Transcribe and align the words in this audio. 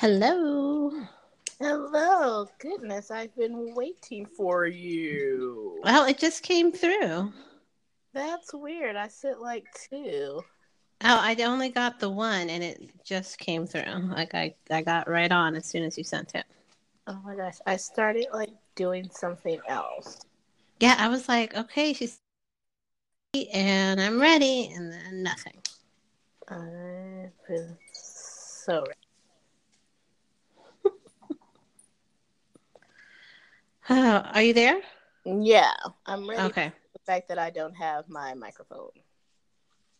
Hello. 0.00 0.57
Goodness, 2.80 3.10
I've 3.10 3.34
been 3.34 3.74
waiting 3.74 4.24
for 4.24 4.66
you. 4.66 5.80
Well, 5.82 6.04
it 6.04 6.18
just 6.18 6.42
came 6.42 6.70
through. 6.70 7.32
That's 8.14 8.54
weird. 8.54 8.94
I 8.96 9.08
sent 9.08 9.40
like 9.40 9.66
two. 9.90 10.42
Oh, 11.00 11.18
I 11.20 11.36
only 11.44 11.68
got 11.68 12.00
the 12.00 12.08
one 12.08 12.50
and 12.50 12.62
it 12.62 12.90
just 13.04 13.38
came 13.38 13.66
through. 13.66 14.08
Like 14.10 14.34
I, 14.34 14.54
I 14.70 14.82
got 14.82 15.08
right 15.08 15.30
on 15.30 15.54
as 15.54 15.66
soon 15.66 15.82
as 15.84 15.98
you 15.98 16.04
sent 16.04 16.34
it. 16.34 16.44
Oh 17.06 17.20
my 17.24 17.34
gosh, 17.34 17.58
I 17.66 17.76
started 17.76 18.26
like 18.32 18.50
doing 18.74 19.08
something 19.10 19.60
else. 19.68 20.20
Yeah, 20.80 20.96
I 20.98 21.08
was 21.08 21.28
like, 21.28 21.56
okay, 21.56 21.92
she's 21.92 22.18
and 23.52 24.00
I'm 24.00 24.20
ready, 24.20 24.72
and 24.74 24.90
then 24.90 25.22
nothing. 25.22 25.58
I've 26.48 27.32
been 27.46 27.76
so 27.92 28.80
ready. 28.80 29.07
Oh, 33.90 34.22
are 34.34 34.42
you 34.42 34.52
there? 34.54 34.80
Yeah, 35.24 35.72
I'm 36.06 36.28
ready. 36.28 36.48
Okay. 36.48 36.72
The 36.92 37.00
fact 37.06 37.28
that 37.28 37.38
I 37.38 37.50
don't 37.50 37.74
have 37.74 38.08
my 38.08 38.34
microphone. 38.34 38.90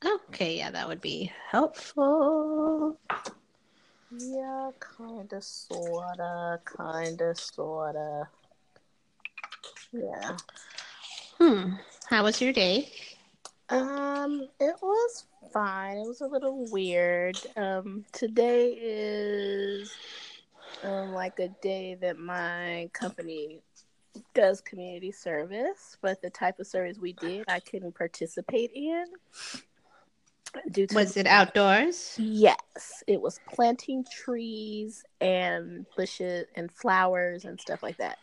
Okay, 0.05 0.57
yeah, 0.59 0.71
that 0.71 0.89
would 0.89 1.01
be 1.01 1.33
helpful. 1.51 2.99
Yeah, 4.11 4.71
kinda, 4.97 5.41
sorta, 5.43 6.61
kinda, 6.77 7.35
sorta. 7.35 8.29
Yeah. 9.93 10.37
Hmm. 11.39 11.75
How 12.09 12.25
was 12.25 12.41
your 12.41 12.53
day? 12.53 12.91
Um, 13.69 14.49
it 14.61 14.77
was 14.83 15.27
fine. 15.53 15.99
It 15.99 16.07
was 16.07 16.21
a 16.21 16.27
little 16.27 16.67
weird. 16.71 17.37
Um, 17.57 18.05
today 18.13 18.73
is 18.81 19.93
um 20.85 21.13
like 21.13 21.39
a 21.39 21.49
day 21.49 21.97
that 21.97 22.19
my 22.19 22.91
company 22.93 23.61
does 24.35 24.61
community 24.61 25.13
service, 25.13 25.97
but 26.01 26.21
the 26.23 26.31
type 26.31 26.59
of 26.59 26.67
service 26.67 26.99
we 26.99 27.13
did, 27.15 27.45
I 27.49 27.61
couldn't 27.61 27.95
participate 27.97 28.71
in. 28.75 29.05
Due 30.71 30.87
to 30.87 30.95
Was 30.95 31.17
it 31.17 31.27
outdoors? 31.27 32.15
Yes, 32.19 33.03
it 33.07 33.21
was 33.21 33.39
planting 33.51 34.05
trees 34.11 35.05
and 35.21 35.85
bushes 35.97 36.47
and 36.55 36.73
flowers 36.73 37.45
and 37.45 37.61
stuff 37.61 37.83
like 37.83 37.99
that. 37.99 38.19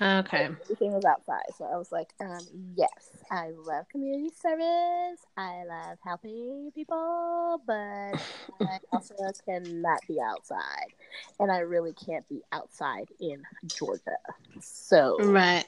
Okay. 0.00 0.48
Everything 0.62 0.92
was 0.92 1.04
outside, 1.04 1.44
so 1.56 1.64
I 1.64 1.76
was 1.76 1.92
like, 1.92 2.12
um, 2.20 2.46
yes, 2.74 3.24
I 3.30 3.50
love 3.50 3.88
community 3.88 4.30
service. 4.34 5.24
I 5.36 5.64
love 5.64 5.98
helping 6.04 6.70
people, 6.74 7.62
but 7.66 7.74
I 7.74 8.78
also 8.92 9.14
cannot 9.46 10.00
be 10.08 10.18
outside, 10.20 10.92
and 11.38 11.50
I 11.50 11.58
really 11.58 11.92
can't 11.92 12.28
be 12.28 12.42
outside 12.52 13.08
in 13.20 13.42
Georgia. 13.66 14.16
So 14.60 15.18
Right. 15.18 15.66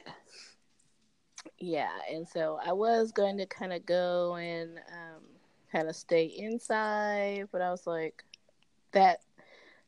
yeah, 1.59 1.91
and 2.11 2.27
so 2.27 2.59
I 2.63 2.73
was 2.73 3.11
going 3.11 3.37
to 3.37 3.45
kind 3.45 3.73
of 3.73 3.85
go 3.85 4.35
and 4.35 4.77
um, 4.91 5.23
kind 5.71 5.87
of 5.89 5.95
stay 5.95 6.25
inside, 6.25 7.47
but 7.51 7.61
I 7.61 7.71
was 7.71 7.85
like, 7.87 8.23
that 8.91 9.19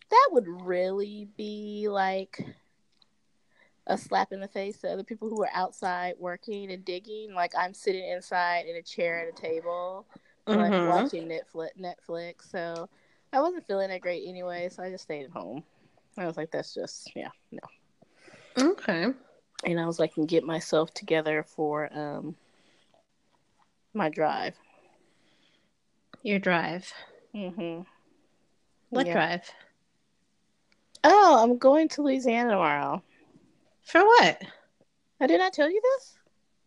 that 0.09 0.30
would 0.31 0.47
really 0.47 1.28
be 1.38 1.88
like 1.90 2.44
a 3.88 3.97
slap 3.97 4.31
in 4.31 4.40
the 4.40 4.47
face 4.47 4.78
to 4.80 4.90
other 4.92 5.03
people 5.03 5.30
who 5.30 5.42
are 5.44 5.50
outside 5.53 6.16
working 6.19 6.72
and 6.72 6.86
digging. 6.86 7.34
Like 7.34 7.53
I'm 7.58 7.74
sitting 7.74 8.08
inside 8.08 8.66
in 8.68 8.75
a 8.75 8.81
chair 8.81 9.22
at 9.28 9.38
a 9.38 9.42
table, 9.42 10.06
like 10.47 10.72
Mhm. 10.72 10.88
watching 10.88 11.28
Netflix. 11.28 11.69
Netflix. 11.80 12.50
So 12.50 12.90
I 13.34 13.41
wasn't 13.41 13.66
feeling 13.66 13.90
that 13.90 14.02
great 14.02 14.28
anyway, 14.28 14.70
so 14.70 14.84
I 14.84 14.90
just 14.91 15.06
stayed 15.06 15.25
at 15.25 15.31
home. 15.31 15.64
I 16.18 16.25
was 16.25 16.38
like, 16.38 16.52
that's 16.52 16.74
just 16.74 17.12
yeah, 17.16 17.30
no. 17.52 17.59
Okay. 18.58 19.08
And 19.64 19.80
I 19.80 19.86
was 19.86 20.00
like, 20.00 20.14
can 20.14 20.25
get 20.25 20.44
myself 20.44 20.94
together 20.94 21.44
for 21.44 21.90
um 21.97 22.36
my 23.94 24.09
drive. 24.09 24.56
Your 26.24 26.40
drive. 26.40 26.91
Mm-hmm. 27.36 27.81
What 28.90 29.08
Yeah. 29.08 29.14
drive? 29.14 29.52
Oh, 31.03 31.41
I'm 31.41 31.58
going 31.58 31.88
to 31.90 32.03
Louisiana 32.03 32.52
tomorrow. 32.52 33.02
For 33.91 34.00
what? 34.00 34.41
I 35.19 35.28
did 35.28 35.40
not 35.40 35.52
tell 35.52 35.69
you 35.69 35.81
this. 35.81 36.18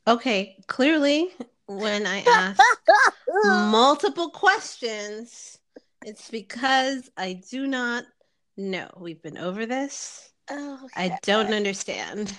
Okay, 0.06 0.58
clearly, 0.66 1.30
when 1.66 2.06
I 2.06 2.20
asked 2.20 2.60
multiple 3.46 4.28
questions, 4.28 5.58
it's 6.04 6.30
because 6.30 7.10
I 7.16 7.40
do 7.50 7.66
not 7.66 8.04
know. 8.58 8.90
We've 8.98 9.22
been 9.22 9.38
over 9.38 9.64
this. 9.64 10.34
oh, 10.50 10.86
I 10.94 11.18
don't 11.22 11.54
understand. 11.54 12.36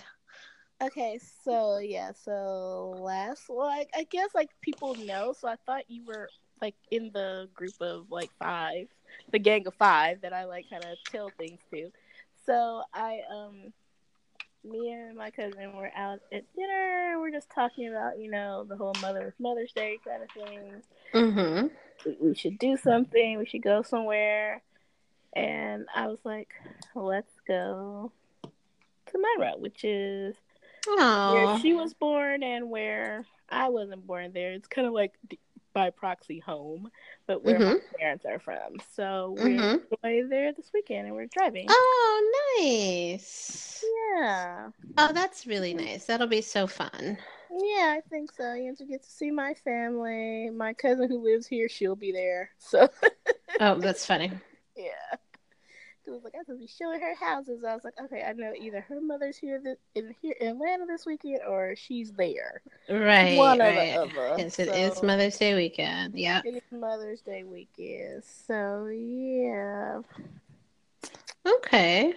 Okay, 0.84 1.20
so 1.44 1.80
yeah, 1.80 2.12
so 2.12 2.96
last 3.00 3.50
like 3.50 3.90
I 3.96 4.04
guess 4.04 4.36
like 4.36 4.52
people 4.62 4.94
know, 4.94 5.34
so 5.34 5.48
I 5.48 5.56
thought 5.66 5.90
you 5.90 6.06
were 6.06 6.30
like 6.62 6.76
in 6.92 7.10
the 7.12 7.50
group 7.56 7.74
of 7.82 8.12
like 8.12 8.30
five, 8.38 8.86
the 9.32 9.40
gang 9.40 9.66
of 9.66 9.74
five 9.74 10.22
that 10.22 10.32
I 10.32 10.44
like 10.44 10.70
kind 10.70 10.86
of 10.86 10.96
tell 11.12 11.32
things 11.40 11.60
to. 11.74 11.90
So 12.46 12.84
I 12.94 13.22
um 13.34 13.74
me 14.70 14.92
and 14.92 15.16
my 15.18 15.32
cousin 15.32 15.76
were 15.76 15.92
out 15.96 16.20
at 16.32 16.44
dinner 16.56 17.18
we're 17.20 17.32
just 17.32 17.50
talking 17.50 17.88
about, 17.90 18.20
you 18.20 18.30
know, 18.30 18.66
the 18.68 18.76
whole 18.76 18.94
mother 19.02 19.34
Mother's 19.40 19.72
Day 19.72 19.98
kind 20.06 20.22
of 20.24 20.30
thing. 20.32 20.72
Mm-hmm. 21.14 21.68
We, 22.06 22.18
we 22.30 22.36
should 22.36 22.60
do 22.60 22.78
something, 22.78 23.38
we 23.38 23.46
should 23.46 23.64
go 23.64 23.82
somewhere. 23.82 24.62
And 25.36 25.86
I 25.94 26.08
was 26.08 26.20
like, 26.24 26.50
let's 26.94 27.34
go 27.48 28.12
to 29.08 29.18
Monroe, 29.18 29.58
which 29.58 29.84
is 29.84 30.36
where 30.86 30.98
Oh. 31.00 31.60
she 31.62 31.74
was 31.74 31.94
born 31.94 32.44
and 32.44 32.70
where 32.70 33.26
I 33.50 33.70
wasn't 33.70 34.06
born 34.06 34.32
there. 34.34 34.54
It's 34.54 34.68
kind 34.68 34.88
of 34.88 34.94
like 34.94 35.14
d- 35.28 35.40
by 35.76 35.92
proxy 35.92 36.40
home, 36.40 36.92
but 37.28 37.44
where 37.44 37.62
my 37.62 37.76
parents 38.00 38.26
are 38.26 38.40
from. 38.40 38.80
So 38.96 39.32
we're 39.40 39.62
Mhm. 39.62 39.82
going 40.04 40.30
there 40.30 40.54
this 40.54 40.72
weekend 40.74 41.08
and 41.08 41.16
we're 41.16 41.28
driving. 41.28 41.78
Oh, 41.78 42.58
nice. 42.60 43.84
Yeah. 43.84 44.72
Oh, 44.98 45.14
that's 45.14 45.48
really 45.48 45.74
nice. 45.74 46.06
That'll 46.06 46.28
be 46.28 46.42
so 46.42 46.68
fun. 46.68 47.18
Yeah, 47.50 47.96
I 47.98 48.02
think 48.10 48.32
so. 48.32 48.54
You 48.54 48.68
have 48.68 48.78
to 48.78 48.86
get 48.86 49.04
to 49.04 49.10
see 49.10 49.32
my 49.32 49.54
family. 49.54 50.50
My 50.50 50.74
cousin 50.74 51.10
who 51.10 51.24
lives 51.24 51.48
here, 51.48 51.70
she'll 51.70 51.96
be 51.96 52.12
there. 52.12 52.50
So 52.58 52.90
Oh, 53.60 53.76
that's 53.80 54.06
funny. 54.06 54.32
yeah. 54.76 55.18
She 56.06 56.12
was 56.12 56.24
like, 56.24 56.36
I 56.40 56.44
could 56.44 56.60
be 56.60 56.68
showing 56.68 57.02
her 57.02 57.16
houses. 57.16 57.64
I 57.68 57.74
was 57.74 57.84
like, 57.84 57.96
okay, 58.00 58.24
I 58.24 58.34
know 58.34 58.54
either 58.60 58.82
her 58.82 59.02
mother's 59.02 59.38
here 59.38 59.60
this, 59.60 59.78
in 59.96 60.14
here 60.22 60.36
in 60.40 60.50
Atlanta 60.50 60.86
this 60.86 61.06
weekend 61.06 61.40
or 61.48 61.76
she's 61.76 62.12
there. 62.12 62.62
Right. 62.88 63.36
One 63.38 63.58
right. 63.58 63.94
the 63.94 64.02
other. 64.02 64.36
Yes, 64.38 64.60
it 64.60 64.68
is 64.70 64.98
So- 64.98 65.06
Mother's 65.08 65.38
Day 65.38 65.56
weekend. 65.56 66.14
Yeah. 66.18 66.42
It 66.46 66.56
is 66.56 66.62
Mother's 66.72 67.22
Day 67.22 67.44
weekend. 67.44 68.24
So 68.24 68.86
yeah. 68.88 70.02
Okay. 71.46 72.14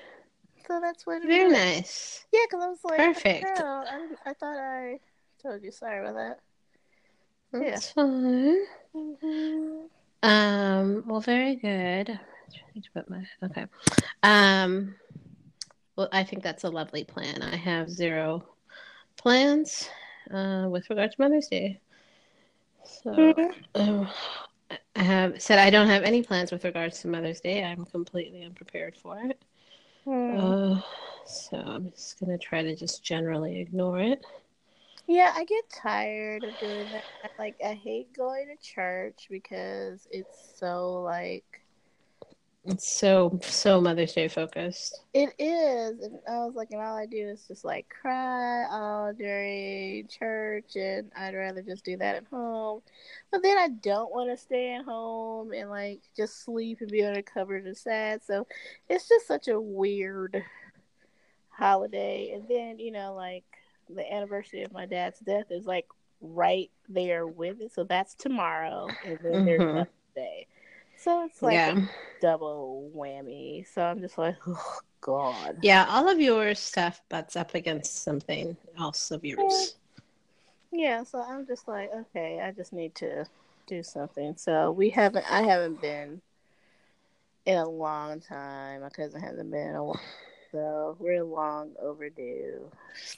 So 0.67 0.81
that's 0.81 1.07
what 1.07 1.23
it 1.23 1.29
Very 1.29 1.47
is. 1.47 1.53
nice. 1.53 2.27
Yeah, 2.31 2.41
because 2.51 2.65
I 2.65 2.69
was 2.69 2.79
like, 2.85 2.99
Perfect. 2.99 3.59
Girl, 3.59 3.85
I, 3.89 4.31
I 4.31 4.35
thought 4.35 4.59
I 4.59 5.01
told 5.43 5.63
you. 5.63 5.71
Sorry 5.73 6.07
about 6.07 6.15
that. 6.17 6.41
Yeah. 7.55 7.71
That's 7.71 7.91
fine. 7.93 8.67
Mm-hmm. 8.95 9.87
Um, 10.23 11.05
well, 11.07 11.21
very 11.21 11.57
good. 11.57 12.21
Trying 12.55 12.83
to 12.83 12.91
put 12.95 13.11
my 13.11 13.25
okay. 13.45 13.67
Um, 14.23 14.95
well, 15.97 16.09
I 16.13 16.25
think 16.25 16.43
that's 16.43 16.65
a 16.65 16.71
lovely 16.71 17.05
plan. 17.05 17.43
I 17.43 17.57
have 17.57 17.91
zero 17.91 18.45
plans 19.17 19.89
uh, 20.33 20.67
with 20.71 20.89
regard 20.91 21.11
to 21.13 21.21
Mother's 21.21 21.49
Day. 21.49 21.81
So 22.85 23.11
Mhm. 23.13 23.53
um, 23.75 24.09
I 24.97 25.03
have 25.03 25.41
said 25.43 25.59
I 25.59 25.71
don't 25.71 25.89
have 25.89 26.03
any 26.03 26.23
plans 26.23 26.53
with 26.53 26.65
regards 26.65 27.01
to 27.01 27.09
Mother's 27.09 27.41
Day. 27.41 27.65
I'm 27.65 27.85
completely 27.87 28.43
unprepared 28.45 28.97
for 28.97 29.19
it. 29.21 29.41
Uh, 30.07 30.81
so 31.27 31.57
I'm 31.59 31.91
just 31.91 32.19
gonna 32.21 32.39
try 32.39 32.63
to 32.63 32.75
just 32.77 33.05
generally 33.05 33.61
ignore 33.61 33.99
it. 34.01 34.25
Yeah, 35.07 35.33
I 35.35 35.45
get 35.45 35.69
tired 35.71 36.45
of 36.45 36.59
doing 36.59 36.91
that. 36.91 37.05
Like, 37.39 37.57
I 37.65 37.75
hate 37.75 38.13
going 38.17 38.49
to 38.49 38.57
church 38.63 39.27
because 39.31 40.07
it's 40.11 40.55
so 40.59 41.03
like 41.03 41.63
It's 42.69 42.93
so 42.93 43.39
so 43.43 43.81
Mother's 43.81 44.13
Day 44.13 44.29
focused. 44.29 45.01
It 45.15 45.31
is, 45.39 46.01
and 46.01 46.19
I 46.29 46.45
was 46.45 46.55
like, 46.55 46.71
and 46.71 46.83
all 46.83 46.97
I 46.97 47.07
do 47.07 47.29
is 47.29 47.47
just 47.49 47.65
like 47.65 47.89
cry 47.89 48.67
all 48.71 49.15
during 49.15 50.07
church, 50.09 50.77
and 50.77 51.11
I'd 51.17 51.35
rather 51.35 51.63
just 51.63 51.83
do 51.83 51.97
that 51.97 52.17
at 52.17 52.25
home. 52.27 52.83
But 53.31 53.43
then 53.43 53.57
I 53.57 53.69
don't 53.69 54.13
want 54.13 54.31
to 54.31 54.37
stay 54.37 54.75
at 54.75 54.85
home 54.85 55.53
and 55.53 55.71
like 55.71 56.03
just 56.15 56.45
sleep 56.45 56.83
and 56.83 56.91
be 56.91 57.03
under 57.03 57.23
covers 57.23 57.65
and 57.65 57.77
sad. 57.77 58.23
So 58.23 58.47
it's 58.91 59.09
just 59.09 59.27
such 59.27 59.49
a 59.49 59.59
weird 59.59 60.43
holiday. 61.49 62.33
And 62.35 62.45
then 62.49 62.79
you 62.79 62.93
know, 62.93 63.15
like 63.15 63.45
the 63.89 64.13
anniversary 64.13 64.63
of 64.63 64.73
my 64.73 64.85
dad's 64.85 65.21
death 65.21 65.47
is 65.51 65.65
like 65.65 65.87
right 66.21 66.71
there 66.87 67.27
with 67.27 67.63
it. 67.63 67.73
So 67.73 67.85
that's 67.85 68.15
tomorrow, 68.15 68.89
and 69.07 69.19
then 69.23 69.33
mm-hmm. 69.33 69.45
there's 69.47 69.87
Day. 70.15 70.47
So 70.99 71.25
it's 71.25 71.41
like 71.43 71.55
yeah. 71.55 71.81
double 72.21 72.91
whammy. 72.95 73.67
So 73.73 73.83
I'm 73.83 74.01
just 74.01 74.19
like, 74.19 74.37
oh 74.47 74.79
god. 75.01 75.59
Yeah, 75.63 75.87
all 75.89 76.09
of 76.09 76.21
your 76.21 76.55
stuff 76.57 77.01
butts 77.09 77.37
up 77.37 77.55
against 77.55 78.03
something 78.03 78.57
else 78.79 79.13
of 79.13 79.25
yours. 79.25 79.77
Yeah, 80.73 81.05
so 81.05 81.23
I'm 81.23 81.47
just 81.47 81.69
like, 81.69 81.91
okay, 81.95 82.41
I 82.41 82.51
just 82.51 82.73
need 82.73 82.95
to 82.97 83.27
do 83.69 83.83
something. 83.83 84.35
So 84.37 84.73
we 84.73 84.91
haven't 84.91 85.31
I 85.31 85.43
haven't 85.43 85.81
been 85.81 86.21
in 87.47 87.57
a 87.57 87.69
long 87.69 88.21
time. 88.21 88.81
My 88.81 88.91
cousin 88.91 89.21
hasn't 89.21 89.51
been 89.53 89.69
in 89.69 89.77
a 89.77 89.85
while. 89.85 90.01
So 90.51 90.97
we're 90.99 91.23
long 91.23 91.73
overdue. 91.81 92.71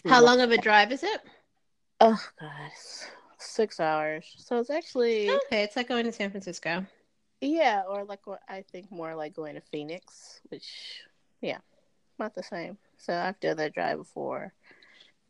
How 0.04 0.22
long 0.22 0.40
of 0.40 0.50
a 0.50 0.58
drive 0.58 0.92
is 0.92 1.02
it? 1.02 1.20
Oh 2.00 2.20
god. 2.38 2.70
Six 3.38 3.80
hours. 3.80 4.34
So 4.36 4.58
it's 4.58 4.68
actually 4.68 5.30
Okay, 5.30 5.62
it's 5.62 5.76
like 5.76 5.88
going 5.88 6.04
to 6.04 6.12
San 6.12 6.30
Francisco. 6.30 6.84
Yeah, 7.40 7.82
or 7.88 8.04
like 8.04 8.20
I 8.48 8.62
think 8.70 8.90
more 8.90 9.14
like 9.14 9.34
going 9.34 9.54
to 9.54 9.60
Phoenix, 9.60 10.40
which 10.50 11.02
yeah, 11.40 11.58
not 12.18 12.34
the 12.34 12.42
same. 12.42 12.76
So 12.98 13.14
I've 13.14 13.40
done 13.40 13.56
that 13.56 13.74
drive 13.74 13.98
before. 13.98 14.52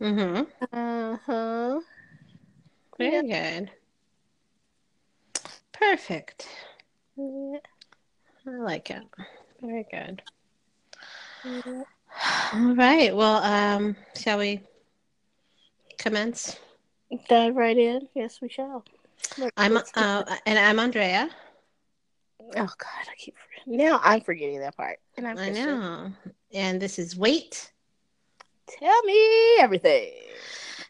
Mhm. 0.00 0.46
Uh 0.72 1.16
huh. 1.24 1.80
Very 2.98 3.28
yeah. 3.28 3.60
good. 3.60 3.70
Perfect. 5.72 6.48
Yeah. 7.16 7.58
I 8.46 8.50
like 8.50 8.90
it. 8.90 9.02
Very 9.60 9.86
good. 9.90 10.22
Yeah. 11.44 11.82
All 12.52 12.74
right. 12.74 13.14
Well, 13.14 13.42
um, 13.42 13.96
shall 14.16 14.38
we 14.38 14.62
commence? 15.98 16.58
Dive 17.28 17.54
right 17.54 17.76
in. 17.76 18.08
Yes, 18.14 18.40
we 18.40 18.48
shall. 18.48 18.84
I'm 19.56 19.76
uh, 19.76 20.36
and 20.46 20.58
I'm 20.58 20.78
Andrea. 20.78 21.30
Oh 22.56 22.66
God, 22.66 23.06
I 23.08 23.14
keep 23.16 23.34
now 23.66 24.00
I'm 24.02 24.20
forgetting 24.20 24.60
that 24.60 24.76
part. 24.76 24.98
And 25.16 25.26
I'm 25.26 25.38
I 25.38 25.50
know. 25.50 26.12
And 26.52 26.80
this 26.80 26.98
is 26.98 27.16
wait. 27.16 27.70
Tell 28.66 29.02
me 29.02 29.56
everything. 29.58 30.12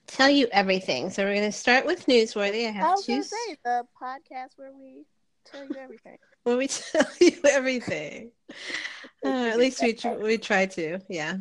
Tell 0.07 0.31
you 0.31 0.49
everything. 0.53 1.11
So 1.11 1.23
we're 1.23 1.35
going 1.35 1.51
to 1.51 1.57
start 1.57 1.87
with 1.87 2.07
newsworthy. 2.07 2.67
I 2.67 2.71
have 2.71 2.99
I 2.99 3.03
to 3.03 3.23
say 3.23 3.57
the 3.65 3.87
podcast 4.01 4.51
where 4.57 4.73
we 4.73 5.05
tell 5.45 5.65
you 5.65 5.77
everything. 5.79 6.19
where 6.43 6.57
we 6.57 6.67
tell 6.67 7.07
you 7.21 7.39
everything. 7.49 8.31
uh, 9.25 9.29
at 9.29 9.59
least 9.59 9.83
we 9.83 9.93
tr- 9.93 10.19
we 10.21 10.39
try 10.39 10.67
to. 10.67 10.99
Yeah, 11.09 11.37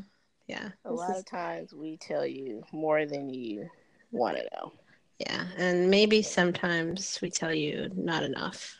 yeah. 0.47 0.69
A 0.85 0.89
this 0.89 0.99
lot 0.99 1.11
is... 1.11 1.19
of 1.19 1.25
times 1.25 1.73
we 1.73 1.97
tell 1.97 2.25
you 2.25 2.63
more 2.71 3.05
than 3.05 3.29
you 3.29 3.69
want 4.11 4.37
to 4.37 4.43
know. 4.53 4.73
Yeah, 5.19 5.45
and 5.57 5.89
maybe 5.89 6.21
sometimes 6.21 7.19
we 7.21 7.29
tell 7.29 7.53
you 7.53 7.89
not 7.95 8.23
enough. 8.23 8.78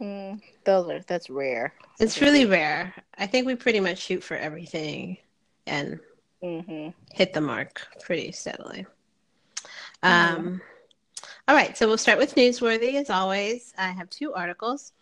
Mm, 0.00 0.40
those 0.64 0.88
are 0.90 1.00
that's 1.00 1.28
rare. 1.28 1.74
It's 1.98 2.20
really 2.20 2.46
rare. 2.46 2.94
I 3.18 3.26
think 3.26 3.46
we 3.46 3.54
pretty 3.54 3.80
much 3.80 3.98
shoot 3.98 4.22
for 4.24 4.36
everything 4.36 5.18
and 5.66 6.00
mm-hmm. 6.42 6.88
hit 7.12 7.34
the 7.34 7.40
mark 7.40 7.86
pretty 8.00 8.32
steadily. 8.32 8.86
Mm-hmm. 10.02 10.36
Um, 10.36 10.60
all 11.46 11.54
right, 11.54 11.76
so 11.76 11.86
we'll 11.86 11.98
start 11.98 12.18
with 12.18 12.34
newsworthy 12.34 12.94
as 12.94 13.10
always. 13.10 13.74
I 13.76 13.88
have 13.88 14.08
two 14.08 14.32
articles, 14.32 14.92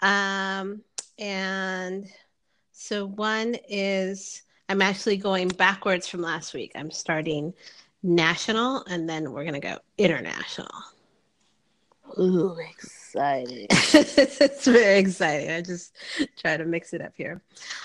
um, 0.00 0.80
and 1.18 2.08
so 2.72 3.06
one 3.06 3.56
is 3.68 4.42
I'm 4.68 4.80
actually 4.80 5.18
going 5.18 5.48
backwards 5.48 6.08
from 6.08 6.22
last 6.22 6.54
week. 6.54 6.72
I'm 6.74 6.90
starting 6.90 7.52
national, 8.02 8.84
and 8.84 9.08
then 9.08 9.32
we're 9.32 9.44
gonna 9.44 9.60
go 9.60 9.78
international. 9.98 10.70
Ooh, 12.18 12.56
exciting. 13.16 13.66
it's 13.70 14.66
very 14.66 14.98
exciting. 14.98 15.50
I 15.50 15.62
just 15.62 15.96
try 16.36 16.56
to 16.56 16.64
mix 16.64 16.92
it 16.92 17.00
up 17.00 17.12
here. 17.16 17.40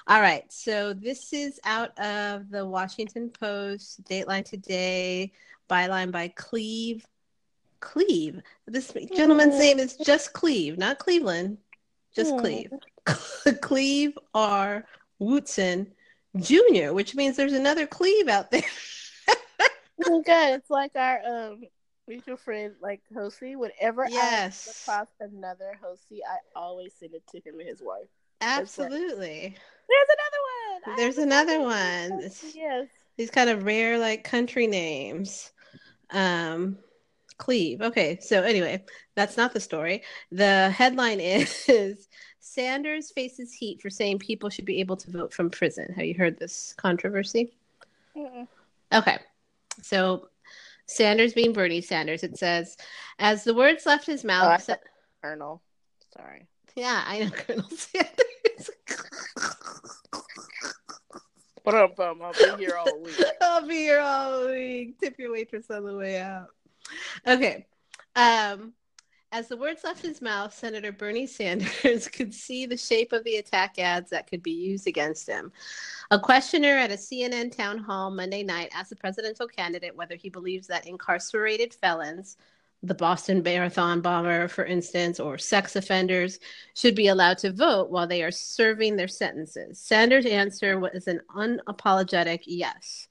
All 0.08 0.22
right. 0.22 0.44
So 0.52 0.94
this 0.94 1.34
is 1.34 1.60
out 1.64 1.98
of 2.00 2.50
the 2.50 2.66
Washington 2.66 3.30
Post, 3.30 4.04
Dateline 4.04 4.46
Today, 4.46 5.32
byline 5.70 6.12
by 6.12 6.30
Cleve. 6.30 7.06
Cleve. 7.80 8.42
This 8.68 8.94
gentleman's 9.16 9.58
name 9.58 9.80
is 9.80 9.98
just 9.98 10.34
Cleve, 10.34 10.78
not 10.78 11.00
Cleveland, 11.00 11.58
just 12.16 12.38
Cleve. 12.38 12.72
Cleve 13.62 14.18
R. 14.36 14.86
Wootson 15.20 15.88
Jr., 16.38 16.94
which 16.94 17.16
means 17.16 17.36
there's 17.36 17.54
another 17.54 17.88
Cleve 17.88 18.28
out 18.28 18.52
there. 18.52 18.62
oh, 20.06 20.22
God. 20.22 20.54
It's 20.54 20.70
like 20.70 20.92
our 20.96 21.22
um, 21.26 21.64
mutual 22.12 22.38
friend 22.38 22.74
like 22.82 23.02
Josie, 23.14 23.56
whenever 23.56 24.06
yes. 24.10 24.86
I 24.88 24.92
cross 24.92 25.08
another 25.20 25.78
Josie, 25.82 26.22
I 26.28 26.38
always 26.56 26.94
send 27.00 27.14
it 27.14 27.24
to 27.32 27.38
him 27.38 27.60
and 27.60 27.70
his 27.70 27.82
wife. 27.82 28.08
Absolutely. 28.42 29.56
There's 29.90 30.10
another 30.18 30.42
one. 30.88 30.98
There's 30.98 31.18
another 31.18 31.62
one. 31.62 32.32
Yes. 32.54 32.88
These 33.18 33.32
kind 33.32 33.50
of 33.50 33.64
rare 33.64 33.98
like 33.98 34.24
country 34.24 34.68
names. 34.68 35.52
Um 36.12 36.78
Cleve. 37.38 37.82
Okay, 37.82 38.20
so 38.22 38.44
anyway, 38.44 38.84
that's 39.16 39.36
not 39.36 39.52
the 39.54 39.60
story. 39.60 40.04
The 40.32 40.70
headline 40.70 41.20
is 41.22 42.08
Sanders 42.40 43.12
faces 43.12 43.54
heat 43.54 43.82
for 43.82 43.90
saying 43.90 44.20
people 44.20 44.50
should 44.50 44.66
be 44.66 44.80
able 44.80 44.98
to 44.98 45.10
vote 45.10 45.34
from 45.34 45.50
prison. 45.50 45.92
Have 45.96 46.06
you 46.06 46.14
heard 46.14 46.38
this 46.38 46.76
controversy? 46.78 47.54
Mm-mm. 48.16 48.48
Okay. 48.94 49.18
So 49.82 50.30
Sanders 50.92 51.34
being 51.34 51.54
Bernie 51.54 51.82
Sanders, 51.82 52.24
it 52.24 52.38
says, 52.38 52.78
as 53.20 53.44
the 53.44 53.54
words 53.54 53.86
left 53.86 54.06
his 54.06 54.24
mouth. 54.24 54.70
Oh, 54.70 54.76
Colonel. 55.22 55.62
Sorry. 56.16 56.48
Yeah, 56.76 57.04
I 57.06 57.20
know 57.20 57.30
Colonel 57.30 57.70
Sanders. 57.70 58.70
But 61.64 61.76
I'll 61.76 62.34
be 62.34 62.64
here 62.64 62.76
all 62.76 63.00
week. 63.02 63.24
I'll 63.42 63.68
be 63.68 63.76
here 63.76 64.00
all 64.00 64.48
week. 64.48 65.00
Tip 65.00 65.20
your 65.20 65.32
waitress 65.32 65.70
on 65.70 65.86
the 65.86 65.96
way 65.96 66.20
out. 66.20 66.48
Okay. 67.28 67.68
Um, 68.16 68.74
as 69.32 69.48
the 69.48 69.58
words 69.58 69.84
left 69.84 70.02
his 70.02 70.22
mouth, 70.22 70.54
Senator 70.54 70.92
Bernie 70.92 71.26
Sanders 71.26 72.08
could 72.12 72.34
see 72.34 72.66
the 72.66 72.78
shape 72.78 73.14
of 73.14 73.24
the 73.24 73.38
attack 73.38 73.80
ads 73.80 74.10
that 74.10 74.28
could 74.28 74.44
be 74.44 74.52
used 74.52 74.88
against 74.88 75.28
him. 75.28 75.52
A 76.12 76.20
questioner 76.20 76.78
at 76.78 76.92
a 76.92 76.96
CNN 76.96 77.56
town 77.56 77.78
hall 77.78 78.12
Monday 78.12 78.44
night 78.44 78.72
asked 78.76 78.90
the 78.90 78.96
presidential 78.96 79.48
candidate 79.48 79.96
whether 79.96 80.16
he 80.16 80.30
believes 80.30 80.68
that 80.68 80.86
incarcerated 80.86 81.74
felons, 81.74 82.36
the 82.84 82.96
Boston 82.96 83.44
Marathon 83.44 84.02
bomber, 84.02 84.48
for 84.48 84.66
instance, 84.66 85.20
or 85.20 85.38
sex 85.38 85.76
offenders, 85.76 86.40
should 86.76 86.96
be 86.96 87.08
allowed 87.08 87.38
to 87.38 87.52
vote 87.52 87.92
while 87.92 88.08
they 88.08 88.24
are 88.24 88.32
serving 88.32 88.96
their 88.96 89.08
sentences. 89.08 89.80
Sanders' 89.80 90.26
answer 90.26 90.80
was 90.80 91.08
an 91.08 91.22
unapologetic 91.36 92.42
yes. 92.48 93.08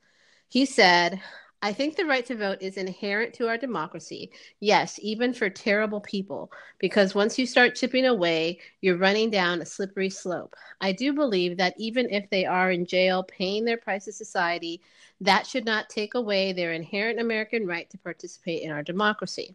He 0.48 0.66
said, 0.66 1.20
I 1.62 1.74
think 1.74 1.96
the 1.96 2.06
right 2.06 2.24
to 2.24 2.36
vote 2.36 2.62
is 2.62 2.78
inherent 2.78 3.34
to 3.34 3.48
our 3.48 3.58
democracy. 3.58 4.30
Yes, 4.60 4.98
even 5.02 5.34
for 5.34 5.50
terrible 5.50 6.00
people, 6.00 6.50
because 6.78 7.14
once 7.14 7.38
you 7.38 7.46
start 7.46 7.74
chipping 7.74 8.06
away, 8.06 8.60
you're 8.80 8.96
running 8.96 9.28
down 9.28 9.60
a 9.60 9.66
slippery 9.66 10.08
slope. 10.08 10.54
I 10.80 10.92
do 10.92 11.12
believe 11.12 11.58
that 11.58 11.74
even 11.76 12.08
if 12.08 12.30
they 12.30 12.46
are 12.46 12.70
in 12.70 12.86
jail 12.86 13.22
paying 13.24 13.66
their 13.66 13.76
price 13.76 14.06
to 14.06 14.12
society, 14.12 14.80
that 15.20 15.46
should 15.46 15.66
not 15.66 15.90
take 15.90 16.14
away 16.14 16.54
their 16.54 16.72
inherent 16.72 17.20
American 17.20 17.66
right 17.66 17.90
to 17.90 17.98
participate 17.98 18.62
in 18.62 18.70
our 18.70 18.82
democracy. 18.82 19.54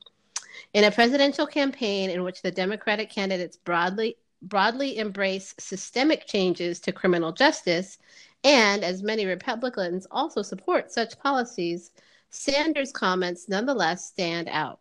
In 0.76 0.84
a 0.84 0.92
presidential 0.92 1.48
campaign 1.48 2.12
in 2.12 2.24
which 2.24 2.44
the 2.44 2.52
Democratic 2.52 3.10
candidates 3.10 3.58
broadly 3.58 4.18
broadly 4.42 4.98
embrace 4.98 5.56
systemic 5.58 6.28
changes 6.28 6.80
to 6.80 6.92
criminal 6.92 7.32
justice, 7.32 7.98
and 8.46 8.84
as 8.84 9.02
many 9.02 9.26
Republicans 9.26 10.06
also 10.12 10.44
support 10.44 10.92
such 10.92 11.18
policies, 11.18 11.90
Sanders' 12.30 12.92
comments 12.92 13.50
nonetheless 13.50 14.06
stand 14.06 14.48
out. 14.50 14.80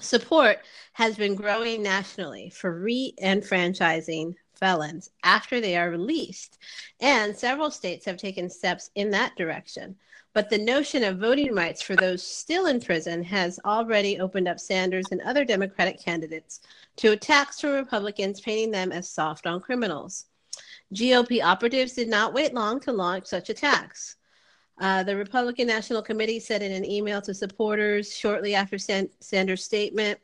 Support 0.00 0.58
has 0.94 1.16
been 1.16 1.36
growing 1.36 1.84
nationally 1.84 2.50
for 2.50 2.80
re 2.80 3.14
enfranchising 3.22 4.34
felons 4.54 5.08
after 5.22 5.60
they 5.60 5.76
are 5.76 5.88
released, 5.88 6.58
and 6.98 7.36
several 7.36 7.70
states 7.70 8.04
have 8.06 8.16
taken 8.16 8.50
steps 8.50 8.90
in 8.96 9.10
that 9.10 9.36
direction. 9.36 9.94
But 10.32 10.50
the 10.50 10.58
notion 10.58 11.04
of 11.04 11.18
voting 11.18 11.54
rights 11.54 11.80
for 11.80 11.94
those 11.94 12.24
still 12.24 12.66
in 12.66 12.80
prison 12.80 13.22
has 13.22 13.60
already 13.64 14.18
opened 14.18 14.48
up 14.48 14.58
Sanders 14.58 15.06
and 15.12 15.20
other 15.22 15.44
Democratic 15.44 16.02
candidates 16.02 16.60
to 16.96 17.12
attacks 17.12 17.60
from 17.60 17.70
Republicans, 17.70 18.40
painting 18.40 18.72
them 18.72 18.90
as 18.90 19.08
soft 19.08 19.46
on 19.46 19.60
criminals. 19.60 20.26
GOP 20.94 21.42
operatives 21.42 21.92
did 21.92 22.08
not 22.08 22.34
wait 22.34 22.54
long 22.54 22.80
to 22.80 22.92
launch 22.92 23.26
such 23.26 23.50
attacks. 23.50 24.16
Uh, 24.80 25.02
the 25.02 25.16
Republican 25.16 25.66
National 25.66 26.02
Committee 26.02 26.38
said 26.38 26.62
in 26.62 26.72
an 26.72 26.84
email 26.84 27.20
to 27.22 27.34
supporters 27.34 28.16
shortly 28.16 28.54
after 28.54 28.78
San- 28.78 29.10
Sanders' 29.20 29.64
statement 29.64 30.18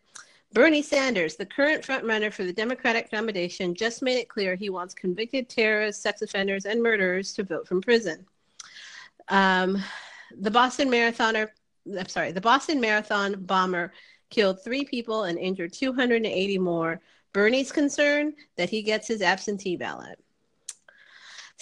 Bernie 0.54 0.82
Sanders, 0.82 1.34
the 1.34 1.44
current 1.44 1.84
frontrunner 1.84 2.32
for 2.32 2.44
the 2.44 2.52
Democratic 2.52 3.12
nomination, 3.12 3.74
just 3.74 4.02
made 4.02 4.18
it 4.18 4.28
clear 4.28 4.54
he 4.54 4.70
wants 4.70 4.94
convicted 4.94 5.48
terrorists, 5.48 6.00
sex 6.00 6.22
offenders, 6.22 6.64
and 6.64 6.80
murderers 6.80 7.32
to 7.32 7.42
vote 7.42 7.66
from 7.66 7.82
prison. 7.82 8.24
Um, 9.28 9.82
the 10.38 10.52
Boston 10.52 10.88
Marathoner, 10.88 11.48
I'm 11.98 12.06
sorry, 12.06 12.30
the 12.30 12.40
Boston 12.40 12.80
Marathon 12.80 13.44
bomber 13.44 13.92
killed 14.30 14.62
three 14.62 14.84
people 14.84 15.24
and 15.24 15.38
injured 15.38 15.72
280 15.72 16.58
more. 16.58 17.00
Bernie's 17.32 17.72
concern 17.72 18.32
that 18.56 18.70
he 18.70 18.80
gets 18.80 19.08
his 19.08 19.22
absentee 19.22 19.76
ballot. 19.76 20.20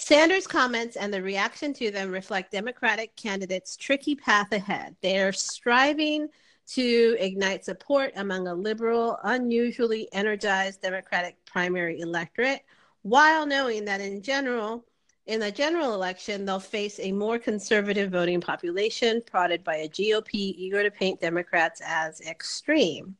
Sanders' 0.05 0.47
comments 0.47 0.97
and 0.97 1.13
the 1.13 1.21
reaction 1.21 1.71
to 1.75 1.89
them 1.89 2.11
reflect 2.11 2.51
Democratic 2.51 3.15
candidates' 3.15 3.77
tricky 3.77 4.15
path 4.15 4.51
ahead. 4.51 4.97
They 4.99 5.17
are 5.19 5.31
striving 5.31 6.27
to 6.71 7.15
ignite 7.21 7.63
support 7.63 8.11
among 8.17 8.49
a 8.49 8.53
liberal, 8.53 9.17
unusually 9.23 10.09
energized 10.11 10.81
Democratic 10.81 11.37
primary 11.45 12.01
electorate, 12.01 12.65
while 13.03 13.45
knowing 13.45 13.85
that 13.85 14.01
in 14.01 14.21
general, 14.21 14.83
in 15.27 15.39
the 15.39 15.53
general 15.53 15.93
election, 15.93 16.43
they'll 16.43 16.59
face 16.59 16.99
a 16.99 17.13
more 17.13 17.39
conservative 17.39 18.11
voting 18.11 18.41
population 18.41 19.23
prodded 19.25 19.63
by 19.63 19.77
a 19.77 19.87
GOP 19.87 20.33
eager 20.33 20.83
to 20.83 20.91
paint 20.91 21.21
Democrats 21.21 21.81
as 21.85 22.19
extreme. 22.19 23.15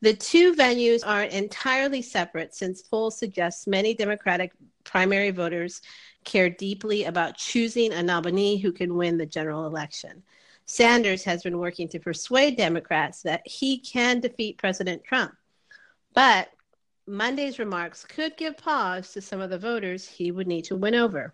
The 0.00 0.14
two 0.14 0.52
venues 0.54 1.06
aren't 1.06 1.32
entirely 1.32 2.02
separate 2.02 2.56
since 2.56 2.82
polls 2.82 3.16
suggest 3.16 3.68
many 3.68 3.94
Democratic 3.94 4.50
primary 4.84 5.30
voters 5.30 5.82
care 6.24 6.50
deeply 6.50 7.04
about 7.04 7.36
choosing 7.36 7.92
a 7.92 8.02
nominee 8.02 8.58
who 8.58 8.72
can 8.72 8.96
win 8.96 9.18
the 9.18 9.26
general 9.26 9.66
election. 9.66 10.22
Sanders 10.66 11.24
has 11.24 11.42
been 11.42 11.58
working 11.58 11.88
to 11.88 11.98
persuade 11.98 12.56
Democrats 12.56 13.22
that 13.22 13.46
he 13.46 13.78
can 13.78 14.20
defeat 14.20 14.58
President 14.58 15.02
Trump. 15.02 15.34
But 16.12 16.50
Monday's 17.06 17.58
remarks 17.58 18.04
could 18.04 18.36
give 18.36 18.58
pause 18.58 19.12
to 19.12 19.22
some 19.22 19.40
of 19.40 19.48
the 19.48 19.58
voters 19.58 20.06
he 20.06 20.30
would 20.30 20.46
need 20.46 20.64
to 20.64 20.76
win 20.76 20.94
over. 20.94 21.32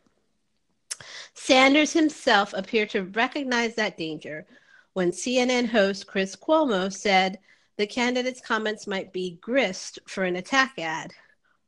Sanders 1.35 1.93
himself 1.93 2.55
appeared 2.55 2.91
to 2.91 3.03
recognize 3.03 3.75
that 3.75 3.99
danger 3.99 4.47
when 4.93 5.11
CNN 5.11 5.67
host 5.67 6.07
Chris 6.07 6.37
Cuomo 6.37 6.93
said 6.93 7.41
the 7.77 7.87
candidate's 7.87 8.41
comments 8.41 8.87
might 8.87 9.13
be 9.13 9.39
grist 9.41 9.99
for 10.07 10.23
an 10.23 10.37
attack 10.37 10.79
ad. 10.79 11.13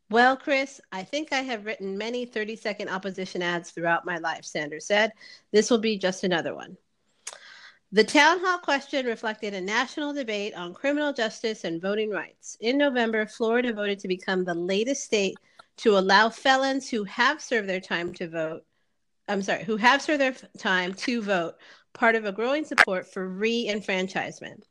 Well, 0.09 0.37
Chris, 0.37 0.81
I 0.93 1.03
think 1.03 1.33
I 1.33 1.41
have 1.41 1.67
written 1.67 1.99
many 1.99 2.27
30 2.27 2.55
second 2.57 2.89
opposition 2.89 3.43
ads 3.43 3.71
throughout 3.71 4.05
my 4.05 4.19
life, 4.19 4.45
Sanders 4.45 4.87
said. 4.87 5.13
This 5.51 5.69
will 5.69 5.79
be 5.79 5.99
just 5.99 6.23
another 6.23 6.55
one. 6.55 6.77
The 7.93 8.05
town 8.05 8.41
hall 8.41 8.59
question 8.59 9.07
reflected 9.07 9.55
a 9.55 9.61
national 9.61 10.13
debate 10.13 10.55
on 10.55 10.75
criminal 10.75 11.13
justice 11.13 11.65
and 11.65 11.81
voting 11.81 12.11
rights. 12.11 12.57
In 12.61 12.79
November, 12.79 13.27
Florida 13.27 13.73
voted 13.73 13.99
to 14.01 14.09
become 14.09 14.45
the 14.45 14.55
latest 14.55 15.05
state 15.05 15.37
to 15.79 15.99
allow 15.99 16.29
felons 16.29 16.89
who 16.89 17.05
have 17.05 17.41
served 17.41 17.69
their 17.69 17.81
time 17.81 18.13
to 18.15 18.29
vote, 18.29 18.65
I'm 19.29 19.43
sorry, 19.43 19.65
who 19.65 19.77
have 19.77 20.03
served 20.03 20.21
their 20.21 20.37
time 20.59 20.95
to 20.95 21.23
vote, 21.23 21.57
part 21.93 22.15
of 22.15 22.25
a 22.25 22.33
growing 22.33 22.65
support 22.65 23.13
for 23.13 23.29
re 23.29 23.69
enfranchisement. 23.69 24.65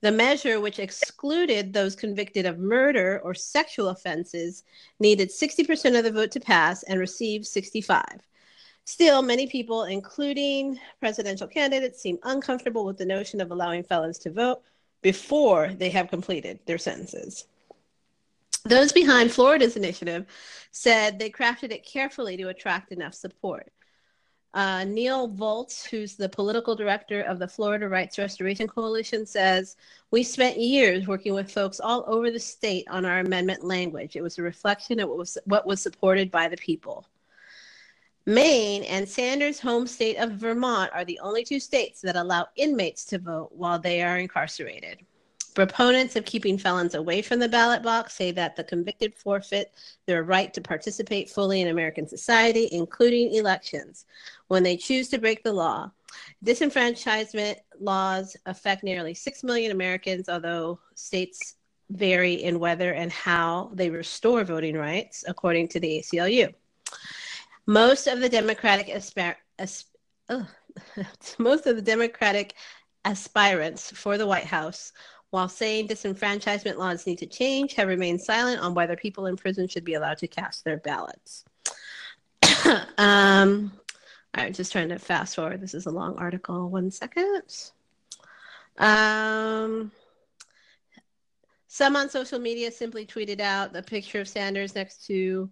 The 0.00 0.12
measure, 0.12 0.60
which 0.60 0.78
excluded 0.78 1.72
those 1.72 1.96
convicted 1.96 2.46
of 2.46 2.58
murder 2.58 3.20
or 3.24 3.34
sexual 3.34 3.88
offenses, 3.88 4.62
needed 5.00 5.30
60% 5.30 5.98
of 5.98 6.04
the 6.04 6.12
vote 6.12 6.30
to 6.32 6.40
pass 6.40 6.84
and 6.84 7.00
received 7.00 7.46
65. 7.46 8.04
Still, 8.84 9.22
many 9.22 9.46
people, 9.48 9.84
including 9.84 10.78
presidential 11.00 11.48
candidates, 11.48 12.00
seem 12.00 12.18
uncomfortable 12.22 12.84
with 12.84 12.96
the 12.96 13.04
notion 13.04 13.40
of 13.40 13.50
allowing 13.50 13.82
felons 13.82 14.18
to 14.18 14.30
vote 14.30 14.62
before 15.02 15.74
they 15.74 15.90
have 15.90 16.08
completed 16.08 16.60
their 16.64 16.78
sentences. 16.78 17.46
Those 18.64 18.92
behind 18.92 19.32
Florida's 19.32 19.76
initiative 19.76 20.26
said 20.70 21.18
they 21.18 21.30
crafted 21.30 21.72
it 21.72 21.84
carefully 21.84 22.36
to 22.36 22.48
attract 22.48 22.92
enough 22.92 23.14
support. 23.14 23.70
Uh, 24.54 24.84
Neil 24.84 25.28
Volz, 25.28 25.84
who's 25.84 26.16
the 26.16 26.28
political 26.28 26.74
director 26.74 27.20
of 27.22 27.38
the 27.38 27.46
Florida 27.46 27.88
Rights 27.88 28.18
Restoration 28.18 28.66
Coalition, 28.66 29.26
says, 29.26 29.76
We 30.10 30.22
spent 30.22 30.58
years 30.58 31.06
working 31.06 31.34
with 31.34 31.52
folks 31.52 31.80
all 31.80 32.04
over 32.06 32.30
the 32.30 32.40
state 32.40 32.86
on 32.88 33.04
our 33.04 33.20
amendment 33.20 33.62
language. 33.62 34.16
It 34.16 34.22
was 34.22 34.38
a 34.38 34.42
reflection 34.42 35.00
of 35.00 35.08
what 35.08 35.18
was, 35.18 35.38
what 35.44 35.66
was 35.66 35.82
supported 35.82 36.30
by 36.30 36.48
the 36.48 36.56
people. 36.56 37.06
Maine 38.24 38.84
and 38.84 39.08
Sanders' 39.08 39.60
home 39.60 39.86
state 39.86 40.16
of 40.16 40.32
Vermont 40.32 40.90
are 40.92 41.04
the 41.04 41.18
only 41.20 41.44
two 41.44 41.60
states 41.60 42.00
that 42.02 42.16
allow 42.16 42.46
inmates 42.56 43.04
to 43.06 43.18
vote 43.18 43.50
while 43.52 43.78
they 43.78 44.02
are 44.02 44.18
incarcerated. 44.18 44.98
Proponents 45.58 46.14
of 46.14 46.24
keeping 46.24 46.56
felons 46.56 46.94
away 46.94 47.20
from 47.20 47.40
the 47.40 47.48
ballot 47.48 47.82
box 47.82 48.14
say 48.14 48.30
that 48.30 48.54
the 48.54 48.62
convicted 48.62 49.12
forfeit 49.12 49.72
their 50.06 50.22
right 50.22 50.54
to 50.54 50.60
participate 50.60 51.28
fully 51.28 51.60
in 51.60 51.66
American 51.66 52.06
society, 52.06 52.68
including 52.70 53.34
elections, 53.34 54.06
when 54.46 54.62
they 54.62 54.76
choose 54.76 55.08
to 55.08 55.18
break 55.18 55.42
the 55.42 55.52
law. 55.52 55.90
Disenfranchisement 56.44 57.56
laws 57.80 58.36
affect 58.46 58.84
nearly 58.84 59.14
6 59.14 59.42
million 59.42 59.72
Americans, 59.72 60.28
although 60.28 60.78
states 60.94 61.56
vary 61.90 62.34
in 62.34 62.60
whether 62.60 62.92
and 62.92 63.10
how 63.10 63.72
they 63.74 63.90
restore 63.90 64.44
voting 64.44 64.76
rights, 64.76 65.24
according 65.26 65.66
to 65.66 65.80
the 65.80 65.98
ACLU. 65.98 66.54
Most 67.66 68.06
of 68.06 68.20
the 68.20 68.28
Democratic 68.28 68.90
asp- 68.90 69.18
most 71.38 71.66
of 71.66 71.74
the 71.74 71.82
Democratic 71.82 72.54
aspirants 73.04 73.90
for 73.90 74.18
the 74.18 74.26
White 74.26 74.44
House, 74.44 74.92
while 75.30 75.48
saying 75.48 75.88
disenfranchisement 75.88 76.76
laws 76.76 77.06
need 77.06 77.18
to 77.18 77.26
change, 77.26 77.74
have 77.74 77.88
remained 77.88 78.20
silent 78.20 78.60
on 78.60 78.74
whether 78.74 78.96
people 78.96 79.26
in 79.26 79.36
prison 79.36 79.68
should 79.68 79.84
be 79.84 79.94
allowed 79.94 80.18
to 80.18 80.28
cast 80.28 80.64
their 80.64 80.78
ballots. 80.78 81.44
um, 82.98 83.72
right, 84.36 84.54
just 84.54 84.72
trying 84.72 84.88
to 84.88 84.98
fast 84.98 85.36
forward. 85.36 85.60
This 85.60 85.74
is 85.74 85.86
a 85.86 85.90
long 85.90 86.16
article. 86.16 86.70
One 86.70 86.90
second. 86.90 87.42
Um, 88.78 89.92
some 91.66 91.96
on 91.96 92.08
social 92.08 92.38
media 92.38 92.70
simply 92.72 93.04
tweeted 93.04 93.40
out 93.40 93.72
the 93.72 93.82
picture 93.82 94.20
of 94.20 94.28
Sanders 94.28 94.74
next 94.74 95.06
to 95.06 95.50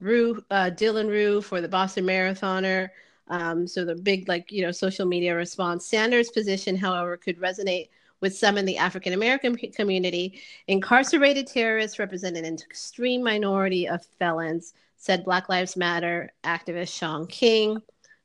Rue, 0.00 0.42
uh, 0.50 0.70
Dylann 0.72 1.08
Roof 1.08 1.44
for 1.44 1.60
the 1.60 1.68
Boston 1.68 2.04
Marathoner. 2.04 2.88
Um, 3.28 3.66
so 3.66 3.84
the 3.84 3.94
big, 3.94 4.28
like, 4.28 4.50
you 4.50 4.62
know, 4.62 4.72
social 4.72 5.06
media 5.06 5.36
response. 5.36 5.86
Sanders' 5.86 6.30
position, 6.30 6.74
however, 6.74 7.16
could 7.16 7.38
resonate 7.38 7.90
with 8.20 8.36
some 8.36 8.58
in 8.58 8.64
the 8.64 8.78
African 8.78 9.12
American 9.12 9.56
community. 9.56 10.40
Incarcerated 10.68 11.46
terrorists 11.46 11.98
represent 11.98 12.36
an 12.36 12.44
extreme 12.44 13.22
minority 13.22 13.88
of 13.88 14.04
felons, 14.18 14.74
said 14.96 15.24
Black 15.24 15.48
Lives 15.48 15.76
Matter 15.76 16.32
activist 16.44 16.96
Shaun 16.96 17.26
King, 17.26 17.80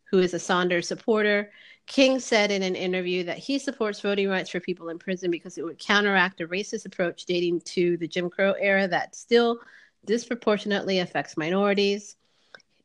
who 0.06 0.20
is 0.20 0.34
a 0.34 0.40
Sanders 0.40 0.88
supporter. 0.88 1.52
King 1.88 2.20
said 2.20 2.52
in 2.52 2.64
an 2.64 2.76
interview 2.76 3.24
that 3.24 3.38
he 3.38 3.60
supports 3.60 4.02
voting 4.02 4.28
rights 4.28 4.50
for 4.50 4.60
people 4.60 4.90
in 4.90 4.98
prison 4.98 5.30
because 5.30 5.58
it 5.58 5.64
would 5.64 5.78
counteract 5.78 6.42
a 6.42 6.48
racist 6.48 6.86
approach 6.86 7.26
dating 7.26 7.62
to 7.62 7.96
the 7.98 8.08
Jim 8.08 8.30
Crow 8.30 8.54
era 8.54 8.88
that 8.88 9.16
still 9.16 9.60
disproportionately 10.06 11.00
affects 11.00 11.38
minorities. 11.38 12.16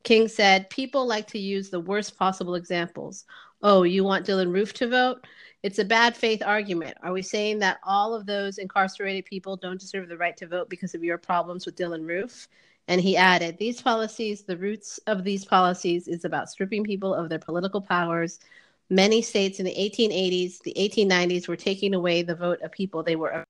King 0.02 0.28
said, 0.28 0.70
People 0.70 1.06
like 1.06 1.26
to 1.28 1.38
use 1.38 1.70
the 1.70 1.80
worst 1.80 2.18
possible 2.18 2.54
examples. 2.54 3.24
Oh, 3.62 3.82
you 3.82 4.04
want 4.04 4.26
Dylann 4.26 4.52
Roof 4.52 4.72
to 4.74 4.88
vote? 4.88 5.26
It's 5.62 5.78
a 5.78 5.84
bad 5.84 6.16
faith 6.16 6.42
argument. 6.42 6.96
Are 7.02 7.12
we 7.12 7.20
saying 7.22 7.58
that 7.58 7.80
all 7.84 8.14
of 8.14 8.24
those 8.24 8.56
incarcerated 8.56 9.26
people 9.26 9.56
don't 9.56 9.78
deserve 9.78 10.08
the 10.08 10.16
right 10.16 10.36
to 10.38 10.46
vote 10.46 10.70
because 10.70 10.94
of 10.94 11.04
your 11.04 11.18
problems 11.18 11.66
with 11.66 11.76
Dylann 11.76 12.06
Roof? 12.06 12.48
And 12.88 13.00
he 13.00 13.16
added, 13.16 13.58
These 13.58 13.82
policies, 13.82 14.42
the 14.42 14.56
roots 14.56 14.98
of 15.06 15.22
these 15.22 15.44
policies 15.44 16.08
is 16.08 16.24
about 16.24 16.48
stripping 16.48 16.84
people 16.84 17.14
of 17.14 17.28
their 17.28 17.38
political 17.38 17.80
powers. 17.82 18.40
Many 18.88 19.20
states 19.22 19.58
in 19.58 19.66
the 19.66 19.74
1880s, 19.74 20.62
the 20.62 20.74
1890s 20.74 21.46
were 21.46 21.56
taking 21.56 21.94
away 21.94 22.22
the 22.22 22.34
vote 22.34 22.62
of 22.62 22.72
people 22.72 23.02
they 23.02 23.16
were 23.16 23.44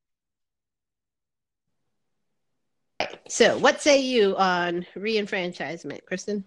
So, 3.29 3.57
what 3.59 3.81
say 3.81 4.01
you 4.01 4.37
on 4.37 4.85
reenfranchisement, 4.97 6.05
Kristen? 6.05 6.45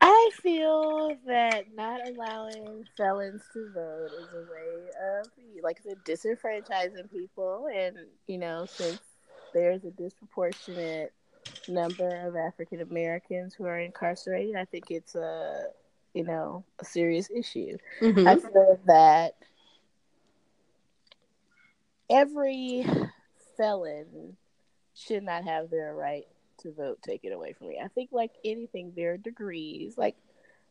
I 0.00 0.30
feel 0.42 1.16
that 1.26 1.74
not 1.74 2.06
allowing 2.06 2.84
felons 2.96 3.42
to 3.52 3.70
vote 3.72 4.10
is 4.20 4.28
a 4.32 4.50
way 4.50 4.88
of, 5.18 5.26
like 5.62 5.80
I 5.80 5.90
said, 5.90 6.04
disenfranchising 6.04 7.10
people. 7.10 7.68
And, 7.74 7.96
you 8.26 8.38
know, 8.38 8.64
since 8.66 9.00
there's 9.52 9.84
a 9.84 9.90
disproportionate 9.90 11.12
number 11.68 12.26
of 12.26 12.36
African 12.36 12.80
Americans 12.80 13.54
who 13.54 13.64
are 13.64 13.78
incarcerated. 13.78 14.56
I 14.56 14.64
think 14.64 14.90
it's 14.90 15.14
a 15.14 15.66
you 16.14 16.24
know 16.24 16.64
a 16.78 16.84
serious 16.84 17.30
issue. 17.30 17.76
Mm-hmm. 18.00 18.26
I 18.26 18.36
feel 18.36 18.80
that 18.86 19.36
every 22.10 22.86
felon 23.56 24.36
should 24.94 25.22
not 25.22 25.44
have 25.44 25.70
their 25.70 25.94
right 25.94 26.26
to 26.58 26.72
vote 26.72 27.02
taken 27.02 27.32
away 27.32 27.52
from 27.52 27.68
me. 27.68 27.80
I 27.82 27.88
think 27.88 28.10
like 28.12 28.32
anything, 28.44 28.92
there 28.96 29.12
are 29.12 29.16
degrees. 29.16 29.96
Like, 29.96 30.16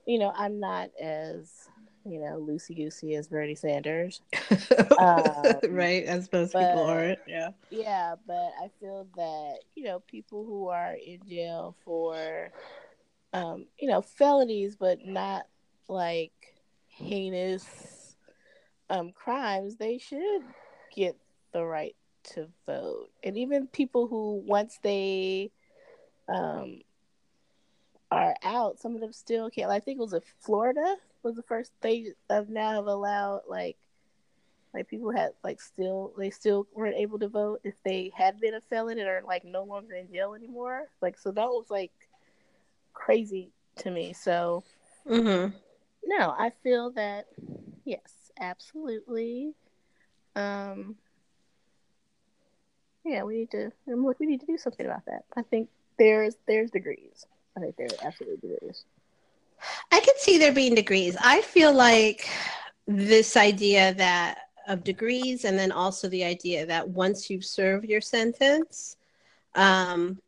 you 0.05 0.19
know, 0.19 0.31
I'm 0.35 0.59
not 0.59 0.89
as 1.01 1.69
you 2.05 2.19
know 2.19 2.39
loosey 2.39 2.75
goosey 2.75 3.15
as 3.15 3.27
Bernie 3.27 3.55
Sanders, 3.55 4.21
um, 4.99 5.59
right? 5.69 6.03
As 6.05 6.31
most 6.31 6.53
but, 6.53 6.67
people 6.67 6.83
are. 6.83 7.15
Yeah. 7.27 7.49
Yeah, 7.69 8.15
but 8.25 8.51
I 8.61 8.69
feel 8.79 9.07
that 9.15 9.59
you 9.75 9.85
know 9.85 9.99
people 9.99 10.45
who 10.45 10.69
are 10.69 10.93
in 10.93 11.19
jail 11.27 11.75
for, 11.83 12.51
um, 13.33 13.65
you 13.79 13.89
know, 13.89 14.01
felonies, 14.01 14.75
but 14.75 15.05
not 15.05 15.47
like 15.89 16.31
heinous 16.87 18.15
um 18.89 19.11
crimes, 19.11 19.75
they 19.75 19.97
should 19.97 20.41
get 20.95 21.17
the 21.51 21.63
right 21.63 21.95
to 22.23 22.47
vote. 22.65 23.09
And 23.23 23.37
even 23.37 23.67
people 23.67 24.07
who 24.07 24.43
once 24.45 24.79
they 24.81 25.51
um 26.27 26.81
are 28.09 28.35
out, 28.43 28.79
some 28.79 28.95
of 28.95 29.01
them 29.01 29.11
still 29.11 29.49
can't. 29.49 29.69
I 29.69 29.79
think 29.79 29.97
it 29.97 30.01
was 30.01 30.13
a 30.13 30.21
Florida 30.39 30.95
was 31.23 31.35
the 31.35 31.43
first 31.43 31.71
they 31.81 32.13
have 32.29 32.49
now 32.49 32.71
have 32.71 32.85
allowed 32.85 33.41
like 33.47 33.77
like 34.73 34.87
people 34.87 35.11
had 35.11 35.31
like 35.43 35.61
still 35.61 36.13
they 36.17 36.29
still 36.29 36.67
weren't 36.73 36.95
able 36.95 37.19
to 37.19 37.27
vote 37.27 37.59
if 37.63 37.73
they 37.83 38.11
had 38.15 38.39
been 38.39 38.53
a 38.53 38.61
felon 38.61 38.99
and 38.99 39.07
are 39.07 39.23
like 39.25 39.43
no 39.43 39.63
longer 39.63 39.95
in 39.95 40.11
jail 40.11 40.33
anymore. 40.33 40.83
Like 41.01 41.17
so 41.17 41.31
that 41.31 41.47
was 41.47 41.65
like 41.69 41.91
crazy 42.93 43.51
to 43.77 43.91
me. 43.91 44.13
So 44.13 44.63
mm-hmm. 45.07 45.55
no, 46.05 46.35
I 46.37 46.51
feel 46.63 46.91
that 46.91 47.25
yes, 47.85 48.31
absolutely. 48.39 49.53
Um 50.35 50.95
yeah, 53.03 53.23
we 53.23 53.37
need 53.39 53.51
to 53.51 53.71
we 53.85 54.25
need 54.25 54.41
to 54.41 54.45
do 54.45 54.57
something 54.57 54.85
about 54.85 55.05
that. 55.05 55.23
I 55.35 55.41
think 55.41 55.69
there's 55.97 56.35
there's 56.47 56.71
degrees. 56.71 57.25
I 57.55 57.59
think 57.59 57.75
there 57.75 57.87
are 57.87 58.07
absolutely 58.07 58.49
degrees. 58.49 58.83
I 59.91 59.99
could 59.99 60.17
see 60.17 60.37
there 60.37 60.53
being 60.53 60.75
degrees. 60.75 61.17
I 61.19 61.41
feel 61.41 61.73
like 61.73 62.29
this 62.85 63.35
idea 63.35 63.93
that 63.95 64.37
of 64.67 64.83
degrees, 64.83 65.45
and 65.45 65.57
then 65.57 65.71
also 65.71 66.09
the 66.09 66.23
idea 66.23 66.65
that 66.65 66.87
once 66.87 67.29
you've 67.29 67.45
served 67.45 67.85
your 67.85 68.01
sentence, 68.01 68.97
um, 69.55 70.21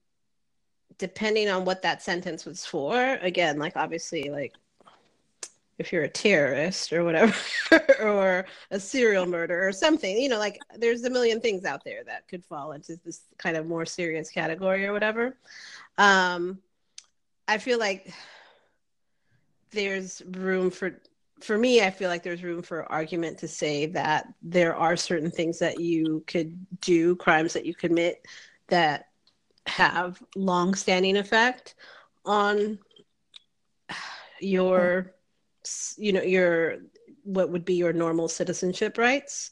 depending 0.98 1.50
on 1.50 1.66
what 1.66 1.82
that 1.82 2.02
sentence 2.02 2.46
was 2.46 2.66
for, 2.66 3.20
again, 3.22 3.60
like 3.60 3.76
obviously, 3.76 4.30
like 4.30 4.54
if 5.80 5.94
you're 5.94 6.04
a 6.04 6.10
terrorist 6.10 6.92
or 6.92 7.04
whatever, 7.04 7.34
or 8.02 8.46
a 8.70 8.80
serial 8.80 9.26
murderer 9.26 9.68
or 9.68 9.72
something, 9.72 10.18
you 10.18 10.30
know, 10.30 10.38
like 10.38 10.60
there's 10.78 11.04
a 11.06 11.10
million 11.10 11.40
things 11.40 11.66
out 11.66 11.84
there 11.86 12.04
that 12.04 12.28
could 12.28 12.44
fall 12.46 12.74
into 12.74 13.00
this 13.06 13.22
kind 13.38 13.58
of 13.58 13.66
more 13.66 13.86
serious 13.86 14.30
category 14.30 14.86
or 14.86 14.94
whatever. 14.94 15.38
Um, 15.98 16.60
I 17.48 17.58
feel 17.58 17.80
like 17.80 18.14
there's 19.72 20.22
room 20.38 20.70
for 20.70 21.00
for 21.42 21.58
me 21.58 21.82
i 21.82 21.90
feel 21.90 22.10
like 22.10 22.24
there's 22.24 22.44
room 22.44 22.62
for 22.62 22.92
argument 22.92 23.38
to 23.38 23.48
say 23.48 23.86
that 23.86 24.28
there 24.42 24.76
are 24.76 24.98
certain 24.98 25.32
things 25.32 25.60
that 25.60 25.80
you 25.80 26.24
could 26.28 26.54
do 26.82 27.16
crimes 27.16 27.54
that 27.54 27.66
you 27.66 27.74
commit 27.74 28.26
that 28.68 29.08
have 29.68 30.22
long 30.36 30.74
standing 30.74 31.18
effect 31.18 31.76
on 32.26 32.80
your 34.40 35.14
you 35.98 36.12
know 36.14 36.22
your 36.22 36.78
what 37.24 37.50
would 37.50 37.66
be 37.66 37.76
your 37.76 37.94
normal 37.94 38.28
citizenship 38.28 38.98
rights 38.98 39.52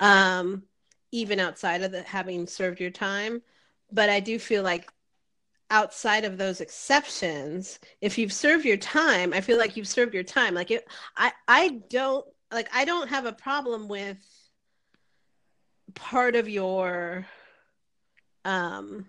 um 0.00 0.62
even 1.10 1.38
outside 1.38 1.82
of 1.82 1.92
the 1.92 2.02
having 2.02 2.46
served 2.46 2.80
your 2.80 2.90
time. 2.90 3.42
But 3.90 4.08
i 4.08 4.20
do 4.20 4.38
feel 4.38 4.62
like 4.62 4.88
outside 5.70 6.24
of 6.24 6.36
those 6.38 6.60
exceptions 6.60 7.78
if 8.00 8.18
you've 8.18 8.32
served 8.32 8.64
your 8.64 8.76
time 8.76 9.32
i 9.32 9.40
feel 9.40 9.58
like 9.58 9.76
you've 9.76 9.88
served 9.88 10.14
your 10.14 10.22
time. 10.24 10.54
Like 10.54 10.70
it, 10.70 10.86
i 11.16 11.32
i 11.48 11.80
don't 11.90 12.26
like 12.50 12.68
i 12.74 12.84
don't 12.84 13.08
have 13.08 13.26
a 13.26 13.32
problem 13.32 13.88
with 13.88 14.18
part 15.94 16.36
of 16.36 16.48
your 16.48 17.26
um 18.44 19.06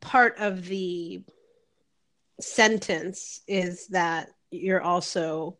part 0.00 0.36
of 0.38 0.66
the 0.66 1.22
sentence 2.40 3.40
is 3.46 3.88
that 3.88 4.28
you're 4.52 4.82
also 4.82 5.56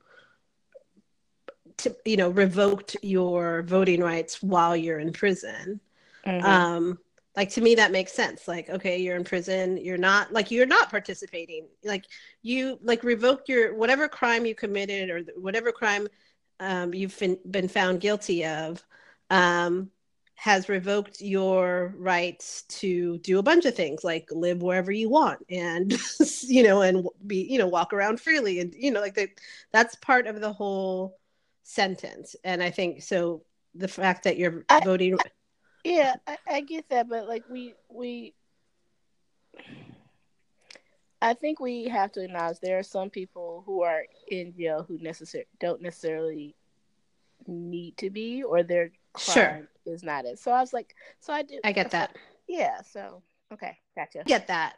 to, 1.78 1.96
you 2.04 2.16
know 2.16 2.30
revoked 2.30 2.96
your 3.02 3.62
voting 3.62 4.00
rights 4.00 4.42
while 4.42 4.76
you're 4.76 4.98
in 4.98 5.12
prison. 5.12 5.80
Mm-hmm. 6.26 6.46
um 6.46 6.98
like 7.34 7.50
to 7.50 7.60
me 7.60 7.74
that 7.76 7.92
makes 7.92 8.12
sense. 8.12 8.46
Like 8.46 8.68
okay 8.68 8.98
you're 8.98 9.16
in 9.16 9.24
prison. 9.24 9.76
You're 9.78 9.98
not 9.98 10.32
like 10.32 10.50
you're 10.50 10.66
not 10.66 10.90
participating. 10.90 11.66
Like 11.82 12.04
you 12.42 12.78
like 12.82 13.02
revoke 13.04 13.48
your 13.48 13.74
whatever 13.74 14.08
crime 14.08 14.44
you 14.46 14.54
committed 14.54 15.10
or 15.10 15.20
whatever 15.36 15.72
crime 15.72 16.06
um, 16.60 16.94
you've 16.94 17.18
been, 17.18 17.38
been 17.50 17.68
found 17.68 18.00
guilty 18.00 18.46
of 18.46 18.84
um, 19.30 19.90
has 20.34 20.68
revoked 20.68 21.20
your 21.20 21.94
rights 21.96 22.62
to 22.62 23.18
do 23.18 23.38
a 23.38 23.42
bunch 23.42 23.64
of 23.64 23.74
things 23.76 24.02
like 24.02 24.26
live 24.32 24.60
wherever 24.60 24.90
you 24.90 25.08
want 25.08 25.38
and 25.48 25.96
you 26.42 26.62
know 26.62 26.82
and 26.82 27.06
be 27.26 27.42
you 27.48 27.58
know 27.58 27.68
walk 27.68 27.92
around 27.92 28.20
freely 28.20 28.58
and 28.58 28.74
you 28.74 28.90
know 28.90 29.00
like 29.00 29.14
that 29.14 29.28
that's 29.70 29.94
part 29.96 30.26
of 30.26 30.40
the 30.40 30.52
whole 30.52 31.18
sentence. 31.62 32.34
And 32.44 32.62
i 32.62 32.70
think 32.70 33.02
so 33.02 33.42
the 33.74 33.88
fact 33.88 34.24
that 34.24 34.36
you're 34.36 34.64
I, 34.68 34.80
voting 34.80 35.14
I, 35.14 35.30
yeah, 35.84 36.14
I, 36.26 36.38
I 36.48 36.60
get 36.60 36.88
that, 36.90 37.08
but 37.08 37.28
like 37.28 37.44
we 37.50 37.74
we 37.88 38.34
I 41.20 41.34
think 41.34 41.60
we 41.60 41.84
have 41.84 42.12
to 42.12 42.24
acknowledge 42.24 42.58
there 42.60 42.78
are 42.78 42.84
some 42.84 43.10
people 43.10 43.62
who 43.66 43.82
are 43.82 44.04
in 44.28 44.54
jail 44.56 44.84
who 44.86 44.98
necessarily 44.98 45.46
don't 45.60 45.80
necessarily 45.80 46.56
need 47.46 47.96
to 47.98 48.10
be 48.10 48.42
or 48.42 48.62
their 48.62 48.90
crime 48.90 49.01
sure. 49.18 49.68
is 49.86 50.02
not 50.02 50.24
it. 50.24 50.38
So 50.38 50.50
I 50.52 50.60
was 50.60 50.72
like, 50.72 50.94
so 51.20 51.32
I 51.32 51.42
do. 51.42 51.60
I 51.64 51.72
get 51.72 51.90
that. 51.90 52.16
yeah. 52.48 52.80
So 52.82 53.22
okay, 53.52 53.78
gotcha. 53.96 54.22
Get 54.26 54.46
that. 54.48 54.76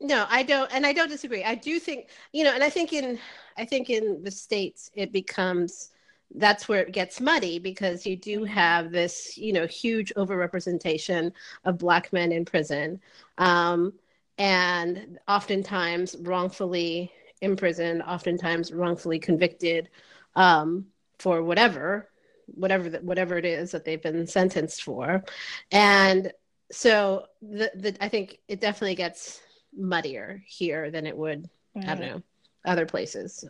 No, 0.00 0.26
I 0.28 0.42
don't, 0.42 0.70
and 0.74 0.84
I 0.86 0.92
don't 0.92 1.08
disagree. 1.08 1.42
I 1.42 1.54
do 1.54 1.78
think 1.78 2.10
you 2.32 2.44
know, 2.44 2.52
and 2.52 2.62
I 2.62 2.70
think 2.70 2.92
in 2.92 3.18
I 3.56 3.64
think 3.64 3.90
in 3.90 4.22
the 4.22 4.30
states 4.30 4.90
it 4.94 5.12
becomes 5.12 5.90
that's 6.34 6.68
where 6.68 6.82
it 6.82 6.92
gets 6.92 7.20
muddy 7.20 7.58
because 7.58 8.04
you 8.04 8.16
do 8.16 8.40
mm-hmm. 8.40 8.52
have 8.52 8.90
this, 8.90 9.38
you 9.38 9.52
know, 9.52 9.66
huge 9.66 10.12
overrepresentation 10.16 11.32
of 11.64 11.78
black 11.78 12.12
men 12.12 12.32
in 12.32 12.44
prison, 12.44 13.00
um, 13.38 13.92
and 14.38 15.18
oftentimes 15.28 16.16
wrongfully 16.20 17.10
imprisoned, 17.40 18.02
oftentimes 18.02 18.72
wrongfully 18.72 19.18
convicted 19.18 19.88
um, 20.34 20.86
for 21.18 21.42
whatever, 21.42 22.10
whatever 22.46 22.88
that 22.90 23.04
whatever 23.04 23.36
it 23.36 23.44
is 23.44 23.72
that 23.72 23.84
they've 23.84 24.02
been 24.02 24.26
sentenced 24.26 24.82
for, 24.82 25.24
and 25.70 26.32
so 26.72 27.26
the, 27.42 27.70
the 27.74 27.96
I 28.00 28.08
think 28.08 28.38
it 28.48 28.60
definitely 28.60 28.96
gets 28.96 29.40
muddier 29.76 30.42
here 30.46 30.90
than 30.90 31.06
it 31.06 31.16
would 31.16 31.48
mm-hmm. 31.76 31.88
I 31.88 31.94
don't 31.94 32.06
know 32.06 32.22
other 32.64 32.86
places. 32.86 33.44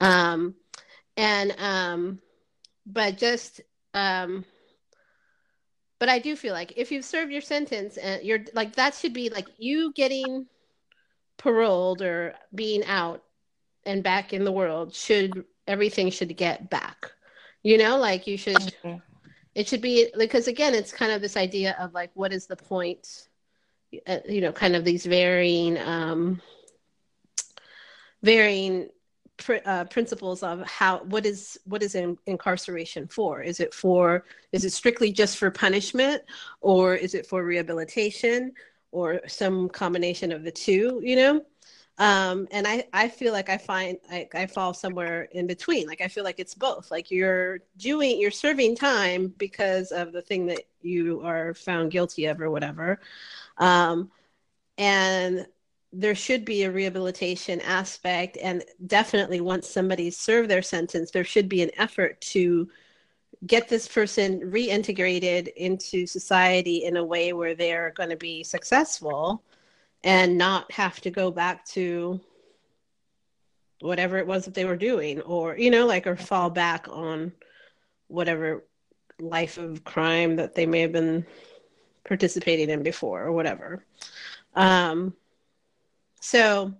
Um, 0.00 0.54
and 1.18 1.54
um 1.58 2.20
but 2.86 3.18
just 3.18 3.60
um 3.92 4.44
but 5.98 6.08
i 6.08 6.18
do 6.18 6.34
feel 6.36 6.54
like 6.54 6.72
if 6.76 6.90
you've 6.90 7.04
served 7.04 7.32
your 7.32 7.42
sentence 7.42 7.98
and 7.98 8.22
you're 8.22 8.44
like 8.54 8.76
that 8.76 8.94
should 8.94 9.12
be 9.12 9.28
like 9.28 9.48
you 9.58 9.92
getting 9.94 10.46
paroled 11.36 12.00
or 12.00 12.34
being 12.54 12.84
out 12.84 13.24
and 13.84 14.02
back 14.02 14.32
in 14.32 14.44
the 14.44 14.52
world 14.52 14.94
should 14.94 15.44
everything 15.66 16.08
should 16.10 16.34
get 16.36 16.70
back 16.70 17.12
you 17.62 17.78
know 17.78 17.98
like 17.98 18.26
you 18.26 18.36
should 18.36 18.56
okay. 18.56 19.00
it 19.54 19.68
should 19.68 19.80
be 19.80 20.08
because 20.16 20.48
again 20.48 20.74
it's 20.74 20.92
kind 20.92 21.12
of 21.12 21.20
this 21.20 21.36
idea 21.36 21.76
of 21.78 21.92
like 21.92 22.10
what 22.14 22.32
is 22.32 22.46
the 22.46 22.56
point 22.56 23.28
uh, 24.06 24.18
you 24.28 24.40
know 24.40 24.52
kind 24.52 24.76
of 24.76 24.84
these 24.84 25.06
varying 25.06 25.78
um 25.78 26.40
varying 28.22 28.88
pr- 29.36 29.64
uh, 29.64 29.84
principles 29.84 30.42
of 30.42 30.60
how 30.66 30.98
what 31.04 31.24
is 31.24 31.58
what 31.64 31.82
is 31.82 31.94
in, 31.94 32.18
incarceration 32.26 33.06
for 33.06 33.42
is 33.42 33.60
it 33.60 33.72
for 33.72 34.24
is 34.52 34.64
it 34.64 34.72
strictly 34.72 35.10
just 35.10 35.38
for 35.38 35.50
punishment 35.50 36.22
or 36.60 36.94
is 36.94 37.14
it 37.14 37.26
for 37.26 37.44
rehabilitation 37.44 38.52
or 38.90 39.20
some 39.26 39.68
combination 39.68 40.32
of 40.32 40.44
the 40.44 40.50
two 40.50 41.00
you 41.02 41.16
know 41.16 41.42
um, 41.98 42.46
and 42.52 42.66
I, 42.66 42.84
I 42.92 43.08
feel 43.08 43.32
like 43.32 43.48
I 43.48 43.58
find 43.58 43.98
I, 44.10 44.28
I 44.32 44.46
fall 44.46 44.72
somewhere 44.72 45.24
in 45.32 45.46
between. 45.46 45.86
Like 45.88 46.00
I 46.00 46.08
feel 46.08 46.22
like 46.24 46.38
it's 46.38 46.54
both. 46.54 46.90
Like 46.90 47.10
you're 47.10 47.58
doing 47.76 48.20
you're 48.20 48.30
serving 48.30 48.76
time 48.76 49.34
because 49.36 49.90
of 49.90 50.12
the 50.12 50.22
thing 50.22 50.46
that 50.46 50.62
you 50.80 51.20
are 51.24 51.54
found 51.54 51.90
guilty 51.90 52.26
of 52.26 52.40
or 52.40 52.50
whatever. 52.50 53.00
Um, 53.58 54.10
and 54.78 55.46
there 55.92 56.14
should 56.14 56.44
be 56.44 56.62
a 56.64 56.70
rehabilitation 56.70 57.60
aspect 57.62 58.36
and 58.42 58.62
definitely 58.86 59.40
once 59.40 59.68
somebody's 59.68 60.18
served 60.18 60.50
their 60.50 60.60
sentence 60.60 61.10
there 61.10 61.24
should 61.24 61.48
be 61.48 61.62
an 61.62 61.70
effort 61.78 62.20
to 62.20 62.68
get 63.46 63.70
this 63.70 63.88
person 63.88 64.40
reintegrated 64.50 65.48
into 65.56 66.06
society 66.06 66.84
in 66.84 66.98
a 66.98 67.04
way 67.04 67.32
where 67.32 67.54
they're 67.54 67.92
going 67.96 68.10
to 68.10 68.16
be 68.16 68.42
successful 68.42 69.42
and 70.04 70.38
not 70.38 70.70
have 70.72 71.00
to 71.00 71.10
go 71.10 71.30
back 71.30 71.64
to 71.64 72.20
whatever 73.80 74.18
it 74.18 74.26
was 74.26 74.44
that 74.44 74.54
they 74.54 74.64
were 74.64 74.76
doing 74.76 75.20
or 75.22 75.56
you 75.56 75.70
know 75.70 75.86
like 75.86 76.06
or 76.06 76.16
fall 76.16 76.50
back 76.50 76.86
on 76.88 77.32
whatever 78.08 78.64
life 79.20 79.58
of 79.58 79.84
crime 79.84 80.36
that 80.36 80.54
they 80.54 80.66
may 80.66 80.80
have 80.80 80.92
been 80.92 81.24
participating 82.04 82.70
in 82.70 82.82
before 82.82 83.22
or 83.22 83.32
whatever 83.32 83.84
um 84.54 85.14
so, 86.20 86.74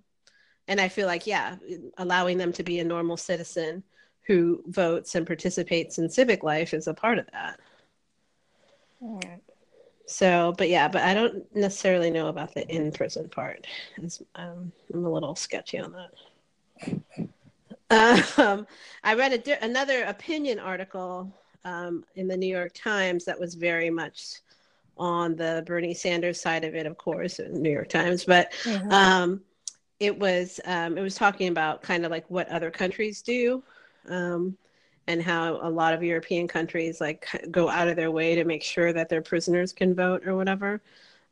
and 0.67 0.81
I 0.81 0.89
feel 0.89 1.07
like, 1.07 1.27
yeah, 1.27 1.57
allowing 1.97 2.39
them 2.39 2.53
to 2.55 2.63
be 2.63 2.81
a 2.81 2.85
normal 2.85 3.17
citizen 3.17 3.83
who 4.27 4.63
votes 4.67 5.15
and 5.15 5.27
participates 5.27 5.99
in 5.99 6.11
civic 6.11 6.43
life 6.43 6.75
is 6.75 6.87
a 6.87 6.95
part 6.95 7.19
of 7.19 7.27
that. 7.33 7.61
So, 10.09 10.55
but 10.57 10.69
yeah, 10.69 10.89
but 10.89 11.03
I 11.03 11.13
don't 11.13 11.45
necessarily 11.55 12.11
know 12.11 12.29
about 12.29 12.55
the 12.55 12.67
in 12.69 12.91
prison 12.93 13.29
part. 13.29 13.67
Um, 14.35 14.73
I'm 14.93 15.05
a 15.05 15.11
little 15.11 15.37
sketchy 15.37 15.79
on 15.79 15.93
that. 15.93 17.29
Um, 17.91 18.67
I 19.03 19.15
read 19.15 19.33
a 19.33 19.39
di- 19.39 19.59
another 19.63 20.05
opinion 20.05 20.59
article 20.59 21.33
um, 21.65 22.05
in 22.17 22.29
the 22.29 22.37
New 22.37 22.47
York 22.47 22.73
Times 22.75 23.25
that 23.25 23.39
was 23.39 23.55
very 23.55 23.91
much 23.91 24.41
on 24.99 25.37
the 25.37 25.63
Bernie 25.67 25.95
Sanders 25.95 26.41
side 26.41 26.65
of 26.65 26.75
it, 26.75 26.87
of 26.87 26.99
course, 26.99 27.39
in 27.39 27.53
the 27.55 27.61
New 27.61 27.71
York 27.71 27.89
Times, 27.89 28.25
but 28.25 28.53
mm-hmm. 28.65 28.91
um, 28.91 29.41
it 30.01 30.19
was 30.19 30.61
um, 30.65 30.99
it 30.99 31.01
was 31.03 31.15
talking 31.15 31.49
about 31.49 31.83
kind 31.83 32.05
of 32.05 32.11
like 32.11 32.25
what 32.29 32.49
other 32.49 32.71
countries 32.71 33.23
do, 33.23 33.63
um, 34.09 34.57
and 35.09 35.23
how 35.23 35.59
a 35.63 35.71
lot 35.71 35.95
of 35.95 36.03
European 36.03 36.47
countries 36.47 37.01
like 37.01 37.27
go 37.51 37.69
out 37.71 37.89
of 37.89 37.97
their 37.97 38.11
way 38.11 38.35
to 38.35 38.45
make 38.45 38.63
sure 38.63 38.93
that 38.93 39.09
their 39.09 39.23
prisoners 39.23 39.73
can 39.73 39.95
vote 39.95 40.27
or 40.27 40.37
whatever. 40.37 40.83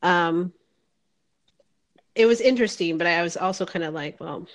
Um, 0.02 0.52
it 2.14 2.24
was 2.24 2.40
interesting, 2.40 2.96
but 2.96 3.06
I 3.06 3.22
was 3.22 3.36
also 3.36 3.66
kind 3.66 3.84
of 3.84 3.92
like, 3.92 4.18
well, 4.18 4.46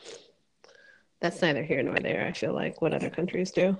that's 1.19 1.39
neither 1.41 1.61
here 1.61 1.83
nor 1.83 1.99
there. 1.99 2.25
I 2.25 2.33
feel 2.33 2.53
like 2.53 2.81
what 2.81 2.95
other 2.95 3.11
countries 3.11 3.51
do. 3.51 3.77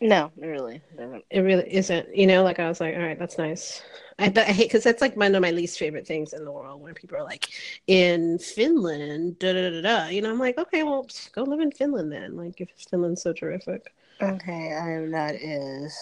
No, 0.00 0.30
it 0.40 0.46
really 0.46 0.80
doesn't. 0.96 1.24
It 1.28 1.40
really 1.40 1.74
isn't. 1.74 2.14
You 2.14 2.28
know, 2.28 2.44
like 2.44 2.60
I 2.60 2.68
was 2.68 2.80
like, 2.80 2.94
all 2.94 3.02
right, 3.02 3.18
that's 3.18 3.36
nice. 3.36 3.82
I 4.20 4.28
but 4.28 4.46
I 4.46 4.52
hate 4.52 4.68
because 4.68 4.84
that's 4.84 5.02
like 5.02 5.16
one 5.16 5.34
of 5.34 5.42
my 5.42 5.50
least 5.50 5.76
favorite 5.76 6.06
things 6.06 6.32
in 6.32 6.44
the 6.44 6.52
world 6.52 6.80
when 6.80 6.94
people 6.94 7.18
are 7.18 7.24
like 7.24 7.48
in 7.88 8.38
Finland, 8.38 9.40
da 9.40 9.52
da 9.52 9.70
da 9.70 9.80
da. 9.80 10.06
You 10.06 10.22
know, 10.22 10.30
I'm 10.30 10.38
like, 10.38 10.58
okay, 10.58 10.84
well, 10.84 11.08
go 11.32 11.42
live 11.42 11.58
in 11.58 11.72
Finland 11.72 12.12
then. 12.12 12.36
Like, 12.36 12.60
if 12.60 12.68
Finland's 12.88 13.22
so 13.22 13.32
terrific. 13.32 13.92
Okay, 14.20 14.74
I 14.74 14.90
am 14.92 15.10
not 15.10 15.34
is. 15.34 15.96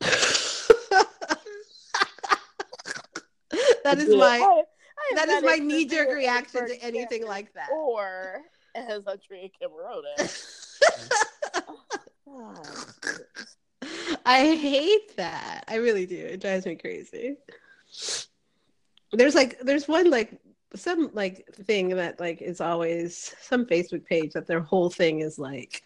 that 0.00 1.06
is 3.98 4.14
my 4.14 4.38
I, 4.38 4.42
I 4.42 4.64
that 5.14 5.28
is 5.28 5.42
my 5.42 5.56
knee 5.56 5.84
jerk 5.84 6.10
reaction 6.10 6.66
to 6.68 6.82
anything 6.82 7.26
like 7.26 7.52
that. 7.54 7.68
Or 7.72 8.42
as 8.74 9.06
Andrea 9.06 9.48
Kim 9.58 9.70
wrote 9.72 10.04
it. 10.18 10.46
I 14.24 14.54
hate 14.54 15.16
that. 15.16 15.64
I 15.68 15.76
really 15.76 16.06
do. 16.06 16.16
It 16.16 16.40
drives 16.40 16.66
me 16.66 16.76
crazy. 16.76 17.36
There's 19.12 19.34
like 19.34 19.58
there's 19.60 19.88
one 19.88 20.10
like 20.10 20.40
some 20.74 21.10
like 21.12 21.46
thing 21.52 21.90
that 21.90 22.18
like 22.18 22.42
is 22.42 22.60
always 22.60 23.34
some 23.40 23.66
Facebook 23.66 24.04
page 24.04 24.32
that 24.32 24.46
their 24.46 24.60
whole 24.60 24.90
thing 24.90 25.20
is 25.20 25.38
like 25.38 25.84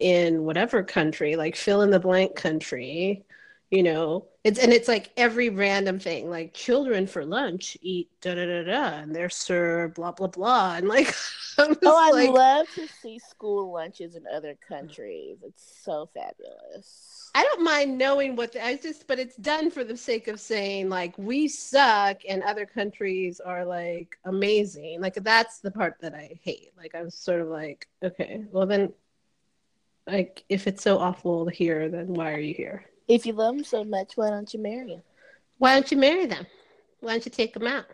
in 0.00 0.44
whatever 0.44 0.82
country, 0.82 1.36
like 1.36 1.56
fill 1.56 1.82
in 1.82 1.90
the 1.90 2.00
blank 2.00 2.34
country, 2.34 3.24
you 3.70 3.82
know. 3.82 4.26
It's 4.42 4.58
and 4.58 4.72
it's 4.72 4.88
like 4.88 5.12
every 5.16 5.50
random 5.50 5.98
thing, 5.98 6.30
like 6.30 6.54
children 6.54 7.06
for 7.06 7.24
lunch 7.24 7.76
eat 7.82 8.08
da 8.20 8.34
da 8.34 8.46
da 8.46 8.64
da, 8.64 8.98
and 9.00 9.14
they're 9.14 9.30
served 9.30 9.94
blah 9.94 10.12
blah 10.12 10.28
blah, 10.28 10.76
and 10.76 10.88
like. 10.88 11.14
oh, 11.58 11.76
I 11.84 12.10
like, 12.10 12.30
love 12.30 12.66
to 12.74 12.86
see 12.88 13.18
school 13.18 13.72
lunches 13.72 14.16
in 14.16 14.24
other 14.32 14.56
countries. 14.66 15.38
It's 15.42 15.82
so 15.84 16.08
fabulous. 16.14 17.30
I 17.34 17.44
don't 17.44 17.62
mind 17.62 17.96
knowing 17.96 18.34
what 18.34 18.52
the, 18.52 18.64
I 18.64 18.76
just, 18.76 19.06
but 19.06 19.18
it's 19.18 19.36
done 19.36 19.70
for 19.70 19.84
the 19.84 19.96
sake 19.96 20.26
of 20.28 20.40
saying 20.40 20.88
like 20.88 21.16
we 21.16 21.46
suck 21.48 22.22
and 22.28 22.42
other 22.42 22.66
countries 22.66 23.40
are 23.40 23.64
like 23.64 24.18
amazing. 24.24 25.00
Like 25.00 25.14
that's 25.14 25.60
the 25.60 25.70
part 25.70 25.96
that 26.00 26.14
I 26.14 26.38
hate. 26.42 26.72
Like 26.76 26.94
I'm 26.94 27.10
sort 27.10 27.40
of 27.40 27.48
like, 27.48 27.86
okay, 28.02 28.44
well 28.50 28.66
then, 28.66 28.92
like 30.06 30.44
if 30.48 30.66
it's 30.66 30.82
so 30.82 30.98
awful 30.98 31.46
here, 31.46 31.88
then 31.88 32.08
why 32.08 32.32
are 32.32 32.40
you 32.40 32.54
here? 32.54 32.84
If 33.08 33.26
you 33.26 33.32
love 33.32 33.56
them 33.56 33.64
so 33.64 33.84
much, 33.84 34.16
why 34.16 34.30
don't 34.30 34.52
you 34.52 34.60
marry 34.60 34.88
them? 34.88 35.02
Why 35.58 35.74
don't 35.74 35.90
you 35.90 35.96
marry 35.96 36.26
them? 36.26 36.46
Why 37.00 37.12
don't 37.12 37.24
you 37.24 37.30
take 37.30 37.54
them 37.54 37.66
out 37.66 37.86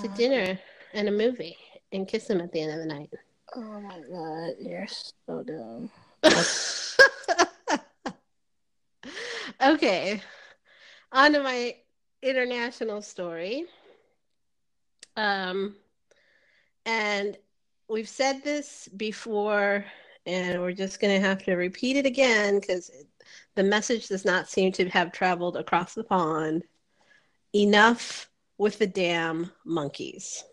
to 0.00 0.08
uh, 0.08 0.14
dinner 0.14 0.58
and 0.92 1.08
a 1.08 1.12
movie? 1.12 1.56
and 1.92 2.08
kiss 2.08 2.26
them 2.26 2.40
at 2.40 2.52
the 2.52 2.60
end 2.60 2.72
of 2.72 2.78
the 2.78 2.86
night. 2.86 3.10
Oh 3.54 3.80
my 3.80 4.00
god, 4.10 4.54
you're 4.60 4.86
so 5.26 5.42
dumb. 5.42 5.90
okay, 9.62 10.22
on 11.12 11.32
to 11.32 11.42
my 11.42 11.76
international 12.22 13.02
story. 13.02 13.64
Um, 15.16 15.74
and 16.84 17.36
we've 17.88 18.08
said 18.08 18.44
this 18.44 18.88
before, 18.96 19.84
and 20.28 20.60
we're 20.60 20.72
just 20.72 21.00
going 21.00 21.18
to 21.18 21.26
have 21.26 21.42
to 21.42 21.54
repeat 21.54 21.96
it 21.96 22.04
again 22.04 22.60
because 22.60 22.90
the 23.54 23.62
message 23.62 24.08
does 24.08 24.26
not 24.26 24.48
seem 24.48 24.70
to 24.72 24.86
have 24.90 25.10
traveled 25.10 25.56
across 25.56 25.94
the 25.94 26.04
pond. 26.04 26.64
Enough 27.54 28.28
with 28.58 28.78
the 28.78 28.86
damn 28.86 29.50
monkeys. 29.64 30.44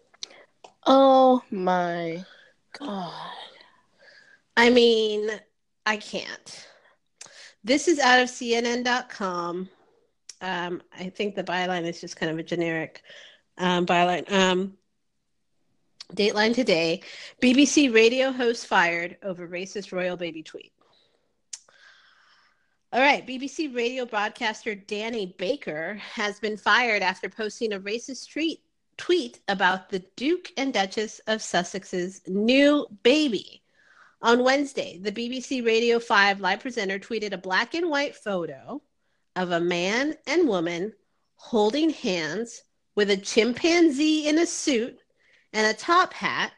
Oh 0.85 1.43
my 1.51 2.23
god. 2.79 3.31
I 4.55 4.69
mean, 4.69 5.29
I 5.85 5.97
can't. 5.97 6.67
This 7.65 7.89
is 7.89 7.99
out 7.99 8.21
of 8.21 8.29
CNN.com. 8.29 9.69
Um, 10.39 10.81
I 10.97 11.09
think 11.09 11.35
the 11.35 11.43
byline 11.43 11.83
is 11.83 11.99
just 11.99 12.15
kind 12.15 12.31
of 12.31 12.37
a 12.37 12.43
generic 12.43 13.01
um, 13.57 13.85
byline. 13.85 14.31
Um, 14.31 14.77
Dateline 16.13 16.53
today 16.53 17.01
BBC 17.41 17.93
radio 17.93 18.31
host 18.31 18.67
fired 18.67 19.17
over 19.23 19.47
racist 19.47 19.91
royal 19.91 20.17
baby 20.17 20.43
tweet. 20.43 20.71
All 22.93 23.01
right, 23.01 23.25
BBC 23.27 23.75
radio 23.75 24.05
broadcaster 24.05 24.75
Danny 24.75 25.35
Baker 25.37 25.95
has 25.95 26.39
been 26.39 26.55
fired 26.55 27.01
after 27.01 27.27
posting 27.27 27.73
a 27.73 27.79
racist 27.79 28.31
tweet 28.31 28.61
tweet 28.97 29.41
about 29.49 29.89
the 29.89 29.99
Duke 30.15 30.51
and 30.55 30.73
Duchess 30.73 31.19
of 31.27 31.41
Sussex's 31.41 32.21
new 32.27 32.85
baby. 33.03 33.61
On 34.21 34.43
Wednesday, 34.43 34.97
the 35.01 35.11
BBC 35.11 35.65
Radio 35.65 35.99
5 35.99 36.39
live 36.39 36.61
presenter 36.61 36.97
tweeted 36.97 37.33
a 37.33 37.37
black 37.37 37.73
and 37.73 37.89
white 37.89 38.15
photo 38.15 38.81
of 39.35 39.51
a 39.51 39.59
man 39.59 40.15
and 40.27 40.47
woman 40.47 40.93
holding 41.35 41.89
hands 41.89 42.63
with 42.95 43.09
a 43.11 43.17
chimpanzee 43.17 44.27
in 44.27 44.37
a 44.37 44.45
suit 44.45 44.97
and 45.55 45.65
a 45.65 45.73
top 45.73 46.11
hat 46.11 46.51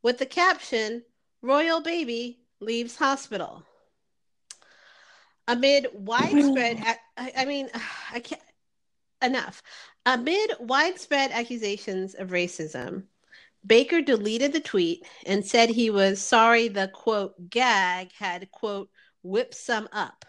with 0.00 0.18
the 0.18 0.26
caption, 0.26 1.02
Royal 1.42 1.80
Baby 1.80 2.38
Leaves 2.60 2.94
Hospital. 2.94 3.64
Amid 5.48 5.88
widespread, 5.92 6.80
I, 7.16 7.32
I 7.36 7.44
mean, 7.46 7.68
I 8.12 8.20
can't, 8.20 8.40
enough. 9.20 9.60
Amid 10.06 10.52
widespread 10.60 11.32
accusations 11.32 12.14
of 12.14 12.30
racism, 12.30 13.06
Baker 13.66 14.00
deleted 14.00 14.52
the 14.52 14.60
tweet 14.60 15.04
and 15.26 15.44
said 15.44 15.68
he 15.68 15.90
was 15.90 16.20
sorry 16.20 16.68
the 16.68 16.88
quote 16.94 17.50
gag 17.50 18.12
had 18.12 18.48
quote 18.52 18.88
whipped 19.24 19.56
some 19.56 19.88
up. 19.90 20.24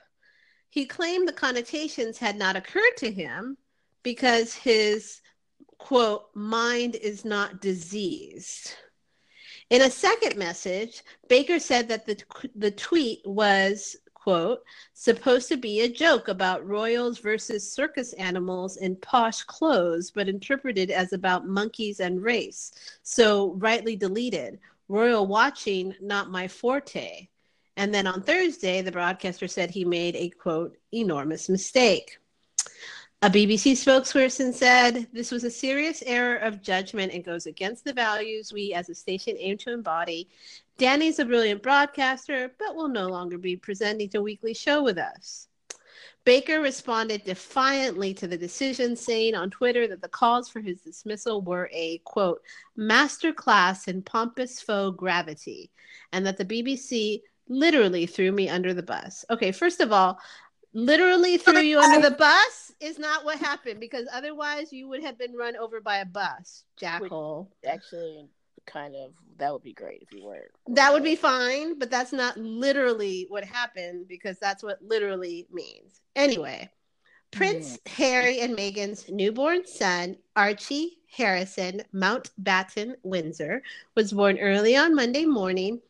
He 0.72 0.88
claimed 0.88 1.28
the 1.28 1.34
connotations 1.34 2.18
had 2.18 2.38
not 2.38 2.56
occurred 2.56 2.98
to 2.98 3.12
him 3.12 3.58
because 4.02 4.56
his 4.56 5.22
quote 5.78 6.28
mind 6.34 6.96
is 6.96 7.26
not 7.26 7.62
diseased. 7.62 8.74
In 9.70 9.82
a 9.82 9.90
second 9.90 10.38
message, 10.38 11.04
Baker 11.28 11.60
said 11.60 11.88
that 11.88 12.06
the, 12.06 12.18
the 12.56 12.72
tweet 12.72 13.22
was 13.26 13.98
quote, 14.26 14.64
supposed 14.96 15.48
to 15.48 15.56
be 15.56 15.82
a 15.82 15.88
joke 15.88 16.30
about 16.30 16.68
royals 16.68 17.20
versus 17.20 17.72
circus 17.72 18.12
animals 18.14 18.78
in 18.78 18.96
posh 18.96 19.44
clothes, 19.44 20.10
but 20.10 20.28
interpreted 20.28 20.90
as 20.90 21.14
about 21.14 21.48
monkeys 21.48 22.00
and 22.00 22.24
race. 22.24 22.72
So 23.04 23.54
rightly 23.54 23.96
deleted. 23.96 24.58
Royal 24.88 25.28
watching, 25.28 25.94
not 26.02 26.32
my 26.32 26.48
forte. 26.48 27.28
And 27.78 27.94
then 27.94 28.08
on 28.08 28.24
Thursday, 28.24 28.82
the 28.82 28.92
broadcaster 28.92 29.48
said 29.48 29.70
he 29.70 29.86
made 29.86 30.16
a 30.16 30.32
quote, 30.32 30.76
enormous 30.92 31.48
mistake. 31.48 32.18
A 33.26 33.28
BBC 33.28 33.72
spokesperson 33.72 34.54
said 34.54 35.08
this 35.12 35.32
was 35.32 35.44
a 35.44 35.50
serious 35.50 36.04
error 36.06 36.36
of 36.36 36.62
judgment 36.62 37.12
and 37.12 37.26
goes 37.26 37.48
against 37.48 37.84
the 37.84 37.92
values 37.92 38.54
we 38.54 38.72
as 38.72 38.88
a 38.88 38.94
station 38.94 39.36
aim 39.40 39.58
to 39.58 39.74
embody. 39.74 40.30
Danny's 40.78 41.18
a 41.18 41.26
brilliant 41.26 41.64
broadcaster, 41.64 42.52
but 42.60 42.76
will 42.76 42.88
no 42.88 43.08
longer 43.08 43.40
be 43.40 43.56
presenting 43.56 44.10
the 44.10 44.22
weekly 44.22 44.54
show 44.54 44.84
with 44.84 45.00
us. 45.00 45.48
Baker 46.24 46.62
responded 46.62 47.24
defiantly 47.24 48.14
to 48.14 48.28
the 48.28 48.38
decision, 48.38 48.96
saying 48.96 49.34
on 49.34 49.50
Twitter 49.50 49.88
that 49.88 50.04
the 50.04 50.08
calls 50.08 50.48
for 50.48 50.60
his 50.60 50.82
dismissal 50.82 51.42
were 51.42 51.68
a 51.74 51.98
quote, 52.06 52.44
masterclass 52.78 53.88
in 53.88 54.04
pompous 54.04 54.62
faux 54.62 54.96
gravity, 54.96 55.72
and 56.12 56.28
that 56.28 56.38
the 56.38 56.46
BBC 56.46 57.22
literally 57.48 58.06
threw 58.06 58.32
me 58.32 58.50
under 58.50 58.74
the 58.74 58.84
bus. 58.84 59.26
Okay, 59.30 59.52
first 59.52 59.80
of 59.80 59.92
all, 59.92 60.20
literally 60.76 61.38
threw 61.38 61.62
you 61.62 61.80
under 61.80 62.08
the 62.08 62.16
bus 62.18 62.72
is 62.80 63.00
not 63.00 63.26
what 63.26 63.40
happened 63.40 63.80
because 63.80 64.08
otherwise 64.14 64.72
you 64.72 64.88
would 64.88 65.02
have 65.02 65.18
been 65.18 65.34
run 65.34 65.56
over 65.56 65.82
by 65.82 65.98
a 65.98 66.06
bus, 66.06 66.66
jackhole. 66.80 67.48
Actually, 67.66 68.28
kind 68.68 68.96
of 68.96 69.12
that 69.38 69.52
would 69.52 69.64
be 69.64 69.74
great 69.74 70.04
if 70.04 70.12
you 70.12 70.26
weren't. 70.26 70.52
That 70.68 70.94
would 70.94 71.04
be 71.04 71.16
fine, 71.16 71.80
but 71.80 71.90
that's 71.90 72.14
not 72.14 72.38
literally 72.38 73.26
what 73.30 73.44
happened 73.44 74.08
because 74.08 74.38
that's 74.38 74.64
what 74.64 74.82
literally 74.82 75.48
means. 75.52 76.02
Anyway, 76.16 76.70
Prince 77.32 77.78
mm. 77.78 77.92
Harry 77.92 78.42
and 78.42 78.56
Meghan's 78.56 79.10
newborn 79.10 79.66
son, 79.66 80.18
Archie 80.36 81.00
Harrison 81.10 81.84
Mountbatten 81.94 82.96
Windsor, 83.04 83.64
was 83.96 84.14
born 84.14 84.38
early 84.40 84.76
on 84.76 84.96
Monday 84.96 85.26
morning. 85.26 85.82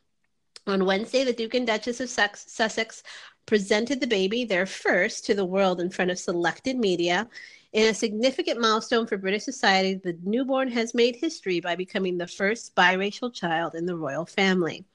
On 0.68 0.84
Wednesday, 0.84 1.24
the 1.24 1.32
Duke 1.32 1.54
and 1.54 1.68
Duchess 1.68 2.00
of 2.00 2.10
Sussex 2.10 3.04
presented 3.46 4.00
the 4.00 4.08
baby, 4.08 4.44
their 4.46 4.66
first, 4.66 5.26
to 5.26 5.34
the 5.34 5.46
world 5.46 5.80
in 5.80 5.90
front 5.90 6.12
of 6.12 6.20
selected 6.20 6.78
media. 6.78 7.28
In 7.74 7.90
a 7.90 7.94
significant 7.94 8.60
milestone 8.60 9.06
for 9.06 9.18
British 9.18 9.44
society, 9.44 9.96
the 9.96 10.18
newborn 10.24 10.70
has 10.70 10.94
made 10.94 11.18
history 11.18 11.60
by 11.60 11.76
becoming 11.76 12.18
the 12.18 12.28
first 12.28 12.74
biracial 12.76 13.34
child 13.34 13.76
in 13.76 13.86
the 13.86 13.98
royal 13.98 14.26
family. 14.26 14.86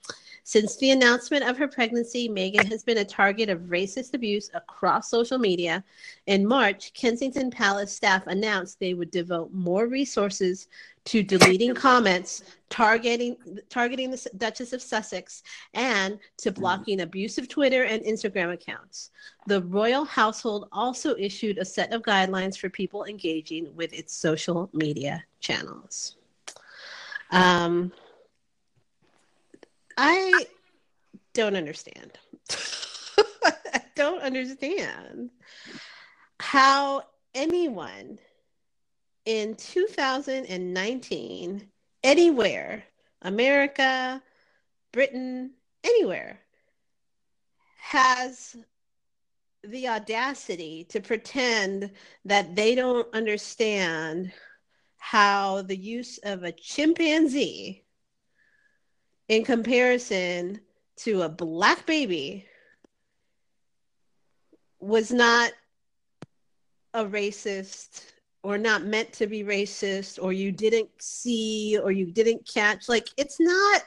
Since 0.51 0.79
the 0.79 0.91
announcement 0.91 1.49
of 1.49 1.57
her 1.59 1.69
pregnancy, 1.69 2.29
Meghan 2.29 2.65
has 2.73 2.83
been 2.83 2.99
a 2.99 3.05
target 3.05 3.49
of 3.49 3.69
racist 3.69 4.15
abuse 4.15 4.51
across 4.53 5.09
social 5.09 5.39
media. 5.39 5.85
In 6.27 6.45
March, 6.45 6.93
Kensington 6.93 7.53
Palace 7.53 7.95
staff 7.95 8.27
announced 8.27 8.81
they 8.81 8.95
would 8.95 9.13
devote 9.13 9.53
more 9.53 9.87
resources 9.87 10.67
to 11.05 11.23
deleting 11.23 11.73
comments 11.73 12.43
targeting 12.69 13.37
targeting 13.69 14.11
the 14.11 14.29
Duchess 14.39 14.73
of 14.73 14.83
Sussex 14.83 15.45
and 15.75 16.19
to 16.39 16.51
mm-hmm. 16.51 16.61
blocking 16.61 17.03
abusive 17.03 17.47
Twitter 17.47 17.85
and 17.85 18.03
Instagram 18.03 18.53
accounts. 18.53 19.13
The 19.47 19.63
royal 19.63 20.05
household 20.05 20.67
also 20.73 21.15
issued 21.15 21.59
a 21.59 21.65
set 21.65 21.93
of 21.93 22.03
guidelines 22.03 22.59
for 22.59 22.69
people 22.69 23.05
engaging 23.05 23.73
with 23.77 23.93
its 23.93 24.17
social 24.17 24.69
media 24.73 25.23
channels. 25.39 26.17
Um, 27.31 27.93
I 30.03 30.47
don't 31.35 31.57
understand. 31.57 32.13
I 33.45 33.83
don't 33.97 34.23
understand 34.23 35.29
how 36.39 37.03
anyone 37.35 38.19
in 39.27 39.57
2019 39.57 41.69
anywhere, 42.03 42.83
America, 43.21 44.23
Britain, 44.91 45.51
anywhere, 45.85 46.41
has 47.77 48.57
the 49.65 49.87
audacity 49.87 50.85
to 50.85 51.01
pretend 51.01 51.91
that 52.25 52.57
they 52.57 52.75
don't 52.75 53.07
understand 53.13 54.33
how 54.97 55.61
the 55.61 55.77
use 55.77 56.17
of 56.23 56.43
a 56.43 56.53
chimpanzee 56.53 57.85
in 59.31 59.45
comparison 59.45 60.59
to 60.97 61.23
a 61.23 61.29
black 61.29 61.87
baby 61.87 62.45
was 64.81 65.13
not 65.13 65.53
a 66.95 67.05
racist 67.05 68.07
or 68.43 68.59
not 68.59 68.83
meant 68.83 69.13
to 69.13 69.29
be 69.29 69.45
racist 69.45 70.19
or 70.21 70.33
you 70.33 70.51
didn't 70.51 70.89
see 70.99 71.79
or 71.81 71.93
you 71.93 72.07
didn't 72.07 72.45
catch. 72.53 72.89
Like 72.89 73.07
it's 73.17 73.39
not 73.39 73.83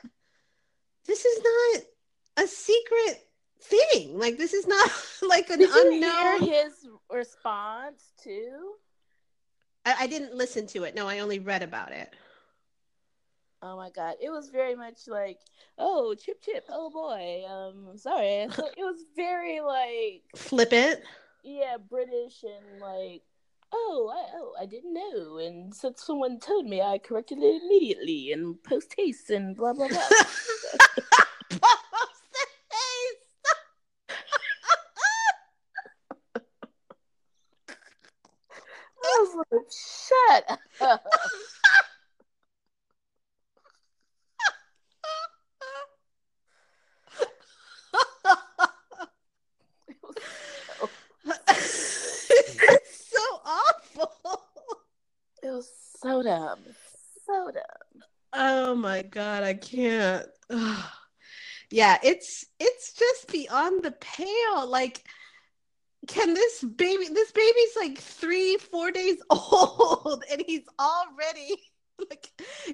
this 1.05 1.25
is 1.25 1.43
not 1.43 2.45
a 2.45 2.47
secret 2.47 3.27
thing. 3.59 4.17
Like 4.17 4.37
this 4.37 4.53
is 4.53 4.65
not 4.65 4.89
like 5.27 5.49
an 5.49 5.59
Did 5.59 5.69
unknown. 5.73 6.43
his 6.43 6.87
response 7.11 8.13
too? 8.23 8.75
I, 9.85 9.95
I 9.99 10.07
didn't 10.07 10.35
listen 10.35 10.67
to 10.67 10.85
it. 10.85 10.95
No 10.95 11.05
i 11.09 11.19
only 11.19 11.39
read 11.39 11.63
about 11.63 11.91
it 11.91 12.13
Oh 13.65 13.77
my 13.77 13.89
god, 13.91 14.15
it 14.21 14.29
was 14.29 14.49
very 14.49 14.75
much 14.75 15.07
like, 15.07 15.39
oh, 15.77 16.13
chip 16.15 16.41
chip, 16.43 16.65
oh 16.67 16.89
boy, 16.89 17.45
um, 17.49 17.97
sorry. 17.97 18.47
So 18.55 18.67
it 18.77 18.83
was 18.83 19.05
very 19.15 19.61
like 19.61 20.23
flippant. 20.35 20.99
Yeah, 21.43 21.77
British 21.89 22.43
and 22.43 22.81
like 22.81 23.21
oh, 23.73 24.11
I, 24.13 24.25
oh, 24.35 24.53
I 24.59 24.65
didn't 24.65 24.93
know. 24.93 25.37
And 25.37 25.73
since 25.73 26.03
someone 26.03 26.39
told 26.39 26.65
me, 26.65 26.81
I 26.81 26.97
corrected 26.97 27.39
it 27.39 27.61
immediately 27.63 28.33
and 28.33 28.61
post 28.63 28.93
haste 28.97 29.29
and 29.29 29.55
blah, 29.55 29.71
blah, 29.71 29.87
blah. 29.87 29.97
post 29.97 30.11
haste! 32.69 33.17
I 39.05 39.17
was 39.19 39.35
like, 39.51 39.71
shut 39.71 40.59
up. 40.81 41.03
It 55.43 55.49
was 55.49 55.69
so 56.01 56.23
dumb. 56.23 56.59
So 57.25 57.51
dumb. 57.51 58.03
Oh 58.31 58.72
my 58.83 59.01
god, 59.01 59.43
I 59.43 59.53
can't. 59.53 60.27
Ugh. 60.49 60.85
Yeah, 61.71 61.97
it's 62.03 62.45
it's 62.59 62.93
just 62.93 63.31
beyond 63.31 63.81
the 63.81 63.91
pale. 63.93 64.67
Like, 64.67 65.03
can 66.07 66.33
this 66.33 66.63
baby 66.63 67.07
this 67.07 67.31
baby's 67.31 67.75
like 67.77 67.97
three, 67.97 68.57
four 68.57 68.91
days 68.91 69.17
old 69.29 70.23
and 70.29 70.43
he's 70.45 70.67
already 70.77 71.55
like 72.09 72.27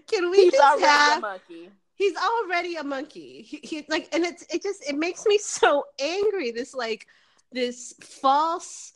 can 0.07 0.31
we 0.31 0.45
he's 0.45 0.53
just 0.53 0.63
already 0.63 0.83
have 0.83 1.17
a 1.19 1.21
monkey. 1.21 1.69
He's 1.93 2.15
already 2.17 2.75
a 2.75 2.83
monkey. 2.83 3.43
He, 3.43 3.59
he 3.63 3.85
like 3.87 4.09
and 4.11 4.25
it's 4.25 4.43
it 4.53 4.63
just 4.63 4.83
it 4.89 4.97
makes 4.97 5.25
me 5.27 5.37
so 5.37 5.85
angry. 6.01 6.49
This 6.51 6.73
like 6.73 7.05
this 7.51 7.93
false 8.01 8.93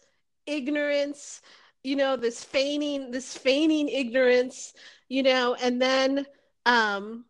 ignorance 0.48 1.42
you 1.84 1.96
know 1.96 2.18
this 2.18 2.44
feigning 2.44 3.12
this 3.12 3.38
feigning 3.38 3.88
ignorance 3.88 4.74
you 5.08 5.24
know 5.24 5.56
and 5.56 5.82
then 5.82 6.26
um 6.66 7.26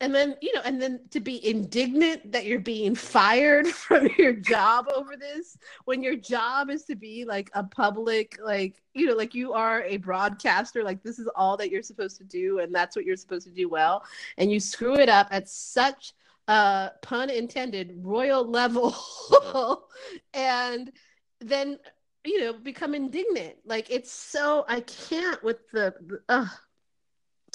and 0.00 0.14
then 0.14 0.36
you 0.42 0.52
know 0.54 0.60
and 0.64 0.80
then 0.80 1.00
to 1.10 1.20
be 1.20 1.44
indignant 1.48 2.30
that 2.32 2.44
you're 2.44 2.60
being 2.60 2.94
fired 2.94 3.66
from 3.86 4.08
your 4.18 4.32
job 4.32 4.86
over 4.94 5.16
this 5.16 5.56
when 5.84 6.02
your 6.02 6.16
job 6.16 6.70
is 6.70 6.84
to 6.84 6.94
be 6.94 7.24
like 7.24 7.50
a 7.54 7.62
public 7.64 8.38
like 8.44 8.82
you 8.94 9.06
know 9.06 9.14
like 9.14 9.34
you 9.34 9.52
are 9.52 9.82
a 9.84 9.96
broadcaster 9.96 10.82
like 10.82 11.02
this 11.02 11.18
is 11.18 11.28
all 11.34 11.56
that 11.56 11.70
you're 11.70 11.82
supposed 11.82 12.18
to 12.18 12.24
do 12.24 12.58
and 12.58 12.74
that's 12.74 12.94
what 12.94 13.04
you're 13.04 13.16
supposed 13.16 13.46
to 13.46 13.52
do 13.52 13.68
well 13.68 14.04
and 14.38 14.50
you 14.50 14.60
screw 14.60 14.96
it 14.96 15.08
up 15.08 15.28
at 15.30 15.48
such 15.48 16.12
a 16.48 16.90
pun 17.02 17.30
intended 17.30 17.92
royal 18.02 18.48
level 18.48 18.94
and 20.34 20.92
then 21.40 21.78
you 22.24 22.40
know 22.40 22.52
become 22.52 22.94
indignant. 22.94 23.56
Like 23.64 23.90
it's 23.90 24.10
so 24.12 24.64
i 24.68 24.80
can't 24.80 25.42
with 25.42 25.68
the, 25.70 25.94
uh, 26.28 26.46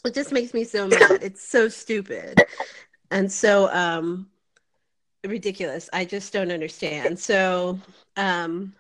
it 0.05 0.13
just 0.13 0.31
makes 0.31 0.53
me 0.53 0.63
so 0.63 0.87
mad 0.87 1.19
it's 1.21 1.47
so 1.47 1.67
stupid 1.67 2.41
and 3.09 3.31
so 3.31 3.69
um 3.73 4.27
ridiculous 5.25 5.89
i 5.93 6.03
just 6.03 6.33
don't 6.33 6.51
understand 6.51 7.19
so 7.19 7.79
um 8.17 8.73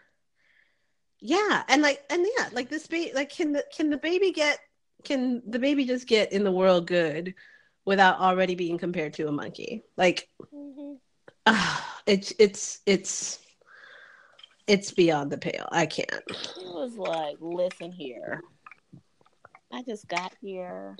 yeah 1.19 1.63
and 1.67 1.81
like 1.81 2.03
and 2.09 2.25
yeah 2.37 2.49
like 2.51 2.69
this 2.69 2.87
baby 2.87 3.11
like 3.13 3.29
can 3.29 3.51
the 3.51 3.63
can 3.75 3.89
the 3.89 3.97
baby 3.97 4.31
get 4.31 4.59
can 5.03 5.41
the 5.47 5.59
baby 5.59 5.85
just 5.85 6.07
get 6.07 6.31
in 6.31 6.43
the 6.43 6.51
world 6.51 6.87
good 6.87 7.35
without 7.85 8.19
already 8.19 8.55
being 8.55 8.77
compared 8.77 9.13
to 9.13 9.27
a 9.27 9.31
monkey 9.31 9.83
like 9.97 10.27
mm-hmm. 10.53 10.93
uh, 11.45 11.81
it's 12.07 12.33
it's 12.39 12.79
it's 12.85 13.39
it's 14.67 14.91
beyond 14.91 15.31
the 15.31 15.37
pale. 15.37 15.67
I 15.71 15.85
can't. 15.85 16.09
It 16.09 16.73
was 16.73 16.95
like, 16.95 17.35
listen 17.41 17.91
here. 17.91 18.41
I 19.73 19.83
just 19.83 20.07
got 20.07 20.33
here. 20.41 20.95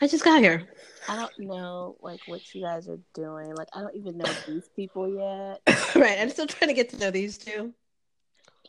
I 0.00 0.06
just 0.06 0.24
got 0.24 0.40
here. 0.40 0.68
I 1.08 1.16
don't 1.16 1.38
know 1.38 1.96
like 2.00 2.20
what 2.26 2.54
you 2.54 2.62
guys 2.62 2.88
are 2.88 2.98
doing. 3.14 3.54
Like 3.54 3.68
I 3.72 3.80
don't 3.80 3.96
even 3.96 4.18
know 4.18 4.30
these 4.46 4.68
people 4.74 5.08
yet. 5.08 5.60
right. 5.94 6.18
I'm 6.18 6.30
still 6.30 6.46
trying 6.46 6.68
to 6.68 6.74
get 6.74 6.90
to 6.90 6.98
know 6.98 7.10
these 7.10 7.38
two. 7.38 7.72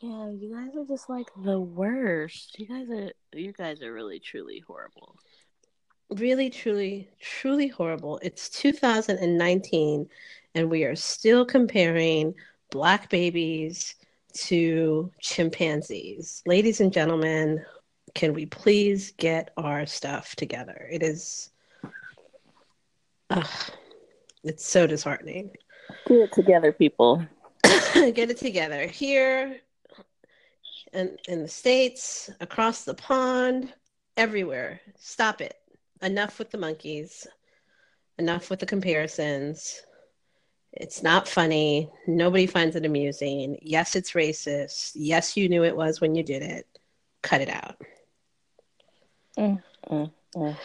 Yeah, 0.00 0.30
you 0.30 0.52
guys 0.54 0.76
are 0.76 0.84
just 0.84 1.08
like 1.08 1.28
the 1.44 1.60
worst. 1.60 2.58
You 2.58 2.66
guys 2.66 2.88
are 2.90 3.12
you 3.38 3.52
guys 3.52 3.82
are 3.82 3.92
really 3.92 4.18
truly 4.18 4.62
horrible. 4.66 5.16
Really, 6.10 6.50
truly, 6.50 7.08
truly 7.20 7.68
horrible. 7.68 8.18
It's 8.22 8.50
2019, 8.50 10.08
and 10.54 10.70
we 10.70 10.84
are 10.84 10.96
still 10.96 11.46
comparing 11.46 12.34
black 12.70 13.08
babies 13.08 13.94
to 14.34 15.10
chimpanzees. 15.20 16.42
Ladies 16.46 16.80
and 16.80 16.92
gentlemen, 16.92 17.64
can 18.14 18.34
we 18.34 18.46
please 18.46 19.12
get 19.12 19.52
our 19.56 19.86
stuff 19.86 20.36
together? 20.36 20.88
It 20.90 21.02
is, 21.02 21.50
ugh, 23.30 23.46
it's 24.44 24.66
so 24.66 24.86
disheartening. 24.86 25.50
Get 26.06 26.18
it 26.18 26.32
together, 26.32 26.72
people. 26.72 27.24
get 27.94 28.30
it 28.30 28.38
together 28.38 28.86
here 28.86 29.60
in, 30.92 31.16
in 31.28 31.42
the 31.42 31.48
States, 31.48 32.30
across 32.40 32.84
the 32.84 32.94
pond, 32.94 33.72
everywhere. 34.16 34.80
Stop 34.96 35.40
it. 35.40 35.54
Enough 36.02 36.38
with 36.38 36.50
the 36.50 36.58
monkeys. 36.58 37.26
Enough 38.18 38.50
with 38.50 38.60
the 38.60 38.66
comparisons. 38.66 39.80
It's 40.72 41.02
not 41.02 41.28
funny. 41.28 41.90
Nobody 42.06 42.46
finds 42.46 42.76
it 42.76 42.86
amusing. 42.86 43.58
Yes, 43.62 43.94
it's 43.94 44.12
racist. 44.12 44.92
Yes, 44.94 45.36
you 45.36 45.48
knew 45.48 45.64
it 45.64 45.76
was 45.76 46.00
when 46.00 46.14
you 46.14 46.22
did 46.22 46.42
it. 46.42 46.66
Cut 47.22 47.40
it 47.40 47.48
out. 47.48 47.76
Mm, 49.38 49.62
mm, 49.90 50.10
mm. 50.36 50.56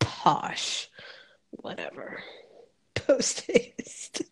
Posh. 0.00 0.88
Whatever. 1.50 2.22
Post 2.94 3.42
haste. 3.50 4.22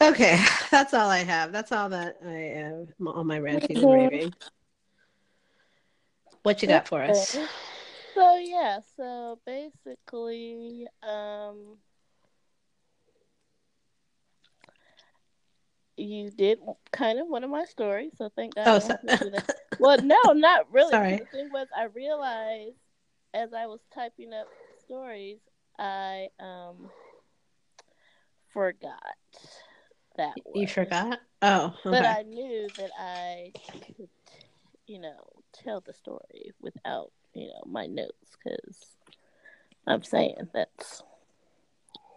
okay, 0.00 0.42
that's 0.70 0.94
all 0.94 1.08
I 1.08 1.18
have. 1.18 1.52
That's 1.52 1.72
all 1.72 1.88
that 1.90 2.16
I 2.26 2.30
have 2.30 2.88
on 3.06 3.26
my 3.26 3.38
ranting 3.38 3.78
and 3.78 3.92
raving. 3.92 4.34
What 6.42 6.60
you 6.60 6.68
got 6.68 6.88
for 6.88 7.02
us? 7.02 7.38
So 8.14 8.36
yeah, 8.36 8.78
so 8.96 9.40
basically, 9.44 10.86
um, 11.02 11.78
you 15.96 16.30
did 16.30 16.58
kind 16.92 17.18
of 17.18 17.28
one 17.28 17.44
of 17.44 17.50
my 17.50 17.64
stories, 17.64 18.12
so 18.16 18.30
thank 18.34 18.54
God. 18.54 18.66
Oh, 18.66 18.78
so- 18.78 19.30
well, 19.78 20.00
no, 20.02 20.32
not 20.34 20.66
really. 20.72 20.92
Sorry. 20.92 21.16
The 21.18 21.26
thing 21.26 21.50
was, 21.52 21.68
I 21.76 21.84
realized 21.84 22.76
as 23.32 23.52
I 23.52 23.66
was 23.66 23.80
typing 23.92 24.32
up 24.32 24.46
stories, 24.84 25.38
I 25.78 26.28
um 26.40 26.90
forgot 28.52 29.02
that. 30.16 30.34
You 30.54 30.62
one. 30.62 30.66
forgot? 30.68 31.20
Oh, 31.42 31.66
okay. 31.66 31.90
But 31.90 32.04
I 32.04 32.22
knew 32.22 32.68
that 32.76 32.90
I 32.98 33.52
could, 33.96 34.08
you 34.86 35.00
know, 35.00 35.18
tell 35.52 35.80
the 35.80 35.92
story 35.92 36.52
without, 36.60 37.10
you 37.34 37.48
know, 37.48 37.62
my 37.66 37.86
notes 37.86 38.36
because 38.42 38.96
I'm 39.86 40.02
saying 40.02 40.48
that's. 40.52 41.02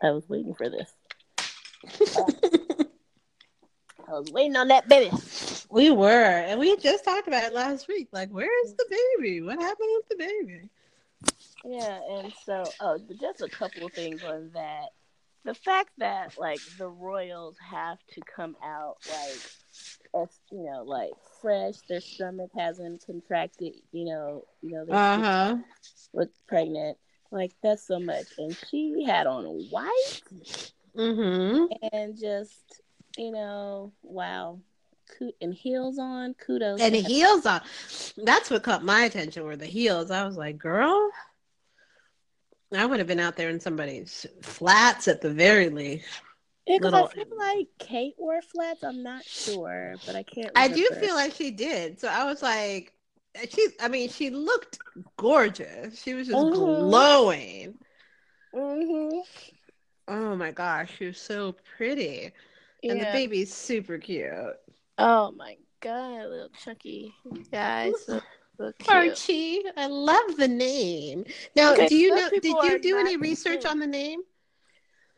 I 0.03 0.11
was 0.11 0.29
waiting 0.29 0.53
for 0.53 0.69
this. 0.69 0.93
I 4.07 4.11
was 4.11 4.31
waiting 4.31 4.55
on 4.55 4.67
that 4.69 4.87
baby. 4.87 5.11
we 5.69 5.89
were, 5.91 6.07
and 6.09 6.59
we 6.59 6.75
just 6.77 7.03
talked 7.05 7.27
about 7.27 7.43
it 7.43 7.53
last 7.53 7.87
week. 7.87 8.09
Like, 8.11 8.29
where 8.29 8.63
is 8.65 8.73
the 8.75 8.85
baby? 9.17 9.41
What 9.41 9.59
happened 9.59 9.89
with 9.95 10.09
the 10.09 10.15
baby? 10.17 10.69
Yeah, 11.63 11.99
and 12.09 12.33
so 12.45 12.73
oh, 12.79 12.99
just 13.19 13.41
a 13.41 13.49
couple 13.49 13.85
of 13.85 13.93
things 13.93 14.23
on 14.23 14.51
that. 14.53 14.89
The 15.45 15.53
fact 15.55 15.91
that 15.97 16.33
like 16.37 16.61
the 16.77 16.87
Royals 16.87 17.57
have 17.71 17.99
to 18.13 18.21
come 18.23 18.55
out 18.63 18.97
like 19.05 19.43
as 20.15 20.39
you 20.51 20.63
know, 20.63 20.83
like 20.83 21.13
fresh, 21.41 21.75
their 21.89 22.01
stomach 22.01 22.51
hasn't 22.57 23.05
contracted, 23.05 23.73
you 23.91 24.05
know, 24.05 24.45
you 24.61 24.71
know, 24.71 24.85
they're 24.85 24.97
Uh 24.97 25.21
huh. 25.21 25.57
was 26.13 26.29
pregnant. 26.47 26.97
Like 27.31 27.53
that's 27.61 27.85
so 27.87 27.99
much. 27.99 28.27
And 28.37 28.55
she 28.69 29.03
had 29.05 29.27
on 29.27 29.45
white 29.69 30.21
Mm-hmm. 30.95 31.65
and 31.91 32.17
just, 32.17 32.81
you 33.17 33.31
know, 33.31 33.91
wow. 34.03 34.59
And 35.41 35.53
heels 35.53 35.97
on, 35.99 36.33
kudos. 36.33 36.81
And 36.81 36.93
to 36.93 37.01
the 37.01 37.03
her. 37.03 37.09
heels 37.09 37.45
on. 37.45 37.61
That's 38.17 38.49
what 38.49 38.63
caught 38.63 38.83
my 38.83 39.03
attention 39.05 39.43
were 39.45 39.55
the 39.55 39.65
heels. 39.65 40.11
I 40.11 40.25
was 40.25 40.35
like, 40.37 40.57
girl, 40.57 41.09
I 42.75 42.85
would 42.85 42.99
have 42.99 43.07
been 43.07 43.19
out 43.19 43.37
there 43.37 43.49
in 43.49 43.59
somebody's 43.61 44.25
flats 44.41 45.07
at 45.07 45.21
the 45.21 45.29
very 45.29 45.69
least. 45.69 46.05
Yeah, 46.65 46.79
'cause 46.79 46.91
little- 46.91 47.07
I 47.07 47.13
feel 47.13 47.37
like 47.37 47.67
Kate 47.79 48.15
wore 48.17 48.41
flats. 48.41 48.83
I'm 48.83 49.01
not 49.01 49.23
sure, 49.23 49.95
but 50.05 50.15
I 50.17 50.23
can't. 50.23 50.51
I 50.55 50.67
do 50.67 50.85
feel 50.99 51.15
like 51.15 51.33
she 51.33 51.51
did. 51.51 51.99
So 52.01 52.09
I 52.09 52.25
was 52.25 52.41
like, 52.41 52.93
she. 53.49 53.67
I 53.79 53.87
mean, 53.87 54.09
she 54.09 54.29
looked 54.29 54.77
gorgeous. 55.15 56.01
She 56.01 56.13
was 56.13 56.27
just 56.27 56.37
Mhm. 56.37 56.53
glowing. 56.53 57.77
Mhm. 58.53 59.21
Oh 60.09 60.35
my 60.35 60.51
gosh, 60.51 60.97
she 60.97 61.05
was 61.05 61.17
so 61.21 61.55
pretty, 61.77 62.33
and 62.83 63.01
the 63.01 63.05
baby's 63.05 63.53
super 63.53 63.97
cute. 63.97 64.31
Oh 64.97 65.31
my 65.31 65.57
god, 65.81 66.29
little 66.29 66.49
chunky 66.63 67.13
guys. 67.51 67.93
So, 68.05 68.21
so. 68.57 68.73
Archie, 68.87 69.63
I 69.75 69.87
love 69.87 70.37
the 70.37 70.47
name. 70.47 71.25
Now, 71.55 71.73
Okay, 71.73 71.87
do 71.87 71.95
you 71.95 72.15
know? 72.15 72.29
Did 72.29 72.45
you 72.45 72.79
do 72.79 72.97
any 72.97 73.17
research 73.17 73.61
cute. 73.61 73.65
on 73.71 73.79
the 73.79 73.87
name? 73.87 74.21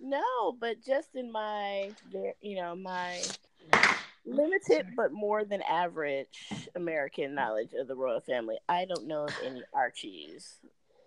No, 0.02 0.56
but 0.60 0.84
just 0.86 1.15
in 1.15 1.32
my, 1.32 1.91
you 2.41 2.56
know, 2.56 2.76
my 2.76 3.22
limited 4.26 4.88
but 4.95 5.12
more 5.12 5.43
than 5.43 5.62
average 5.63 6.50
American 6.76 7.36
knowledge 7.36 7.74
of 7.74 7.88
the 7.88 7.95
royal 7.95 8.22
family, 8.22 8.58
I 8.67 8.86
don't 8.86 9.08
know 9.08 9.26
of 9.26 9.36
any 9.45 9.62
Archies 9.74 10.56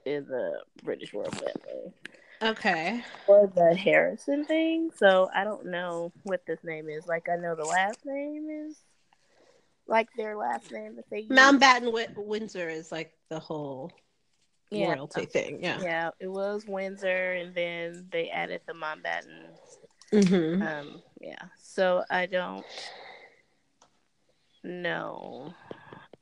in 0.04 0.26
the 0.26 0.60
British 0.82 1.14
royal 1.14 1.30
family 1.30 1.92
Okay. 2.42 3.04
or 3.26 3.50
the 3.54 3.74
Harrison 3.74 4.44
thing. 4.44 4.90
So 4.96 5.30
I 5.34 5.44
don't 5.44 5.66
know 5.66 6.12
what 6.24 6.44
this 6.46 6.58
name 6.64 6.88
is. 6.88 7.06
Like 7.06 7.28
I 7.28 7.36
know 7.36 7.54
the 7.54 7.64
last 7.64 7.98
name 8.04 8.48
is 8.50 8.76
like 9.86 10.08
their 10.16 10.36
last 10.36 10.70
name 10.72 10.96
that 10.96 11.08
they. 11.10 11.24
Mountbatten 11.24 11.84
Wi- 11.84 12.08
Windsor 12.16 12.68
is 12.68 12.90
like 12.90 13.12
the 13.28 13.38
whole 13.38 13.92
Yeah. 14.70 14.88
royalty 14.88 15.26
thing. 15.26 15.62
Yeah. 15.62 15.80
Yeah, 15.80 16.10
it 16.18 16.28
was 16.28 16.66
Windsor, 16.66 17.32
and 17.32 17.54
then 17.54 18.08
they 18.10 18.28
added 18.30 18.62
the 18.66 18.72
Mountbatten. 18.72 19.50
Mm-hmm. 20.12 20.62
Um, 20.62 21.02
yeah. 21.20 21.42
So 21.60 22.04
I 22.10 22.26
don't 22.26 22.66
know 24.62 25.54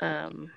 um, 0.01 0.51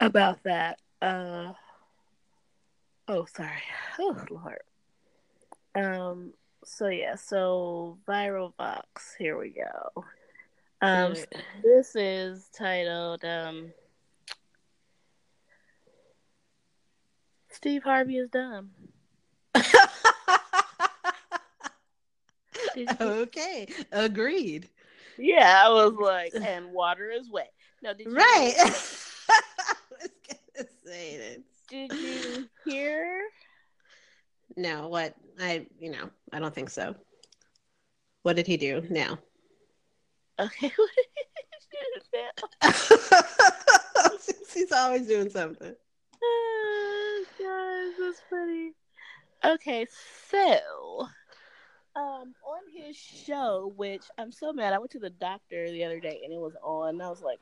about 0.00 0.42
that. 0.44 0.78
Uh, 1.00 1.52
oh, 3.12 3.26
sorry. 3.26 3.62
Oh, 3.98 4.16
Lord. 4.30 4.60
Um. 5.74 6.32
So 6.64 6.88
yeah. 6.88 7.16
So 7.16 7.98
viral 8.06 8.54
vox. 8.56 9.14
Here 9.18 9.38
we 9.38 9.50
go. 9.50 10.04
Um. 10.80 11.14
Good. 11.14 11.26
This 11.62 11.96
is 11.96 12.48
titled 12.56 13.24
um, 13.24 13.72
"Steve 17.50 17.82
Harvey 17.82 18.18
is 18.18 18.28
dumb." 18.30 18.70
Okay. 23.00 23.68
Agreed. 23.92 24.68
Yeah, 25.18 25.62
I 25.64 25.68
was 25.68 25.92
like, 25.92 26.32
and 26.34 26.72
water 26.72 27.10
is 27.10 27.30
wet. 27.30 27.52
No, 27.82 27.92
Right. 28.06 28.54
I 28.58 28.64
was 29.90 30.10
gonna 30.56 30.68
say 30.84 31.10
it. 31.14 31.42
Did 31.72 31.90
you 31.94 32.50
hear? 32.66 33.22
No, 34.58 34.88
what 34.88 35.14
I 35.40 35.66
you 35.80 35.90
know, 35.90 36.10
I 36.30 36.38
don't 36.38 36.54
think 36.54 36.68
so. 36.68 36.94
What 38.24 38.36
did 38.36 38.46
he 38.46 38.58
do 38.58 38.82
now? 38.90 39.18
Okay, 40.38 40.70
what 40.76 40.90
did 40.94 41.06
you 41.72 41.80
do 42.12 42.18
now? 42.62 42.68
He's 44.52 44.70
always 44.70 45.06
doing 45.06 45.30
something. 45.30 45.74
Oh, 46.22 47.24
guys, 47.40 47.94
that's 47.98 48.20
funny. 48.28 48.72
Okay, 49.42 49.86
so 50.28 51.08
um 51.96 52.34
on 52.44 52.62
his 52.70 52.98
show, 52.98 53.72
which 53.78 54.04
I'm 54.18 54.30
so 54.30 54.52
mad, 54.52 54.74
I 54.74 54.78
went 54.78 54.90
to 54.90 54.98
the 54.98 55.08
doctor 55.08 55.70
the 55.70 55.84
other 55.84 56.00
day 56.00 56.20
and 56.22 56.34
it 56.34 56.38
was 56.38 56.54
on. 56.62 56.90
And 56.90 57.02
I 57.02 57.08
was 57.08 57.22
like, 57.22 57.40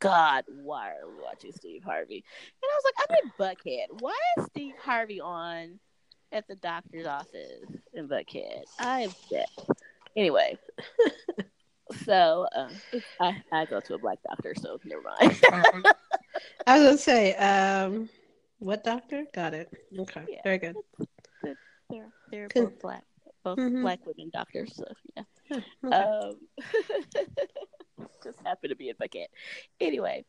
God, 0.00 0.44
why 0.48 0.90
are 0.90 1.08
we 1.08 1.22
watching 1.22 1.52
Steve 1.52 1.82
Harvey? 1.84 2.24
And 2.62 2.70
I 2.70 2.74
was 2.76 2.84
like, 2.84 2.94
I'm 3.10 3.16
in 3.24 3.32
Buckhead. 3.92 4.00
Why 4.02 4.16
is 4.38 4.44
Steve 4.46 4.74
Harvey 4.80 5.20
on 5.20 5.78
at 6.32 6.46
the 6.46 6.56
doctor's 6.56 7.06
office 7.06 7.64
in 7.94 8.08
Buckhead? 8.08 8.62
I 8.78 9.00
am 9.02 9.10
upset. 9.10 9.50
Anyway, 10.16 10.56
so 12.04 12.46
um, 12.54 12.70
I 13.20 13.42
I 13.52 13.64
go 13.66 13.80
to 13.80 13.94
a 13.94 13.98
black 13.98 14.18
doctor, 14.28 14.54
so 14.56 14.78
never 14.84 15.02
mind. 15.02 15.36
I 16.66 16.78
was 16.78 16.86
gonna 16.86 16.98
say, 16.98 17.34
um, 17.36 18.08
what 18.58 18.84
doctor? 18.84 19.24
Got 19.34 19.54
it. 19.54 19.70
Okay, 19.98 20.24
Yeah. 20.28 20.40
very 20.44 20.58
good. 20.58 20.76
they're 21.90 22.08
they're 22.30 22.48
Con- 22.48 22.64
both 22.64 22.80
black. 22.80 23.04
both 23.44 23.58
Mhm. 23.58 23.82
black 23.82 24.00
women 24.06 24.30
doctors. 24.32 24.74
So 24.76 24.84
yeah. 25.16 25.22
Okay. 25.84 25.96
Um, 25.96 26.36
just 28.24 28.38
happened 28.44 28.70
to 28.70 28.76
be 28.76 28.88
in 28.88 28.96
Buckhead. 28.96 29.26
Anyway, 29.80 30.24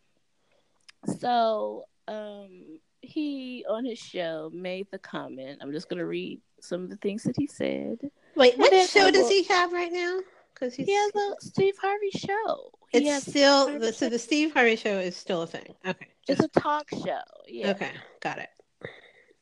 so 1.19 1.85
um, 2.07 2.79
he 3.01 3.65
on 3.69 3.85
his 3.85 3.99
show 3.99 4.51
made 4.53 4.87
the 4.91 4.99
comment. 4.99 5.59
I'm 5.61 5.71
just 5.71 5.89
gonna 5.89 6.05
read 6.05 6.39
some 6.59 6.83
of 6.83 6.89
the 6.89 6.97
things 6.97 7.23
that 7.23 7.35
he 7.37 7.47
said. 7.47 7.97
Wait, 8.35 8.57
what 8.57 8.89
show 8.89 9.11
does 9.11 9.29
he 9.29 9.43
have 9.43 9.71
right 9.71 9.91
now? 9.91 10.19
Because 10.53 10.75
He 10.75 10.93
has 10.93 11.11
a 11.15 11.35
Steve 11.39 11.75
Harvey 11.81 12.11
show. 12.11 12.71
He 12.91 12.99
it's 12.99 13.09
has, 13.09 13.23
still 13.23 13.79
the, 13.79 13.93
so 13.93 14.09
the 14.09 14.19
Steve 14.19 14.53
Harvey 14.53 14.75
show 14.75 14.99
is 14.99 15.15
still 15.15 15.43
a 15.43 15.47
thing. 15.47 15.73
Okay, 15.85 16.07
it's 16.27 16.41
a 16.41 16.47
talk 16.49 16.89
show. 16.89 17.21
Yeah. 17.47 17.69
okay, 17.71 17.91
got 18.19 18.39
it. 18.39 18.49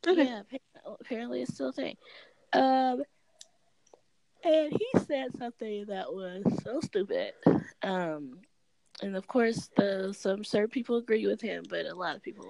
Okay. 0.07 0.25
Yeah, 0.25 0.41
apparently 0.99 1.41
it's 1.41 1.53
still 1.53 1.69
a 1.69 1.73
thing. 1.73 1.95
Um, 2.53 3.03
and 4.43 4.71
he 4.71 4.87
said 5.05 5.37
something 5.37 5.85
that 5.87 6.13
was 6.13 6.43
so 6.63 6.79
stupid. 6.81 7.33
Um, 7.83 8.39
and 9.01 9.15
of 9.15 9.27
course, 9.27 9.69
the 9.75 10.13
some 10.17 10.43
certain 10.43 10.69
people 10.69 10.97
agree 10.97 11.27
with 11.27 11.41
him, 11.41 11.63
but 11.69 11.85
a 11.85 11.95
lot 11.95 12.15
of 12.15 12.23
people 12.23 12.45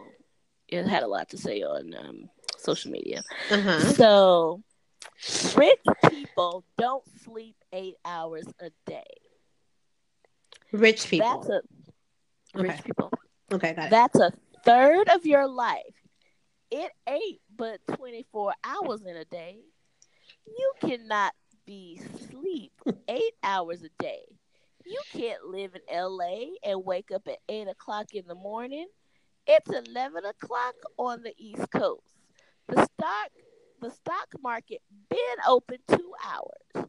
it 0.67 0.85
had 0.85 1.03
a 1.03 1.07
lot 1.07 1.29
to 1.29 1.37
say 1.37 1.61
on 1.61 1.93
um, 1.97 2.29
social 2.57 2.91
media. 2.91 3.23
Uh 3.49 3.61
huh. 3.61 3.79
So, 3.79 4.63
rich 5.55 5.79
people 6.09 6.65
don't 6.77 7.03
sleep 7.23 7.55
eight 7.71 7.95
hours 8.05 8.45
a 8.59 8.71
day. 8.85 9.03
Rich 10.71 11.07
people. 11.07 11.27
That's 11.27 11.49
a 11.49 11.61
rich 12.61 12.71
Okay. 12.71 12.81
people. 12.83 13.11
okay, 13.53 13.73
got 13.73 13.85
it. 13.85 13.91
That's 13.91 14.19
a 14.19 14.31
third 14.65 15.07
of 15.09 15.25
your 15.25 15.47
life. 15.47 15.81
It 16.69 16.91
ain't 17.07 17.39
but 17.55 17.79
24 17.95 18.53
hours 18.63 19.01
in 19.05 19.15
a 19.15 19.23
day. 19.25 19.59
You 20.45 20.73
cannot 20.81 21.33
be 21.67 22.01
sleep 22.31 22.71
eight 23.07 23.35
hours 23.43 23.83
a 23.83 23.89
day. 24.01 24.23
You 24.85 24.99
can't 25.11 25.43
live 25.43 25.75
in 25.75 25.81
LA 25.93 26.55
and 26.63 26.85
wake 26.85 27.11
up 27.13 27.27
at 27.27 27.39
8 27.49 27.67
o'clock 27.67 28.13
in 28.13 28.25
the 28.25 28.35
morning. 28.35 28.87
It's 29.45 29.69
11 29.69 30.23
o'clock 30.25 30.75
on 30.97 31.23
the 31.23 31.33
East 31.37 31.69
Coast. 31.71 32.15
The 32.69 32.85
stock, 32.85 33.29
the 33.81 33.91
stock 33.91 34.29
market 34.41 34.81
been 35.09 35.19
open 35.45 35.77
two 35.89 36.13
hours. 36.25 36.87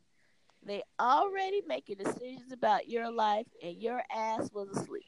They 0.64 0.82
already 1.00 1.62
making 1.66 1.96
decisions 1.96 2.52
about 2.52 2.88
your 2.88 3.10
life, 3.10 3.46
and 3.62 3.76
your 3.76 4.02
ass 4.14 4.48
was 4.52 4.68
asleep. 4.68 5.04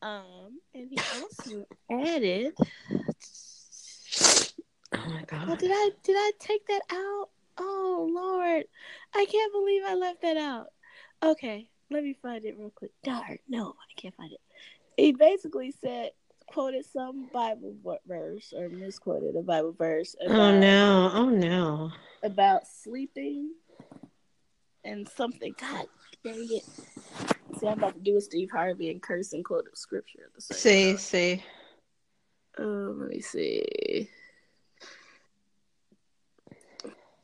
Um, 0.00 0.60
and 0.74 0.88
he 0.88 0.98
also 1.20 1.66
added. 1.90 2.54
oh 4.94 5.08
my 5.08 5.24
god. 5.26 5.58
did 5.58 5.70
I 5.72 5.90
did 6.02 6.16
I 6.16 6.32
take 6.38 6.66
that 6.68 6.82
out? 6.90 7.28
Oh 7.58 8.08
Lord, 8.12 8.64
I 9.14 9.24
can't 9.26 9.52
believe 9.52 9.82
I 9.86 9.94
left 9.94 10.22
that 10.22 10.36
out. 10.36 10.66
Okay, 11.22 11.68
let 11.90 12.02
me 12.02 12.16
find 12.20 12.44
it 12.44 12.56
real 12.58 12.70
quick. 12.70 12.90
Darn, 13.02 13.38
no, 13.48 13.70
I 13.70 14.00
can't 14.00 14.14
find 14.14 14.32
it. 14.32 14.40
He 14.96 15.12
basically 15.12 15.72
said, 15.72 16.10
quoted 16.46 16.84
some 16.84 17.28
Bible 17.32 17.74
verse 18.06 18.52
or 18.56 18.68
misquoted 18.68 19.36
a 19.36 19.42
Bible 19.42 19.72
verse. 19.72 20.14
About, 20.20 20.36
Oh 20.36 20.58
no. 20.58 21.10
Oh 21.12 21.28
no. 21.30 21.92
About 22.22 22.66
sleeping 22.66 23.50
and 24.84 25.08
something. 25.08 25.54
God 25.60 25.86
dang 26.22 26.46
it. 26.50 26.64
See, 27.58 27.66
I'm 27.66 27.78
about 27.78 27.94
to 27.94 28.00
do 28.00 28.16
a 28.16 28.20
Steve 28.20 28.50
Harvey 28.52 28.90
and 28.90 29.00
curse 29.02 29.32
and 29.32 29.44
quote 29.44 29.66
a 29.72 29.76
scripture 29.76 30.24
at 30.26 30.34
the 30.34 30.40
same 30.40 30.58
See, 30.58 30.90
time. 30.92 30.98
see. 30.98 31.44
Um, 32.58 33.00
let 33.00 33.10
me 33.10 33.20
see. 33.20 34.10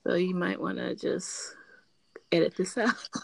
So 0.07 0.15
you 0.15 0.35
might 0.35 0.61
want 0.61 0.79
to 0.79 0.95
just 0.95 1.55
edit 2.33 2.55
this 2.57 2.77
out. 2.79 2.95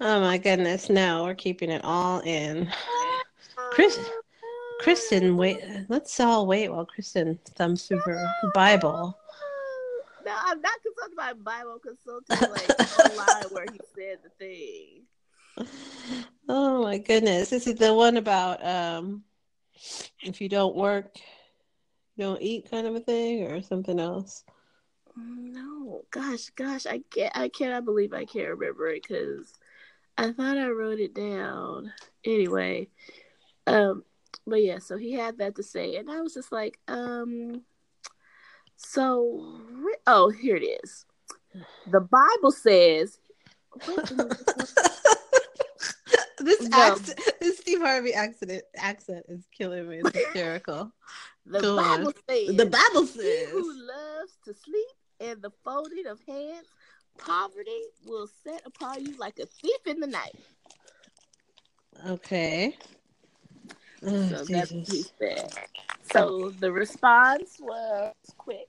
Oh 0.00 0.20
my 0.20 0.38
goodness. 0.38 0.90
No, 0.90 1.22
we're 1.22 1.36
keeping 1.36 1.70
it 1.70 1.82
all 1.84 2.18
in. 2.20 2.68
Chris- 3.70 4.10
Kristen, 4.80 5.36
wait. 5.36 5.58
Let's 5.88 6.18
all 6.18 6.46
wait 6.48 6.68
while 6.68 6.84
Kristen 6.84 7.38
thumbs 7.54 7.86
through 7.86 8.00
her 8.00 8.26
Bible. 8.54 9.16
No, 10.26 10.34
I'm 10.36 10.60
not 10.60 10.72
concerned 10.82 11.12
about 11.14 11.44
Bible 11.44 11.78
consulting 11.78 12.50
like 12.50 12.68
a 12.68 13.02
online 13.08 13.44
where 13.52 13.66
he 13.72 13.80
said 13.94 14.18
the 14.24 14.30
thing. 14.30 15.68
Oh 16.48 16.82
my 16.82 16.98
goodness. 16.98 17.50
This 17.50 17.68
is 17.68 17.76
the 17.76 17.94
one 17.94 18.16
about 18.16 18.66
um 18.66 19.22
if 20.22 20.40
you 20.40 20.48
don't 20.48 20.74
work, 20.74 21.16
you 22.16 22.24
don't 22.24 22.42
eat 22.42 22.68
kind 22.68 22.88
of 22.88 22.96
a 22.96 23.00
thing 23.00 23.44
or 23.44 23.62
something 23.62 24.00
else. 24.00 24.44
No, 25.16 26.02
gosh, 26.10 26.50
gosh, 26.56 26.86
I 26.86 27.00
can't. 27.10 27.36
I 27.36 27.48
cannot 27.48 27.84
believe 27.84 28.12
I 28.12 28.24
can't 28.24 28.48
remember 28.48 28.88
it 28.88 29.02
because 29.06 29.52
I 30.18 30.32
thought 30.32 30.58
I 30.58 30.68
wrote 30.68 30.98
it 30.98 31.14
down. 31.14 31.92
Anyway, 32.24 32.88
um, 33.66 34.04
but 34.46 34.62
yeah, 34.62 34.78
so 34.78 34.96
he 34.96 35.12
had 35.12 35.38
that 35.38 35.54
to 35.56 35.62
say, 35.62 35.96
and 35.96 36.10
I 36.10 36.20
was 36.20 36.34
just 36.34 36.50
like, 36.52 36.78
um, 36.88 37.62
so 38.76 39.60
oh, 40.06 40.30
here 40.30 40.56
it 40.56 40.64
is. 40.84 41.06
The 41.90 42.00
Bible 42.00 42.50
says. 42.50 43.18
Wait 43.88 44.10
a 44.10 44.14
minute. 44.14 44.38
this 46.38 46.62
No. 46.68 46.78
accent, 46.78 47.20
this 47.40 47.58
Steve 47.58 47.80
Harvey 47.80 48.14
accident 48.14 48.62
accent 48.76 49.24
is 49.28 49.44
killing 49.56 49.88
me. 49.88 50.00
It's 50.04 50.16
hysterical. 50.16 50.92
The 51.46 51.60
Go 51.60 51.78
on. 51.78 51.98
Bible 52.04 52.12
says. 52.26 52.56
The 52.56 52.64
Bible 52.66 53.02
He 53.02 53.06
says. 53.08 53.50
who 53.50 53.72
loves 53.86 54.32
to 54.46 54.54
sleep 54.54 54.86
and 55.24 55.42
the 55.42 55.50
folding 55.64 56.06
of 56.06 56.20
hands, 56.26 56.66
poverty 57.18 57.82
will 58.06 58.28
set 58.44 58.62
upon 58.66 59.04
you 59.04 59.16
like 59.18 59.38
a 59.38 59.46
thief 59.46 59.80
in 59.86 60.00
the 60.00 60.06
night. 60.06 60.36
Okay. 62.06 62.76
Oh, 64.06 64.28
so 64.28 64.44
that's 64.44 64.72
what 64.72 64.86
he 64.86 64.96
Jesus. 64.96 65.12
said. 65.18 65.52
So 66.02 66.50
the 66.60 66.70
response 66.70 67.56
was 67.60 68.12
quick. 68.36 68.68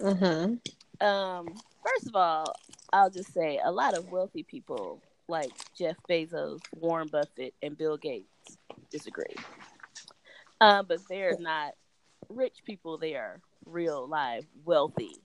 Uh 0.00 0.14
huh. 0.14 1.06
Um, 1.06 1.46
first 1.82 2.08
of 2.08 2.16
all, 2.16 2.52
I'll 2.92 3.10
just 3.10 3.32
say 3.32 3.60
a 3.64 3.70
lot 3.70 3.94
of 3.94 4.10
wealthy 4.10 4.42
people 4.42 5.02
like 5.28 5.52
Jeff 5.76 5.96
Bezos, 6.08 6.60
Warren 6.74 7.08
Buffett, 7.08 7.54
and 7.62 7.78
Bill 7.78 7.96
Gates 7.96 8.58
disagree. 8.90 9.36
Um, 10.60 10.86
but 10.86 11.00
they're 11.08 11.38
not 11.38 11.72
rich 12.28 12.58
people; 12.66 12.98
they 12.98 13.14
are 13.14 13.40
real, 13.64 14.06
live, 14.06 14.44
wealthy 14.64 15.16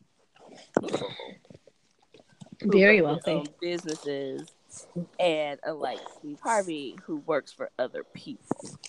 Very 2.62 3.02
wealthy. 3.02 3.44
businesses, 3.62 4.52
and 5.20 5.60
unlike 5.64 6.00
Steve 6.18 6.40
Harvey, 6.44 6.98
who 7.04 7.18
works 7.18 7.52
for 7.52 7.70
other 7.80 8.04
people. 8.14 8.80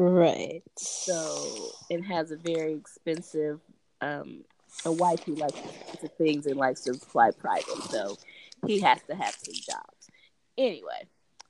Right. 0.00 0.62
so 0.76 1.72
and 1.90 2.04
has 2.04 2.30
a 2.30 2.36
very 2.36 2.74
expensive 2.74 3.60
um 4.00 4.44
a 4.84 4.92
wife 4.92 5.24
who 5.24 5.34
likes 5.34 5.58
expensive 5.58 6.16
things 6.16 6.46
and 6.46 6.56
likes 6.56 6.82
to 6.82 6.94
fly 6.94 7.32
private 7.32 7.82
so 7.90 8.16
he 8.64 8.78
has 8.78 9.02
to 9.08 9.16
have 9.16 9.34
some 9.34 9.54
jobs 9.54 10.08
anyway 10.56 11.02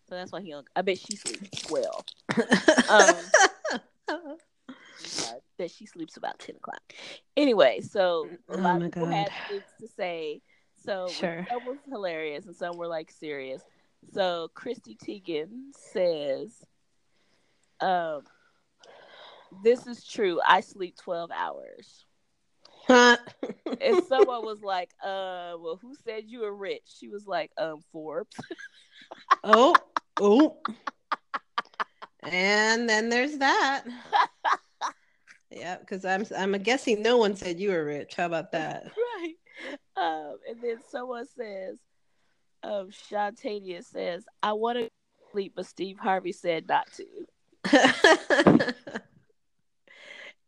so 0.08 0.14
that's 0.14 0.32
why 0.32 0.40
he 0.40 0.54
i 0.76 0.80
bet 0.80 0.98
she 0.98 1.14
sleeps 1.14 1.70
well 1.70 2.06
um 2.88 3.16
that 5.58 5.70
she 5.70 5.86
sleeps 5.86 6.16
about 6.16 6.38
10 6.38 6.56
o'clock. 6.56 6.82
Anyway 7.36 7.80
so 7.80 8.32
a 8.48 8.56
Oh 8.58 8.58
lot 8.58 8.76
my 8.76 8.88
of 8.88 8.92
people 8.92 9.08
had 9.08 9.32
things 9.48 9.72
to 9.80 9.88
say. 9.88 10.42
So 10.74 11.18
Sure. 11.18 11.46
some 11.50 11.64
was 11.64 11.78
hilarious 11.90 12.46
and 12.46 12.56
some 12.56 12.76
were 12.76 12.88
like 12.88 13.10
serious. 13.10 13.64
So 14.12 14.48
Chrissy 14.54 14.96
Teigen 14.96 15.72
says 15.74 16.64
um 17.80 18.22
this 19.50 19.86
is 19.86 20.04
true. 20.06 20.40
I 20.46 20.60
sleep 20.60 20.96
12 20.96 21.30
hours. 21.30 22.06
Huh? 22.86 23.16
and 23.80 23.98
someone 23.98 24.42
was 24.44 24.62
like 24.62 24.90
uh 25.02 25.54
well 25.58 25.78
who 25.80 25.94
said 25.94 26.24
you 26.26 26.40
were 26.40 26.54
rich? 26.54 26.82
She 26.86 27.08
was 27.08 27.26
like 27.26 27.52
um 27.58 27.82
forbes. 27.92 28.36
Oh, 29.44 29.74
oh. 30.18 30.58
And 32.22 32.88
then 32.88 33.08
there's 33.10 33.38
that. 33.38 33.84
Yeah, 35.50 35.76
because 35.78 36.04
I'm 36.04 36.24
I'm 36.36 36.52
guessing 36.62 37.02
no 37.02 37.16
one 37.16 37.36
said 37.36 37.58
you 37.58 37.70
were 37.70 37.84
rich. 37.84 38.14
How 38.16 38.26
about 38.26 38.52
that? 38.52 38.92
right 38.96 39.34
um 39.96 40.36
and 40.48 40.60
then 40.62 40.78
someone 40.88 41.26
says 41.26 41.78
um 42.62 42.90
Shantania 42.90 43.84
says 43.84 44.24
i 44.42 44.52
want 44.52 44.78
to 44.78 44.88
sleep 45.32 45.52
but 45.56 45.66
steve 45.66 45.98
harvey 45.98 46.32
said 46.32 46.68
not 46.68 46.88
to 46.92 47.04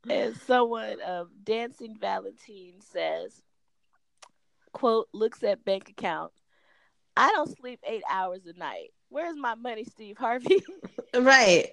and 0.08 0.36
someone 0.36 0.96
um 1.04 1.28
dancing 1.44 1.96
valentine 1.98 2.74
says 2.80 3.42
quote 4.72 5.08
looks 5.12 5.42
at 5.42 5.64
bank 5.64 5.88
account 5.90 6.32
i 7.16 7.30
don't 7.30 7.56
sleep 7.56 7.80
eight 7.86 8.02
hours 8.10 8.46
a 8.46 8.58
night 8.58 8.90
where's 9.08 9.36
my 9.36 9.54
money 9.54 9.84
steve 9.84 10.16
harvey 10.16 10.62
right. 11.14 11.70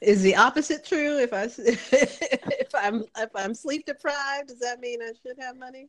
Is 0.00 0.22
the 0.22 0.36
opposite 0.36 0.84
true? 0.84 1.18
If 1.18 1.32
I 1.32 1.44
if 1.58 2.74
I'm 2.74 3.04
if 3.16 3.30
I'm 3.34 3.54
sleep 3.54 3.86
deprived, 3.86 4.48
does 4.48 4.60
that 4.60 4.80
mean 4.80 5.00
I 5.02 5.12
should 5.22 5.38
have 5.40 5.56
money? 5.56 5.88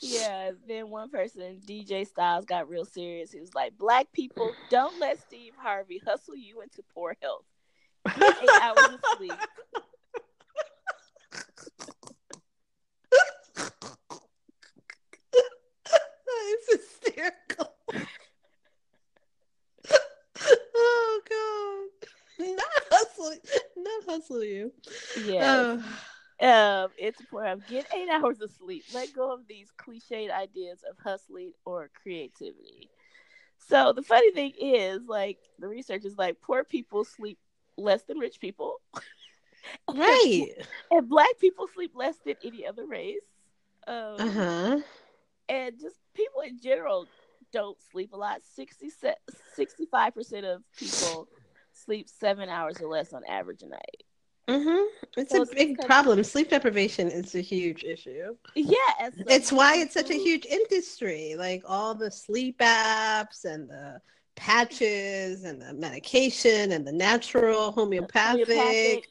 yeah, 0.00 0.50
then 0.66 0.90
one 0.90 1.10
person, 1.10 1.60
DJ 1.66 2.06
Styles, 2.06 2.44
got 2.44 2.68
real 2.68 2.84
serious. 2.84 3.32
He 3.32 3.40
was 3.40 3.54
like, 3.54 3.76
"Black 3.78 4.10
people, 4.12 4.52
don't 4.70 4.98
let 5.00 5.20
Steve 5.20 5.54
Harvey 5.56 6.00
hustle 6.04 6.36
you 6.36 6.60
into 6.60 6.82
poor 6.94 7.16
health. 7.22 7.44
Get 8.16 8.36
eight 8.42 8.50
hours 8.60 8.78
of 8.78 9.00
sleep." 9.16 9.32
it's 16.44 16.72
hysterical. 16.72 17.74
oh 20.74 21.20
god. 21.28 22.08
Not 22.38 22.58
hustle 22.90 23.34
not 23.76 23.91
hustle 24.08 24.44
you. 24.44 24.72
Yeah. 25.24 25.78
Oh. 25.78 26.84
Um, 26.84 26.90
it's 26.98 27.20
important. 27.20 27.66
Get 27.68 27.86
eight 27.94 28.08
hours 28.08 28.40
of 28.40 28.50
sleep. 28.50 28.84
Let 28.92 29.14
go 29.14 29.32
of 29.32 29.46
these 29.48 29.68
cliched 29.78 30.30
ideas 30.30 30.82
of 30.88 30.96
hustling 30.98 31.52
or 31.64 31.88
creativity. 32.02 32.90
So 33.68 33.92
the 33.92 34.02
funny 34.02 34.32
thing 34.32 34.52
is, 34.60 35.02
like 35.06 35.38
the 35.60 35.68
research 35.68 36.04
is 36.04 36.18
like 36.18 36.40
poor 36.40 36.64
people 36.64 37.04
sleep 37.04 37.38
less 37.76 38.02
than 38.02 38.18
rich 38.18 38.40
people. 38.40 38.80
right. 39.94 40.48
and 40.90 41.08
black 41.08 41.38
people 41.40 41.68
sleep 41.72 41.92
less 41.94 42.16
than 42.26 42.34
any 42.42 42.66
other 42.66 42.86
race. 42.86 43.20
Um, 43.86 44.16
Uh-huh. 44.18 44.80
and 45.48 45.78
just 45.80 45.96
people 46.14 46.40
in 46.42 46.58
general 46.60 47.06
don't 47.52 47.78
sleep 47.92 48.12
a 48.12 48.16
lot. 48.16 48.40
65 48.42 50.14
percent 50.14 50.44
of 50.46 50.62
people 50.76 51.28
sleep 51.84 52.08
seven 52.08 52.48
hours 52.48 52.80
or 52.80 52.88
less 52.88 53.12
on 53.12 53.22
average 53.28 53.62
a 53.62 53.68
night. 53.68 54.02
Mm-hmm. 54.48 54.86
It's 55.16 55.30
So 55.30 55.42
a 55.42 55.42
it's 55.42 55.54
big 55.54 55.80
problem. 55.80 56.22
Sleep 56.24 56.50
deprivation 56.50 57.08
is 57.08 57.34
a 57.34 57.40
huge 57.40 57.84
issue. 57.84 58.36
Yeah, 58.54 58.76
and 59.00 59.14
so 59.14 59.22
It's 59.28 59.52
why 59.52 59.76
it's 59.76 59.94
such 59.94 60.10
a 60.10 60.14
huge 60.18 60.46
industry. 60.46 61.34
Like 61.38 61.62
all 61.66 61.94
the 61.94 62.10
sleep 62.10 62.58
apps 62.58 63.44
and 63.44 63.68
the 63.68 64.00
patches 64.34 65.44
and 65.44 65.60
the 65.62 65.72
medication 65.74 66.72
and 66.72 66.86
the 66.86 66.92
natural 66.92 67.72
homeopathic, 67.72 68.46
homeopathic. 68.48 69.08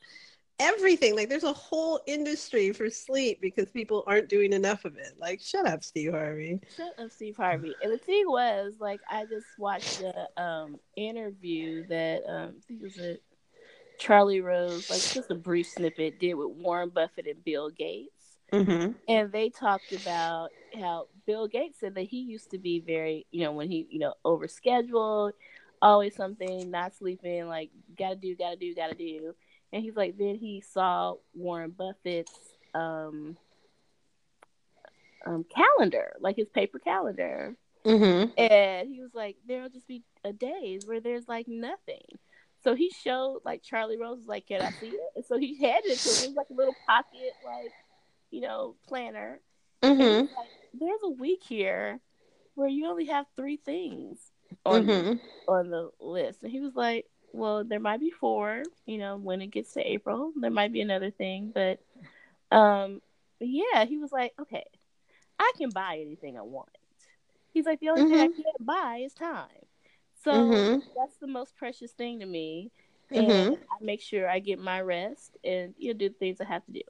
Everything. 0.62 1.16
Like 1.16 1.28
there's 1.28 1.43
a 1.43 1.53
whole 1.53 1.99
industry 2.05 2.72
for 2.72 2.89
sleep 2.89 3.41
because 3.41 3.70
people 3.72 4.03
aren't 4.07 4.30
doing 4.30 4.53
enough 4.53 4.86
of 4.86 4.95
it. 4.97 5.16
Like 5.20 5.41
shut 5.41 5.68
up, 5.68 5.84
Steve 5.84 6.12
Harvey. 6.12 6.62
Shut 6.78 6.93
up, 6.97 7.12
Steve 7.12 7.36
Harvey. 7.36 7.74
And 7.84 7.91
the 7.91 7.97
thing 7.97 8.26
was, 8.28 8.76
like, 8.80 9.01
I 9.09 9.26
just 9.26 9.47
watched 9.57 9.99
the 9.99 10.41
um 10.41 10.80
interview 10.95 11.86
that 11.88 12.24
um 12.28 12.53
I 12.57 12.62
think 12.68 12.82
it 12.82 12.84
was 12.84 12.97
a 12.99 13.18
Charlie 13.97 14.41
Rose, 14.41 14.89
like 14.89 15.01
just 15.01 15.32
a 15.32 15.36
brief 15.36 15.68
snippet, 15.68 16.20
did 16.20 16.36
with 16.36 16.49
Warren 16.49 16.89
Buffett 16.89 17.28
and 17.28 17.43
Bill 17.43 17.70
Gates. 17.70 18.09
Mm-hmm. 18.51 18.93
And 19.07 19.32
they 19.32 19.49
talked 19.49 19.91
about 19.93 20.49
how 20.78 21.07
Bill 21.26 21.47
Gates 21.47 21.80
said 21.80 21.95
that 21.95 22.03
he 22.03 22.22
used 22.22 22.51
to 22.51 22.57
be 22.57 22.80
very, 22.80 23.26
you 23.32 23.43
know, 23.43 23.51
when 23.51 23.70
he, 23.70 23.88
you 23.89 23.99
know, 23.99 24.14
overscheduled, 24.26 25.34
always 25.82 26.16
something, 26.16 26.70
not 26.70 26.95
sleeping, 26.95 27.47
like 27.47 27.70
gotta 27.97 28.16
do, 28.16 28.36
gotta 28.36 28.55
do, 28.57 28.74
gotta 28.76 28.95
do. 28.95 29.36
And 29.74 29.82
he's 29.82 29.95
like, 29.95 30.17
then 30.17 30.36
he 30.36 30.61
saw 30.61 31.15
Warren 31.34 31.72
Buffett's 31.72 32.32
um 32.74 33.38
um 35.26 35.45
calendar, 35.55 36.13
like 36.19 36.36
his 36.36 36.49
paper 36.49 36.80
calendar. 36.80 37.55
Mm-hmm. 37.86 38.32
And 38.39 38.89
he 38.89 39.01
was 39.01 39.13
like, 39.13 39.38
there'll 39.47 39.69
just 39.69 39.88
be 39.88 40.03
a 40.24 40.34
days 40.34 40.86
where 40.86 40.99
there's 40.99 41.28
like 41.28 41.47
nothing. 41.47 42.19
So 42.63 42.76
he 42.76 42.91
showed 43.03 43.39
like 43.43 43.63
Charlie 43.63 43.97
Rose 43.97 44.19
was 44.19 44.28
like, 44.28 44.47
Can 44.47 44.61
I 44.61 44.72
see 44.72 44.89
it? 44.89 44.99
And 45.15 45.26
so 45.26 45.38
he 45.38 45.57
handed 45.59 45.91
it 45.91 45.99
to 45.99 46.09
him. 46.09 46.24
It 46.24 46.28
was 46.28 46.36
like 46.36 46.49
a 46.51 46.53
little 46.53 46.76
pocket, 46.86 47.34
like, 47.45 47.72
you 48.30 48.41
know, 48.41 48.76
planner. 48.88 49.39
Mm-hmm. 49.82 50.22
like, 50.22 50.47
There's 50.80 50.99
a 51.03 51.09
week 51.09 51.41
here 51.43 51.99
where 52.55 52.67
you 52.67 52.86
only 52.88 53.05
have 53.05 53.26
three 53.36 53.57
things 53.57 54.19
on 54.65 54.86
Mm-hmm. 54.86 55.51
on 55.51 55.69
the 55.72 55.89
list. 55.99 56.43
And 56.43 56.51
he 56.51 56.59
was 56.59 56.76
like, 56.76 57.05
Well, 57.32 57.63
there 57.63 57.79
might 57.79 57.99
be 57.99 58.11
four, 58.11 58.63
you 58.86 58.97
know, 58.97 59.17
when 59.17 59.41
it 59.41 59.47
gets 59.47 59.73
to 59.73 59.82
April, 59.91 60.32
there 60.39 60.51
might 60.51 60.73
be 60.73 60.82
another 60.82 61.11
thing. 61.11 61.51
But 61.53 61.79
um 62.51 63.01
yeah, 63.39 63.86
he 63.86 63.97
was 63.97 64.11
like, 64.11 64.34
Okay, 64.39 64.65
I 65.39 65.51
can 65.57 65.71
buy 65.71 65.99
anything 66.01 66.38
I 66.38 66.41
want. 66.41 66.69
He's 67.53 67.65
like, 67.65 67.79
the 67.79 67.89
only 67.89 68.05
thing 68.05 68.19
I 68.19 68.27
can't 68.27 68.65
buy 68.65 69.01
is 69.05 69.13
time. 69.13 69.65
So 70.23 70.49
Mm-hmm. 70.51 70.79
that's 70.95 71.17
the 71.17 71.27
most 71.27 71.55
precious 71.55 71.91
thing 71.91 72.19
to 72.19 72.25
me. 72.25 72.71
Mhm. 73.13 73.57
I 73.71 73.84
make 73.84 74.01
sure 74.01 74.29
I 74.29 74.39
get 74.39 74.59
my 74.59 74.82
rest 74.82 75.38
and 75.43 75.73
you 75.77 75.93
know 75.93 75.97
do 75.97 76.09
the 76.09 76.15
things 76.15 76.39
I 76.41 76.45
have 76.45 76.65
to 76.65 76.71
do. 76.71 76.82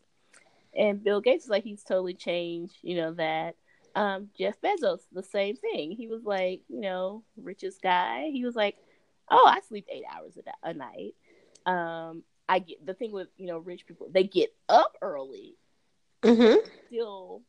And 0.76 1.04
Bill 1.04 1.22
Gates 1.22 1.46
is 1.46 1.50
like 1.50 1.64
he's 1.64 1.84
totally 1.84 2.14
changed, 2.14 2.78
you 2.82 2.96
know, 2.96 3.14
that. 3.14 3.56
Um, 3.96 4.30
Jeff 4.38 4.60
Bezos, 4.62 5.02
the 5.12 5.24
same 5.24 5.56
thing. 5.56 5.92
He 5.92 6.08
was 6.08 6.24
like, 6.24 6.62
you 6.68 6.80
know, 6.82 7.24
richest 7.38 7.82
guy. 7.82 8.30
He 8.32 8.44
was 8.46 8.56
like, 8.56 8.78
Oh, 9.32 9.48
I 9.48 9.62
sleep 9.62 9.88
eight 9.92 10.06
hours 10.14 10.38
a, 10.38 10.44
da- 10.44 10.52
a 10.64 10.74
night. 10.74 11.16
Um, 11.66 12.24
I 12.50 12.60
get 12.60 12.86
the 12.86 12.94
thing 12.94 13.12
with, 13.14 13.30
you 13.38 13.48
know, 13.48 13.60
rich 13.60 13.88
people, 13.88 14.08
they 14.12 14.24
get 14.24 14.54
up 14.70 14.98
early, 15.02 15.58
Mm-hmm. 16.24 16.58
still 16.88 17.44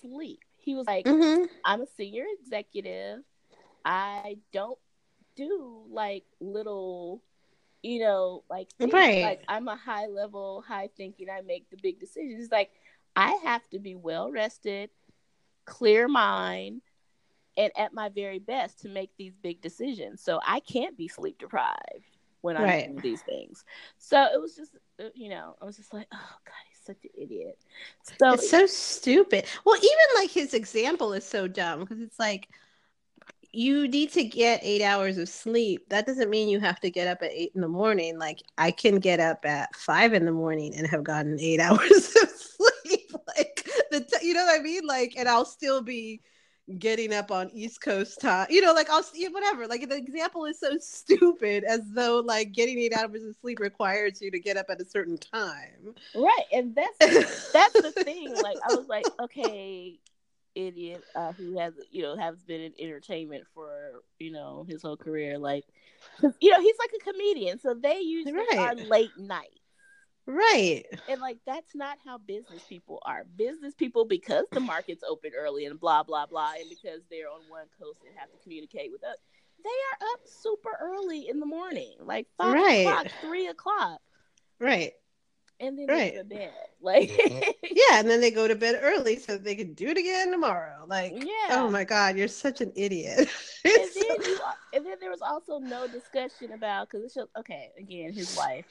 sleep. 0.00 0.40
He 0.56 0.74
was 0.74 0.86
like, 0.86 1.06
Mm-hmm. 1.06 1.44
I'm 1.64 1.82
a 1.82 1.86
senior 1.86 2.24
executive. 2.40 3.20
I 3.84 4.38
don't 4.52 4.78
do 5.36 5.84
like 5.90 6.24
little, 6.40 7.22
you 7.82 8.00
know, 8.00 8.44
like 8.50 8.68
things. 8.78 8.92
Right. 8.92 9.20
Like 9.20 9.42
I'm 9.48 9.68
a 9.68 9.76
high 9.76 10.06
level, 10.06 10.64
high 10.66 10.90
thinking. 10.96 11.28
I 11.30 11.42
make 11.42 11.70
the 11.70 11.76
big 11.76 12.00
decisions. 12.00 12.50
Like 12.50 12.70
I 13.16 13.32
have 13.44 13.68
to 13.70 13.78
be 13.78 13.94
well 13.94 14.30
rested, 14.30 14.90
clear 15.66 16.08
mind, 16.08 16.82
and 17.56 17.72
at 17.76 17.92
my 17.94 18.08
very 18.08 18.38
best 18.38 18.80
to 18.80 18.88
make 18.88 19.10
these 19.16 19.34
big 19.42 19.60
decisions. 19.60 20.22
So 20.22 20.40
I 20.46 20.60
can't 20.60 20.96
be 20.96 21.08
sleep 21.08 21.38
deprived 21.38 22.16
when 22.42 22.56
I'm 22.56 22.64
Right. 22.64 22.84
doing 22.86 23.00
these 23.02 23.22
things. 23.22 23.64
So 23.98 24.22
it 24.32 24.40
was 24.40 24.54
just, 24.56 24.76
uh, 25.00 25.04
you 25.14 25.28
know, 25.30 25.56
I 25.60 25.64
was 25.64 25.76
just 25.76 25.92
like, 25.92 26.06
oh 26.12 26.36
god, 26.44 26.54
he's 26.68 26.80
such 26.84 27.04
an 27.04 27.10
idiot. 27.20 27.58
So 28.18 28.34
it's 28.34 28.48
so 28.50 28.66
stupid. 28.66 29.46
Well, 29.64 29.76
even 29.76 30.22
like 30.22 30.30
his 30.30 30.54
example 30.54 31.12
is 31.12 31.24
so 31.24 31.48
dumb 31.48 31.80
because 31.80 32.00
it's 32.00 32.18
like 32.18 32.48
you 33.52 33.88
need 33.88 34.12
to 34.12 34.24
get 34.24 34.60
eight 34.62 34.82
hours 34.82 35.18
of 35.18 35.28
sleep. 35.28 35.88
That 35.88 36.06
doesn't 36.06 36.30
mean 36.30 36.48
you 36.48 36.60
have 36.60 36.80
to 36.80 36.90
get 36.90 37.08
up 37.08 37.22
at 37.22 37.30
eight 37.32 37.52
in 37.54 37.60
the 37.62 37.68
morning. 37.68 38.18
Like 38.18 38.42
I 38.58 38.70
can 38.70 38.98
get 38.98 39.18
up 39.20 39.44
at 39.46 39.74
five 39.74 40.12
in 40.12 40.24
the 40.24 40.32
morning 40.32 40.74
and 40.76 40.86
have 40.86 41.04
gotten 41.04 41.40
eight 41.40 41.60
hours 41.60 42.14
of 42.22 42.28
sleep. 42.30 43.12
Like 43.36 43.68
the 43.90 44.00
t- 44.00 44.26
you 44.28 44.34
know 44.34 44.44
what 44.44 44.60
I 44.60 44.62
mean? 44.62 44.86
Like, 44.86 45.14
and 45.16 45.28
I'll 45.28 45.44
still 45.46 45.82
be 45.82 46.20
getting 46.78 47.12
up 47.12 47.30
on 47.30 47.50
East 47.50 47.80
Coast 47.80 48.20
time. 48.20 48.46
You 48.50 48.60
know, 48.60 48.72
like 48.72 48.90
I'll 48.90 49.02
see 49.02 49.28
whatever. 49.28 49.66
Like 49.66 49.88
the 49.88 49.96
example 49.96 50.44
is 50.46 50.58
so 50.60 50.76
stupid, 50.80 51.64
as 51.64 51.80
though 51.92 52.20
like 52.20 52.52
getting 52.52 52.78
eight 52.78 52.92
hours 52.94 53.22
of 53.24 53.36
sleep 53.40 53.60
requires 53.60 54.20
you 54.20 54.30
to 54.30 54.38
get 54.40 54.56
up 54.56 54.66
at 54.70 54.80
a 54.80 54.84
certain 54.84 55.18
time. 55.18 55.94
right, 56.14 56.44
and 56.52 56.74
that's 56.74 56.98
that's 57.52 57.78
the 57.80 57.92
thing. 58.04 58.38
Like 58.40 58.58
I 58.66 58.72
was 58.72 58.86
like, 58.88 59.08
okay, 59.20 59.98
idiot 60.54 61.04
uh, 61.14 61.32
who 61.32 61.58
has 61.58 61.74
you 61.90 62.02
know 62.02 62.16
has 62.16 62.42
been 62.44 62.60
in 62.60 62.72
entertainment 62.78 63.46
for 63.54 64.02
you 64.18 64.32
know 64.32 64.64
his 64.68 64.82
whole 64.82 64.96
career. 64.96 65.38
Like, 65.38 65.64
you 66.40 66.50
know, 66.50 66.60
he's 66.60 66.76
like 66.78 66.90
a 67.00 67.04
comedian, 67.12 67.58
so 67.60 67.74
they 67.74 68.00
usually 68.00 68.48
Right. 68.50 68.58
are 68.58 68.74
late 68.74 69.16
night. 69.18 69.60
Right. 70.26 70.84
And 71.08 71.20
like 71.20 71.38
that's 71.46 71.74
not 71.74 71.98
how 72.04 72.18
business 72.18 72.64
people 72.64 73.00
are. 73.04 73.24
Business 73.36 73.74
people, 73.74 74.04
because 74.04 74.46
the 74.52 74.60
market's 74.60 75.02
open 75.04 75.32
early 75.36 75.66
and 75.66 75.78
blah 75.80 76.02
blah 76.02 76.26
blah, 76.26 76.52
and 76.58 76.68
because 76.68 77.02
they're 77.10 77.28
on 77.30 77.42
one 77.48 77.66
coast 77.80 78.00
and 78.04 78.14
have 78.16 78.30
to 78.30 78.38
communicate 78.38 78.90
with 78.92 79.04
us, 79.04 79.18
they 79.62 79.70
are 79.70 80.08
up 80.14 80.20
super 80.26 80.76
early 80.80 81.28
in 81.28 81.40
the 81.40 81.46
morning, 81.46 81.96
like 82.00 82.26
five 82.36 82.54
Right. 82.54 82.86
o'clock, 82.86 83.08
three 83.20 83.46
o'clock, 83.48 84.00
Right. 84.60 84.92
and 85.60 85.78
then 85.78 85.88
Right. 85.88 86.12
they 86.12 86.16
go 86.16 86.18
to 86.18 86.24
bed. 86.24 86.52
Like, 86.80 87.10
mm-hmm. 87.10 87.40
Yeah, 87.62 87.98
and 88.00 88.08
then 88.08 88.20
they 88.20 88.30
go 88.30 88.46
to 88.46 88.54
bed 88.54 88.78
early 88.82 89.18
so 89.18 89.36
they 89.38 89.54
can 89.54 89.74
do 89.74 89.88
it 89.88 89.98
again 89.98 90.30
tomorrow. 90.30 90.84
Like, 90.86 91.12
yeah. 91.14 91.58
oh 91.58 91.68
my 91.70 91.84
god, 91.84 92.16
you're 92.16 92.28
such 92.28 92.60
an 92.60 92.72
idiot. 92.76 93.18
and 93.64 93.74
It's 93.74 93.94
then, 93.94 94.22
you, 94.24 94.38
and 94.72 94.84
then 94.86 94.96
there 95.00 95.10
was 95.10 95.22
also 95.22 95.58
no 95.58 95.86
discussion 95.86 96.52
about 96.52 96.88
because 96.88 97.04
it's 97.04 97.14
just 97.14 97.30
okay. 97.36 97.72
Again, 97.78 98.12
his 98.12 98.32
wife 98.32 98.66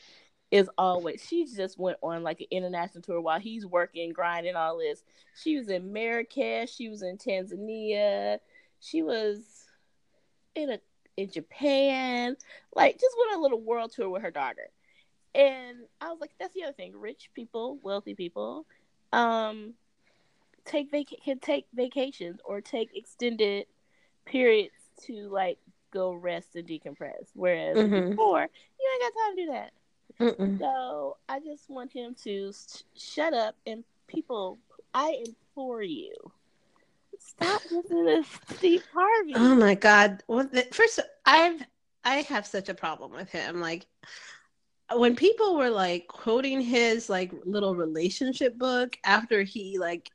is 0.51 0.69
always 0.77 1.25
she 1.27 1.45
just 1.45 1.77
went 1.77 1.97
on 2.01 2.23
like 2.23 2.39
an 2.39 2.47
international 2.51 3.01
tour 3.01 3.19
while 3.19 3.39
he's 3.39 3.65
working, 3.65 4.13
grinding 4.13 4.55
all 4.55 4.77
this. 4.77 5.03
She 5.41 5.57
was 5.57 5.69
in 5.69 5.91
Marrakesh, 5.91 6.73
she 6.73 6.89
was 6.89 7.01
in 7.01 7.17
Tanzania, 7.17 8.39
she 8.79 9.01
was 9.01 9.65
in 10.55 10.69
a 10.71 10.79
in 11.17 11.29
Japan, 11.31 12.35
like 12.75 12.99
just 12.99 13.15
went 13.17 13.33
on 13.33 13.39
a 13.39 13.41
little 13.41 13.61
world 13.61 13.91
tour 13.93 14.09
with 14.09 14.21
her 14.21 14.31
daughter. 14.31 14.69
And 15.33 15.79
I 15.99 16.09
was 16.11 16.19
like, 16.21 16.31
that's 16.39 16.53
the 16.53 16.63
other 16.63 16.73
thing. 16.73 16.93
Rich 16.97 17.31
people, 17.33 17.77
wealthy 17.83 18.13
people, 18.15 18.65
um, 19.11 19.73
take 20.63 20.91
vac- 20.91 21.21
can 21.23 21.39
take 21.39 21.65
vacations 21.73 22.39
or 22.45 22.61
take 22.61 22.95
extended 22.95 23.65
periods 24.25 24.73
to 25.03 25.29
like 25.29 25.57
go 25.91 26.13
rest 26.13 26.55
and 26.55 26.67
decompress. 26.67 27.29
Whereas 27.33 27.77
Mhm. 27.77 28.09
before, 28.09 28.49
you 28.79 28.89
ain't 28.93 29.13
got 29.13 29.21
time 29.21 29.35
to 29.35 29.45
do 29.45 29.51
that. 29.51 29.73
Mm-mm. 30.19 30.59
So 30.59 31.17
I 31.27 31.39
just 31.39 31.69
want 31.69 31.91
him 31.91 32.15
to 32.23 32.51
sh- 32.53 32.83
shut 32.95 33.33
up 33.33 33.55
and 33.65 33.83
people. 34.07 34.59
I 34.93 35.23
implore 35.25 35.83
you 35.83 36.13
Stop 37.19 37.61
listening 37.71 38.23
to 38.23 38.55
Steve 38.55 38.83
Harvey. 38.93 39.33
Oh 39.35 39.55
my 39.55 39.75
god. 39.75 40.23
Well, 40.27 40.47
the, 40.51 40.63
first, 40.71 40.99
I've 41.25 41.61
I 42.03 42.17
have 42.17 42.45
such 42.45 42.69
a 42.69 42.73
problem 42.73 43.11
with 43.11 43.29
him. 43.29 43.59
Like 43.59 43.85
when 44.93 45.15
people 45.15 45.57
were 45.57 45.69
like 45.69 46.07
quoting 46.07 46.61
his 46.61 47.09
like 47.09 47.31
little 47.45 47.75
relationship 47.75 48.57
book 48.57 48.97
after 49.03 49.41
he 49.43 49.79
like 49.79 50.11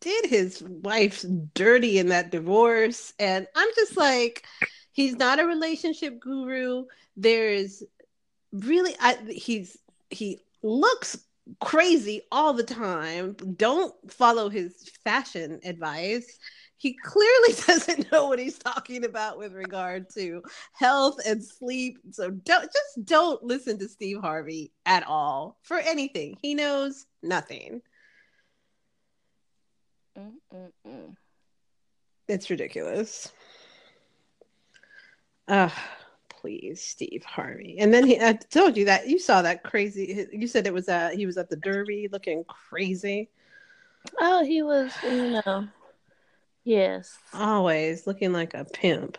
did 0.00 0.26
his 0.26 0.62
wife's 0.62 1.22
dirty 1.54 1.98
in 1.98 2.08
that 2.08 2.30
divorce, 2.30 3.12
and 3.18 3.46
I'm 3.54 3.68
just 3.74 3.96
like, 3.96 4.44
he's 4.92 5.16
not 5.16 5.40
a 5.40 5.46
relationship 5.46 6.20
guru. 6.20 6.84
There's 7.16 7.82
really, 8.52 8.94
I 9.00 9.16
he's 9.28 9.76
he 10.10 10.42
looks 10.62 11.18
crazy 11.60 12.22
all 12.30 12.52
the 12.52 12.62
time. 12.62 13.34
Don't 13.56 13.94
follow 14.10 14.48
his 14.48 14.90
fashion 15.04 15.60
advice. 15.64 16.38
He 16.76 16.94
clearly 16.94 17.54
doesn't 17.66 18.10
know 18.12 18.26
what 18.26 18.38
he's 18.38 18.58
talking 18.58 19.04
about 19.04 19.38
with 19.38 19.52
regard 19.52 20.06
to 20.14 20.42
health 20.72 21.16
and 21.26 21.42
sleep. 21.44 21.98
So 22.10 22.30
don't 22.30 22.64
just 22.72 23.04
don't 23.04 23.42
listen 23.42 23.78
to 23.78 23.88
Steve 23.88 24.18
Harvey 24.20 24.72
at 24.86 25.06
all 25.06 25.58
for 25.62 25.78
anything. 25.78 26.36
He 26.40 26.54
knows 26.54 27.06
nothing. 27.22 27.82
Mm-mm-mm. 30.18 31.14
It's 32.28 32.50
ridiculous. 32.50 33.32
Uh 35.48 35.70
please, 36.42 36.82
Steve 36.82 37.24
Harvey. 37.24 37.76
And 37.78 37.94
then 37.94 38.04
he, 38.04 38.20
I 38.20 38.32
told 38.32 38.76
you 38.76 38.84
that 38.86 39.08
you 39.08 39.18
saw 39.18 39.40
that 39.42 39.62
crazy. 39.62 40.26
You 40.32 40.48
said 40.48 40.66
it 40.66 40.74
was 40.74 40.88
at 40.88 41.14
he 41.14 41.24
was 41.24 41.38
at 41.38 41.48
the 41.48 41.56
Derby 41.56 42.08
looking 42.12 42.44
crazy. 42.44 43.30
Oh, 44.20 44.44
he 44.44 44.62
was, 44.62 44.92
you 45.04 45.40
know, 45.46 45.68
yes, 46.64 47.16
always 47.32 48.06
looking 48.06 48.32
like 48.32 48.54
a 48.54 48.64
pimp. 48.64 49.16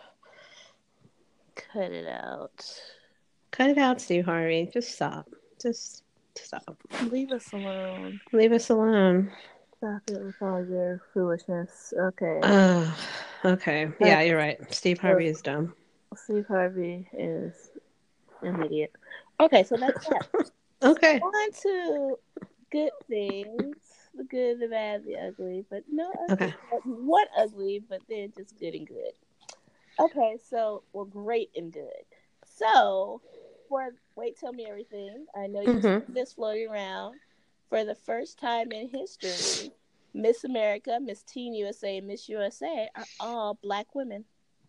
Cut 1.54 1.90
it 1.90 2.06
out. 2.06 2.80
Cut 3.50 3.70
it 3.70 3.78
out, 3.78 4.00
Steve 4.00 4.26
Harvey. 4.26 4.68
Just 4.70 4.94
stop. 4.94 5.26
Just 5.60 6.02
stop. 6.36 6.76
Leave 7.10 7.32
us 7.32 7.50
alone. 7.52 8.20
Leave 8.32 8.52
us 8.52 8.68
alone. 8.68 9.32
Stop 9.78 10.02
it 10.10 10.22
with 10.22 10.36
all 10.42 10.62
your 10.66 11.00
foolishness. 11.14 11.94
Okay. 11.98 12.40
Uh, 12.42 12.92
okay. 13.46 13.88
Yeah, 13.98 14.20
you're 14.20 14.36
right. 14.36 14.58
Steve 14.74 14.98
Harvey 14.98 15.26
is 15.26 15.40
dumb. 15.40 15.74
Steve 16.16 16.46
Harvey 16.46 17.08
is 17.12 17.70
an 18.42 18.62
idiot. 18.62 18.92
Okay, 19.40 19.62
so 19.62 19.76
that's 19.76 20.06
that. 20.08 20.50
okay. 20.82 21.18
On 21.18 21.52
to 21.62 22.18
good 22.70 22.92
things. 23.08 23.76
The 24.16 24.24
good, 24.24 24.60
the 24.60 24.68
bad, 24.68 25.04
the 25.04 25.16
ugly, 25.16 25.64
but 25.68 25.82
no 25.90 26.12
okay. 26.30 26.54
what 26.84 27.26
ugly, 27.36 27.82
but 27.88 28.00
then 28.08 28.32
just 28.36 28.56
good 28.60 28.74
and 28.74 28.86
good. 28.86 29.10
Okay, 29.98 30.38
so 30.48 30.84
well 30.92 31.04
great 31.04 31.50
and 31.56 31.72
good. 31.72 32.04
So 32.44 33.20
for 33.68 33.94
wait, 34.14 34.38
tell 34.38 34.52
me 34.52 34.66
everything. 34.68 35.26
I 35.36 35.48
know 35.48 35.62
you 35.62 35.74
mm-hmm. 35.74 36.12
this 36.12 36.34
floating 36.34 36.68
around. 36.68 37.16
For 37.70 37.84
the 37.84 37.94
first 37.94 38.38
time 38.38 38.70
in 38.70 38.88
history, 38.88 39.72
Miss 40.12 40.44
America, 40.44 40.98
Miss 41.02 41.22
Teen 41.22 41.54
USA, 41.54 42.00
Miss 42.00 42.28
USA 42.28 42.88
are 42.94 43.04
all 43.18 43.58
black 43.62 43.94
women. 43.94 44.24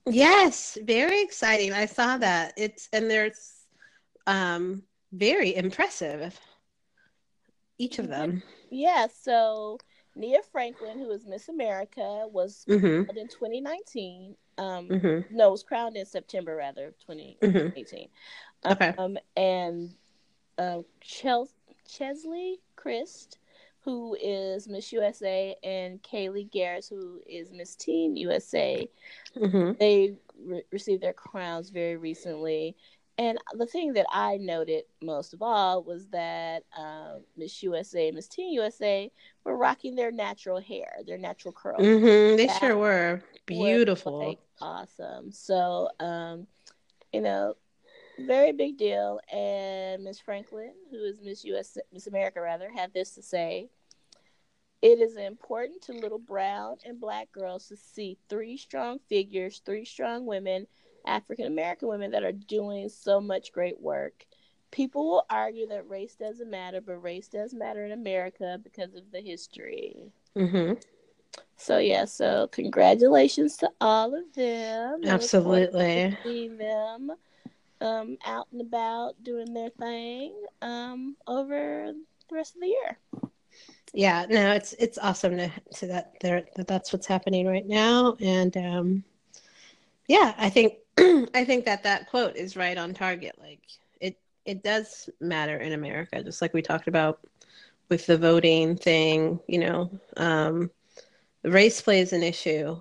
Yes, 0.08 0.78
very 0.84 1.22
exciting. 1.22 1.74
I 1.74 1.86
saw 1.86 2.18
that. 2.18 2.54
It's 2.58 2.90
and 2.94 3.10
there's 3.10 3.54
um 4.28 4.84
very 5.12 5.56
impressive. 5.56 6.40
Each 7.78 8.00
of 8.00 8.08
them. 8.08 8.42
Yeah, 8.70 9.08
so 9.24 9.78
Nia 10.16 10.42
Franklin, 10.52 11.00
who 11.00 11.12
is 11.12 11.26
Miss 11.26 11.50
America, 11.50 12.26
was 12.32 12.66
mm-hmm. 12.70 13.18
in 13.18 13.28
2019. 13.28 14.36
Um, 14.58 14.88
mm-hmm. 14.88 15.36
No, 15.36 15.52
was 15.52 15.64
crowned 15.64 15.98
in 15.98 16.06
September 16.06 16.56
rather, 16.56 16.94
2018. 17.06 17.52
Mm-hmm. 17.52 18.72
Okay. 18.72 18.94
Um, 18.98 19.18
and 19.36 19.94
uh, 20.58 20.80
Chel- 21.02 21.50
Cheslie 21.88 22.60
Kryst 22.78 23.38
who 23.86 24.18
is 24.20 24.68
Miss 24.68 24.92
USA, 24.92 25.56
and 25.64 26.02
Kaliegh 26.02 26.52
Garris, 26.52 26.90
who 26.90 27.22
is 27.28 27.52
Miss 27.52 27.76
Teen 27.76 28.18
USA. 28.18 28.90
Mm-hmm. 29.38 29.74
They 29.80 30.16
re- 30.44 30.64
received 30.72 31.04
their 31.04 31.14
crowns 31.14 31.70
very 31.70 31.96
recently. 31.96 32.76
And 33.20 33.38
the 33.54 33.68
thing 33.68 33.94
that 33.94 34.08
I 34.12 34.38
noted 34.38 34.86
most 35.02 35.34
of 35.34 35.42
all 35.44 35.84
was 35.84 36.08
that 36.08 36.64
uh, 36.76 37.20
Miss 37.38 37.62
USA 37.62 38.08
and 38.08 38.16
Miss 38.16 38.28
Teen 38.28 38.52
USA 38.54 39.12
were 39.44 39.56
rocking 39.56 39.96
their 39.96 40.12
natural 40.12 40.60
hair, 40.60 40.98
their 41.06 41.20
natural 41.20 41.54
curls. 41.54 41.80
Mm-hmm. 41.80 42.38
They 42.38 42.48
sure 42.60 42.76
were 42.76 43.22
beautiful, 43.46 44.28
like, 44.28 44.40
awesome. 44.60 45.32
So, 45.32 45.90
um, 46.00 46.48
you 47.14 47.22
know, 47.22 47.56
very 48.20 48.52
big 48.52 48.78
deal. 48.78 49.20
And 49.32 50.04
Miss 50.04 50.20
Franklin, 50.20 50.74
who 50.92 50.98
is 50.98 51.22
Miss 51.22 51.44
US, 51.46 51.78
Miss 51.94 52.08
America 52.08 52.42
rather, 52.42 52.70
had 52.70 52.94
this 52.94 53.12
to 53.12 53.22
say. 53.22 53.70
It 54.82 55.00
is 55.00 55.18
important 55.18 55.82
to 55.84 55.94
little 55.94 56.20
brown 56.20 56.78
and 56.86 57.00
black 57.00 57.32
girls 57.32 57.70
to 57.70 57.76
see 57.76 58.18
three 58.30 58.56
strong 58.56 59.00
figures, 59.10 59.62
three 59.66 59.86
strong 59.86 60.26
women, 60.28 60.68
African 61.08 61.48
American 61.48 61.88
women 61.88 62.12
that 62.12 62.24
are 62.24 62.32
doing 62.32 62.90
so 62.90 63.20
much 63.20 63.52
great 63.52 63.80
work. 63.80 64.26
People 64.72 65.10
will 65.10 65.26
argue 65.30 65.68
that 65.70 65.90
race 65.90 66.16
doesn't 66.16 66.50
matter, 66.50 66.82
but 66.82 67.02
race 67.02 67.28
does 67.28 67.54
matter 67.54 67.86
in 67.86 67.94
America 67.94 68.60
because 68.64 68.94
of 68.94 69.12
the 69.12 69.22
history. 69.22 69.96
Mm-hmm. 70.36 70.74
So 71.58 71.78
yeah, 71.78 72.06
so 72.06 72.48
congratulations 72.52 73.58
to 73.58 73.72
all 73.82 74.14
of 74.14 74.34
them. 74.34 75.02
Absolutely. 75.06 76.16
See 76.24 76.48
them 76.50 77.12
um, 77.82 78.18
out 78.26 78.48
and 78.52 78.62
about 78.62 79.22
doing 79.24 79.54
their 79.54 79.70
thing 79.70 80.34
um, 80.62 81.16
over 81.28 81.94
the 82.30 82.36
rest 82.36 82.56
of 82.56 82.62
the 82.62 82.68
year. 82.68 82.98
Yeah, 83.94 84.26
no, 84.30 84.52
it's 84.52 84.74
it's 84.74 84.98
awesome 84.98 85.38
to, 85.38 85.50
to 85.76 85.88
that 85.88 86.16
there 86.20 86.44
that 86.56 86.68
that's 86.68 86.92
what's 86.92 87.08
happening 87.08 87.48
right 87.48 87.66
now, 87.66 88.18
and 88.20 88.56
um, 88.58 89.04
yeah, 90.08 90.34
I 90.38 90.50
think 90.50 90.74
I 90.98 91.46
think 91.46 91.66
that 91.66 91.84
that 91.84 92.10
quote 92.10 92.36
is 92.36 92.58
right 92.58 92.78
on 92.78 92.94
target. 92.94 93.36
Like 93.40 93.62
it 94.02 94.18
it 94.46 94.64
does 94.64 95.10
matter 95.22 95.58
in 95.58 95.72
America, 95.72 96.22
just 96.24 96.42
like 96.42 96.54
we 96.54 96.62
talked 96.62 96.90
about 96.90 97.20
with 97.90 98.06
the 98.06 98.18
voting 98.18 98.76
thing. 98.76 99.40
You 99.48 99.60
know, 99.60 100.00
um, 100.18 100.72
race 101.44 101.82
plays 101.82 102.12
an 102.12 102.24
issue 102.24 102.80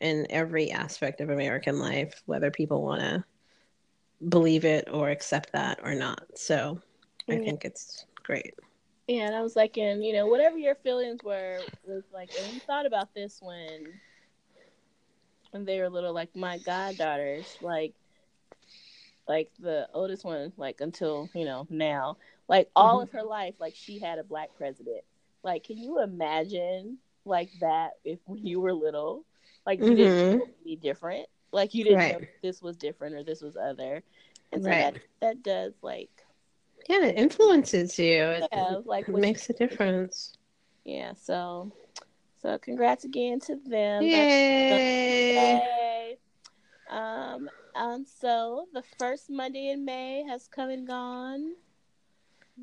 in 0.00 0.26
every 0.30 0.72
aspect 0.72 1.20
of 1.20 1.30
American 1.30 1.78
life, 1.78 2.22
whether 2.26 2.50
people 2.50 2.82
want 2.82 3.02
to 3.02 3.24
believe 4.28 4.64
it 4.64 4.88
or 4.90 5.10
accept 5.10 5.52
that 5.52 5.80
or 5.82 5.94
not. 5.94 6.24
So 6.34 6.80
I 7.28 7.36
think 7.36 7.64
it's 7.64 8.06
great. 8.22 8.54
Yeah, 9.06 9.26
and 9.26 9.36
I 9.36 9.42
was 9.42 9.54
like, 9.54 9.78
and 9.78 10.04
you 10.04 10.12
know, 10.12 10.26
whatever 10.26 10.58
your 10.58 10.74
feelings 10.74 11.20
were, 11.22 11.60
was 11.86 12.02
like, 12.12 12.30
and 12.42 12.54
you 12.54 12.60
thought 12.60 12.86
about 12.86 13.14
this 13.14 13.38
when, 13.40 13.86
when 15.52 15.64
they 15.64 15.80
were 15.80 15.88
little, 15.88 16.12
like 16.12 16.34
my 16.34 16.58
goddaughters, 16.58 17.56
like, 17.62 17.94
like 19.28 19.50
the 19.60 19.88
oldest 19.94 20.24
one, 20.24 20.52
like 20.56 20.80
until 20.80 21.28
you 21.34 21.44
know 21.44 21.66
now, 21.70 22.16
like 22.48 22.68
all 22.74 22.96
mm-hmm. 22.96 23.02
of 23.04 23.10
her 23.12 23.22
life, 23.22 23.54
like 23.60 23.74
she 23.76 23.98
had 23.98 24.18
a 24.18 24.24
black 24.24 24.50
president. 24.56 25.02
Like, 25.42 25.64
can 25.64 25.78
you 25.78 26.02
imagine 26.02 26.98
like 27.24 27.50
that 27.60 27.92
if 28.04 28.18
you 28.28 28.60
were 28.60 28.72
little, 28.72 29.24
like 29.64 29.78
you 29.78 29.86
mm-hmm. 29.86 29.96
didn't 29.96 30.64
be 30.64 30.76
different, 30.76 31.28
like 31.56 31.74
you 31.74 31.84
didn't 31.84 31.98
right. 31.98 32.20
know 32.20 32.26
this 32.42 32.62
was 32.62 32.76
different 32.76 33.16
or 33.16 33.24
this 33.24 33.40
was 33.40 33.56
other, 33.56 34.02
and 34.52 34.62
so 34.62 34.70
right. 34.70 34.94
that 34.94 35.02
that 35.20 35.42
does 35.42 35.72
like 35.82 36.10
yeah, 36.88 37.06
it 37.06 37.16
influences 37.18 37.98
you. 37.98 38.22
It, 38.22 38.48
yeah, 38.52 38.76
like 38.84 39.08
it 39.08 39.14
makes 39.14 39.50
a 39.50 39.52
difference. 39.52 40.34
Yeah, 40.84 41.14
so 41.20 41.72
so 42.40 42.58
congrats 42.58 43.04
again 43.04 43.40
to 43.40 43.56
them. 43.56 44.02
Yay! 44.04 45.56
Um, 46.88 47.50
and 47.74 48.06
so 48.06 48.66
the 48.72 48.84
first 48.98 49.28
Monday 49.28 49.70
in 49.70 49.84
May 49.84 50.24
has 50.28 50.46
come 50.46 50.70
and 50.70 50.86
gone. 50.86 51.54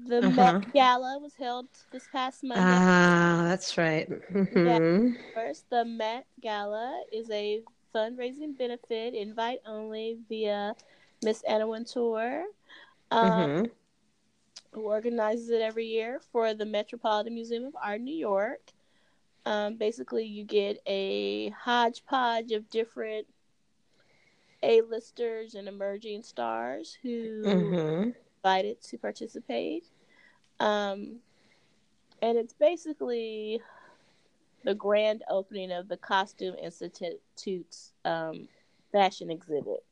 The 0.07 0.25
uh-huh. 0.25 0.59
Met 0.59 0.73
Gala 0.73 1.19
was 1.19 1.35
held 1.35 1.67
this 1.91 2.07
past 2.11 2.43
Monday. 2.43 2.63
Ah, 2.63 3.43
that's 3.47 3.77
right. 3.77 4.09
Mm-hmm. 4.09 5.07
Yeah, 5.07 5.11
first, 5.35 5.69
the 5.69 5.85
Met 5.85 6.25
Gala 6.41 7.03
is 7.11 7.29
a 7.29 7.61
fundraising 7.93 8.57
benefit, 8.57 9.13
invite 9.13 9.59
only 9.65 10.17
via 10.27 10.75
Miss 11.23 11.41
Anna 11.43 11.67
Wintour. 11.67 12.45
Um, 13.11 13.31
mm-hmm 13.31 13.65
who 14.73 14.81
organizes 14.81 15.49
it 15.49 15.61
every 15.61 15.85
year 15.85 16.19
for 16.31 16.53
the 16.53 16.65
Metropolitan 16.65 17.33
Museum 17.33 17.65
of 17.65 17.75
Art 17.81 17.99
in 17.99 18.05
New 18.05 18.15
York. 18.15 18.71
Um, 19.45 19.75
basically, 19.75 20.25
you 20.25 20.43
get 20.45 20.79
a 20.87 21.49
hodgepodge 21.49 22.51
of 22.51 22.69
different 22.69 23.27
A-listers 24.63 25.55
and 25.55 25.67
emerging 25.67 26.23
stars 26.23 26.97
who 27.01 27.43
mm-hmm. 27.43 28.09
invited 28.37 28.81
to 28.81 28.97
participate. 28.97 29.85
Um, 30.59 31.17
and 32.21 32.37
it's 32.37 32.53
basically 32.53 33.61
the 34.63 34.75
grand 34.75 35.23
opening 35.29 35.71
of 35.71 35.87
the 35.87 35.97
Costume 35.97 36.55
Institute's 36.61 37.91
um, 38.05 38.47
fashion 38.91 39.29
exhibit. 39.29 39.83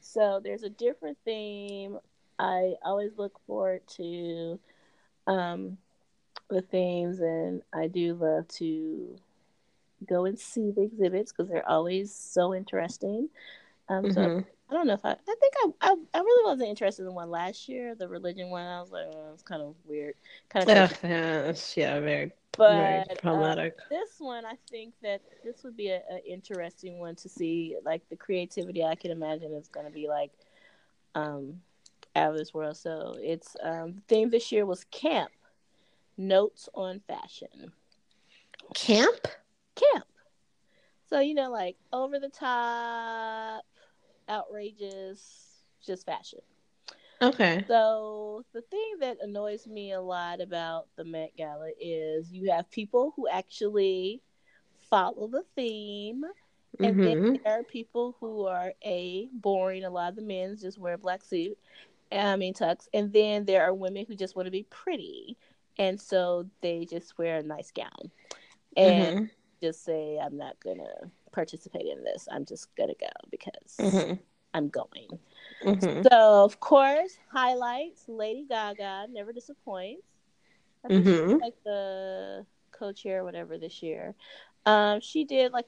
So 0.00 0.40
there's 0.42 0.62
a 0.62 0.70
different 0.70 1.18
theme. 1.24 1.98
I 2.38 2.74
always 2.84 3.12
look 3.16 3.38
forward 3.46 3.82
to 3.96 4.58
um, 5.26 5.78
the 6.48 6.62
themes, 6.62 7.20
and 7.20 7.62
I 7.72 7.86
do 7.86 8.14
love 8.14 8.48
to 8.48 9.16
go 10.08 10.24
and 10.24 10.38
see 10.38 10.70
the 10.70 10.82
exhibits 10.82 11.32
because 11.32 11.50
they're 11.50 11.68
always 11.68 12.14
so 12.14 12.54
interesting. 12.54 13.28
Um, 13.88 14.04
mm-hmm. 14.04 14.12
So 14.12 14.44
I 14.70 14.72
don't 14.72 14.86
know 14.86 14.94
if 14.94 15.04
I. 15.04 15.12
I 15.12 15.14
think 15.14 15.54
I, 15.58 15.70
I, 15.80 15.94
I 16.14 16.18
really 16.20 16.44
wasn't 16.50 16.70
interested 16.70 17.04
in 17.04 17.14
one 17.14 17.30
last 17.30 17.68
year, 17.68 17.94
the 17.94 18.08
religion 18.08 18.50
one. 18.50 18.64
I 18.64 18.80
was 18.80 18.90
like, 18.90 19.06
oh, 19.12 19.30
it's 19.34 19.42
kind 19.42 19.60
of 19.62 19.74
weird, 19.84 20.14
kind 20.48 20.68
of. 20.70 20.98
Yeah, 21.02 21.52
yeah, 21.76 22.00
very, 22.00 22.32
but, 22.56 23.20
problematic. 23.22 23.74
Uh, 23.78 23.84
this 23.90 24.16
one, 24.18 24.44
I 24.44 24.54
think 24.70 24.94
that 25.02 25.22
this 25.44 25.62
would 25.64 25.76
be 25.76 25.90
an 25.90 26.02
interesting 26.26 26.98
one 26.98 27.14
to 27.16 27.28
see. 27.28 27.76
Like 27.84 28.08
the 28.08 28.16
creativity, 28.16 28.84
I 28.84 28.94
can 28.94 29.10
imagine 29.10 29.52
is 29.52 29.68
going 29.68 29.86
to 29.86 29.92
be 29.92 30.08
like, 30.08 30.32
um, 31.14 31.60
out 32.16 32.32
of 32.32 32.36
this 32.36 32.52
world. 32.52 32.76
So 32.76 33.16
it's 33.18 33.56
um, 33.62 33.94
the 33.94 34.02
theme 34.08 34.30
this 34.30 34.50
year 34.52 34.66
was 34.66 34.84
camp, 34.90 35.30
notes 36.16 36.68
on 36.74 37.00
fashion. 37.06 37.72
Camp. 38.74 39.26
Camp. 39.74 40.04
So 41.08 41.20
you 41.20 41.34
know, 41.34 41.50
like 41.50 41.76
over 41.92 42.18
the 42.18 42.28
top 42.28 43.64
outrageous, 44.28 45.62
just 45.84 46.06
fashion. 46.06 46.40
Okay. 47.22 47.64
So 47.68 48.44
the 48.52 48.62
thing 48.62 48.94
that 49.00 49.18
annoys 49.20 49.66
me 49.66 49.92
a 49.92 50.00
lot 50.00 50.40
about 50.40 50.86
the 50.96 51.04
Met 51.04 51.36
Gala 51.36 51.70
is 51.78 52.32
you 52.32 52.50
have 52.50 52.70
people 52.70 53.12
who 53.16 53.28
actually 53.28 54.22
follow 54.88 55.28
the 55.28 55.44
theme. 55.54 56.24
And 56.78 56.96
mm-hmm. 56.96 57.04
then 57.04 57.40
there 57.44 57.60
are 57.60 57.62
people 57.64 58.16
who 58.20 58.46
are 58.46 58.72
a 58.84 59.28
boring. 59.32 59.84
A 59.84 59.90
lot 59.90 60.10
of 60.10 60.16
the 60.16 60.22
men 60.22 60.56
just 60.58 60.78
wear 60.78 60.94
a 60.94 60.98
black 60.98 61.22
suit, 61.22 61.58
I 62.12 62.36
mean 62.36 62.54
tux, 62.54 62.88
and 62.94 63.12
then 63.12 63.44
there 63.44 63.62
are 63.62 63.74
women 63.74 64.04
who 64.06 64.14
just 64.14 64.36
want 64.36 64.46
to 64.46 64.50
be 64.50 64.64
pretty, 64.70 65.36
and 65.78 66.00
so 66.00 66.46
they 66.60 66.84
just 66.84 67.18
wear 67.18 67.38
a 67.38 67.42
nice 67.42 67.70
gown, 67.70 68.10
and 68.76 69.16
mm-hmm. 69.16 69.24
just 69.60 69.84
say, 69.84 70.18
"I'm 70.18 70.36
not 70.36 70.58
gonna 70.60 71.10
participate 71.32 71.86
in 71.86 72.02
this. 72.02 72.28
I'm 72.30 72.44
just 72.44 72.74
gonna 72.76 72.94
go 72.98 73.08
because 73.30 73.76
mm-hmm. 73.78 74.14
I'm 74.54 74.68
going. 74.68 75.18
Mm-hmm. 75.64 76.02
So 76.10 76.44
of 76.44 76.60
course, 76.60 77.18
highlights. 77.32 78.04
Lady 78.08 78.46
Gaga 78.48 79.06
never 79.10 79.32
disappoints. 79.32 80.02
I 80.84 80.88
think 80.88 81.06
mm-hmm. 81.06 81.36
like 81.38 81.54
the 81.64 82.46
co-chair, 82.72 83.20
or 83.20 83.24
whatever, 83.24 83.58
this 83.58 83.82
year. 83.82 84.14
Um, 84.64 85.00
she 85.00 85.24
did 85.24 85.52
like 85.52 85.66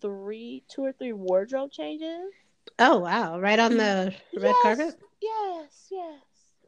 three, 0.00 0.62
two 0.68 0.84
or 0.84 0.92
three 0.92 1.12
wardrobe 1.12 1.72
changes. 1.72 2.32
Oh 2.78 2.98
wow! 2.98 3.40
Right 3.40 3.58
on 3.58 3.76
the 3.76 4.14
red 4.34 4.42
yes, 4.42 4.56
carpet. 4.62 5.00
Yes, 5.20 5.88
yes. 5.90 6.20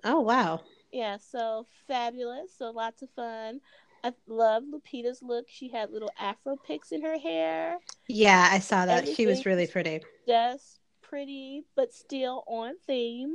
Oh 0.04 0.20
wow! 0.20 0.60
Yeah, 0.92 1.18
so 1.18 1.66
fabulous. 1.86 2.50
So 2.56 2.70
lots 2.70 3.02
of 3.02 3.10
fun. 3.10 3.60
I 4.04 4.12
love 4.26 4.62
Lupita's 4.64 5.22
look. 5.22 5.46
She 5.48 5.68
had 5.68 5.90
little 5.90 6.10
afro 6.18 6.56
picks 6.56 6.92
in 6.92 7.02
her 7.02 7.18
hair. 7.18 7.78
Yeah, 8.08 8.48
I 8.50 8.60
saw 8.60 8.86
that. 8.86 8.98
Everything 8.98 9.14
she 9.16 9.26
was 9.26 9.46
really 9.46 9.66
pretty. 9.66 10.00
Just 10.28 10.80
pretty, 11.16 11.64
but 11.74 11.94
still 11.94 12.44
on 12.46 12.74
theme. 12.86 13.34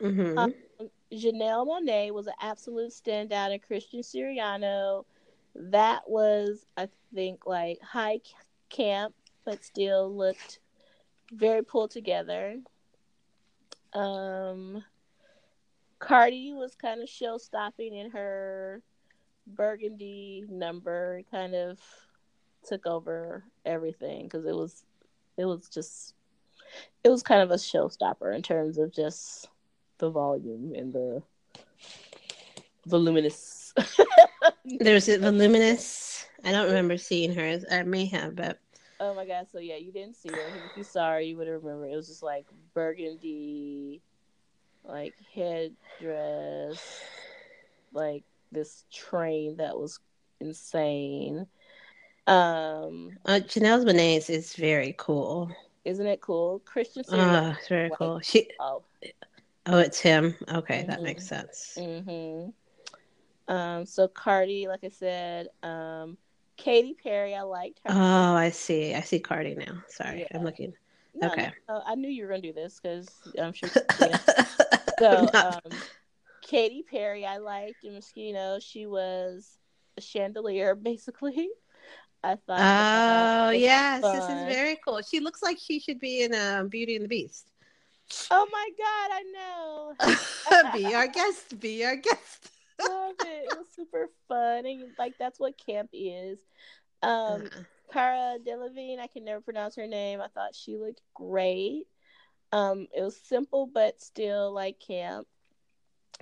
Mm-hmm. 0.00 0.38
Um, 0.38 0.54
Janelle 1.12 1.66
Monáe 1.66 2.12
was 2.12 2.28
an 2.28 2.34
absolute 2.40 2.92
standout, 2.92 3.52
and 3.52 3.60
Christian 3.60 4.02
Siriano. 4.02 5.04
That 5.56 6.08
was, 6.08 6.64
I 6.76 6.88
think, 7.12 7.44
like 7.44 7.80
high 7.82 8.20
camp, 8.68 9.16
but 9.44 9.64
still 9.64 10.16
looked 10.16 10.60
very 11.32 11.64
pulled 11.64 11.90
together. 11.90 12.58
Um, 13.94 14.84
Cardi 15.98 16.52
was 16.52 16.76
kind 16.76 17.02
of 17.02 17.08
show 17.08 17.36
stopping 17.36 17.96
in 17.96 18.12
her 18.12 18.80
burgundy 19.44 20.44
number 20.48 21.22
kind 21.32 21.56
of 21.56 21.80
took 22.64 22.86
over 22.86 23.42
everything 23.64 24.24
because 24.24 24.44
it 24.44 24.54
was 24.54 24.84
it 25.38 25.46
was 25.46 25.68
just 25.68 26.14
it 27.04 27.08
was 27.08 27.22
kind 27.22 27.42
of 27.42 27.50
a 27.50 27.54
showstopper 27.54 28.34
in 28.34 28.42
terms 28.42 28.78
of 28.78 28.92
just 28.92 29.48
the 29.98 30.10
volume 30.10 30.74
and 30.74 30.92
the 30.92 31.22
voluminous 32.86 33.74
there's 34.80 35.08
a 35.08 35.18
voluminous 35.18 36.26
i 36.44 36.52
don't 36.52 36.66
remember 36.66 36.96
seeing 36.96 37.34
her 37.34 37.60
i 37.70 37.82
may 37.82 38.06
have 38.06 38.34
but 38.34 38.58
oh 39.00 39.14
my 39.14 39.26
god 39.26 39.46
so 39.50 39.58
yeah 39.58 39.76
you 39.76 39.92
didn't 39.92 40.16
see 40.16 40.30
her 40.30 40.38
if 40.38 40.76
you 40.76 40.84
saw 40.84 41.12
her 41.12 41.20
you 41.20 41.36
would 41.36 41.48
remember 41.48 41.86
it 41.86 41.94
was 41.94 42.08
just 42.08 42.22
like 42.22 42.46
burgundy 42.72 44.00
like 44.84 45.14
headdress 45.34 47.02
like 47.92 48.24
this 48.52 48.84
train 48.92 49.56
that 49.56 49.78
was 49.78 50.00
insane. 50.40 51.46
Um, 52.26 53.18
uh, 53.24 53.40
Janelle's 53.40 54.30
is 54.30 54.54
very 54.54 54.94
cool. 54.98 55.50
Isn't 55.84 56.06
it 56.06 56.20
cool? 56.20 56.60
Christian. 56.64 57.04
Oh, 57.10 57.54
it's 57.58 57.68
very 57.68 57.90
cool. 57.96 58.20
She. 58.20 58.48
Oh. 58.60 58.82
oh, 59.66 59.78
it's 59.78 60.00
him. 60.00 60.34
Okay, 60.52 60.80
mm-hmm. 60.80 60.90
that 60.90 61.02
makes 61.02 61.26
sense. 61.26 61.76
Mm-hmm. 61.78 62.50
Um, 63.52 63.86
so 63.86 64.06
Cardi, 64.08 64.68
like 64.68 64.84
I 64.84 64.90
said, 64.90 65.48
um, 65.62 66.18
Katy 66.58 66.94
Perry, 67.02 67.34
I 67.34 67.42
liked 67.42 67.80
her. 67.84 67.94
Oh, 67.94 68.34
I 68.34 68.50
see. 68.50 68.94
I 68.94 69.00
see 69.00 69.20
Cardi 69.20 69.54
now. 69.54 69.82
Sorry, 69.88 70.20
yeah. 70.20 70.36
I'm 70.36 70.44
looking. 70.44 70.74
No, 71.14 71.28
okay. 71.28 71.50
No, 71.68 71.82
I 71.86 71.94
knew 71.94 72.08
you 72.08 72.24
were 72.24 72.30
gonna 72.30 72.42
do 72.42 72.52
this 72.52 72.80
because 72.80 73.08
I'm 73.40 73.52
sure. 73.52 73.70
Yeah. 74.00 74.18
so, 74.98 75.28
um, 75.34 75.78
Katy 76.42 76.82
Perry, 76.82 77.26
I 77.26 77.38
liked, 77.38 77.84
and 77.84 77.96
Moschino, 77.96 78.60
she 78.62 78.86
was 78.86 79.58
a 79.96 80.00
chandelier, 80.00 80.74
basically. 80.82 81.48
I 82.22 82.34
thought. 82.34 83.48
Oh 83.48 83.50
yes, 83.50 84.02
fun. 84.02 84.16
this 84.16 84.24
is 84.24 84.56
very 84.56 84.78
cool. 84.84 85.00
She 85.02 85.20
looks 85.20 85.42
like 85.42 85.58
she 85.58 85.78
should 85.78 86.00
be 86.00 86.22
in 86.22 86.34
uh, 86.34 86.64
Beauty 86.68 86.96
and 86.96 87.04
the 87.04 87.08
Beast. 87.08 87.50
Oh 88.30 88.46
my 88.50 88.68
god, 88.78 89.10
I 89.12 90.72
know. 90.72 90.72
be 90.88 90.94
our 90.94 91.06
guest. 91.06 91.60
Be 91.60 91.84
our 91.84 91.96
guest. 91.96 92.50
Love 92.88 93.14
it. 93.20 93.48
It 93.50 93.58
was 93.58 93.66
super 93.74 94.08
fun, 94.28 94.66
and 94.66 94.90
like 94.98 95.14
that's 95.18 95.38
what 95.38 95.54
camp 95.64 95.90
is. 95.92 96.38
Um, 97.02 97.42
uh. 97.46 97.62
Cara 97.92 98.36
Delevingne, 98.46 99.00
I 99.00 99.06
can 99.06 99.24
never 99.24 99.40
pronounce 99.40 99.76
her 99.76 99.86
name. 99.86 100.20
I 100.20 100.28
thought 100.28 100.54
she 100.54 100.76
looked 100.76 101.00
great. 101.14 101.86
Um, 102.52 102.86
it 102.94 103.02
was 103.02 103.16
simple 103.16 103.66
but 103.66 104.00
still 104.00 104.52
like 104.52 104.80
camp. 104.80 105.26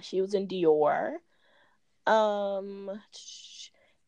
She 0.01 0.21
was 0.21 0.35
in 0.35 0.47
Dior. 0.47 1.15
Um, 2.07 2.91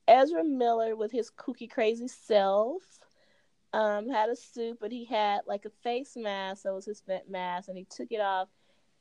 Ezra 0.08 0.42
Miller 0.42 0.96
with 0.96 1.12
his 1.12 1.30
kooky 1.30 1.70
crazy 1.70 2.08
self 2.08 2.82
um, 3.72 4.08
had 4.08 4.30
a 4.30 4.36
suit, 4.36 4.78
but 4.80 4.90
he 4.90 5.04
had 5.04 5.40
like 5.46 5.64
a 5.64 5.70
face 5.82 6.16
mask. 6.16 6.62
That 6.62 6.74
was 6.74 6.86
his 6.86 7.02
vent 7.06 7.30
mask, 7.30 7.68
and 7.68 7.76
he 7.76 7.84
took 7.84 8.10
it 8.10 8.20
off, 8.20 8.48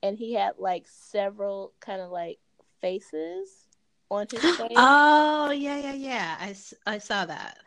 and 0.03 0.17
he 0.17 0.33
had 0.33 0.53
like 0.57 0.85
several 0.87 1.73
kind 1.79 2.01
of 2.01 2.11
like 2.11 2.39
faces 2.81 3.67
on 4.09 4.27
his 4.29 4.41
face. 4.57 4.67
Oh 4.75 5.51
yeah, 5.51 5.77
yeah, 5.79 5.93
yeah. 5.93 6.35
I, 6.39 6.55
I 6.85 6.97
saw 6.97 7.25
that. 7.25 7.59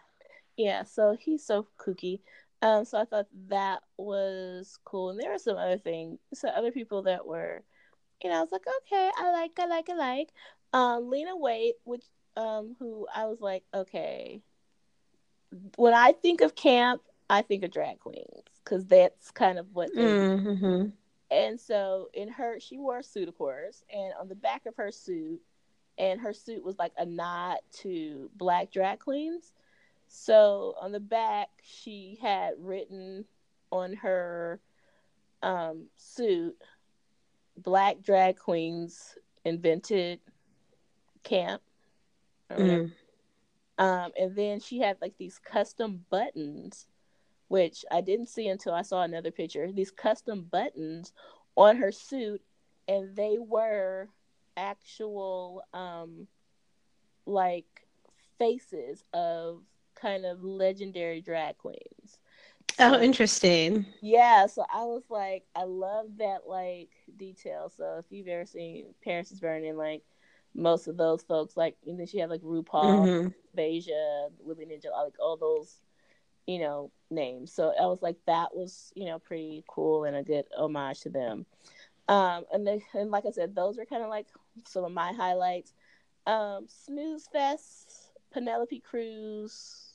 Yeah, 0.57 0.83
so 0.83 1.17
he's 1.19 1.45
so 1.45 1.67
kooky. 1.79 2.21
Um, 2.63 2.85
so 2.85 2.99
I 2.99 3.07
thought 3.07 3.29
that 3.49 3.81
was 3.97 4.79
cool, 4.85 5.11
and 5.11 5.19
there 5.19 5.31
were 5.33 5.39
some 5.39 5.57
other 5.57 5.79
things, 5.79 6.19
some 6.35 6.51
other 6.55 6.71
people 6.71 7.03
that 7.05 7.27
were 7.27 7.63
and 8.23 8.33
I 8.33 8.41
was 8.41 8.53
like, 8.53 8.67
okay, 8.83 9.11
I 9.17 9.33
like, 9.33 9.53
I 9.59 9.67
like, 9.67 9.89
I 9.89 9.95
like. 9.95 10.29
Um, 10.73 11.09
Lena 11.09 11.35
Waithe, 11.37 11.73
which 11.85 12.05
um, 12.37 12.77
who 12.79 13.07
I 13.15 13.27
was 13.27 13.41
like, 13.41 13.65
okay. 13.75 14.43
When 15.77 15.95
I 15.95 16.13
think 16.13 16.41
of 16.41 16.55
camp, 16.55 17.03
I 17.29 17.43
think 17.43 17.65
of 17.65 17.71
drag 17.71 18.01
queens 18.01 18.45
because 18.65 18.87
that's 18.87 19.31
kind 19.31 19.59
of 19.59 19.67
what. 19.73 19.91
They 19.95 20.03
mm-hmm. 20.03 20.87
And 21.31 21.61
so 21.61 22.09
in 22.13 22.29
her, 22.29 22.59
she 22.59 22.77
wore 22.77 22.99
a 22.99 23.03
suit, 23.05 23.29
of 23.29 23.39
course, 23.39 23.85
and 23.93 24.13
on 24.21 24.29
the 24.29 24.35
back 24.35 24.67
of 24.67 24.77
her 24.77 24.91
suit, 24.91 25.41
and 25.97 26.21
her 26.21 26.33
suit 26.33 26.65
was 26.65 26.79
like 26.79 26.93
a 26.99 27.07
nod 27.07 27.59
to 27.79 28.31
black 28.35 28.73
drag 28.73 28.99
queens. 28.99 29.53
So 30.09 30.75
on 30.81 30.91
the 30.91 31.01
back, 31.01 31.49
she 31.63 32.19
had 32.21 32.55
written 32.59 33.25
on 33.71 33.95
her 33.95 34.61
um, 35.43 35.85
suit 35.97 36.57
black 37.57 38.03
drag 38.03 38.37
queens 38.37 39.17
invented 39.45 40.21
camp. 41.23 41.63
Mm. 42.59 42.93
Um, 43.79 44.13
and 44.19 44.37
then 44.37 44.61
she 44.61 44.79
had 44.79 44.99
like 45.01 45.15
these 45.19 45.39
custom 45.39 46.05
buttons, 46.11 46.87
which 47.49 47.85
I 47.91 48.01
didn't 48.03 48.29
see 48.29 48.49
until 48.49 48.75
I 48.75 48.83
saw 48.83 49.03
another 49.03 49.31
picture. 49.31 49.73
These 49.73 49.91
custom 49.91 50.47
buttons 50.51 51.13
on 51.57 51.77
her 51.77 51.91
suit, 51.91 52.43
and 52.87 53.17
they 53.17 53.39
were 53.39 54.09
actual 54.57 55.63
um, 55.73 56.27
like 57.27 57.87
faces 58.39 59.05
of 59.15 59.63
kind 59.95 60.25
of 60.25 60.43
legendary 60.43 61.21
drag 61.21 61.57
queens. 61.59 62.19
Oh, 62.79 63.01
interesting. 63.01 63.87
Yeah, 64.03 64.47
so 64.47 64.65
I 64.73 64.85
was 64.85 65.05
like, 65.11 65.45
I 65.55 65.65
love 65.65 66.07
that 66.19 66.47
like 66.47 66.91
detail. 67.17 67.71
So 67.75 67.97
if 67.99 68.07
you've 68.11 68.29
ever 68.29 68.47
seen 68.47 68.95
Paris 69.03 69.31
is 69.31 69.41
Burning, 69.41 69.77
like 69.77 70.03
most 70.55 70.89
of 70.89 70.97
those 70.97 71.23
folks, 71.23 71.57
like 71.57 71.77
and 71.87 71.99
then 71.99 72.07
she 72.07 72.19
had 72.19 72.31
like 72.31 72.43
RuPaul, 72.43 72.65
mm-hmm. 72.67 73.59
Beja, 73.59 74.31
Willi 74.41 74.67
Ninja, 74.67 74.91
like 75.05 75.15
all 75.21 75.37
those, 75.37 75.81
you 76.47 76.59
know, 76.59 76.91
names. 77.11 77.53
So 77.53 77.73
I 77.81 77.87
was 77.87 78.03
like, 78.03 78.17
that 78.27 78.55
was 78.55 78.93
you 78.95 79.07
know 79.07 79.19
pretty 79.19 79.65
cool 79.69 80.05
and 80.05 80.17
a 80.17 80.23
good 80.23 80.45
homage 80.57 81.01
to 81.01 81.11
them. 81.11 81.47
Um, 82.09 82.45
and 82.53 82.67
then 82.67 82.83
and 82.95 83.11
like 83.11 83.27
I 83.27 83.31
said, 83.31 83.55
those 83.55 83.77
were 83.77 83.87
kind 83.87 84.03
of 84.03 84.09
like 84.09 84.27
some 84.67 84.85
of 84.85 84.93
my 84.93 85.13
highlights. 85.13 85.73
Um, 86.27 86.67
Snooze 86.69 87.29
Fest, 87.33 88.11
Penelope 88.33 88.81
Cruz, 88.81 89.89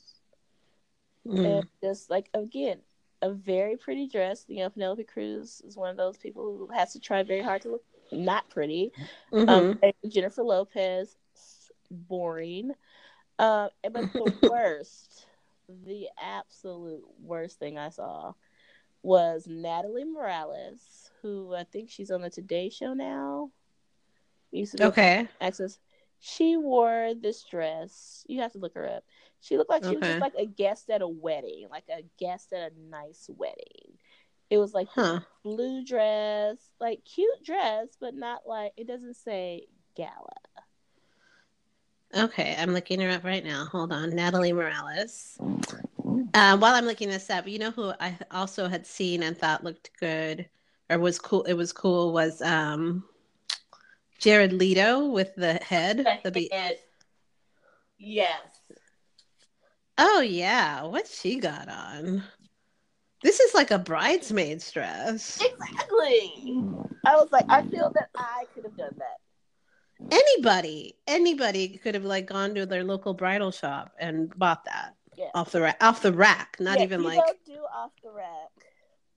mm. 1.26 1.58
and 1.58 1.68
just 1.82 2.10
like 2.10 2.28
again, 2.34 2.78
a 3.22 3.30
very 3.30 3.76
pretty 3.76 4.08
dress. 4.08 4.44
You 4.48 4.60
know, 4.60 4.70
Penelope 4.70 5.04
Cruz 5.04 5.60
is 5.66 5.76
one 5.76 5.90
of 5.90 5.96
those 5.96 6.16
people 6.16 6.56
who 6.56 6.74
has 6.74 6.92
to 6.94 7.00
try 7.00 7.22
very 7.22 7.42
hard 7.42 7.62
to 7.62 7.72
look 7.72 7.84
not 8.12 8.48
pretty. 8.50 8.92
Mm-hmm. 9.32 9.48
Um, 9.48 9.80
Jennifer 10.08 10.42
Lopez, 10.42 11.16
boring. 11.90 12.72
Uh, 13.38 13.68
but 13.82 14.12
the 14.12 14.38
worst, 14.50 15.26
the 15.68 16.08
absolute 16.20 17.04
worst 17.22 17.58
thing 17.58 17.78
I 17.78 17.90
saw 17.90 18.32
was 19.02 19.46
Natalie 19.46 20.04
Morales, 20.04 21.10
who 21.22 21.54
I 21.54 21.64
think 21.64 21.90
she's 21.90 22.10
on 22.10 22.22
the 22.22 22.30
Today 22.30 22.70
Show 22.70 22.94
now. 22.94 23.50
Used 24.50 24.76
to 24.78 24.86
okay. 24.86 25.28
Access. 25.40 25.78
She 26.18 26.56
wore 26.56 27.12
this 27.20 27.44
dress. 27.44 28.24
You 28.26 28.40
have 28.40 28.52
to 28.52 28.58
look 28.58 28.74
her 28.74 28.88
up. 28.88 29.04
She 29.40 29.58
looked 29.58 29.70
like 29.70 29.84
she 29.84 29.90
okay. 29.90 29.98
was 29.98 30.08
just 30.08 30.20
like 30.20 30.34
a 30.38 30.46
guest 30.46 30.90
at 30.90 31.02
a 31.02 31.08
wedding, 31.08 31.68
like 31.70 31.84
a 31.88 32.02
guest 32.18 32.52
at 32.52 32.72
a 32.72 32.90
nice 32.90 33.28
wedding. 33.36 33.85
It 34.50 34.58
was 34.58 34.74
like 34.74 34.88
huh. 34.94 35.20
blue 35.42 35.84
dress, 35.84 36.56
like 36.80 37.04
cute 37.04 37.44
dress, 37.44 37.88
but 38.00 38.14
not 38.14 38.42
like 38.46 38.72
it 38.76 38.86
doesn't 38.86 39.16
say 39.16 39.66
gala. 39.96 40.12
Okay, 42.14 42.56
I'm 42.58 42.72
looking 42.72 43.00
her 43.00 43.10
up 43.10 43.24
right 43.24 43.44
now. 43.44 43.66
Hold 43.66 43.92
on, 43.92 44.14
Natalie 44.14 44.52
Morales. 44.52 45.36
Uh, 46.34 46.56
while 46.56 46.74
I'm 46.74 46.86
looking 46.86 47.08
this 47.08 47.28
up, 47.30 47.48
you 47.48 47.58
know 47.58 47.72
who 47.72 47.92
I 48.00 48.16
also 48.30 48.68
had 48.68 48.86
seen 48.86 49.22
and 49.22 49.36
thought 49.36 49.64
looked 49.64 49.90
good 49.98 50.48
or 50.88 50.98
was 50.98 51.18
cool. 51.18 51.42
It 51.44 51.54
was 51.54 51.72
cool. 51.72 52.12
Was 52.12 52.40
um, 52.42 53.04
Jared 54.18 54.52
Leto 54.52 55.06
with 55.06 55.34
the 55.34 55.54
head. 55.54 55.98
The, 55.98 56.20
the 56.24 56.30
be- 56.30 56.48
head. 56.52 56.78
Yes. 57.98 58.40
Oh 59.98 60.20
yeah, 60.20 60.82
what 60.82 61.08
she 61.08 61.38
got 61.38 61.68
on? 61.68 62.22
This 63.26 63.40
is 63.40 63.54
like 63.54 63.72
a 63.72 63.78
bridesmaid's 63.80 64.70
dress. 64.70 65.42
Exactly. 65.42 66.62
I 67.04 67.16
was 67.16 67.26
like, 67.32 67.44
I 67.48 67.62
feel 67.62 67.90
that 67.96 68.08
I 68.14 68.44
could 68.54 68.62
have 68.62 68.76
done 68.76 68.94
that. 68.98 70.14
Anybody, 70.16 70.94
anybody 71.08 71.76
could 71.76 71.96
have 71.96 72.04
like 72.04 72.26
gone 72.26 72.54
to 72.54 72.66
their 72.66 72.84
local 72.84 73.14
bridal 73.14 73.50
shop 73.50 73.90
and 73.98 74.32
bought 74.38 74.64
that 74.66 74.94
yeah. 75.16 75.30
off 75.34 75.50
the 75.50 75.60
rack. 75.60 75.76
Off 75.80 76.02
the 76.02 76.12
rack, 76.12 76.56
not 76.60 76.78
yeah, 76.78 76.84
even 76.84 77.02
like 77.02 77.18
do 77.44 77.58
off 77.74 77.90
the 78.04 78.12
rack. 78.12 78.52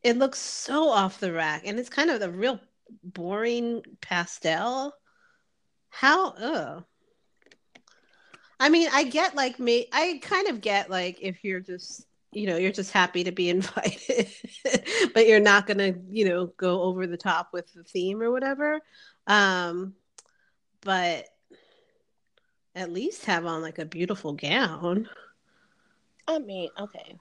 It 0.01 0.17
looks 0.17 0.39
so 0.39 0.89
off 0.89 1.19
the 1.19 1.31
rack, 1.31 1.61
and 1.67 1.77
it's 1.77 1.89
kind 1.89 2.09
of 2.09 2.19
a 2.23 2.31
real 2.31 2.59
boring 3.03 3.83
pastel. 4.01 4.91
How? 5.89 6.31
Ugh. 6.31 6.83
I 8.59 8.69
mean, 8.69 8.89
I 8.91 9.03
get 9.03 9.35
like 9.35 9.59
me. 9.59 9.85
I 9.93 10.19
kind 10.23 10.47
of 10.47 10.61
get 10.61 10.89
like 10.89 11.19
if 11.21 11.43
you're 11.43 11.59
just 11.59 12.07
you 12.31 12.47
know 12.47 12.57
you're 12.57 12.71
just 12.71 12.91
happy 12.91 13.23
to 13.23 13.31
be 13.31 13.49
invited 13.57 14.27
but 15.13 15.27
you're 15.27 15.39
not 15.39 15.65
gonna 15.65 15.93
you 16.09 16.25
know 16.27 16.47
go 16.57 16.81
over 16.83 17.07
the 17.07 17.17
top 17.17 17.49
with 17.53 17.71
the 17.73 17.83
theme 17.83 18.21
or 18.21 18.31
whatever. 18.31 18.79
Um 19.27 19.93
but 20.81 21.25
at 22.75 22.91
least 22.91 23.25
have 23.25 23.45
on 23.45 23.61
like 23.61 23.79
a 23.79 23.85
beautiful 23.85 24.33
gown. 24.33 25.09
I 26.27 26.39
mean 26.39 26.69
okay. 26.79 27.17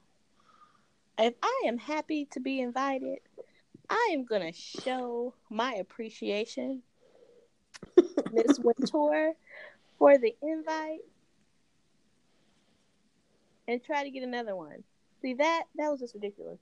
If 1.19 1.35
i 1.43 1.63
am 1.67 1.79
happy 1.79 2.27
to 2.27 2.39
be 2.41 2.61
invited 2.61 3.19
i 3.91 4.11
am 4.13 4.25
gonna 4.25 4.53
show 4.53 5.35
my 5.51 5.75
appreciation 5.75 6.83
miss 8.33 8.59
wintour 8.63 9.35
for 9.99 10.19
the 10.19 10.37
invite 10.43 11.01
and 13.67 13.83
try 13.83 14.05
to 14.05 14.11
get 14.11 14.23
another 14.23 14.55
one 14.55 14.85
See 15.21 15.35
that 15.35 15.65
that 15.77 15.91
was 15.91 16.01
just 16.01 16.15
ridiculous. 16.15 16.59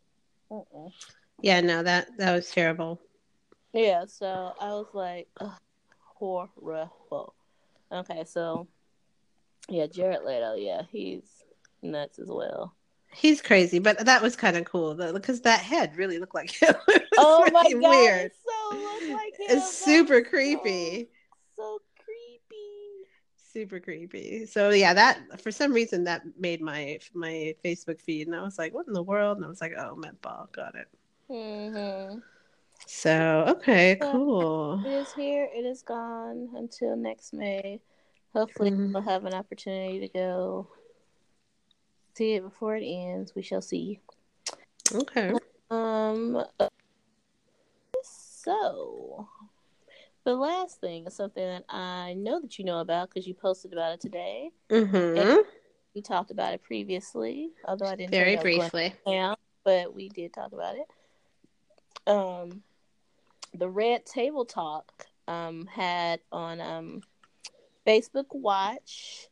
Yeah, 1.43 1.61
no, 1.61 1.83
that 1.83 2.09
that 2.19 2.35
was 2.35 2.51
terrible. 2.51 3.01
Yeah, 3.73 4.07
so 4.07 4.55
I 4.61 4.69
was 4.69 4.87
like, 4.95 5.29
horrible. 5.99 7.35
Okay, 7.93 8.25
so 8.25 8.67
yeah, 9.69 9.87
Jared 9.87 10.23
Leto, 10.25 10.55
yeah, 10.55 10.83
he's 10.91 11.45
nuts 11.83 12.19
as 12.19 12.29
well. 12.29 12.75
He's 13.13 13.41
crazy, 13.41 13.79
but 13.79 14.05
that 14.05 14.23
was 14.23 14.37
kind 14.37 14.57
of 14.57 14.65
cool 14.65 14.95
though, 14.95 15.13
because 15.13 15.41
that 15.43 15.61
head 15.61 15.97
really 15.97 16.19
looked 16.19 16.35
like 16.35 16.51
him. 16.51 16.75
oh 17.19 17.49
my 17.53 17.71
god, 17.71 17.75
weird. 17.75 18.33
so 18.47 18.77
looked 18.77 19.11
like 19.11 19.35
him. 19.39 19.59
It's 19.59 19.77
super 19.77 20.23
creepy. 20.23 21.05
So 21.05 21.16
super 23.57 23.81
creepy. 23.81 24.45
So 24.45 24.69
yeah, 24.69 24.93
that 24.93 25.41
for 25.41 25.51
some 25.51 25.73
reason 25.73 26.05
that 26.05 26.21
made 26.39 26.61
my 26.61 26.99
my 27.15 27.55
Facebook 27.65 27.99
feed, 27.99 28.27
and 28.27 28.37
I 28.37 28.43
was 28.43 28.59
like, 28.59 28.75
"What 28.75 28.87
in 28.87 28.93
the 28.93 29.03
world?" 29.03 29.39
And 29.39 29.47
I 29.47 29.49
was 29.49 29.63
like, 29.63 29.73
"Oh, 29.79 29.97
Met 29.97 30.21
Ball, 30.21 30.47
got 30.53 30.75
it." 30.75 30.89
Mm-hmm. 31.31 32.19
So 32.87 33.45
okay, 33.49 33.97
cool. 34.03 34.85
It 34.85 34.93
is 34.93 35.13
here. 35.15 35.49
It 35.55 35.65
is 35.65 35.81
gone 35.81 36.51
until 36.55 36.97
next 36.97 37.33
May. 37.33 37.81
Hopefully, 38.35 38.73
mm-hmm. 38.73 38.93
we'll 38.93 39.03
have 39.03 39.25
an 39.25 39.33
opportunity 39.33 40.01
to 40.01 40.09
go 40.09 40.69
see 42.13 42.35
it 42.35 42.43
before 42.43 42.77
it 42.77 42.85
ends. 42.85 43.35
We 43.35 43.41
shall 43.41 43.63
see. 43.63 44.01
Okay. 44.93 45.33
Um. 45.71 46.45
So 48.03 49.27
the 50.27 50.35
last 50.35 50.81
thing 50.81 51.07
is 51.07 51.15
something 51.15 51.47
that 51.47 51.65
I 51.69 52.15
know 52.15 52.41
that 52.41 52.59
you 52.59 52.65
know 52.65 52.81
about 52.81 53.09
because 53.09 53.29
you 53.29 53.33
posted 53.33 53.73
about 53.73 53.93
it 53.93 54.01
today. 54.01 54.51
Mm-hmm. 54.69 55.39
We 55.95 56.03
talked 56.03 56.33
about 56.33 56.53
it 56.53 56.65
previously, 56.65 57.51
although 57.65 57.87
I 57.87 57.95
didn't 57.95 58.11
very 58.11 58.37
briefly. 58.37 58.93
Down, 59.07 59.37
but 59.65 59.95
we 59.95 60.09
did 60.09 60.35
talk 60.35 60.51
about 60.53 60.75
it. 60.75 62.11
Um, 62.11 62.65
the 63.55 63.69
Red 63.69 64.05
Table 64.05 64.45
Talk 64.45 65.07
um 65.29 65.67
had 65.67 66.19
on 66.33 66.61
um 66.61 67.03
Facebook 67.87 68.27
Watch. 68.33 69.29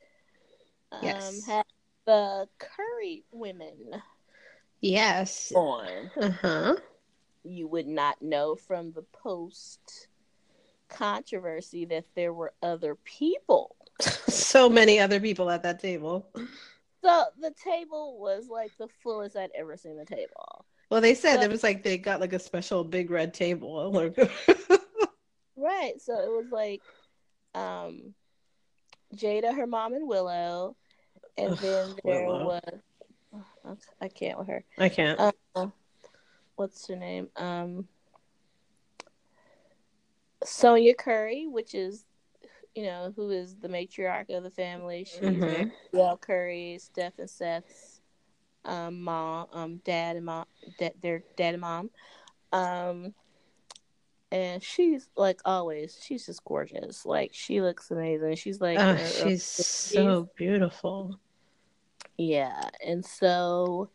Um, 0.93 1.01
yes. 1.03 1.45
Had 1.45 1.65
the 2.07 2.49
Curry 2.59 3.25
women. 3.33 4.01
Yes. 4.81 5.53
On. 5.57 5.89
Uh 6.21 6.31
huh. 6.31 6.77
You 7.43 7.67
would 7.67 7.89
not 7.89 8.23
know 8.23 8.55
from 8.55 8.93
the 8.93 9.03
post 9.03 10.07
controversy 10.95 11.85
that 11.87 12.05
there 12.15 12.33
were 12.33 12.53
other 12.63 12.97
people. 13.05 13.77
so 14.01 14.69
many 14.69 14.99
other 14.99 15.21
people 15.21 15.51
at 15.51 15.63
that 15.63 15.81
table. 15.81 16.29
So 17.03 17.25
the 17.41 17.53
table 17.63 18.19
was 18.19 18.49
like 18.49 18.71
the 18.79 18.89
fullest 19.03 19.37
I'd 19.37 19.51
ever 19.55 19.77
seen 19.77 19.97
the 19.97 20.05
table. 20.05 20.65
Well, 20.91 21.01
they 21.01 21.15
said 21.15 21.37
so, 21.37 21.43
it 21.43 21.51
was 21.51 21.63
like 21.63 21.83
they 21.83 21.99
got 21.99 22.21
like 22.21 22.33
a 22.33 22.39
special 22.39 22.85
big 22.85 23.11
red 23.11 23.35
table. 23.35 23.93
right. 25.57 26.01
So 26.01 26.19
it 26.19 26.31
was 26.31 26.47
like 26.51 26.81
um 27.55 28.15
Jada, 29.15 29.55
her 29.55 29.67
mom, 29.67 29.95
and 29.95 30.09
Willow, 30.09 30.77
and 31.37 31.57
then 31.59 31.95
there 32.05 32.27
Willow. 32.27 32.47
was 32.47 32.83
I 34.01 34.09
can't 34.09 34.39
with 34.39 34.49
her. 34.49 34.65
I 34.79 34.89
can't. 34.89 35.19
Uh, 35.55 35.67
what's 36.57 36.87
her 36.89 36.97
name? 36.97 37.29
Um, 37.37 37.89
Sonya 40.45 40.95
Curry, 40.95 41.47
which 41.47 41.75
is 41.75 42.05
you 42.75 42.85
know 42.85 43.13
who 43.15 43.31
is 43.31 43.57
the 43.57 43.69
matriarch 43.69 44.31
of 44.31 44.43
the 44.43 44.51
family. 44.51 45.05
She's 45.05 45.21
mm-hmm. 45.21 46.15
Curry, 46.21 46.79
Steph 46.81 47.19
and 47.19 47.31
Seth's 47.31 48.01
um, 48.65 49.03
mom, 49.03 49.47
um, 49.53 49.77
dad 49.85 50.17
and 50.17 50.27
mom, 50.27 50.47
da- 50.79 50.95
their 51.01 51.23
dad 51.37 51.55
and 51.55 51.61
mom. 51.61 51.91
Um, 52.53 53.15
and 54.31 54.63
she's 54.63 55.09
like 55.17 55.41
always, 55.45 55.99
she's 56.03 56.27
just 56.27 56.45
gorgeous. 56.45 57.07
Like 57.07 57.31
she 57.33 57.61
looks 57.61 57.91
amazing. 57.91 58.37
She's 58.37 58.61
like, 58.61 58.79
oh, 58.79 58.97
she's 58.97 59.45
so 59.45 60.29
beautiful. 60.37 61.19
Yeah, 62.17 62.69
and 62.85 63.05
so 63.05 63.91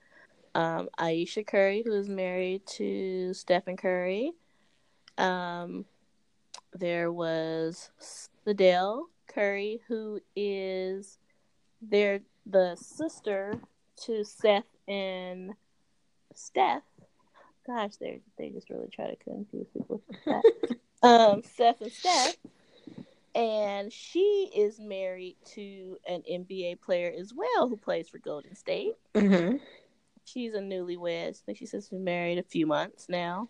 um, 0.55 0.89
Ayesha 0.97 1.43
Curry, 1.43 1.83
who 1.85 1.93
is 1.93 2.09
married 2.09 2.65
to 2.67 3.33
Stephen 3.33 3.77
Curry, 3.77 4.31
um, 5.17 5.85
there 6.73 7.11
was 7.11 7.91
Sydel 7.99 9.03
Curry, 9.27 9.81
who 9.87 10.19
is 10.35 11.17
their 11.81 12.21
the 12.45 12.75
sister 12.75 13.59
to 14.03 14.23
Seth 14.23 14.65
and 14.87 15.53
Steph. 16.33 16.83
Gosh, 17.65 17.95
they 17.97 18.21
they 18.37 18.49
just 18.49 18.69
really 18.69 18.89
try 18.89 19.07
to 19.07 19.15
confuse 19.17 19.67
people. 19.67 20.01
um, 21.03 21.43
Seth 21.43 21.81
and 21.81 21.91
Steph, 21.91 22.35
and 23.35 23.91
she 23.93 24.51
is 24.55 24.79
married 24.79 25.35
to 25.53 25.97
an 26.07 26.23
NBA 26.29 26.81
player 26.81 27.13
as 27.17 27.33
well 27.33 27.69
who 27.69 27.77
plays 27.77 28.09
for 28.09 28.17
Golden 28.17 28.55
State. 28.55 28.95
Mm-hmm. 29.13 29.57
She's 30.25 30.53
a 30.53 30.59
newlywed. 30.59 31.29
I 31.29 31.33
think 31.45 31.57
she 31.57 31.65
says 31.65 31.89
been 31.89 32.03
married 32.03 32.37
a 32.37 32.43
few 32.43 32.67
months 32.67 33.07
now. 33.09 33.49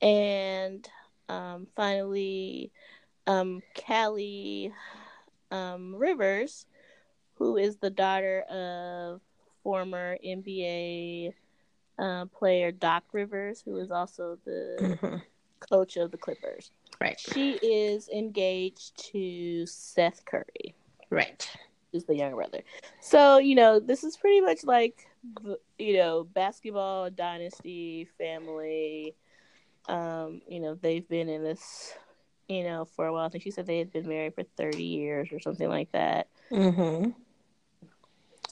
And 0.00 0.88
um, 1.32 1.66
finally, 1.76 2.72
um, 3.26 3.62
Callie 3.74 4.72
um, 5.50 5.94
Rivers, 5.96 6.66
who 7.34 7.56
is 7.56 7.76
the 7.76 7.90
daughter 7.90 8.42
of 8.42 9.20
former 9.62 10.18
NBA 10.24 11.34
uh, 12.02 12.26
player 12.26 12.72
Doc 12.72 13.04
Rivers, 13.12 13.62
who 13.62 13.76
is 13.78 13.90
also 13.90 14.38
the 14.44 14.98
Mm-hmm. 15.02 15.16
coach 15.70 15.96
of 15.96 16.10
the 16.10 16.18
Clippers. 16.18 16.70
Right. 17.00 17.18
She 17.18 17.52
is 17.62 18.08
engaged 18.08 18.96
to 19.12 19.66
Seth 19.66 20.24
Curry, 20.24 20.74
Right. 21.10 21.48
who's 21.92 22.04
the 22.04 22.16
younger 22.16 22.36
brother. 22.36 22.62
So, 23.00 23.38
you 23.38 23.54
know, 23.54 23.78
this 23.80 24.04
is 24.04 24.16
pretty 24.16 24.40
much 24.40 24.64
like, 24.64 25.06
you 25.78 25.96
know, 25.96 26.24
basketball 26.24 27.10
dynasty 27.10 28.08
family. 28.18 29.14
Um, 29.88 30.40
you 30.48 30.60
know, 30.60 30.74
they've 30.74 31.06
been 31.08 31.28
in 31.28 31.42
this, 31.42 31.92
you 32.48 32.64
know, 32.64 32.84
for 32.84 33.06
a 33.06 33.12
while. 33.12 33.26
I 33.26 33.28
think 33.28 33.44
she 33.44 33.50
said 33.50 33.66
they 33.66 33.78
had 33.78 33.92
been 33.92 34.08
married 34.08 34.34
for 34.34 34.42
30 34.42 34.82
years 34.82 35.32
or 35.32 35.40
something 35.40 35.68
like 35.68 35.90
that. 35.92 36.28
Mm-hmm. 36.50 37.10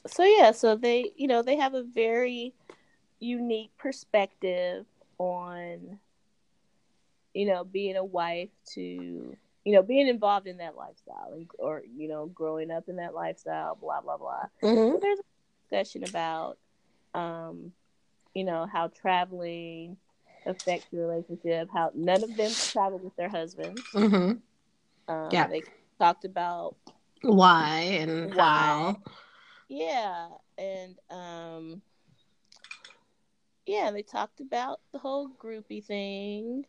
So, 0.07 0.25
yeah, 0.25 0.53
so 0.53 0.77
they, 0.77 1.13
you 1.17 1.29
know, 1.29 1.43
they 1.43 1.57
have 1.57 1.75
a 1.75 1.83
very 1.83 2.55
unique 3.21 3.71
perspective 3.79 4.87
on 5.19 5.99
you 7.35 7.47
know 7.47 7.65
being 7.65 7.97
a 7.97 8.05
wife 8.05 8.49
to 8.67 8.81
you 9.65 9.73
know 9.73 9.83
being 9.83 10.09
involved 10.09 10.47
in 10.47 10.57
that 10.57 10.77
lifestyle 10.77 11.31
and, 11.33 11.49
or 11.59 11.83
you 11.97 12.09
know 12.09 12.27
growing 12.27 12.71
up 12.71 12.89
in 12.89 12.97
that 12.97 13.15
lifestyle 13.15 13.77
blah 13.81 14.01
blah 14.01 14.17
blah 14.17 14.45
Mm-hmm. 14.63 14.93
so 14.95 14.99
there's 15.01 15.19
a 15.19 15.23
discussion 15.69 16.05
about 16.09 16.59
um 17.15 17.73
you 18.35 18.45
know 18.45 18.67
how 18.67 18.89
traveling 18.89 19.97
affects 20.47 20.87
your 20.93 21.07
relationship 21.07 21.69
how 21.73 21.91
none 21.95 22.23
of 22.23 22.37
them 22.37 22.57
traveled 22.73 23.03
with 23.03 23.17
their 23.17 23.29
husbands 23.29 23.83
Mm-hmm. 23.95 24.39
um, 25.09 25.31
Yeah. 25.33 25.49
they 25.49 25.63
talked 25.99 26.25
about 26.25 26.77
Why 27.23 27.81
and 28.01 28.35
Why. 28.35 28.47
how? 28.55 28.97
Yeah, 29.69 30.29
and 30.59 30.99
um 31.11 31.83
yeah, 33.67 33.91
they 33.91 34.03
talked 34.03 34.41
about 34.41 34.81
the 34.93 34.99
whole 34.99 35.29
groupie 35.29 35.85
thing. 35.85 36.65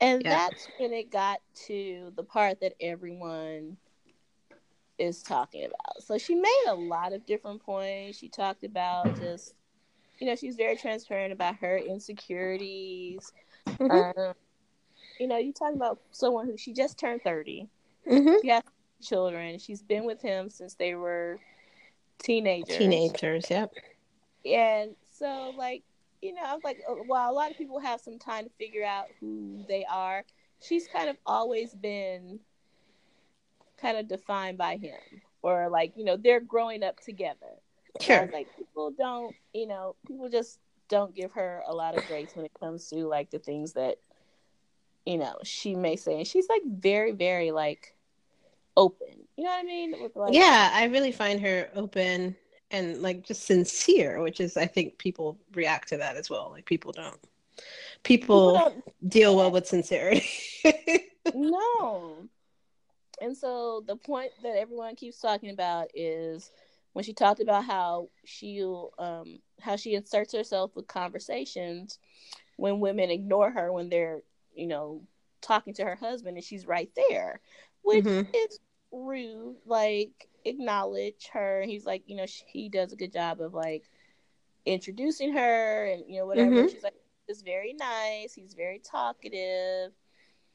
And 0.00 0.24
Yeah. 0.24 0.30
that's 0.30 0.68
when 0.76 0.92
it 0.92 1.10
got 1.10 1.40
to 1.66 2.12
the 2.16 2.24
part 2.24 2.60
that 2.60 2.74
everyone 2.80 3.78
is 4.98 5.22
talking 5.22 5.64
about. 5.64 6.02
So 6.02 6.18
she 6.18 6.34
made 6.34 6.64
a 6.68 6.74
lot 6.74 7.12
of 7.12 7.26
different 7.26 7.62
points. 7.62 8.18
She 8.18 8.28
talked 8.28 8.64
about 8.64 9.16
just 9.16 9.54
you 10.18 10.26
know, 10.26 10.36
she's 10.36 10.56
very 10.56 10.76
transparent 10.76 11.32
about 11.32 11.56
her 11.56 11.76
insecurities. 11.76 13.32
Mm-hmm. 13.66 14.20
Um, 14.20 14.34
you 15.18 15.26
know, 15.26 15.38
you 15.38 15.52
talk 15.52 15.74
about 15.74 16.00
someone 16.10 16.46
who 16.46 16.56
she 16.56 16.72
just 16.72 16.98
turned 16.98 17.22
30 17.22 17.68
Mm-hmm. 18.10 18.34
she 18.42 18.48
has 18.48 18.62
children. 19.02 19.58
She's 19.58 19.82
been 19.82 20.04
with 20.04 20.20
him 20.20 20.50
since 20.50 20.74
they 20.74 20.94
were 20.94 21.38
teenagers. 22.22 22.76
Teenagers. 22.76 23.46
Yep. 23.50 23.72
And 24.44 24.94
so, 25.10 25.52
like, 25.56 25.82
you 26.20 26.34
know, 26.34 26.42
I 26.44 26.54
was 26.54 26.64
like, 26.64 26.82
uh, 26.88 26.94
while 27.06 27.30
a 27.30 27.32
lot 27.32 27.50
of 27.50 27.56
people 27.56 27.78
have 27.80 28.00
some 28.00 28.18
time 28.18 28.44
to 28.44 28.50
figure 28.58 28.84
out 28.84 29.06
who 29.20 29.64
they 29.68 29.84
are, 29.90 30.24
she's 30.60 30.86
kind 30.86 31.08
of 31.08 31.16
always 31.24 31.74
been 31.74 32.40
kind 33.80 33.96
of 33.96 34.08
defined 34.08 34.58
by 34.58 34.76
him. 34.76 34.98
Or, 35.42 35.68
like, 35.68 35.92
you 35.96 36.04
know, 36.04 36.16
they're 36.16 36.40
growing 36.40 36.82
up 36.82 37.00
together. 37.00 37.60
Sure. 38.00 38.28
like, 38.32 38.48
people 38.56 38.92
don't, 38.96 39.34
you 39.52 39.66
know, 39.66 39.94
people 40.06 40.28
just 40.28 40.58
don't 40.88 41.14
give 41.14 41.32
her 41.32 41.62
a 41.66 41.74
lot 41.74 41.96
of 41.96 42.06
grace 42.06 42.30
when 42.34 42.44
it 42.44 42.52
comes 42.58 42.88
to, 42.90 43.06
like, 43.06 43.30
the 43.30 43.38
things 43.38 43.72
that, 43.74 43.98
you 45.06 45.18
know, 45.18 45.36
she 45.42 45.74
may 45.74 45.96
say. 45.96 46.18
And 46.18 46.26
she's, 46.26 46.48
like, 46.48 46.62
very, 46.66 47.12
very, 47.12 47.50
like, 47.50 47.94
open. 48.76 49.08
You 49.36 49.44
know 49.44 49.50
what 49.50 49.60
I 49.60 49.62
mean? 49.64 49.94
With, 50.02 50.16
like, 50.16 50.34
yeah, 50.34 50.70
I 50.72 50.84
really 50.84 51.12
find 51.12 51.40
her 51.40 51.70
open 51.74 52.36
and 52.74 53.02
like 53.02 53.24
just 53.24 53.44
sincere, 53.44 54.20
which 54.20 54.40
is 54.40 54.56
I 54.56 54.66
think 54.66 54.98
people 54.98 55.38
react 55.54 55.88
to 55.90 55.96
that 55.98 56.16
as 56.16 56.28
well. 56.28 56.50
Like 56.50 56.66
people 56.66 56.92
don't 56.92 57.18
people, 58.02 58.52
people 58.52 58.52
don't 58.54 59.10
deal 59.10 59.36
well 59.36 59.50
with 59.50 59.66
sincerity. 59.66 60.28
No. 61.34 62.16
And 63.22 63.34
so 63.34 63.82
the 63.86 63.96
point 63.96 64.32
that 64.42 64.58
everyone 64.58 64.94
keeps 64.94 65.18
talking 65.18 65.48
about 65.48 65.88
is 65.94 66.50
when 66.94 67.04
she 67.04 67.12
talked 67.12 67.40
about 67.40 67.64
how 67.66 68.08
she 68.24 68.62
um 68.98 69.38
how 69.60 69.76
she 69.76 69.94
inserts 69.94 70.32
herself 70.32 70.74
with 70.74 70.86
conversations 70.88 71.98
when 72.56 72.80
women 72.80 73.10
ignore 73.10 73.50
her 73.50 73.72
when 73.72 73.88
they're, 73.90 74.20
you 74.54 74.66
know, 74.66 75.02
talking 75.42 75.74
to 75.74 75.84
her 75.84 75.96
husband 75.96 76.36
and 76.36 76.44
she's 76.44 76.66
right 76.66 76.90
there, 76.96 77.40
which 77.82 78.04
Mhm. 78.04 78.26
is 78.34 78.58
rude. 78.92 79.56
Like 79.66 80.28
acknowledge 80.44 81.28
her. 81.32 81.62
He's 81.62 81.84
like, 81.84 82.02
you 82.06 82.16
know, 82.16 82.26
she, 82.26 82.44
he 82.46 82.68
does 82.68 82.92
a 82.92 82.96
good 82.96 83.12
job 83.12 83.40
of 83.40 83.52
like 83.54 83.84
introducing 84.64 85.32
her 85.32 85.84
and 85.86 86.04
you 86.08 86.18
know 86.20 86.26
whatever. 86.26 86.62
Mhm. 86.64 86.70
She's 86.70 86.82
like, 86.82 86.94
he's 87.26 87.42
very 87.42 87.72
nice. 87.74 88.32
He's 88.34 88.54
very 88.54 88.78
talkative 88.78 89.92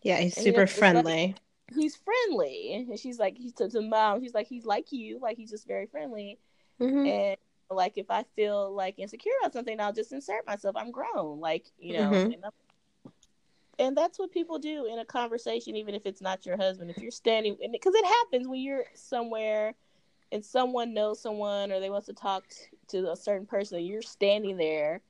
yeah, 0.01 0.15
he's 0.17 0.37
And, 0.37 0.45
you 0.45 0.51
know, 0.53 0.55
super 0.55 0.61
like- 0.61 0.69
friendly. 0.69 1.35
He's 1.75 1.95
friendly. 1.95 2.85
And 2.89 2.99
she's 2.99 3.19
like, 3.19 3.37
he's 3.37 3.53
to 3.53 3.67
the 3.67 3.81
mom, 3.81 4.21
she's 4.21 4.33
like, 4.33 4.47
he's 4.47 4.65
like 4.65 4.91
you, 4.91 5.19
like 5.19 5.37
he's 5.37 5.49
just 5.49 5.67
very 5.67 5.85
friendly. 5.87 6.37
Mhm. 6.79 7.07
And 7.07 7.37
like, 7.69 7.97
if 7.97 8.09
I 8.09 8.23
feel 8.35 8.73
like 8.73 8.97
insecure 8.97 9.31
about 9.41 9.53
something, 9.53 9.79
I'll 9.79 9.93
just 9.93 10.11
insert 10.11 10.45
myself. 10.47 10.75
I'm 10.75 10.91
grown, 10.91 11.39
like 11.39 11.65
you 11.79 11.93
know. 11.93 12.11
Mhm. 12.11 12.33
And, 12.33 12.43
and 13.77 13.97
that's 13.97 14.19
what 14.19 14.31
people 14.31 14.59
do 14.59 14.85
in 14.85 14.99
a 14.99 15.05
conversation, 15.05 15.75
even 15.75 15.95
if 15.95 16.05
it's 16.05 16.21
not 16.21 16.45
your 16.45 16.57
husband. 16.57 16.89
If 16.89 16.97
you're 16.97 17.11
standing, 17.11 17.57
because 17.71 17.95
it 17.95 18.05
happens 18.05 18.47
when 18.47 18.59
you're 18.59 18.85
somewhere 18.93 19.73
and 20.31 20.43
someone 20.43 20.93
knows 20.93 21.21
someone 21.21 21.71
or 21.71 21.79
they 21.79 21.89
want 21.89 22.05
to 22.05 22.13
talk 22.13 22.47
t- 22.49 22.77
to 22.89 23.11
a 23.11 23.15
certain 23.15 23.47
person, 23.47 23.77
and 23.77 23.87
you're 23.87 24.01
standing 24.01 24.57
there. 24.57 25.01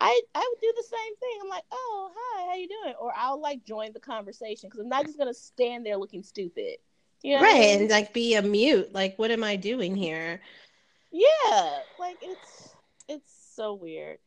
I 0.00 0.20
I 0.34 0.48
would 0.50 0.60
do 0.60 0.72
the 0.76 0.82
same 0.84 1.16
thing. 1.16 1.38
I'm 1.42 1.48
like, 1.48 1.64
oh 1.72 2.10
hi, 2.16 2.46
how 2.46 2.54
you 2.56 2.68
doing? 2.68 2.94
Or 3.00 3.12
I'll 3.16 3.40
like 3.40 3.64
join 3.64 3.92
the 3.92 4.00
conversation 4.00 4.68
because 4.68 4.80
I'm 4.80 4.88
not 4.88 5.06
just 5.06 5.18
gonna 5.18 5.34
stand 5.34 5.86
there 5.86 5.96
looking 5.96 6.22
stupid. 6.22 6.76
You 7.22 7.34
know 7.36 7.42
what 7.42 7.50
I 7.50 7.52
right, 7.52 7.60
mean? 7.60 7.80
and 7.82 7.90
like 7.90 8.12
be 8.12 8.34
a 8.34 8.42
mute. 8.42 8.92
Like, 8.92 9.18
what 9.18 9.30
am 9.30 9.44
I 9.44 9.56
doing 9.56 9.96
here? 9.96 10.40
Yeah, 11.12 11.80
like 11.98 12.18
it's 12.22 12.74
it's 13.08 13.32
so 13.54 13.74
weird. 13.74 14.18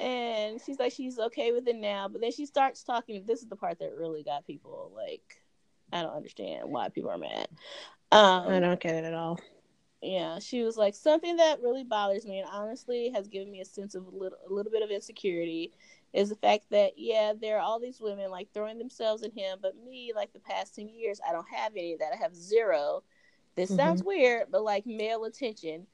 And 0.00 0.60
she's 0.64 0.78
like 0.78 0.92
she's 0.92 1.18
okay 1.18 1.52
with 1.52 1.68
it 1.68 1.76
now, 1.76 2.08
but 2.08 2.20
then 2.20 2.32
she 2.32 2.46
starts 2.46 2.82
talking. 2.82 3.24
This 3.26 3.42
is 3.42 3.48
the 3.48 3.56
part 3.56 3.78
that 3.80 3.94
really 3.96 4.22
got 4.22 4.46
people 4.46 4.92
like, 4.96 5.42
I 5.92 6.02
don't 6.02 6.14
understand 6.14 6.68
why 6.70 6.88
people 6.88 7.10
are 7.10 7.18
mad. 7.18 7.48
Um, 8.10 8.48
I 8.48 8.60
don't 8.60 8.80
get 8.80 8.94
it 8.94 9.04
at 9.04 9.14
all. 9.14 9.38
Yeah, 10.02 10.38
she 10.40 10.62
was 10.62 10.76
like 10.76 10.94
something 10.94 11.36
that 11.36 11.62
really 11.62 11.84
bothers 11.84 12.26
me, 12.26 12.40
and 12.40 12.48
honestly 12.52 13.10
has 13.14 13.28
given 13.28 13.50
me 13.50 13.60
a 13.60 13.64
sense 13.64 13.94
of 13.94 14.06
a 14.06 14.10
little, 14.10 14.38
a 14.48 14.52
little 14.52 14.72
bit 14.72 14.82
of 14.82 14.90
insecurity. 14.90 15.72
Is 16.12 16.28
the 16.30 16.36
fact 16.36 16.66
that 16.70 16.92
yeah, 16.98 17.32
there 17.40 17.58
are 17.58 17.62
all 17.62 17.80
these 17.80 18.00
women 18.00 18.30
like 18.30 18.48
throwing 18.52 18.78
themselves 18.78 19.22
at 19.22 19.32
him, 19.32 19.58
but 19.62 19.76
me, 19.84 20.12
like 20.14 20.32
the 20.32 20.40
past 20.40 20.74
ten 20.76 20.88
years, 20.88 21.20
I 21.26 21.32
don't 21.32 21.48
have 21.48 21.72
any 21.76 21.94
of 21.94 22.00
that. 22.00 22.12
I 22.12 22.16
have 22.16 22.34
zero. 22.36 23.02
This 23.56 23.70
sounds 23.70 24.02
weird, 24.02 24.48
but 24.50 24.62
like 24.64 24.86
male 24.86 25.24
attention. 25.24 25.86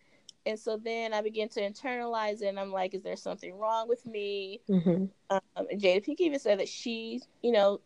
And 0.47 0.59
so 0.59 0.77
then 0.79 1.13
I 1.13 1.21
begin 1.23 1.49
to 1.51 1.61
internalize 1.61 2.43
it, 2.43 2.47
and 2.47 2.59
I'm 2.59 2.73
like, 2.73 2.95
is 2.95 3.03
there 3.03 3.17
something 3.17 3.57
wrong 3.59 3.89
with 3.89 4.07
me? 4.07 4.63
hmm 4.69 5.07
Um, 5.31 5.41
and 5.71 5.81
Jada 5.81 6.03
Pink 6.05 6.21
even 6.21 6.39
said 6.39 6.61
that 6.61 6.69
she, 6.69 7.21
you 7.43 7.53
know, 7.53 7.81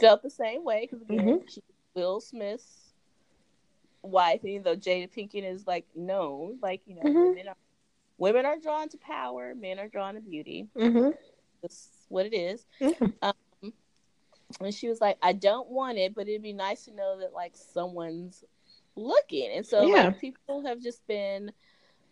felt 0.00 0.22
the 0.22 0.30
same 0.30 0.64
way 0.64 0.82
because 0.82 1.02
again, 1.02 1.40
Mhm. 1.40 1.50
she 1.50 1.62
Will 1.94 2.20
Smith's 2.20 2.85
wife, 4.10 4.44
even 4.44 4.62
though 4.62 4.76
Jada 4.76 5.10
Pinkett 5.12 5.44
is 5.44 5.66
like 5.66 5.86
no, 5.94 6.54
like 6.62 6.82
you 6.86 6.96
know, 6.96 7.02
Mhm. 7.04 7.34
women 7.34 7.48
are 7.48 7.56
women 8.18 8.46
are 8.46 8.58
drawn 8.58 8.88
to 8.90 8.98
power, 8.98 9.54
men 9.54 9.78
are 9.78 9.88
drawn 9.88 10.14
to 10.14 10.20
beauty. 10.20 10.68
hmm 10.76 11.10
That's 11.62 12.06
what 12.08 12.26
it 12.26 12.34
is. 12.34 12.66
Yeah. 12.80 12.90
And 14.60 14.74
she 14.74 14.88
was 14.88 15.00
like, 15.00 15.18
I 15.22 15.32
don't 15.32 15.68
want 15.70 15.98
it, 15.98 16.14
but 16.14 16.28
it'd 16.28 16.42
be 16.42 16.52
nice 16.52 16.84
to 16.86 16.94
know 16.94 17.18
that 17.20 17.32
like 17.32 17.52
someone's 17.56 18.44
looking. 18.96 19.50
And 19.52 19.66
so 19.66 19.88
Yeah. 19.88 20.10
like 20.10 20.18
people 20.20 20.64
have 20.66 20.80
just 20.80 21.06
been 21.06 21.52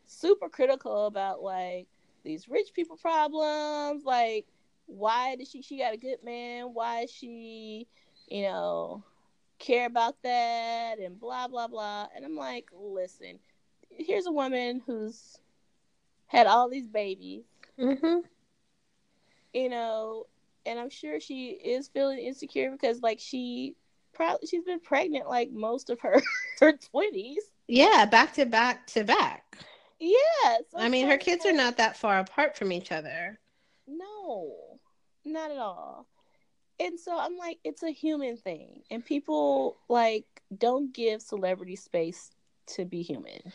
super 0.07 0.49
critical 0.49 1.07
about 1.07 1.43
like 1.43 1.87
these 2.25 2.49
rich 2.49 2.73
people 2.75 2.97
problems. 2.97 4.05
Like, 4.05 4.47
why 4.87 5.37
did 5.37 5.49
she 5.49 5.63
she 5.63 5.79
got 5.79 5.95
a 5.95 5.99
good 5.99 6.23
man? 6.25 6.75
Why 6.75 7.03
is 7.03 7.11
she, 7.11 7.89
you 8.29 8.43
know, 8.43 9.05
care 9.59 9.87
about 9.87 10.17
that 10.23 10.99
and 10.99 11.19
blah 11.19 11.49
blah 11.49 11.69
blah. 11.69 12.07
And 12.15 12.25
I'm 12.25 12.37
like, 12.37 12.71
listen, 12.73 13.39
here's 13.91 14.27
a 14.27 14.33
woman 14.33 14.83
who's 14.87 15.39
had 16.27 16.47
all 16.47 16.69
these 16.69 16.89
babies. 16.89 17.45
Mm-hmm. 17.79 18.21
You 19.53 19.69
know, 19.69 20.27
and 20.67 20.79
I'm 20.79 20.91
sure 20.91 21.21
she 21.21 21.51
is 21.51 21.89
feeling 21.89 22.19
insecure 22.19 22.71
because 22.71 23.01
like 23.03 23.21
she 23.21 23.77
probably 24.13 24.47
she's 24.47 24.65
been 24.65 24.81
pregnant 24.81 25.29
like 25.29 25.51
most 25.51 25.91
of 25.91 26.01
her 26.01 26.21
her 26.61 26.73
twenties. 26.73 27.43
Yeah, 27.67 28.05
back 28.05 28.35
to 28.35 28.47
back 28.47 28.87
to 28.89 29.05
back. 29.05 29.59
Yeah. 30.01 30.59
so 30.71 30.79
I 30.79 30.89
mean, 30.89 31.07
her 31.09 31.17
kids 31.17 31.47
are 31.47 31.53
not 31.53 31.77
that 31.79 31.97
far 31.97 32.19
apart 32.19 32.57
from 32.57 32.73
each 32.73 32.93
other. 32.93 33.39
No, 33.87 34.55
not 35.25 35.51
at 35.51 35.59
all. 35.59 36.07
And 36.81 36.99
so 36.99 37.17
I'm 37.19 37.37
like, 37.37 37.59
it's 37.65 37.83
a 37.83 37.91
human 37.91 38.37
thing, 38.37 38.83
and 38.91 39.05
people 39.05 39.77
like 39.89 40.27
don't 40.57 40.93
give 40.93 41.23
celebrity 41.23 41.77
space 41.77 42.31
to 42.75 42.85
be 42.85 43.03
human. 43.03 43.53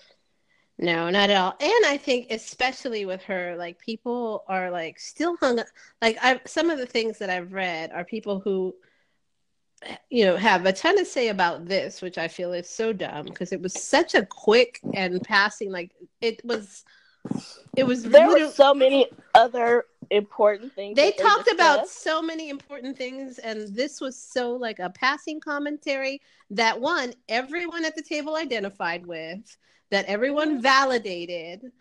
No, 0.81 1.09
not 1.09 1.29
at 1.29 1.35
all. 1.35 1.55
And 1.59 1.85
I 1.85 1.97
think 1.97 2.27
especially 2.31 3.05
with 3.05 3.21
her, 3.23 3.55
like 3.57 3.79
people 3.79 4.45
are 4.47 4.71
like 4.71 4.97
still 4.97 5.35
hung 5.37 5.59
up. 5.59 5.65
Like 6.01 6.17
I, 6.21 6.39
some 6.45 6.69
of 6.69 6.77
the 6.77 6.85
things 6.85 7.17
that 7.17 7.29
I've 7.29 7.51
read 7.51 7.91
are 7.91 8.05
people 8.05 8.39
who, 8.39 8.73
you 10.09 10.23
know, 10.23 10.37
have 10.37 10.65
a 10.65 10.71
ton 10.71 10.97
to 10.97 11.03
say 11.03 11.27
about 11.27 11.65
this, 11.65 12.01
which 12.01 12.17
I 12.17 12.29
feel 12.29 12.53
is 12.53 12.69
so 12.69 12.93
dumb 12.93 13.25
because 13.25 13.51
it 13.51 13.61
was 13.61 13.73
such 13.73 14.15
a 14.15 14.25
quick 14.25 14.79
and 14.93 15.21
passing. 15.21 15.69
Like 15.69 15.91
it 16.21 16.39
was, 16.45 16.85
it 17.75 17.83
was. 17.83 18.03
There 18.03 18.29
were 18.29 18.47
so 18.47 18.73
many 18.73 19.07
other 19.35 19.83
important 20.11 20.73
things. 20.73 20.95
they 20.95 21.11
talked 21.11 21.51
about 21.51 21.87
so 21.87 22.21
many 22.21 22.49
important 22.49 22.97
things 22.97 23.37
and 23.39 23.75
this 23.75 24.01
was 24.01 24.17
so 24.17 24.53
like 24.53 24.79
a 24.79 24.89
passing 24.89 25.39
commentary 25.39 26.21
that 26.49 26.79
one 26.79 27.13
everyone 27.27 27.85
at 27.85 27.95
the 27.95 28.01
table 28.01 28.35
identified 28.35 29.05
with 29.05 29.57
that 29.91 30.05
everyone 30.05 30.61
validated 30.61 31.71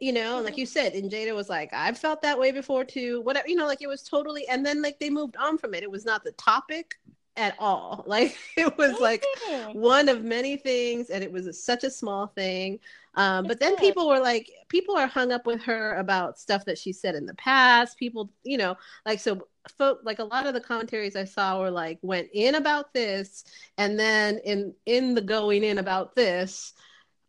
you 0.00 0.12
know 0.12 0.40
like 0.40 0.56
you 0.56 0.64
said 0.64 0.94
and 0.94 1.10
jada 1.10 1.34
was 1.34 1.50
like 1.50 1.70
i've 1.74 1.98
felt 1.98 2.22
that 2.22 2.38
way 2.38 2.50
before 2.50 2.84
too 2.84 3.20
whatever 3.22 3.46
you 3.48 3.56
know 3.56 3.66
like 3.66 3.82
it 3.82 3.86
was 3.86 4.02
totally 4.02 4.46
and 4.48 4.64
then 4.64 4.80
like 4.80 4.98
they 4.98 5.10
moved 5.10 5.36
on 5.36 5.58
from 5.58 5.74
it 5.74 5.82
it 5.82 5.90
was 5.90 6.06
not 6.06 6.24
the 6.24 6.32
topic 6.32 6.94
at 7.36 7.54
all. 7.58 8.04
Like 8.14 8.36
it 8.56 8.76
was 8.78 9.00
like 9.00 9.24
one 9.72 10.08
of 10.08 10.22
many 10.22 10.56
things 10.56 11.10
and 11.10 11.24
it 11.24 11.32
was 11.32 11.46
a, 11.46 11.52
such 11.52 11.84
a 11.84 11.90
small 11.90 12.28
thing. 12.28 12.78
Um, 13.16 13.46
but 13.46 13.60
then 13.60 13.76
people 13.76 14.08
were 14.08 14.20
like 14.20 14.50
people 14.68 14.96
are 14.96 15.06
hung 15.06 15.32
up 15.32 15.46
with 15.46 15.62
her 15.62 15.94
about 15.94 16.38
stuff 16.38 16.64
that 16.64 16.78
she 16.78 16.92
said 16.92 17.14
in 17.14 17.26
the 17.26 17.34
past. 17.34 17.98
People 17.98 18.30
you 18.44 18.58
know 18.58 18.76
like 19.04 19.20
so 19.20 19.46
folk 19.76 20.00
like 20.04 20.18
a 20.18 20.24
lot 20.24 20.46
of 20.46 20.54
the 20.54 20.60
commentaries 20.60 21.16
i 21.16 21.24
saw 21.24 21.58
were 21.58 21.70
like 21.70 21.98
went 22.02 22.28
in 22.32 22.54
about 22.54 22.92
this 22.92 23.44
and 23.78 23.98
then 23.98 24.38
in 24.44 24.74
in 24.86 25.14
the 25.14 25.22
going 25.22 25.64
in 25.64 25.78
about 25.78 26.14
this 26.14 26.74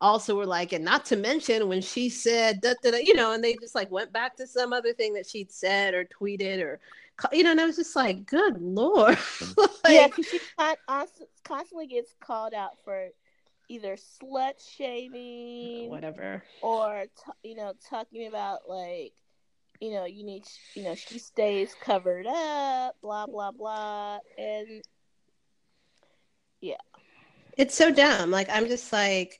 also 0.01 0.35
were 0.35 0.45
like 0.45 0.73
and 0.73 0.83
not 0.83 1.05
to 1.05 1.15
mention 1.15 1.67
when 1.69 1.81
she 1.81 2.09
said 2.09 2.59
da, 2.61 2.73
da, 2.83 2.91
da, 2.91 2.97
you 2.97 3.15
know 3.15 3.31
and 3.31 3.43
they 3.43 3.55
just 3.55 3.75
like 3.75 3.89
went 3.89 4.11
back 4.11 4.35
to 4.35 4.45
some 4.45 4.73
other 4.73 4.93
thing 4.93 5.13
that 5.13 5.25
she'd 5.25 5.51
said 5.51 5.93
or 5.93 6.05
tweeted 6.05 6.61
or 6.61 6.79
you 7.31 7.43
know 7.43 7.51
and 7.51 7.61
i 7.61 7.65
was 7.65 7.77
just 7.77 7.95
like 7.95 8.25
good 8.25 8.61
lord. 8.61 9.17
Yeah, 9.87 10.07
because 10.15 10.27
she 10.27 10.39
constantly 11.43 11.87
gets 11.87 12.13
called 12.19 12.53
out 12.53 12.71
for 12.83 13.09
either 13.69 13.95
slut 13.95 14.53
shaming 14.75 15.89
whatever. 15.89 16.43
or 16.61 17.05
t- 17.05 17.49
you 17.49 17.55
know 17.55 17.73
talking 17.89 18.27
about 18.27 18.59
like 18.67 19.13
you 19.79 19.91
know 19.91 20.05
you 20.05 20.23
need 20.23 20.43
you 20.75 20.83
know 20.83 20.95
she 20.95 21.19
stays 21.19 21.75
covered 21.81 22.27
up 22.27 22.95
blah 23.01 23.25
blah 23.25 23.51
blah 23.51 24.19
and 24.37 24.83
yeah, 26.61 26.77
it's 27.57 27.75
so 27.75 27.91
dumb. 27.91 28.31
Like 28.31 28.47
i'm 28.51 28.67
just 28.67 28.91
like 28.91 29.39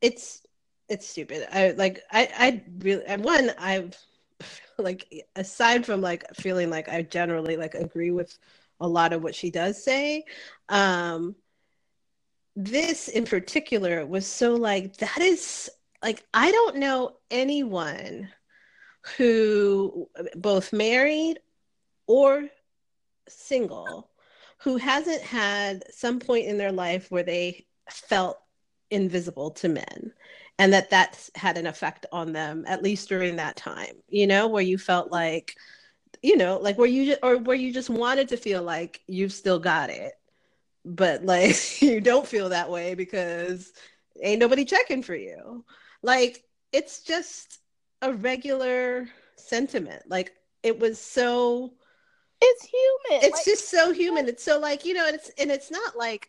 it's 0.00 0.42
it's 0.88 1.08
stupid. 1.08 1.46
I 1.52 1.70
like 1.72 2.00
i 2.12 2.28
i 2.38 2.62
really 2.78 3.04
and 3.06 3.24
one 3.24 3.50
i've 3.58 3.96
like 4.78 5.26
aside 5.36 5.84
from 5.84 6.00
like 6.00 6.24
feeling 6.34 6.70
like 6.70 6.88
i 6.88 7.02
generally 7.02 7.56
like 7.56 7.74
agree 7.74 8.10
with 8.10 8.38
a 8.80 8.86
lot 8.88 9.12
of 9.12 9.22
what 9.22 9.34
she 9.34 9.50
does 9.50 9.82
say 9.82 10.24
um 10.68 11.34
this 12.54 13.08
in 13.08 13.24
particular 13.24 14.04
was 14.06 14.26
so 14.26 14.54
like 14.54 14.96
that 14.98 15.20
is 15.20 15.70
like 16.02 16.24
i 16.34 16.50
don't 16.50 16.76
know 16.76 17.16
anyone 17.30 18.28
who 19.16 20.08
both 20.34 20.72
married 20.72 21.38
or 22.06 22.48
single 23.28 24.10
who 24.58 24.76
hasn't 24.76 25.22
had 25.22 25.84
some 25.92 26.18
point 26.18 26.46
in 26.46 26.58
their 26.58 26.72
life 26.72 27.10
where 27.10 27.22
they 27.22 27.64
felt 27.88 28.38
invisible 28.90 29.50
to 29.50 29.68
men 29.68 30.12
and 30.58 30.72
that 30.72 30.90
that's 30.90 31.30
had 31.34 31.56
an 31.56 31.66
effect 31.66 32.06
on 32.12 32.32
them 32.32 32.64
at 32.66 32.82
least 32.82 33.08
during 33.08 33.36
that 33.36 33.56
time 33.56 33.94
you 34.08 34.26
know 34.26 34.48
where 34.48 34.62
you 34.62 34.78
felt 34.78 35.10
like 35.10 35.54
you 36.22 36.36
know 36.36 36.58
like 36.58 36.78
where 36.78 36.88
you 36.88 37.12
ju- 37.12 37.20
or 37.22 37.36
where 37.38 37.56
you 37.56 37.72
just 37.72 37.90
wanted 37.90 38.28
to 38.28 38.36
feel 38.36 38.62
like 38.62 39.00
you've 39.06 39.32
still 39.32 39.58
got 39.58 39.90
it 39.90 40.12
but 40.84 41.24
like 41.24 41.82
you 41.82 42.00
don't 42.00 42.26
feel 42.26 42.48
that 42.48 42.70
way 42.70 42.94
because 42.94 43.72
ain't 44.22 44.40
nobody 44.40 44.64
checking 44.64 45.02
for 45.02 45.14
you. 45.14 45.64
Like 46.02 46.42
it's 46.72 47.02
just 47.02 47.58
a 48.02 48.12
regular 48.12 49.08
sentiment. 49.36 50.02
Like 50.08 50.32
it 50.62 50.78
was 50.78 50.98
so 50.98 51.74
it's 52.40 52.64
human. 52.64 53.24
It's 53.24 53.38
like, 53.38 53.44
just 53.44 53.68
so 53.70 53.92
human. 53.92 54.28
it's 54.28 54.44
so 54.44 54.58
like 54.58 54.84
you 54.84 54.94
know 54.94 55.06
and 55.06 55.14
it's 55.14 55.30
and 55.38 55.50
it's 55.50 55.70
not 55.70 55.96
like 55.96 56.28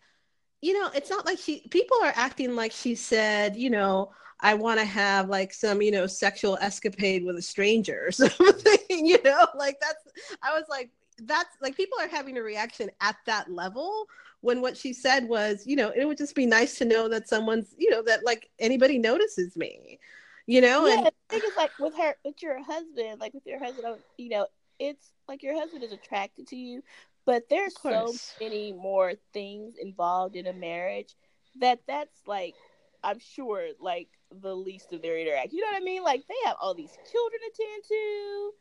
you 0.61 0.73
know 0.73 0.89
it's 0.93 1.09
not 1.09 1.25
like 1.25 1.37
she 1.37 1.61
people 1.69 1.97
are 2.03 2.13
acting 2.15 2.55
like 2.55 2.71
she 2.71 2.95
said 2.95 3.55
you 3.55 3.69
know 3.69 4.11
i 4.41 4.53
want 4.53 4.79
to 4.79 4.85
have 4.85 5.29
like 5.29 5.53
some 5.53 5.81
you 5.81 5.91
know 5.91 6.07
sexual 6.07 6.57
escapade 6.61 7.23
with 7.23 7.37
a 7.37 7.41
stranger 7.41 8.05
or 8.07 8.11
something 8.11 8.77
you 8.89 9.21
know? 9.23 9.47
Like 9.55 9.79
that's 9.79 10.03
i 10.43 10.53
was 10.53 10.65
like 10.69 10.89
that's 11.23 11.55
like 11.61 11.75
people 11.75 11.97
are 11.99 12.07
having 12.07 12.37
a 12.37 12.41
reaction 12.41 12.89
at 13.01 13.17
that 13.25 13.51
level 13.51 14.05
when 14.41 14.61
what 14.61 14.77
she 14.77 14.93
said 14.93 15.27
was 15.27 15.65
you 15.65 15.75
know 15.75 15.91
it 15.95 16.05
would 16.05 16.17
just 16.17 16.35
be 16.35 16.45
nice 16.45 16.77
to 16.77 16.85
know 16.85 17.09
that 17.09 17.27
someone's 17.27 17.75
you 17.77 17.89
know 17.89 18.01
that 18.03 18.25
like 18.25 18.49
anybody 18.59 18.97
notices 18.97 19.55
me 19.55 19.99
you 20.45 20.61
know? 20.61 20.87
Yeah, 20.87 20.95
and 20.95 21.05
the 21.05 21.11
thing 21.29 21.47
is 21.47 21.55
like 21.55 21.77
with 21.77 21.95
her 21.95 22.15
with 22.25 22.41
your 22.41 22.63
husband 22.63 23.19
like 23.19 23.35
with 23.35 23.45
your 23.45 23.63
husband 23.63 23.97
you 24.17 24.29
know 24.29 24.47
it's 24.79 25.11
like 25.27 25.43
your 25.43 25.53
husband 25.53 25.83
is 25.83 25.91
attracted 25.91 26.47
to 26.47 26.55
you 26.55 26.81
but 27.29 27.43
there's 27.47 27.75
so 27.79 28.15
many 28.41 28.73
more 28.73 29.13
things 29.33 29.75
involved 29.79 30.35
in 30.35 30.47
a 30.47 30.53
marriage 30.53 31.15
that 31.59 31.79
that's 31.87 32.21
like 32.25 32.55
i'm 33.03 33.19
sure 33.19 33.67
like 33.79 34.07
the 34.41 34.55
least 34.55 34.91
of 34.93 35.01
their 35.03 35.19
interact. 35.19 35.53
you 35.53 35.61
know 35.61 35.67
what 35.67 35.79
i 35.81 35.85
mean 35.85 36.03
like 36.03 36.23
they 36.27 36.35
have 36.45 36.57
all 36.59 36.73
these 36.73 36.97
children 37.11 37.39
to 37.41 37.63
tend 37.63 37.83
to 37.87 38.51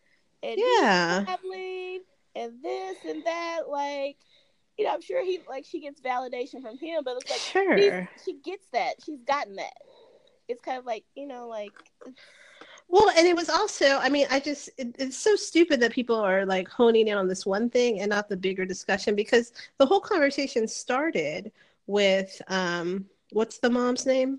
and 0.42 0.58
Yeah. 0.58 1.24
traveling 1.24 2.00
and 2.36 2.62
this 2.62 2.98
and 3.08 3.24
that 3.24 3.60
like 3.70 4.18
you 4.76 4.84
know 4.84 4.92
i'm 4.92 5.00
sure 5.00 5.24
he 5.24 5.40
like 5.48 5.64
she 5.64 5.80
gets 5.80 6.00
validation 6.02 6.60
from 6.60 6.78
him 6.78 7.02
but 7.04 7.16
it's 7.16 7.30
like 7.30 7.40
sure 7.40 8.06
she 8.24 8.34
gets 8.44 8.66
that 8.72 8.94
she's 9.02 9.22
gotten 9.22 9.56
that 9.56 9.72
it's 10.46 10.60
kind 10.60 10.78
of 10.78 10.84
like 10.84 11.04
you 11.14 11.26
know 11.26 11.48
like 11.48 11.72
Well, 12.90 13.10
and 13.10 13.26
it 13.26 13.36
was 13.36 13.50
also, 13.50 13.98
I 13.98 14.08
mean, 14.08 14.26
I 14.30 14.40
just, 14.40 14.70
it, 14.78 14.96
it's 14.98 15.16
so 15.16 15.36
stupid 15.36 15.78
that 15.80 15.92
people 15.92 16.16
are 16.16 16.46
like 16.46 16.68
honing 16.68 17.08
in 17.08 17.18
on 17.18 17.28
this 17.28 17.44
one 17.44 17.68
thing 17.68 18.00
and 18.00 18.08
not 18.08 18.28
the 18.28 18.36
bigger 18.36 18.64
discussion 18.64 19.14
because 19.14 19.52
the 19.76 19.84
whole 19.84 20.00
conversation 20.00 20.66
started 20.66 21.52
with, 21.86 22.40
um, 22.48 23.04
what's 23.32 23.58
the 23.58 23.68
mom's 23.68 24.06
name? 24.06 24.38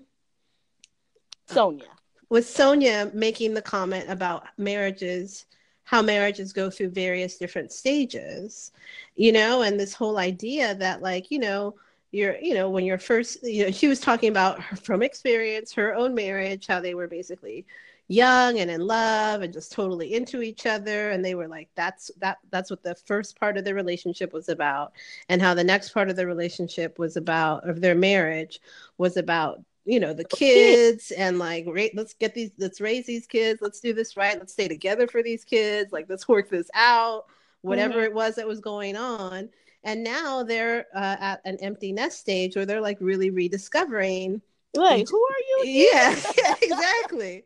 Sonya 1.46 1.86
With 2.28 2.48
Sonya 2.48 3.10
making 3.14 3.54
the 3.54 3.62
comment 3.62 4.06
about 4.08 4.46
marriages, 4.58 5.46
how 5.84 6.02
marriages 6.02 6.52
go 6.52 6.70
through 6.70 6.90
various 6.90 7.36
different 7.36 7.70
stages, 7.72 8.72
you 9.14 9.32
know, 9.32 9.62
and 9.62 9.78
this 9.78 9.94
whole 9.94 10.18
idea 10.18 10.74
that, 10.74 11.02
like, 11.02 11.30
you 11.30 11.38
know, 11.38 11.74
you're, 12.12 12.36
you 12.38 12.54
know, 12.54 12.68
when 12.68 12.84
you're 12.84 12.98
first, 12.98 13.44
you 13.44 13.64
know, 13.64 13.70
she 13.70 13.86
was 13.86 14.00
talking 14.00 14.28
about 14.28 14.60
her, 14.60 14.76
from 14.76 15.02
experience, 15.02 15.72
her 15.72 15.94
own 15.94 16.14
marriage, 16.14 16.66
how 16.66 16.80
they 16.80 16.94
were 16.94 17.06
basically 17.06 17.64
young 18.10 18.58
and 18.58 18.70
in 18.70 18.80
love 18.80 19.40
and 19.40 19.52
just 19.52 19.70
totally 19.70 20.14
into 20.14 20.42
each 20.42 20.66
other. 20.66 21.10
And 21.10 21.24
they 21.24 21.34
were 21.34 21.48
like 21.48 21.68
that's 21.76 22.10
that 22.18 22.38
that's 22.50 22.68
what 22.68 22.82
the 22.82 22.94
first 22.94 23.38
part 23.38 23.56
of 23.56 23.64
their 23.64 23.74
relationship 23.74 24.32
was 24.32 24.48
about. 24.48 24.92
And 25.28 25.40
how 25.40 25.54
the 25.54 25.64
next 25.64 25.90
part 25.90 26.10
of 26.10 26.16
the 26.16 26.26
relationship 26.26 26.98
was 26.98 27.16
about 27.16 27.68
of 27.68 27.80
their 27.80 27.94
marriage 27.94 28.60
was 28.98 29.16
about 29.16 29.62
you 29.84 30.00
know 30.00 30.12
the 30.12 30.24
kids. 30.24 31.12
and 31.12 31.38
like 31.38 31.64
right 31.68 31.92
let's 31.94 32.14
get 32.14 32.34
these 32.34 32.50
let's 32.58 32.80
raise 32.80 33.06
these 33.06 33.26
kids. 33.26 33.62
Let's 33.62 33.80
do 33.80 33.92
this 33.94 34.16
right. 34.16 34.38
Let's 34.38 34.52
stay 34.52 34.68
together 34.68 35.06
for 35.06 35.22
these 35.22 35.44
kids. 35.44 35.92
Like 35.92 36.06
let's 36.08 36.26
work 36.28 36.50
this 36.50 36.70
out 36.74 37.26
whatever 37.62 38.00
it 38.02 38.14
was 38.14 38.36
that 38.36 38.48
was 38.48 38.60
going 38.60 38.96
on. 38.96 39.50
And 39.84 40.02
now 40.02 40.42
they're 40.42 40.86
uh, 40.94 41.16
at 41.20 41.40
an 41.44 41.58
empty 41.60 41.92
nest 41.92 42.18
stage 42.18 42.56
where 42.56 42.66
they're 42.66 42.80
like 42.80 42.98
really 43.00 43.30
rediscovering 43.30 44.42
Like, 44.74 45.08
who 45.08 45.16
are 45.16 45.64
you? 45.64 45.70
Yeah, 45.70 46.16
yeah, 46.38 46.54
exactly. 46.62 47.44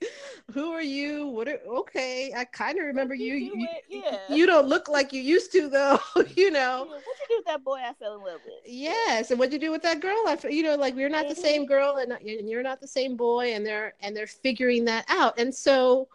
who 0.52 0.72
are 0.72 0.82
you? 0.82 1.26
What? 1.28 1.48
Are, 1.48 1.58
okay, 1.66 2.32
I 2.36 2.44
kind 2.44 2.78
of 2.78 2.84
remember 2.84 3.14
you. 3.14 3.34
You, 3.34 3.56
you, 3.88 4.02
yeah. 4.04 4.18
you 4.28 4.46
don't 4.46 4.68
look 4.68 4.88
like 4.88 5.12
you 5.12 5.22
used 5.22 5.50
to, 5.52 5.68
though. 5.68 5.98
you 6.36 6.50
know. 6.50 6.86
What 6.86 6.98
you 6.98 7.26
do 7.28 7.36
with 7.38 7.46
that 7.46 7.64
boy 7.64 7.80
I 7.82 7.94
fell 7.94 8.16
in 8.16 8.20
love 8.20 8.40
with? 8.44 8.54
Yes, 8.66 9.30
and 9.30 9.38
what 9.38 9.52
you 9.52 9.58
do 9.58 9.70
with 9.70 9.82
that 9.82 10.00
girl? 10.00 10.22
I, 10.26 10.38
you 10.48 10.62
know, 10.62 10.74
like 10.74 10.94
we're 10.94 11.08
not 11.08 11.24
mm-hmm. 11.24 11.34
the 11.34 11.40
same 11.40 11.66
girl, 11.66 11.96
and, 11.96 12.12
and 12.12 12.48
you're 12.48 12.62
not 12.62 12.80
the 12.80 12.88
same 12.88 13.16
boy, 13.16 13.54
and 13.54 13.64
they're 13.64 13.94
and 14.00 14.14
they're 14.14 14.26
figuring 14.26 14.84
that 14.84 15.06
out, 15.08 15.38
and 15.38 15.54
so 15.54 16.08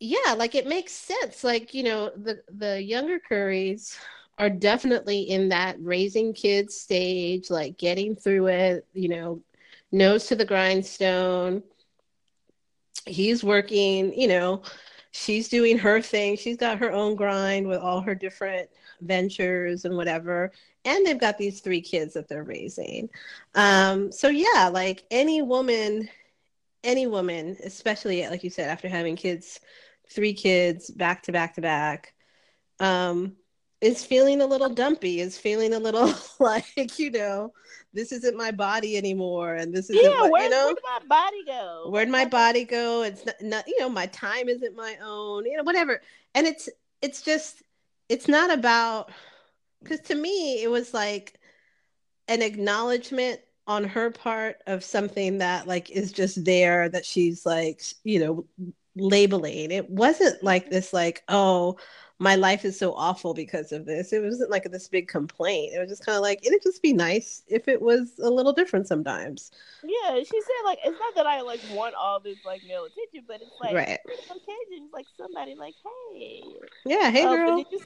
yeah, 0.00 0.34
like 0.36 0.54
it 0.56 0.66
makes 0.66 0.92
sense. 0.92 1.44
Like 1.44 1.72
you 1.72 1.84
know, 1.84 2.10
the 2.16 2.42
the 2.52 2.82
younger 2.82 3.20
Currys 3.20 3.96
are 4.38 4.50
definitely 4.50 5.22
in 5.22 5.48
that 5.48 5.76
raising 5.80 6.32
kids 6.32 6.76
stage, 6.76 7.50
like 7.50 7.76
getting 7.76 8.14
through 8.14 8.46
it, 8.46 8.86
you 8.94 9.08
know, 9.08 9.40
nose 9.92 10.26
to 10.26 10.36
the 10.36 10.44
grindstone. 10.44 11.62
He's 13.06 13.42
working, 13.42 14.18
you 14.18 14.28
know, 14.28 14.62
she's 15.12 15.48
doing 15.48 15.78
her 15.78 16.00
thing. 16.02 16.36
She's 16.36 16.56
got 16.56 16.78
her 16.78 16.92
own 16.92 17.16
grind 17.16 17.66
with 17.66 17.80
all 17.80 18.00
her 18.00 18.14
different 18.14 18.68
ventures 19.00 19.84
and 19.84 19.96
whatever. 19.96 20.52
And 20.84 21.04
they've 21.04 21.18
got 21.18 21.38
these 21.38 21.60
three 21.60 21.80
kids 21.80 22.14
that 22.14 22.28
they're 22.28 22.44
raising. 22.44 23.08
Um, 23.54 24.12
so 24.12 24.28
yeah, 24.28 24.70
like 24.72 25.04
any 25.10 25.42
woman, 25.42 26.08
any 26.84 27.06
woman, 27.06 27.56
especially 27.64 28.26
like 28.28 28.44
you 28.44 28.50
said, 28.50 28.68
after 28.68 28.88
having 28.88 29.16
kids, 29.16 29.60
three 30.10 30.32
kids 30.32 30.90
back 30.90 31.22
to 31.24 31.32
back 31.32 31.54
to 31.54 31.60
back, 31.60 32.14
um, 32.80 33.36
is 33.80 34.04
feeling 34.04 34.40
a 34.40 34.46
little 34.46 34.68
dumpy, 34.68 35.20
is 35.20 35.38
feeling 35.38 35.72
a 35.72 35.78
little 35.78 36.12
like, 36.40 36.98
you 36.98 37.10
know, 37.10 37.52
this 37.92 38.12
isn't 38.12 38.36
my 38.36 38.50
body 38.50 38.96
anymore. 38.96 39.54
And 39.54 39.72
this 39.72 39.88
is 39.90 39.98
yeah, 40.02 40.20
what, 40.22 40.32
where, 40.32 40.44
you 40.44 40.50
know, 40.50 40.66
where'd 40.66 40.78
my 40.84 41.06
body 41.08 41.44
go? 41.46 41.86
Where'd 41.88 42.08
my 42.08 42.24
body 42.24 42.64
go? 42.64 43.02
It's 43.02 43.24
not, 43.24 43.36
not, 43.40 43.68
you 43.68 43.78
know, 43.80 43.88
my 43.88 44.06
time 44.06 44.48
isn't 44.48 44.76
my 44.76 44.96
own, 45.02 45.46
you 45.46 45.56
know, 45.56 45.62
whatever. 45.62 46.00
And 46.34 46.46
it's, 46.46 46.68
it's 47.00 47.22
just, 47.22 47.62
it's 48.08 48.28
not 48.28 48.50
about, 48.50 49.10
because 49.82 50.00
to 50.00 50.14
me, 50.14 50.62
it 50.62 50.70
was 50.70 50.92
like 50.92 51.38
an 52.26 52.42
acknowledgement 52.42 53.40
on 53.66 53.84
her 53.84 54.10
part 54.10 54.56
of 54.66 54.82
something 54.82 55.38
that 55.38 55.66
like 55.66 55.90
is 55.90 56.10
just 56.10 56.44
there 56.44 56.88
that 56.88 57.04
she's 57.04 57.44
like, 57.46 57.82
you 58.02 58.18
know, 58.18 58.46
labeling. 58.96 59.70
It 59.70 59.88
wasn't 59.88 60.42
like 60.42 60.64
mm-hmm. 60.64 60.74
this, 60.74 60.92
like, 60.92 61.22
oh, 61.28 61.76
my 62.20 62.34
life 62.34 62.64
is 62.64 62.78
so 62.78 62.94
awful 62.94 63.32
because 63.32 63.70
of 63.70 63.84
this. 63.84 64.12
It 64.12 64.22
wasn't 64.22 64.50
like 64.50 64.64
this 64.64 64.88
big 64.88 65.06
complaint. 65.06 65.72
It 65.74 65.78
was 65.78 65.88
just 65.88 66.04
kind 66.04 66.16
of 66.16 66.22
like 66.22 66.44
it'd 66.44 66.62
just 66.62 66.82
be 66.82 66.92
nice 66.92 67.42
if 67.46 67.68
it 67.68 67.80
was 67.80 68.18
a 68.18 68.28
little 68.28 68.52
different 68.52 68.88
sometimes. 68.88 69.52
Yeah, 69.84 70.16
she 70.18 70.40
said 70.40 70.64
like 70.64 70.78
it's 70.84 70.98
not 70.98 71.14
that 71.14 71.26
I 71.26 71.42
like 71.42 71.60
want 71.72 71.94
all 71.94 72.18
this 72.18 72.38
like 72.44 72.62
male 72.66 72.84
attention, 72.84 73.24
but 73.28 73.40
it's 73.40 73.52
like 73.60 73.74
right. 73.74 73.98
occasions 74.06 74.90
like 74.92 75.06
somebody 75.16 75.54
like, 75.54 75.74
hey, 76.12 76.42
yeah, 76.84 77.10
hey 77.10 77.24
uh, 77.24 77.36
girl. 77.36 77.56
Did 77.56 77.66
you, 77.70 77.80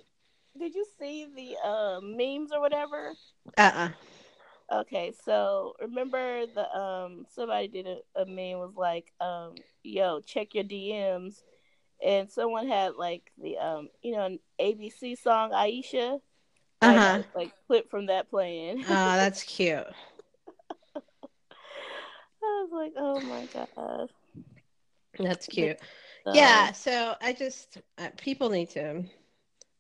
did 0.59 0.75
you 0.75 0.87
see 0.99 1.27
the 1.35 1.69
uh, 1.69 2.01
memes 2.03 2.53
or 2.53 2.61
whatever? 2.61 3.13
Uh 3.59 3.61
uh-uh. 3.61 3.89
uh 3.89 3.91
Okay, 4.81 5.13
so 5.27 5.75
remember 5.83 6.47
the 6.47 6.75
um 6.75 7.27
somebody 7.29 7.69
did 7.69 7.87
a, 7.87 8.23
a 8.23 8.25
meme 8.25 8.59
was 8.59 8.73
like 8.75 9.13
um 9.21 9.55
yo 9.83 10.21
check 10.21 10.55
your 10.55 10.65
DMs 10.65 11.43
and 12.03 12.31
someone 12.31 12.69
had 12.69 12.95
like 12.97 13.31
the 13.41 13.59
um 13.59 13.89
you 14.03 14.13
know 14.13 14.27
an 14.27 14.39
ABC 14.61 15.19
song 15.19 15.51
Aisha. 15.53 16.21
Uh 16.81 16.99
huh. 16.99 17.23
Like 17.35 17.53
clip 17.67 17.91
from 17.91 18.07
that 18.07 18.29
playing. 18.29 18.81
Oh, 18.81 18.85
that's 19.17 19.45
cute. 19.45 19.79
I 20.97 21.01
was 22.43 22.71
like, 22.73 22.93
oh 22.97 23.21
my 23.21 23.47
god. 23.55 24.11
That's 25.19 25.47
cute. 25.47 25.79
But, 26.25 26.35
yeah. 26.35 26.73
So 26.73 27.15
I 27.21 27.33
just 27.33 27.79
uh, 27.99 28.09
people 28.17 28.51
need 28.51 28.71
to 28.71 29.05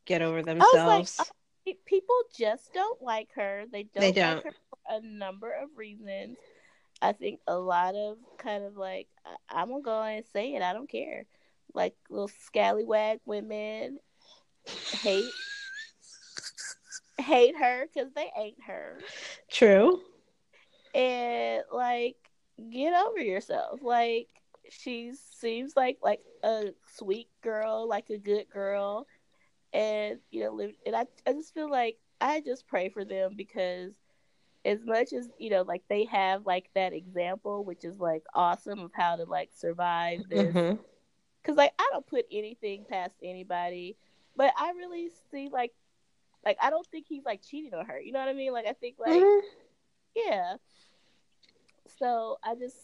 get 0.05 0.23
over 0.23 0.43
themselves. 0.43 1.19
Like, 1.19 1.78
people 1.85 2.16
just 2.36 2.73
don't 2.73 3.03
like 3.03 3.31
her. 3.35 3.65
They 3.70 3.85
don't. 3.85 4.01
They 4.01 4.12
don't. 4.12 4.36
Like 4.36 4.44
her 4.44 4.53
for 4.53 4.78
a 4.97 5.01
number 5.01 5.53
of 5.53 5.70
reasons. 5.77 6.36
I 7.01 7.12
think 7.12 7.40
a 7.49 7.57
lot 7.57 7.97
of 7.97 8.19
kind 8.39 8.62
of 8.62 8.77
like 8.77 9.09
I'm 9.49 9.70
gonna 9.70 9.82
go 9.82 10.03
and 10.03 10.24
say 10.32 10.55
it. 10.55 10.62
I 10.62 10.73
don't 10.73 10.89
care 10.89 11.27
like 11.74 11.94
little 12.11 12.28
scallywag 12.28 13.20
women 13.27 13.99
hate 15.03 15.31
hate 17.19 17.57
her 17.57 17.86
because 17.93 18.12
they 18.12 18.31
ain't 18.36 18.62
her. 18.66 18.99
True. 19.51 20.01
And 20.94 21.62
like, 21.73 22.16
get 22.70 22.93
over 22.94 23.20
yourself. 23.20 23.81
Like, 23.82 24.28
she 24.70 25.12
seems 25.40 25.74
like 25.77 25.99
like 26.03 26.20
a 26.43 26.70
sweet 26.97 27.28
girl, 27.43 27.89
like 27.89 28.11
a 28.11 28.19
good 28.19 28.49
girl, 28.51 29.07
and 29.73 30.19
you 30.31 30.44
know, 30.44 30.53
live. 30.53 30.73
And 30.86 30.94
I, 30.97 31.07
I 31.27 31.32
just 31.32 31.55
feel 31.55 31.70
like 31.70 31.99
I 32.20 32.40
just 32.40 32.66
pray 32.66 32.89
for 32.89 33.05
them 33.05 33.35
because 33.36 33.93
as 34.65 34.85
much 34.85 35.12
as 35.12 35.28
you 35.39 35.51
know, 35.51 35.62
like 35.62 35.82
they 35.89 36.05
have 36.07 36.47
like 36.47 36.70
that 36.74 36.93
example, 36.93 37.65
which 37.65 37.85
is 37.85 37.99
like 37.99 38.23
awesome 38.35 38.81
of 38.81 38.93
how 38.94 39.16
to 39.16 39.24
like 39.24 39.51
survive 39.53 40.20
this. 40.28 40.55
Mm-hmm 40.55 40.82
because 41.43 41.56
like 41.56 41.73
I 41.78 41.89
don't 41.93 42.06
put 42.06 42.27
anything 42.31 42.85
past 42.89 43.14
anybody, 43.23 43.97
but 44.36 44.52
I 44.56 44.73
really 44.73 45.10
see 45.31 45.48
like 45.52 45.73
like 46.44 46.56
I 46.60 46.70
don't 46.70 46.86
think 46.86 47.06
he's 47.09 47.24
like 47.24 47.43
cheating 47.43 47.74
on 47.74 47.86
her. 47.86 48.01
You 48.01 48.12
know 48.12 48.20
what 48.20 48.28
I 48.28 48.35
mean? 48.35 48.52
Like 48.52 48.66
I 48.66 48.73
think 48.73 48.97
like 48.98 49.12
mm-hmm. 49.12 49.47
yeah. 50.14 50.55
So 51.98 52.39
I 52.43 52.55
just 52.55 52.77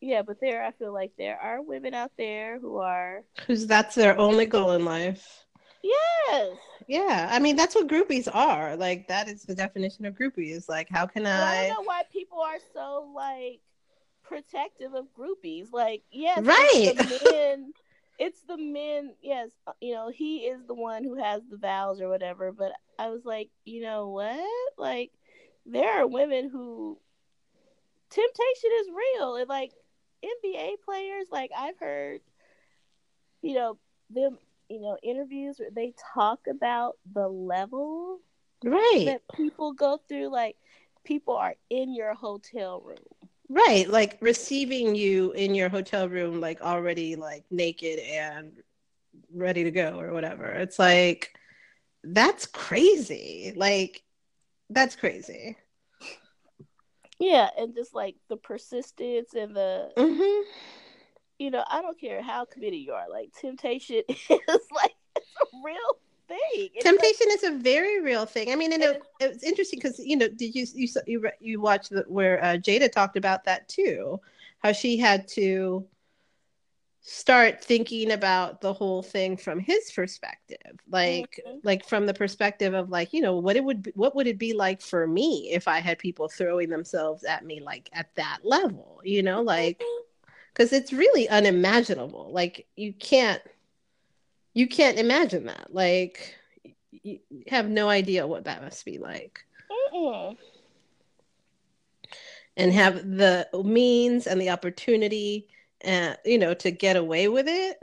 yeah, 0.00 0.22
but 0.22 0.40
there 0.40 0.64
I 0.64 0.72
feel 0.72 0.92
like 0.92 1.12
there 1.18 1.38
are 1.38 1.60
women 1.62 1.94
out 1.94 2.12
there 2.16 2.58
who 2.58 2.78
are 2.78 3.24
who's 3.46 3.66
that's 3.66 3.94
their 3.94 4.18
only 4.18 4.46
goal 4.46 4.72
in 4.72 4.84
life. 4.84 5.44
Yes. 5.82 6.56
Yeah, 6.86 7.28
I 7.30 7.38
mean 7.38 7.56
that's 7.56 7.74
what 7.74 7.88
groupies 7.88 8.28
are. 8.32 8.76
Like 8.76 9.08
that 9.08 9.28
is 9.28 9.42
the 9.42 9.54
definition 9.54 10.06
of 10.06 10.14
groupies. 10.14 10.68
Like 10.68 10.88
how 10.88 11.06
can 11.06 11.26
I? 11.26 11.64
I 11.64 11.66
don't 11.68 11.74
know 11.74 11.82
why 11.82 12.02
people 12.12 12.40
are 12.40 12.58
so 12.72 13.10
like 13.14 13.60
protective 14.28 14.94
of 14.94 15.06
groupies. 15.18 15.72
Like, 15.72 16.02
yes, 16.10 16.44
right. 16.44 16.70
It's 16.74 17.22
the 17.22 17.30
men, 17.32 17.72
it's 18.18 18.42
the 18.42 18.58
men. 18.58 19.14
Yes, 19.22 19.50
uh, 19.66 19.72
you 19.80 19.94
know, 19.94 20.10
he 20.10 20.38
is 20.38 20.60
the 20.66 20.74
one 20.74 21.04
who 21.04 21.16
has 21.16 21.42
the 21.50 21.56
vows 21.56 22.00
or 22.00 22.08
whatever. 22.08 22.52
But 22.52 22.72
I 22.98 23.10
was 23.10 23.24
like, 23.24 23.48
you 23.64 23.82
know 23.82 24.08
what? 24.08 24.38
Like, 24.76 25.10
there 25.66 26.00
are 26.00 26.06
women 26.06 26.48
who 26.50 26.98
temptation 28.10 28.70
is 28.80 28.88
real. 29.16 29.36
And 29.36 29.48
like 29.48 29.72
NBA 30.24 30.74
players, 30.84 31.26
like 31.30 31.50
I've 31.56 31.78
heard, 31.78 32.20
you 33.42 33.54
know, 33.54 33.78
them, 34.10 34.38
you 34.68 34.80
know, 34.80 34.96
interviews 35.02 35.58
where 35.58 35.70
they 35.70 35.94
talk 36.14 36.40
about 36.48 36.96
the 37.12 37.28
level 37.28 38.18
right 38.64 39.04
that 39.06 39.22
people 39.34 39.72
go 39.72 39.98
through. 40.08 40.28
Like, 40.28 40.56
people 41.04 41.36
are 41.36 41.54
in 41.70 41.94
your 41.94 42.14
hotel 42.14 42.82
room 42.84 42.98
Right, 43.50 43.88
like 43.88 44.18
receiving 44.20 44.94
you 44.94 45.32
in 45.32 45.54
your 45.54 45.70
hotel 45.70 46.08
room, 46.08 46.40
like 46.40 46.60
already 46.60 47.16
like 47.16 47.44
naked 47.50 47.98
and 47.98 48.52
ready 49.32 49.64
to 49.64 49.70
go 49.70 49.98
or 49.98 50.12
whatever. 50.12 50.44
It's 50.44 50.78
like 50.78 51.32
that's 52.04 52.46
crazy. 52.46 53.54
Like 53.56 54.02
that's 54.68 54.96
crazy. 54.96 55.56
Yeah, 57.18 57.48
and 57.58 57.74
just 57.74 57.94
like 57.94 58.16
the 58.28 58.36
persistence 58.36 59.34
and 59.34 59.56
the 59.56 59.90
mm-hmm. 59.96 60.50
you 61.38 61.50
know, 61.50 61.64
I 61.68 61.82
don't 61.82 61.98
care 61.98 62.22
how 62.22 62.44
committed 62.44 62.78
you 62.78 62.92
are. 62.92 63.08
Like 63.10 63.32
temptation 63.40 64.02
is 64.08 64.20
like 64.28 64.94
it's 65.16 65.26
a 65.40 65.46
real 65.64 65.98
thing. 66.28 66.68
It's 66.74 66.84
Temptation 66.84 67.26
like, 67.28 67.38
is 67.38 67.44
a 67.44 67.52
very 67.52 68.00
real 68.00 68.26
thing. 68.26 68.52
I 68.52 68.54
mean, 68.54 68.72
and 68.72 68.82
it, 68.82 69.02
it 69.20 69.28
was 69.30 69.42
interesting 69.42 69.80
because 69.82 69.98
you 69.98 70.16
know, 70.16 70.28
did 70.28 70.54
you 70.54 70.66
you 70.74 70.88
you 71.06 71.30
you 71.40 71.60
watched 71.60 71.90
the, 71.90 72.04
where 72.06 72.42
uh, 72.44 72.56
Jada 72.56 72.90
talked 72.90 73.16
about 73.16 73.44
that 73.44 73.68
too, 73.68 74.20
how 74.58 74.72
she 74.72 74.96
had 74.96 75.26
to 75.28 75.86
start 77.00 77.64
thinking 77.64 78.12
about 78.12 78.60
the 78.60 78.72
whole 78.72 79.02
thing 79.02 79.34
from 79.34 79.58
his 79.58 79.90
perspective 79.92 80.58
like 80.90 81.40
mm-hmm. 81.46 81.58
like 81.62 81.86
from 81.88 82.04
the 82.04 82.12
perspective 82.12 82.74
of 82.74 82.90
like 82.90 83.14
you 83.14 83.22
know 83.22 83.38
what 83.38 83.56
it 83.56 83.64
would 83.64 83.82
be, 83.84 83.92
what 83.94 84.14
would 84.14 84.26
it 84.26 84.36
be 84.36 84.52
like 84.52 84.82
for 84.82 85.06
me 85.06 85.48
if 85.50 85.66
i 85.68 85.78
had 85.78 85.98
people 85.98 86.28
throwing 86.28 86.68
themselves 86.68 87.24
at 87.24 87.46
me 87.46 87.60
like 87.60 87.88
at 87.94 88.14
that 88.16 88.40
level 88.42 89.00
you 89.04 89.22
know 89.22 89.40
like 89.40 89.82
because 90.52 90.68
mm-hmm. 90.68 90.82
it's 90.82 90.92
really 90.92 91.26
unimaginable 91.30 92.30
like 92.30 92.66
you 92.76 92.92
can't 92.92 93.40
you 94.54 94.66
can't 94.66 94.98
imagine 94.98 95.46
that. 95.46 95.72
Like, 95.72 96.34
you 96.90 97.20
have 97.48 97.68
no 97.68 97.88
idea 97.88 98.26
what 98.26 98.44
that 98.44 98.62
must 98.62 98.84
be 98.84 98.98
like. 98.98 99.44
Mm-mm. 99.70 100.36
And 102.56 102.72
have 102.72 102.96
the 103.08 103.48
means 103.64 104.26
and 104.26 104.40
the 104.40 104.50
opportunity, 104.50 105.46
and 105.80 106.14
uh, 106.14 106.16
you 106.24 106.38
know, 106.38 106.54
to 106.54 106.70
get 106.70 106.96
away 106.96 107.28
with 107.28 107.46
it, 107.48 107.80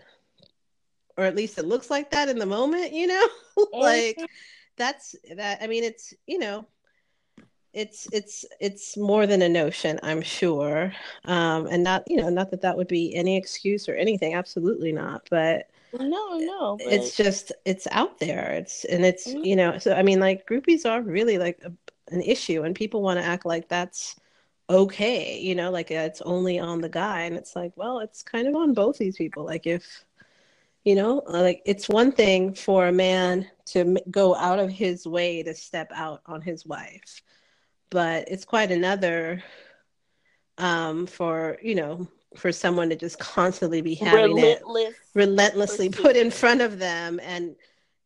or 1.18 1.24
at 1.24 1.36
least 1.36 1.58
it 1.58 1.66
looks 1.66 1.90
like 1.90 2.12
that 2.12 2.28
in 2.28 2.40
the 2.40 2.46
moment. 2.46 2.92
You 2.92 3.08
know, 3.08 3.28
like 3.72 4.18
mm-hmm. 4.18 4.26
that's 4.76 5.16
that. 5.38 5.60
I 5.62 5.68
mean, 5.68 5.86
it's 5.86 6.14
you 6.28 6.40
know, 6.40 6.68
it's 7.76 8.08
it's 8.14 8.46
it's 8.62 8.96
more 8.96 9.28
than 9.28 9.42
a 9.42 9.50
notion 9.50 10.00
i'm 10.02 10.22
sure 10.22 10.94
um 11.26 11.68
and 11.68 11.84
not 11.84 12.04
you 12.08 12.16
know 12.16 12.30
not 12.30 12.50
that 12.50 12.62
that 12.62 12.78
would 12.78 12.88
be 12.88 13.14
any 13.14 13.36
excuse 13.36 13.90
or 13.90 13.94
anything 13.96 14.34
absolutely 14.34 14.94
not 14.94 15.28
but 15.30 15.70
no 16.00 16.38
no 16.38 16.78
but... 16.78 16.92
it's 16.92 17.16
just 17.16 17.52
it's 17.66 17.88
out 17.92 18.20
there 18.20 18.52
it's 18.52 18.86
and 18.86 19.06
it's 19.06 19.28
mm-hmm. 19.28 19.44
you 19.44 19.56
know 19.56 19.78
so 19.78 19.94
i 19.94 20.02
mean 20.02 20.20
like 20.20 20.48
groupies 20.48 20.90
are 20.90 21.02
really 21.02 21.38
like 21.38 21.60
a, 21.64 21.72
an 22.14 22.22
issue 22.22 22.64
and 22.64 22.76
people 22.76 23.02
want 23.02 23.20
to 23.20 23.26
act 23.26 23.46
like 23.46 23.68
that's 23.68 24.16
okay 24.70 25.40
you 25.40 25.54
know 25.56 25.70
like 25.70 25.92
it's 25.92 26.22
only 26.22 26.60
on 26.60 26.82
the 26.82 26.90
guy 26.90 27.22
and 27.22 27.36
it's 27.36 27.56
like 27.56 27.72
well 27.76 28.00
it's 28.00 28.24
kind 28.24 28.48
of 28.48 28.56
on 28.56 28.74
both 28.74 28.98
these 28.98 29.16
people 29.16 29.46
like 29.46 29.68
if 29.68 30.04
you 30.84 30.96
know 30.96 31.22
like 31.28 31.62
it's 31.66 31.88
one 31.88 32.12
thing 32.12 32.54
for 32.54 32.88
a 32.88 32.92
man 32.92 33.48
to 33.66 33.98
go 34.10 34.36
out 34.36 34.60
of 34.60 34.70
his 34.70 35.06
way 35.06 35.44
to 35.44 35.54
step 35.54 35.92
out 35.94 36.22
on 36.26 36.42
his 36.42 36.66
wife 36.66 37.22
but 37.90 38.28
it's 38.28 38.46
quite 38.46 38.72
another 38.72 39.44
um, 40.58 41.06
for 41.06 41.58
you 41.62 41.76
know 41.76 42.08
for 42.36 42.52
someone 42.52 42.90
to 42.90 42.96
just 42.96 43.20
constantly 43.20 43.82
be 43.82 43.96
having 43.96 44.36
Relentless. 44.36 44.90
it 44.90 44.96
relentlessly 45.14 45.90
put 45.90 46.16
in 46.16 46.32
front 46.32 46.62
of 46.62 46.80
them. 46.80 47.20
And 47.24 47.56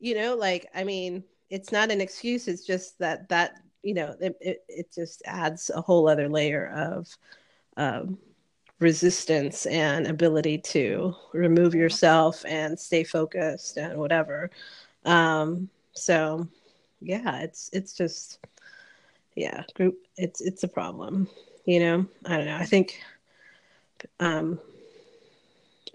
you 0.01 0.15
know 0.15 0.33
like 0.33 0.65
i 0.73 0.81
mean 0.85 1.25
it's 1.49 1.71
not 1.71 1.91
an 1.91 1.99
excuse. 1.99 2.47
It's 2.47 2.63
just 2.63 2.99
that 2.99 3.27
that 3.29 3.55
you 3.81 3.93
know 3.93 4.15
it, 4.19 4.37
it, 4.39 4.63
it 4.67 4.93
just 4.93 5.23
adds 5.25 5.71
a 5.73 5.81
whole 5.81 6.07
other 6.07 6.29
layer 6.29 6.67
of 6.75 7.07
um, 7.75 8.17
resistance 8.79 9.65
and 9.65 10.05
ability 10.05 10.59
to 10.59 11.15
remove 11.33 11.73
yourself 11.73 12.45
and 12.45 12.79
stay 12.79 13.03
focused 13.03 13.77
and 13.77 13.97
whatever. 13.97 14.51
Um, 15.05 15.69
so 15.93 16.47
yeah 17.01 17.39
it's 17.39 17.69
it's 17.71 17.93
just 17.93 18.39
yeah 19.35 19.63
group 19.73 19.97
it's 20.17 20.41
it's 20.41 20.63
a 20.63 20.67
problem 20.67 21.29
you 21.69 21.79
know? 21.79 22.05
I 22.25 22.37
don't 22.37 22.47
know. 22.47 22.57
I 22.57 22.65
think 22.65 22.99
um 24.19 24.59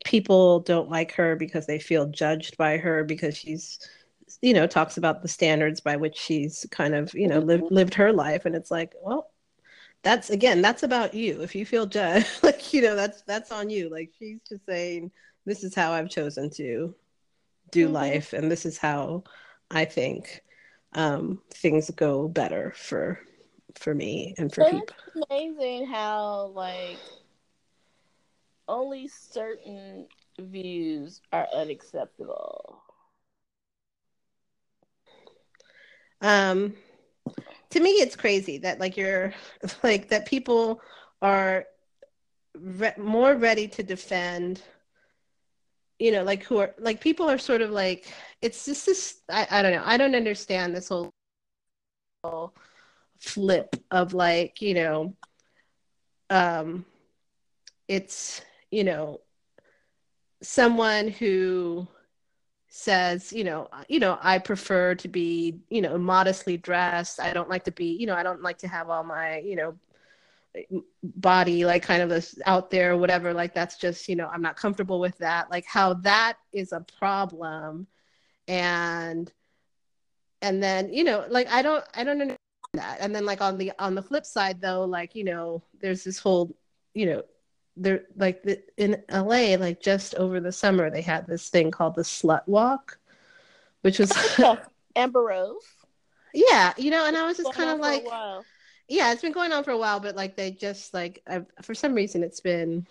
people 0.04 0.60
don't 0.60 0.90
like 0.90 1.12
her 1.12 1.34
because 1.34 1.66
they 1.66 1.78
feel 1.78 2.06
judged 2.06 2.56
by 2.56 2.76
her 2.76 3.04
because 3.04 3.36
she's 3.36 3.78
you 4.42 4.52
know 4.52 4.66
talks 4.66 4.96
about 4.96 5.22
the 5.22 5.28
standards 5.28 5.80
by 5.80 5.96
which 5.96 6.16
she's 6.16 6.66
kind 6.70 6.94
of 6.94 7.12
you 7.14 7.26
know 7.26 7.38
lived 7.38 7.64
lived 7.70 7.94
her 7.94 8.12
life 8.12 8.44
and 8.44 8.54
it's 8.54 8.70
like 8.70 8.92
well 9.02 9.30
that's 10.02 10.30
again 10.30 10.60
that's 10.60 10.82
about 10.82 11.14
you 11.14 11.40
if 11.40 11.54
you 11.54 11.64
feel 11.64 11.86
judged 11.86 12.28
like 12.42 12.72
you 12.72 12.82
know 12.82 12.94
that's 12.94 13.22
that's 13.22 13.50
on 13.50 13.70
you 13.70 13.88
like 13.90 14.10
she's 14.18 14.40
just 14.48 14.64
saying 14.66 15.10
this 15.46 15.64
is 15.64 15.74
how 15.74 15.92
i've 15.92 16.10
chosen 16.10 16.50
to 16.50 16.94
do 17.70 17.84
mm-hmm. 17.86 17.94
life 17.94 18.32
and 18.32 18.50
this 18.50 18.66
is 18.66 18.78
how 18.78 19.24
i 19.70 19.84
think 19.84 20.42
um, 20.96 21.42
things 21.52 21.90
go 21.90 22.28
better 22.28 22.72
for 22.76 23.18
for 23.74 23.92
me 23.94 24.32
and 24.38 24.54
for 24.54 24.60
it's 24.60 24.70
people. 24.70 25.26
amazing 25.28 25.86
how 25.86 26.52
like 26.54 26.98
only 28.68 29.08
certain 29.08 30.06
views 30.38 31.20
are 31.32 31.46
unacceptable. 31.54 32.82
Um 36.20 36.74
to 37.70 37.80
me 37.80 37.90
it's 37.90 38.16
crazy 38.16 38.58
that 38.58 38.80
like 38.80 38.96
you're 38.96 39.32
like 39.82 40.08
that 40.08 40.26
people 40.26 40.80
are 41.22 41.66
re- 42.58 42.94
more 42.98 43.34
ready 43.34 43.68
to 43.68 43.82
defend 43.82 44.62
you 45.98 46.10
know 46.12 46.22
like 46.22 46.42
who 46.44 46.58
are 46.58 46.74
like 46.78 47.00
people 47.00 47.28
are 47.30 47.38
sort 47.38 47.62
of 47.62 47.70
like 47.70 48.12
it's 48.42 48.64
just 48.64 48.86
this 48.86 49.20
I, 49.30 49.46
I 49.50 49.62
don't 49.62 49.72
know 49.72 49.82
i 49.84 49.96
don't 49.96 50.14
understand 50.14 50.74
this 50.74 50.88
whole 50.88 51.12
flip 53.18 53.76
of 53.90 54.14
like 54.14 54.60
you 54.60 54.74
know 54.74 55.14
um 56.30 56.84
it's 57.88 58.42
you 58.74 58.82
know 58.82 59.20
someone 60.42 61.06
who 61.08 61.86
says 62.68 63.32
you 63.32 63.44
know 63.44 63.68
you 63.88 64.00
know 64.00 64.18
i 64.20 64.36
prefer 64.36 64.96
to 64.96 65.06
be 65.06 65.60
you 65.70 65.80
know 65.80 65.96
modestly 65.96 66.56
dressed 66.56 67.20
i 67.20 67.32
don't 67.32 67.48
like 67.48 67.62
to 67.62 67.70
be 67.70 67.92
you 67.92 68.04
know 68.04 68.16
i 68.16 68.22
don't 68.24 68.42
like 68.42 68.58
to 68.58 68.66
have 68.66 68.90
all 68.90 69.04
my 69.04 69.38
you 69.38 69.54
know 69.54 69.76
body 71.02 71.64
like 71.64 71.84
kind 71.84 72.02
of 72.02 72.08
this 72.08 72.36
out 72.46 72.70
there 72.70 72.96
whatever 72.96 73.32
like 73.32 73.54
that's 73.54 73.76
just 73.76 74.08
you 74.08 74.16
know 74.16 74.28
i'm 74.28 74.42
not 74.42 74.56
comfortable 74.56 74.98
with 74.98 75.16
that 75.18 75.48
like 75.52 75.64
how 75.66 75.94
that 75.94 76.34
is 76.52 76.72
a 76.72 76.84
problem 76.98 77.86
and 78.48 79.32
and 80.42 80.60
then 80.60 80.92
you 80.92 81.04
know 81.04 81.24
like 81.28 81.48
i 81.48 81.62
don't 81.62 81.84
i 81.94 82.02
don't 82.02 82.20
understand 82.20 82.38
that 82.74 82.98
and 83.00 83.14
then 83.14 83.24
like 83.24 83.40
on 83.40 83.56
the 83.56 83.72
on 83.78 83.94
the 83.94 84.02
flip 84.02 84.26
side 84.26 84.60
though 84.60 84.84
like 84.84 85.14
you 85.14 85.24
know 85.24 85.62
there's 85.80 86.02
this 86.02 86.18
whole 86.18 86.56
you 86.92 87.06
know 87.06 87.22
there 87.76 88.04
like 88.16 88.42
the, 88.42 88.62
in 88.76 89.02
LA 89.10 89.56
like 89.56 89.80
just 89.80 90.14
over 90.14 90.40
the 90.40 90.52
summer 90.52 90.90
they 90.90 91.02
had 91.02 91.26
this 91.26 91.48
thing 91.48 91.70
called 91.70 91.94
the 91.94 92.02
slut 92.02 92.46
walk 92.46 92.98
which 93.82 93.98
was 93.98 94.12
Amber 94.96 95.22
Rose. 95.22 95.64
Yeah 96.32 96.72
you 96.76 96.90
know 96.90 97.06
and 97.06 97.16
I 97.16 97.26
was 97.26 97.36
just 97.36 97.52
kind 97.52 97.70
of 97.70 97.80
like 97.80 98.06
yeah 98.88 99.12
it's 99.12 99.22
been 99.22 99.32
going 99.32 99.52
on 99.52 99.64
for 99.64 99.72
a 99.72 99.78
while 99.78 100.00
but 100.00 100.14
like 100.16 100.36
they 100.36 100.50
just 100.50 100.94
like 100.94 101.22
I've, 101.26 101.46
for 101.62 101.74
some 101.74 101.94
reason 101.94 102.22
it's 102.22 102.40
been 102.40 102.86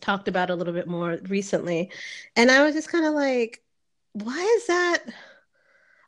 talked 0.00 0.28
about 0.28 0.50
a 0.50 0.54
little 0.54 0.72
bit 0.72 0.86
more 0.86 1.18
recently. 1.28 1.90
And 2.36 2.50
I 2.50 2.62
was 2.62 2.74
just 2.74 2.90
kind 2.90 3.06
of 3.06 3.14
like 3.14 3.62
why 4.12 4.40
is 4.56 4.66
that 4.66 5.04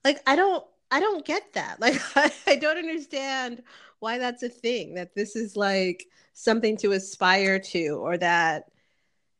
like 0.05 0.21
I 0.27 0.37
don't 0.37 0.65
I 0.91 1.01
don't 1.01 1.25
get 1.25 1.55
that. 1.55 1.77
Like, 1.81 2.01
I, 2.17 2.33
I 2.47 2.57
don't 2.57 2.79
understand 2.79 3.63
why 4.03 4.19
that's 4.19 4.43
a 4.43 4.49
thing, 4.49 4.95
that 4.95 5.15
this 5.15 5.37
is 5.37 5.57
like 5.57 6.05
something 6.35 6.77
to 6.79 6.93
aspire 6.93 7.61
to, 7.61 8.01
or 8.03 8.19
that, 8.19 8.65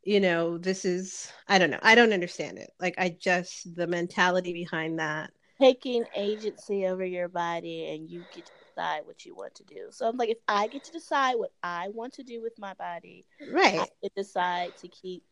you 0.05 0.21
know, 0.21 0.57
this 0.57 0.85
is, 0.85 1.31
I 1.49 1.59
don't 1.59 1.71
know. 1.71 1.81
I 1.83 1.97
don't 1.97 2.13
understand 2.13 2.59
it. 2.59 2.71
Like, 2.81 2.95
I 2.97 3.17
just, 3.21 3.75
the 3.75 3.89
mentality 3.89 4.53
behind 4.53 5.01
that. 5.01 5.33
Taking 5.61 6.05
agency 6.17 6.87
over 6.87 7.05
your 7.05 7.29
body 7.29 7.93
and 7.93 8.09
you 8.09 8.25
get 8.33 8.47
to 8.47 8.53
decide 8.69 9.03
what 9.05 9.25
you 9.25 9.35
want 9.35 9.57
to 9.57 9.65
do. 9.65 9.89
So 9.91 10.09
I'm 10.09 10.17
like, 10.17 10.31
if 10.31 10.39
I 10.47 10.69
get 10.69 10.85
to 10.85 10.93
decide 10.93 11.35
what 11.35 11.51
I 11.63 11.89
want 11.89 12.13
to 12.15 12.23
do 12.23 12.41
with 12.41 12.55
my 12.59 12.75
body, 12.75 13.27
right, 13.53 13.81
I 13.81 14.09
decide 14.17 14.77
to 14.79 14.89
keep 14.89 15.25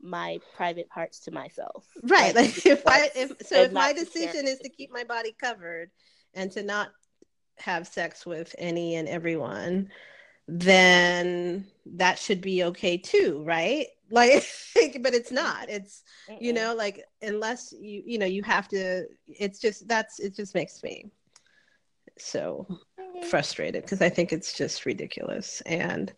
my 0.00 0.38
private 0.54 0.88
parts 0.88 1.20
to 1.20 1.30
myself. 1.30 1.86
Right. 2.02 2.34
Like, 2.34 2.54
like 2.54 2.66
if 2.66 2.86
I 2.86 3.10
if 3.16 3.32
so 3.46 3.62
if 3.62 3.72
my 3.72 3.92
decision 3.92 4.46
is 4.46 4.58
to 4.58 4.68
keep 4.68 4.92
my 4.92 5.04
body 5.04 5.34
covered 5.40 5.90
and 6.34 6.52
to 6.52 6.62
not 6.62 6.90
have 7.58 7.86
sex 7.86 8.26
with 8.26 8.54
any 8.58 8.96
and 8.96 9.08
everyone, 9.08 9.90
then 10.48 11.66
that 11.84 12.18
should 12.18 12.40
be 12.40 12.64
okay 12.64 12.96
too, 12.96 13.42
right? 13.44 13.86
Like 14.08 14.46
but 15.02 15.14
it's 15.14 15.32
not. 15.32 15.68
It's 15.68 16.04
Mm-mm. 16.28 16.40
you 16.40 16.52
know, 16.52 16.76
like 16.76 17.04
unless 17.22 17.74
you 17.76 18.04
you 18.06 18.18
know, 18.18 18.26
you 18.26 18.44
have 18.44 18.68
to 18.68 19.06
it's 19.26 19.58
just 19.58 19.88
that's 19.88 20.20
it 20.20 20.36
just 20.36 20.54
makes 20.54 20.80
me 20.84 21.10
so 22.16 22.66
mm-hmm. 22.70 23.28
frustrated 23.28 23.82
because 23.82 24.00
I 24.02 24.08
think 24.08 24.32
it's 24.32 24.56
just 24.56 24.86
ridiculous 24.86 25.60
and 25.66 26.12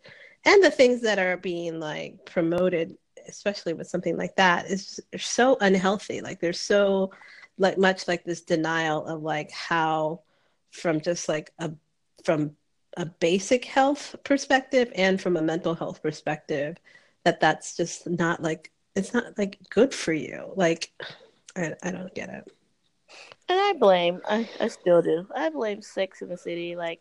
and 0.44 0.62
the 0.62 0.70
things 0.70 1.00
that 1.02 1.18
are 1.18 1.36
being 1.36 1.80
like 1.80 2.24
promoted 2.26 2.96
especially 3.26 3.74
with 3.74 3.88
something 3.88 4.16
like 4.16 4.36
that 4.36 4.66
is 4.66 5.00
so 5.18 5.56
unhealthy 5.60 6.20
like 6.20 6.40
there's 6.40 6.60
so 6.60 7.10
like 7.58 7.76
much 7.76 8.08
like 8.08 8.24
this 8.24 8.42
denial 8.42 9.04
of 9.06 9.22
like 9.22 9.50
how 9.50 10.20
from 10.70 11.00
just 11.00 11.28
like 11.28 11.52
a 11.58 11.72
from 12.24 12.56
a 12.96 13.06
basic 13.06 13.64
health 13.64 14.16
perspective 14.24 14.90
and 14.94 15.20
from 15.20 15.36
a 15.36 15.42
mental 15.42 15.74
health 15.74 16.02
perspective 16.02 16.76
that 17.24 17.40
that's 17.40 17.76
just 17.76 18.08
not 18.08 18.42
like 18.42 18.72
it's 18.96 19.14
not 19.14 19.36
like 19.38 19.58
good 19.70 19.94
for 19.94 20.12
you. 20.12 20.52
Like 20.56 20.92
i, 21.56 21.74
I 21.82 21.90
don't 21.90 22.14
get 22.14 22.28
it. 22.28 22.50
And 23.48 23.58
i 23.58 23.72
blame 23.78 24.20
I, 24.28 24.48
I 24.60 24.68
still 24.68 25.02
do. 25.02 25.26
I 25.34 25.50
blame 25.50 25.82
sex 25.82 26.22
in 26.22 26.28
the 26.28 26.36
city. 26.36 26.76
Like 26.76 27.00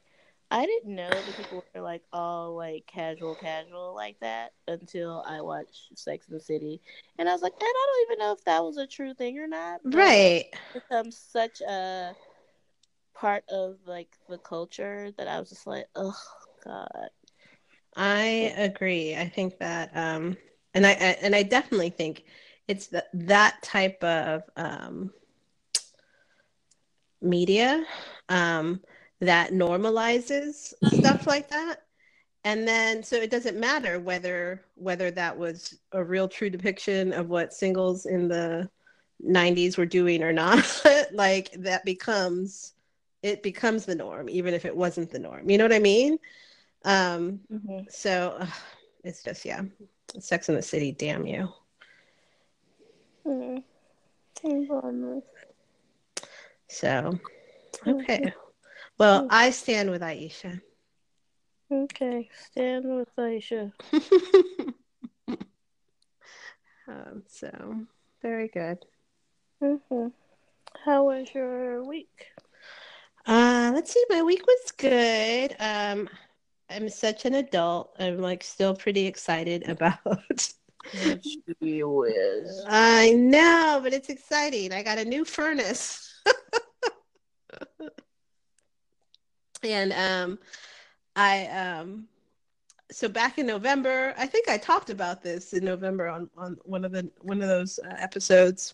I 0.49 0.65
didn't 0.65 0.95
know 0.95 1.09
that 1.09 1.37
people 1.37 1.65
were 1.75 1.81
like 1.81 2.03
all 2.13 2.55
like 2.55 2.85
casual, 2.87 3.35
casual 3.35 3.93
like 3.93 4.17
that 4.21 4.53
until 4.67 5.23
I 5.27 5.41
watched 5.41 5.97
Sex 5.97 6.27
in 6.29 6.33
the 6.35 6.39
City, 6.39 6.79
and 7.19 7.27
I 7.27 7.33
was 7.33 7.41
like, 7.41 7.51
and 7.51 7.61
I 7.63 7.85
don't 7.85 8.11
even 8.11 8.25
know 8.25 8.31
if 8.31 8.45
that 8.45 8.63
was 8.63 8.77
a 8.77 8.87
true 8.87 9.13
thing 9.13 9.37
or 9.39 9.47
not. 9.47 9.81
Right, 9.83 10.45
it 10.53 10.59
becomes 10.73 11.17
such 11.17 11.59
a 11.61 12.15
part 13.19 13.43
of 13.49 13.77
like 13.85 14.09
the 14.29 14.37
culture 14.37 15.11
that 15.17 15.27
I 15.27 15.39
was 15.39 15.49
just 15.49 15.67
like, 15.67 15.85
oh 15.95 16.17
god. 16.63 17.09
I 17.95 18.53
agree. 18.57 19.15
I 19.15 19.27
think 19.27 19.57
that, 19.59 19.91
um, 19.95 20.37
and 20.73 20.85
I, 20.85 20.91
I 20.91 21.17
and 21.21 21.35
I 21.35 21.43
definitely 21.43 21.89
think 21.89 22.25
it's 22.67 22.87
the, 22.87 23.03
that 23.13 23.61
type 23.63 24.03
of 24.03 24.43
um, 24.55 25.11
media. 27.21 27.83
Um, 28.29 28.81
that 29.19 29.51
normalizes 29.51 30.73
stuff 30.93 31.25
like 31.25 31.49
that 31.49 31.81
and 32.43 32.67
then 32.67 33.01
so 33.01 33.15
it 33.15 33.31
doesn't 33.31 33.59
matter 33.59 33.99
whether 33.99 34.63
whether 34.75 35.09
that 35.09 35.35
was 35.35 35.79
a 35.93 36.03
real 36.03 36.27
true 36.27 36.49
depiction 36.49 37.11
of 37.13 37.29
what 37.29 37.53
singles 37.53 38.05
in 38.05 38.27
the 38.27 38.69
90s 39.25 39.77
were 39.77 39.85
doing 39.85 40.21
or 40.21 40.31
not 40.31 40.83
like 41.13 41.51
that 41.53 41.83
becomes 41.83 42.73
it 43.23 43.43
becomes 43.43 43.85
the 43.85 43.95
norm, 43.95 44.29
even 44.29 44.53
if 44.53 44.65
it 44.65 44.75
wasn't 44.75 45.11
the 45.11 45.19
norm. 45.19 45.49
You 45.49 45.57
know 45.57 45.65
what 45.65 45.73
I 45.73 45.79
mean? 45.79 46.17
Um, 46.85 47.41
Mhm. 47.51 47.91
so 47.91 48.37
uh, 48.39 48.47
it's 49.03 49.23
just 49.23 49.45
yeah, 49.45 49.63
Sex 50.19 50.49
in 50.49 50.55
the 50.55 50.61
City. 50.61 50.91
Damn 50.91 51.25
you. 51.25 51.49
Mm. 53.25 53.63
So 56.69 57.19
okay. 57.87 58.33
Well, 58.97 59.23
Mm. 59.23 59.27
I 59.29 59.49
stand 59.51 59.89
with 59.89 60.01
Ayesha. 60.03 60.61
Okay, 61.71 62.29
stand 62.33 62.85
with 62.85 63.09
Ayesha. 63.17 63.73
um, 66.87 67.23
so 67.27 67.75
very 68.21 68.47
good. 68.47 68.85
hmm 69.59 70.07
How 70.85 71.03
was 71.05 71.33
your 71.33 71.83
week? 71.83 72.27
Uh, 73.27 73.71
let's 73.73 73.91
see. 73.91 74.03
My 74.09 74.23
week 74.23 74.41
was 74.47 74.71
good. 74.71 75.55
Um, 75.59 76.09
I'm 76.69 76.87
such 76.89 77.25
an 77.25 77.35
adult. 77.35 77.93
I'm 77.99 78.19
like 78.19 78.43
still 78.43 78.73
pretty 78.73 79.05
excited 79.05 79.67
about. 79.69 79.99
I 82.67 83.11
know, 83.11 83.79
but 83.83 83.93
it's 83.93 84.09
exciting. 84.09 84.71
I 84.71 84.81
got 84.81 84.97
a 84.97 85.05
new 85.05 85.25
furnace. 85.25 86.03
and 89.63 89.91
um 89.93 90.39
I 91.15 91.47
um 91.47 92.07
so 92.89 93.09
back 93.09 93.37
in 93.37 93.45
November, 93.45 94.13
I 94.17 94.25
think 94.27 94.47
I 94.47 94.57
talked 94.57 94.89
about 94.89 95.21
this 95.21 95.51
in 95.51 95.65
November 95.65 96.07
on 96.07 96.29
on 96.37 96.57
one 96.63 96.85
of 96.85 96.93
the 96.93 97.11
one 97.19 97.41
of 97.41 97.49
those 97.49 97.79
uh, 97.79 97.95
episodes. 97.97 98.73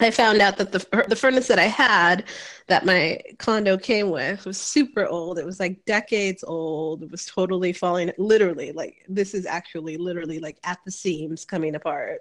I 0.00 0.10
found 0.10 0.40
out 0.40 0.58
that 0.58 0.70
the 0.70 1.04
the 1.08 1.16
furnace 1.16 1.48
that 1.48 1.58
I 1.58 1.64
had 1.64 2.24
that 2.68 2.84
my 2.86 3.20
condo 3.38 3.76
came 3.76 4.10
with 4.10 4.44
was 4.46 4.60
super 4.60 5.06
old. 5.06 5.38
It 5.38 5.46
was 5.46 5.58
like 5.58 5.84
decades 5.86 6.44
old. 6.46 7.02
It 7.02 7.10
was 7.10 7.26
totally 7.26 7.72
falling 7.72 8.12
literally 8.16 8.72
like 8.72 9.04
this 9.08 9.34
is 9.34 9.44
actually 9.44 9.96
literally 9.96 10.38
like 10.38 10.58
at 10.64 10.78
the 10.84 10.92
seams 10.92 11.44
coming 11.44 11.74
apart. 11.74 12.20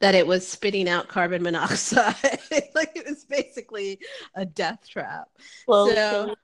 That 0.00 0.14
it 0.14 0.26
was 0.26 0.46
spitting 0.46 0.88
out 0.88 1.08
carbon 1.08 1.42
monoxide. 1.42 2.16
like 2.74 2.92
it 2.96 3.06
was 3.08 3.24
basically 3.24 4.00
a 4.34 4.44
death 4.44 4.86
trap. 4.88 5.28
Well, 5.66 5.88
So 5.88 6.34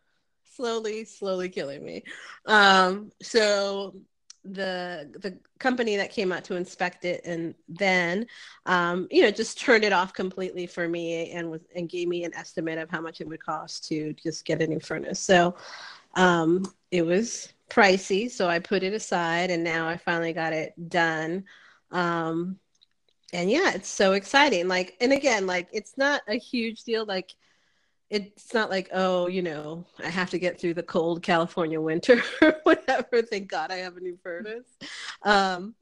slowly, 0.60 1.04
slowly 1.04 1.48
killing 1.48 1.84
me. 1.84 2.04
Um, 2.46 3.10
so 3.20 3.94
the 4.44 5.08
the 5.20 5.36
company 5.58 5.96
that 5.96 6.10
came 6.10 6.32
out 6.32 6.44
to 6.44 6.56
inspect 6.56 7.04
it 7.04 7.20
and 7.26 7.54
then 7.68 8.26
um, 8.66 9.06
you 9.10 9.22
know 9.22 9.30
just 9.30 9.60
turned 9.60 9.84
it 9.84 9.92
off 9.92 10.14
completely 10.14 10.66
for 10.66 10.88
me 10.88 11.30
and 11.32 11.50
was 11.50 11.60
and 11.74 11.88
gave 11.88 12.08
me 12.08 12.24
an 12.24 12.34
estimate 12.34 12.78
of 12.78 12.90
how 12.90 13.00
much 13.00 13.20
it 13.20 13.28
would 13.28 13.44
cost 13.44 13.86
to 13.88 14.14
just 14.14 14.44
get 14.44 14.62
a 14.62 14.66
new 14.66 14.80
furnace. 14.80 15.20
So 15.20 15.54
um, 16.14 16.64
it 16.90 17.02
was 17.02 17.52
pricey, 17.68 18.30
so 18.30 18.48
I 18.48 18.58
put 18.58 18.82
it 18.82 18.92
aside 18.92 19.50
and 19.50 19.62
now 19.62 19.88
I 19.88 19.96
finally 19.96 20.32
got 20.32 20.52
it 20.52 20.72
done. 20.88 21.44
Um, 21.90 22.58
and 23.32 23.50
yeah, 23.50 23.72
it's 23.74 23.88
so 23.88 24.12
exciting. 24.12 24.66
Like, 24.68 24.96
and 25.00 25.12
again, 25.12 25.46
like 25.46 25.68
it's 25.72 25.96
not 25.96 26.22
a 26.26 26.36
huge 26.38 26.82
deal. 26.82 27.04
Like, 27.04 27.34
it's 28.10 28.52
not 28.52 28.70
like, 28.70 28.90
oh, 28.92 29.28
you 29.28 29.40
know, 29.40 29.86
I 30.04 30.08
have 30.08 30.30
to 30.30 30.38
get 30.38 30.60
through 30.60 30.74
the 30.74 30.82
cold 30.82 31.22
California 31.22 31.80
winter 31.80 32.20
or 32.42 32.56
whatever. 32.64 33.22
Thank 33.22 33.48
God 33.48 33.70
I 33.70 33.76
have 33.76 33.96
a 33.96 34.00
new 34.00 34.18
furnace. 34.22 34.66
Um, 35.22 35.74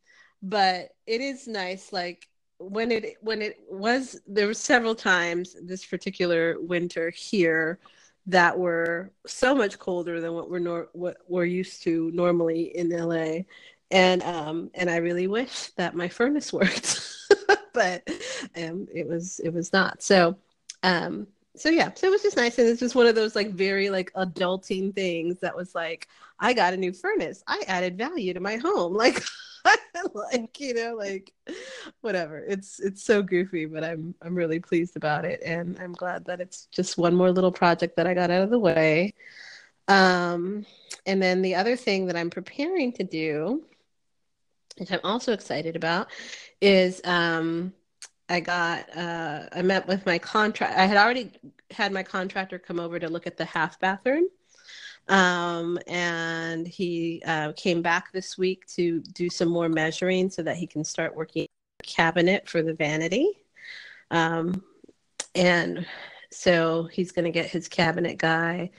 but 0.42 0.90
it 1.06 1.20
is 1.20 1.48
nice, 1.48 1.92
like 1.92 2.28
when 2.58 2.90
it 2.90 3.16
when 3.20 3.40
it 3.40 3.58
was 3.68 4.20
there 4.26 4.46
were 4.46 4.54
several 4.54 4.94
times 4.94 5.56
this 5.62 5.84
particular 5.86 6.56
winter 6.60 7.10
here 7.10 7.78
that 8.26 8.56
were 8.58 9.10
so 9.26 9.54
much 9.54 9.78
colder 9.78 10.20
than 10.20 10.34
what 10.34 10.50
we're 10.50 10.58
nor- 10.58 10.88
what 10.92 11.18
we're 11.28 11.44
used 11.44 11.82
to 11.84 12.10
normally 12.12 12.76
in 12.76 12.90
LA. 12.90 13.40
And 13.90 14.22
um 14.22 14.70
and 14.74 14.90
I 14.90 14.96
really 14.96 15.28
wish 15.28 15.68
that 15.76 15.94
my 15.94 16.08
furnace 16.08 16.52
worked. 16.52 17.00
but 17.72 18.08
um 18.56 18.86
it 18.94 19.08
was 19.08 19.40
it 19.40 19.52
was 19.52 19.72
not. 19.72 20.02
So 20.02 20.36
um 20.82 21.26
so 21.58 21.68
yeah, 21.68 21.92
so 21.94 22.06
it 22.06 22.10
was 22.10 22.22
just 22.22 22.36
nice, 22.36 22.58
and 22.58 22.68
it's 22.68 22.80
just 22.80 22.94
one 22.94 23.06
of 23.06 23.14
those 23.14 23.36
like 23.36 23.50
very 23.50 23.90
like 23.90 24.12
adulting 24.14 24.94
things 24.94 25.40
that 25.40 25.56
was 25.56 25.74
like, 25.74 26.08
I 26.38 26.52
got 26.52 26.74
a 26.74 26.76
new 26.76 26.92
furnace. 26.92 27.42
I 27.46 27.62
added 27.66 27.98
value 27.98 28.32
to 28.34 28.40
my 28.40 28.56
home, 28.56 28.94
like, 28.96 29.22
like 30.14 30.60
you 30.60 30.74
know, 30.74 30.94
like 30.94 31.32
whatever. 32.00 32.38
It's 32.38 32.80
it's 32.80 33.02
so 33.02 33.22
goofy, 33.22 33.66
but 33.66 33.84
I'm 33.84 34.14
I'm 34.22 34.34
really 34.34 34.60
pleased 34.60 34.96
about 34.96 35.24
it, 35.24 35.42
and 35.44 35.78
I'm 35.80 35.92
glad 35.92 36.24
that 36.26 36.40
it's 36.40 36.66
just 36.66 36.98
one 36.98 37.14
more 37.14 37.32
little 37.32 37.52
project 37.52 37.96
that 37.96 38.06
I 38.06 38.14
got 38.14 38.30
out 38.30 38.42
of 38.42 38.50
the 38.50 38.58
way. 38.58 39.14
Um, 39.88 40.66
and 41.06 41.22
then 41.22 41.42
the 41.42 41.54
other 41.56 41.76
thing 41.76 42.06
that 42.06 42.16
I'm 42.16 42.30
preparing 42.30 42.92
to 42.94 43.04
do, 43.04 43.64
which 44.78 44.92
I'm 44.92 45.00
also 45.02 45.32
excited 45.32 45.76
about, 45.76 46.08
is 46.60 47.00
um 47.04 47.72
I 48.28 48.40
got 48.40 48.96
uh 48.96 49.48
I 49.52 49.62
met 49.62 49.86
with 49.86 50.04
my 50.06 50.18
contract 50.18 50.76
I 50.78 50.86
had 50.86 50.96
already 50.96 51.32
had 51.70 51.92
my 51.92 52.02
contractor 52.02 52.58
come 52.58 52.80
over 52.80 52.98
to 52.98 53.08
look 53.08 53.26
at 53.26 53.36
the 53.36 53.44
half 53.44 53.78
bathroom. 53.80 54.28
Um 55.08 55.78
and 55.86 56.66
he 56.66 57.22
uh, 57.26 57.52
came 57.52 57.80
back 57.80 58.12
this 58.12 58.36
week 58.36 58.66
to 58.74 59.00
do 59.00 59.30
some 59.30 59.48
more 59.48 59.68
measuring 59.68 60.30
so 60.30 60.42
that 60.42 60.56
he 60.56 60.66
can 60.66 60.84
start 60.84 61.16
working 61.16 61.46
cabinet 61.82 62.48
for 62.48 62.62
the 62.62 62.74
vanity. 62.74 63.30
Um 64.10 64.62
and 65.34 65.86
so 66.30 66.84
he's 66.92 67.12
going 67.12 67.24
to 67.24 67.30
get 67.30 67.46
his 67.46 67.68
cabinet 67.68 68.18
guy 68.18 68.70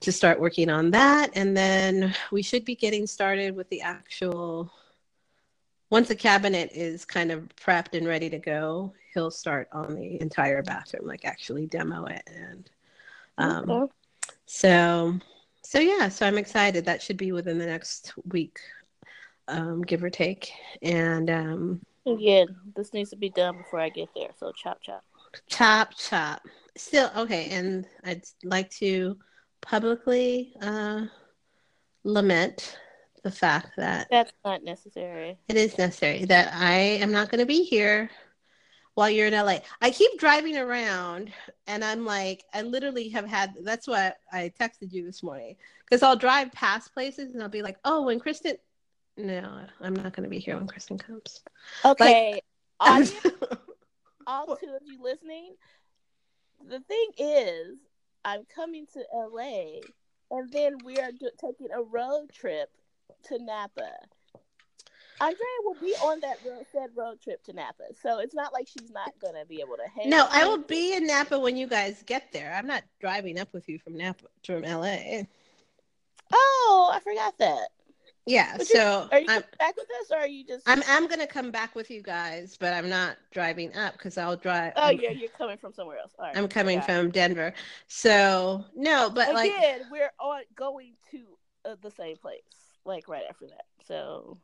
to 0.00 0.12
start 0.12 0.38
working 0.38 0.68
on 0.68 0.90
that 0.90 1.30
and 1.34 1.56
then 1.56 2.14
we 2.30 2.42
should 2.42 2.66
be 2.66 2.74
getting 2.74 3.06
started 3.06 3.56
with 3.56 3.68
the 3.70 3.80
actual 3.80 4.70
once 5.90 6.08
the 6.08 6.16
cabinet 6.16 6.70
is 6.72 7.04
kind 7.04 7.30
of 7.30 7.48
prepped 7.56 7.96
and 7.96 8.06
ready 8.06 8.28
to 8.30 8.38
go, 8.38 8.92
he'll 9.14 9.30
start 9.30 9.68
on 9.72 9.94
the 9.94 10.20
entire 10.20 10.62
bathroom, 10.62 11.06
like 11.06 11.24
actually 11.24 11.66
demo 11.66 12.04
it. 12.06 12.22
And 12.26 12.70
um, 13.38 13.70
Okay. 13.70 13.92
so, 14.46 15.18
so 15.62 15.78
yeah, 15.78 16.08
so 16.08 16.26
I'm 16.26 16.38
excited. 16.38 16.84
That 16.84 17.02
should 17.02 17.16
be 17.16 17.32
within 17.32 17.58
the 17.58 17.66
next 17.66 18.14
week, 18.32 18.58
um, 19.48 19.82
give 19.82 20.02
or 20.02 20.10
take. 20.10 20.50
And 20.82 21.30
um, 21.30 21.80
Again, 22.06 22.48
this 22.76 22.92
needs 22.92 23.10
to 23.10 23.16
be 23.16 23.30
done 23.30 23.56
before 23.58 23.80
I 23.80 23.88
get 23.88 24.08
there. 24.14 24.30
So 24.38 24.52
chop 24.52 24.80
chop. 24.82 25.04
chop, 25.48 25.92
chop. 25.96 26.42
Still, 26.76 27.10
okay. 27.16 27.48
And 27.50 27.86
I'd 28.04 28.22
like 28.44 28.70
to 28.72 29.16
publicly 29.60 30.52
uh, 30.60 31.06
lament 32.04 32.78
the 33.22 33.30
fact 33.30 33.70
that 33.76 34.08
That's 34.10 34.32
not 34.44 34.62
necessary. 34.62 35.38
It 35.48 35.56
is 35.56 35.78
necessary 35.78 36.24
that 36.26 36.52
I 36.54 36.74
am 36.74 37.12
not 37.12 37.30
going 37.30 37.40
to 37.40 37.46
be 37.46 37.62
here 37.64 38.10
while 38.94 39.10
you're 39.10 39.26
in 39.26 39.34
LA. 39.34 39.58
I 39.80 39.90
keep 39.90 40.18
driving 40.18 40.56
around 40.56 41.32
and 41.66 41.84
I'm 41.84 42.04
like, 42.04 42.44
I 42.54 42.62
literally 42.62 43.08
have 43.10 43.26
had, 43.26 43.54
that's 43.62 43.86
why 43.86 44.12
I 44.32 44.52
texted 44.58 44.92
you 44.92 45.04
this 45.04 45.22
morning 45.22 45.56
because 45.84 46.02
I'll 46.02 46.16
drive 46.16 46.50
past 46.52 46.92
places 46.94 47.34
and 47.34 47.42
I'll 47.42 47.48
be 47.48 47.62
like, 47.62 47.76
oh, 47.84 48.04
when 48.04 48.18
Kristen, 48.18 48.56
no, 49.16 49.60
I'm 49.80 49.94
not 49.94 50.14
going 50.14 50.24
to 50.24 50.30
be 50.30 50.38
here 50.38 50.56
when 50.56 50.66
Kristen 50.66 50.98
comes. 50.98 51.42
Okay. 51.84 52.40
I'm- 52.80 53.02
audience, 53.02 53.16
all 54.26 54.56
two 54.56 54.74
of 54.74 54.82
you 54.84 55.02
listening, 55.02 55.54
the 56.68 56.80
thing 56.80 57.10
is, 57.18 57.76
I'm 58.24 58.44
coming 58.54 58.86
to 58.94 59.02
LA, 59.14 59.80
and 60.30 60.50
then 60.50 60.78
we 60.84 60.98
are 60.98 61.12
do- 61.12 61.30
taking 61.40 61.68
a 61.72 61.82
road 61.82 62.32
trip 62.32 62.70
to 63.28 63.38
Napa. 63.42 63.90
Andrea 65.20 65.38
will 65.64 65.76
be 65.80 65.94
on 66.02 66.20
that 66.20 66.36
road, 66.44 66.66
said 66.72 66.90
road 66.94 67.20
trip 67.22 67.42
to 67.44 67.52
Napa, 67.54 67.84
so 68.02 68.18
it's 68.18 68.34
not 68.34 68.52
like 68.52 68.68
she's 68.68 68.90
not 68.90 69.12
gonna 69.20 69.46
be 69.46 69.60
able 69.60 69.76
to 69.76 69.88
hang. 69.94 70.10
no, 70.10 70.26
I 70.30 70.44
will 70.44 70.58
be 70.58 70.94
in 70.94 71.06
Napa 71.06 71.38
when 71.38 71.56
you 71.56 71.66
guys 71.66 72.02
get 72.04 72.32
there. 72.32 72.52
I'm 72.54 72.66
not 72.66 72.82
driving 73.00 73.38
up 73.38 73.52
with 73.54 73.68
you 73.68 73.78
from 73.78 73.96
Napa, 73.96 74.26
from 74.44 74.62
LA. 74.62 75.22
Oh, 76.32 76.90
I 76.92 77.00
forgot 77.00 77.38
that. 77.38 77.68
Yeah, 78.26 78.56
But 78.56 78.66
so 78.66 79.08
Are 79.12 79.20
you 79.20 79.26
I'm, 79.28 79.44
back 79.60 79.76
with 79.76 79.86
us, 80.00 80.10
or 80.10 80.18
are 80.18 80.26
you 80.26 80.44
just? 80.44 80.68
I'm, 80.68 80.82
I'm 80.88 81.06
going 81.06 81.20
to 81.20 81.28
come 81.28 81.52
back 81.52 81.76
with 81.76 81.92
you 81.92 82.02
guys, 82.02 82.56
but 82.58 82.72
I'm 82.72 82.88
not 82.88 83.16
driving 83.30 83.74
up 83.76 83.92
because 83.92 84.18
I'll 84.18 84.36
drive. 84.36 84.72
Oh, 84.74 84.82
I'm- 84.82 84.98
yeah, 85.00 85.12
you're 85.12 85.28
coming 85.28 85.56
from 85.56 85.72
somewhere 85.72 85.98
else. 85.98 86.12
All 86.18 86.26
right, 86.26 86.36
I'm 86.36 86.48
coming 86.48 86.80
from 86.82 87.10
Denver. 87.10 87.54
So 87.86 88.64
no, 88.74 89.10
but 89.10 89.32
like 89.32 89.52
we're 89.92 90.10
on 90.18 90.42
going 90.56 90.94
to 91.12 91.22
uh, 91.64 91.76
the 91.80 91.90
same 91.92 92.16
place, 92.16 92.65
like 92.86 93.08
right 93.08 93.24
after 93.28 93.46
that. 93.46 93.64
So 93.86 94.38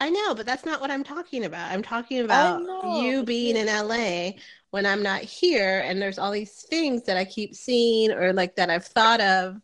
I 0.00 0.10
know, 0.10 0.34
but 0.34 0.46
that's 0.46 0.64
not 0.64 0.80
what 0.80 0.90
I'm 0.90 1.04
talking 1.04 1.44
about. 1.44 1.72
I'm 1.72 1.82
talking 1.82 2.20
about 2.20 2.62
you 3.02 3.24
being 3.24 3.56
in 3.56 3.66
LA 3.66 4.38
when 4.70 4.86
I'm 4.86 5.02
not 5.02 5.22
here 5.22 5.80
and 5.84 6.00
there's 6.00 6.18
all 6.18 6.30
these 6.30 6.62
things 6.62 7.02
that 7.04 7.16
I 7.16 7.24
keep 7.24 7.54
seeing 7.54 8.12
or 8.12 8.32
like 8.32 8.56
that 8.56 8.70
I've 8.70 8.84
thought 8.84 9.20
of 9.20 9.60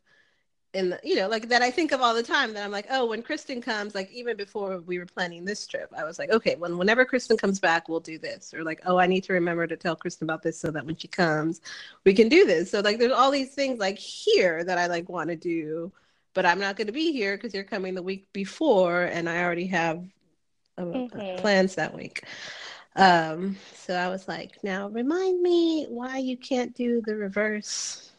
in 0.72 0.90
the, 0.90 1.00
you 1.04 1.14
know, 1.14 1.28
like 1.28 1.48
that 1.50 1.62
I 1.62 1.70
think 1.70 1.92
of 1.92 2.00
all 2.00 2.14
the 2.14 2.22
time 2.22 2.52
that 2.54 2.64
I'm 2.64 2.72
like, 2.72 2.86
oh, 2.90 3.06
when 3.06 3.22
Kristen 3.22 3.62
comes, 3.62 3.94
like 3.94 4.10
even 4.10 4.36
before 4.36 4.80
we 4.80 4.98
were 4.98 5.06
planning 5.06 5.44
this 5.44 5.66
trip, 5.68 5.88
I 5.96 6.02
was 6.02 6.18
like, 6.18 6.30
okay, 6.30 6.56
when 6.56 6.76
whenever 6.78 7.04
Kristen 7.04 7.36
comes 7.36 7.60
back, 7.60 7.88
we'll 7.88 8.00
do 8.00 8.18
this. 8.18 8.52
Or 8.52 8.64
like, 8.64 8.80
oh, 8.84 8.98
I 8.98 9.06
need 9.06 9.22
to 9.24 9.34
remember 9.34 9.68
to 9.68 9.76
tell 9.76 9.94
Kristen 9.94 10.26
about 10.26 10.42
this 10.42 10.58
so 10.58 10.72
that 10.72 10.84
when 10.84 10.96
she 10.96 11.06
comes, 11.06 11.60
we 12.04 12.12
can 12.12 12.28
do 12.28 12.44
this. 12.44 12.72
So 12.72 12.80
like 12.80 12.98
there's 12.98 13.12
all 13.12 13.30
these 13.30 13.54
things 13.54 13.78
like 13.78 13.98
here 13.98 14.64
that 14.64 14.76
I 14.76 14.86
like 14.88 15.08
want 15.08 15.30
to 15.30 15.36
do, 15.36 15.92
but 16.34 16.44
I'm 16.44 16.60
not 16.60 16.76
going 16.76 16.88
to 16.88 16.92
be 16.92 17.12
here 17.12 17.36
because 17.36 17.54
you're 17.54 17.64
coming 17.64 17.94
the 17.94 18.02
week 18.02 18.26
before 18.32 19.04
and 19.04 19.28
I 19.28 19.42
already 19.42 19.66
have 19.68 20.04
uh, 20.76 20.82
mm-hmm. 20.82 21.40
plans 21.40 21.76
that 21.76 21.94
week. 21.94 22.24
Um, 22.96 23.56
so 23.74 23.94
I 23.94 24.08
was 24.08 24.28
like, 24.28 24.62
now 24.62 24.88
remind 24.88 25.40
me 25.42 25.86
why 25.88 26.18
you 26.18 26.36
can't 26.36 26.74
do 26.74 27.02
the 27.04 27.16
reverse 27.16 28.12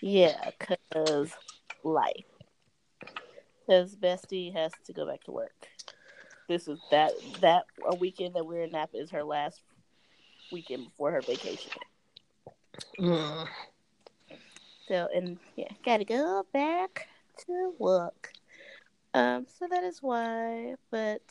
yeah, 0.00 0.50
because 0.58 1.30
life. 1.82 2.24
Because 3.66 3.96
Bestie 3.96 4.52
has 4.52 4.72
to 4.84 4.92
go 4.92 5.06
back 5.06 5.24
to 5.24 5.32
work. 5.32 5.68
This 6.48 6.68
is 6.68 6.78
that 6.90 7.12
that 7.40 7.64
a 7.84 7.94
weekend 7.94 8.34
that 8.34 8.46
we're 8.46 8.62
in 8.62 8.70
Napa 8.70 8.96
is 8.96 9.10
her 9.10 9.24
last 9.24 9.60
weekend 10.52 10.84
before 10.84 11.10
her 11.10 11.20
vacation. 11.20 11.72
Mm. 13.00 13.48
So 14.88 15.08
and 15.14 15.38
yeah, 15.56 15.70
gotta 15.84 16.04
go 16.04 16.44
back 16.52 17.08
to 17.46 17.74
work. 17.78 18.32
Um, 19.14 19.46
so 19.58 19.66
that 19.68 19.82
is 19.82 20.02
why. 20.02 20.74
But 20.90 21.22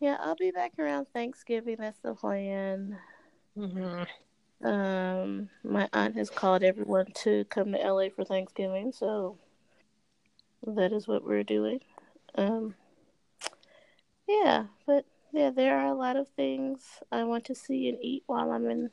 yeah, 0.00 0.16
I'll 0.20 0.36
be 0.36 0.50
back 0.50 0.72
around 0.78 1.06
Thanksgiving. 1.12 1.76
That's 1.78 1.98
the 1.98 2.14
plan. 2.14 2.98
Mm-hmm. 3.56 4.66
Um, 4.66 5.48
my 5.64 5.88
aunt 5.92 6.16
has 6.16 6.28
called 6.28 6.62
everyone 6.62 7.06
to 7.22 7.44
come 7.46 7.72
to 7.72 7.78
LA 7.78 8.08
for 8.14 8.24
Thanksgiving, 8.24 8.92
so 8.92 9.38
that 10.66 10.92
is 10.92 11.08
what 11.08 11.24
we're 11.24 11.44
doing. 11.44 11.80
Um, 12.34 12.74
yeah, 14.28 14.66
but 14.86 15.06
yeah, 15.32 15.50
there 15.50 15.78
are 15.78 15.86
a 15.86 15.94
lot 15.94 16.16
of 16.16 16.28
things 16.28 16.82
I 17.10 17.24
want 17.24 17.44
to 17.46 17.54
see 17.54 17.88
and 17.88 17.98
eat 18.02 18.24
while 18.26 18.50
I'm 18.52 18.68
in. 18.70 18.90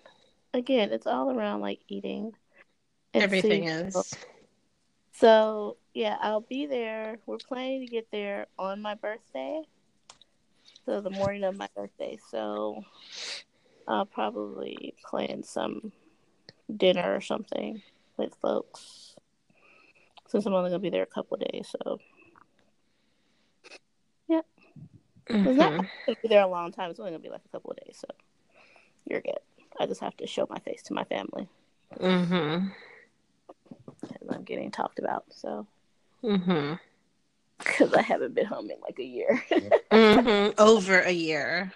Again, 0.53 0.91
it's 0.91 1.07
all 1.07 1.31
around 1.31 1.61
like 1.61 1.79
eating. 1.89 2.33
Everything 3.13 3.65
is. 3.65 4.13
So 5.13 5.77
yeah, 5.93 6.17
I'll 6.21 6.41
be 6.41 6.65
there. 6.65 7.17
We're 7.25 7.37
planning 7.37 7.81
to 7.81 7.87
get 7.87 8.07
there 8.11 8.47
on 8.59 8.81
my 8.81 8.95
birthday. 8.95 9.61
So 10.85 11.01
the 11.01 11.09
morning 11.09 11.43
of 11.43 11.57
my 11.57 11.67
birthday. 11.75 12.17
So 12.29 12.83
I'll 13.87 14.05
probably 14.05 14.93
plan 15.03 15.43
some 15.43 15.91
dinner 16.75 17.15
or 17.15 17.21
something 17.21 17.81
with 18.17 18.35
folks 18.35 19.15
since 20.27 20.45
I'm 20.45 20.53
only 20.53 20.69
gonna 20.69 20.79
be 20.79 20.89
there 20.89 21.03
a 21.03 21.05
couple 21.05 21.35
of 21.35 21.51
days. 21.51 21.73
So, 21.81 21.99
yeah, 24.27 24.41
mm-hmm. 25.29 25.47
it's 25.47 25.57
not 25.57 25.71
gonna 25.71 26.17
be 26.21 26.27
there 26.27 26.41
a 26.41 26.47
long 26.47 26.71
time. 26.71 26.91
It's 26.91 26.99
only 26.99 27.11
gonna 27.11 27.23
be 27.23 27.29
like 27.29 27.45
a 27.45 27.49
couple 27.49 27.71
of 27.71 27.77
days, 27.77 27.97
so 27.99 28.07
you're 29.05 29.21
good. 29.21 29.39
I 29.79 29.85
just 29.85 30.01
have 30.01 30.17
to 30.17 30.27
show 30.27 30.47
my 30.49 30.59
face 30.59 30.83
to 30.83 30.93
my 30.93 31.05
family. 31.05 31.47
Mm-hmm. 31.97 32.67
And 33.87 34.31
I'm 34.31 34.43
getting 34.43 34.71
talked 34.71 34.99
about, 34.99 35.25
so. 35.29 35.67
Mm-hmm. 36.23 36.73
Because 37.59 37.93
I 37.93 38.01
haven't 38.01 38.35
been 38.35 38.45
home 38.45 38.69
in 38.69 38.77
like 38.81 38.99
a 38.99 39.03
year. 39.03 39.43
mm-hmm. 39.51 40.53
Over 40.59 40.99
a 40.99 41.11
year 41.11 41.73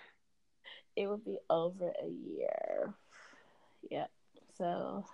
it 0.95 1.07
would 1.07 1.23
be 1.25 1.37
over 1.49 1.91
a 2.01 2.07
year. 2.07 2.93
Yeah. 3.89 4.07
So 4.57 5.05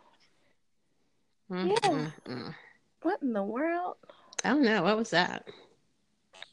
mm-hmm. 1.52 2.06
yeah. 2.28 2.52
What 3.02 3.22
in 3.22 3.34
the 3.34 3.44
world? 3.44 3.96
I 4.44 4.50
don't 4.50 4.64
know. 4.64 4.84
What 4.84 4.98
was 4.98 5.12
that? 5.12 5.48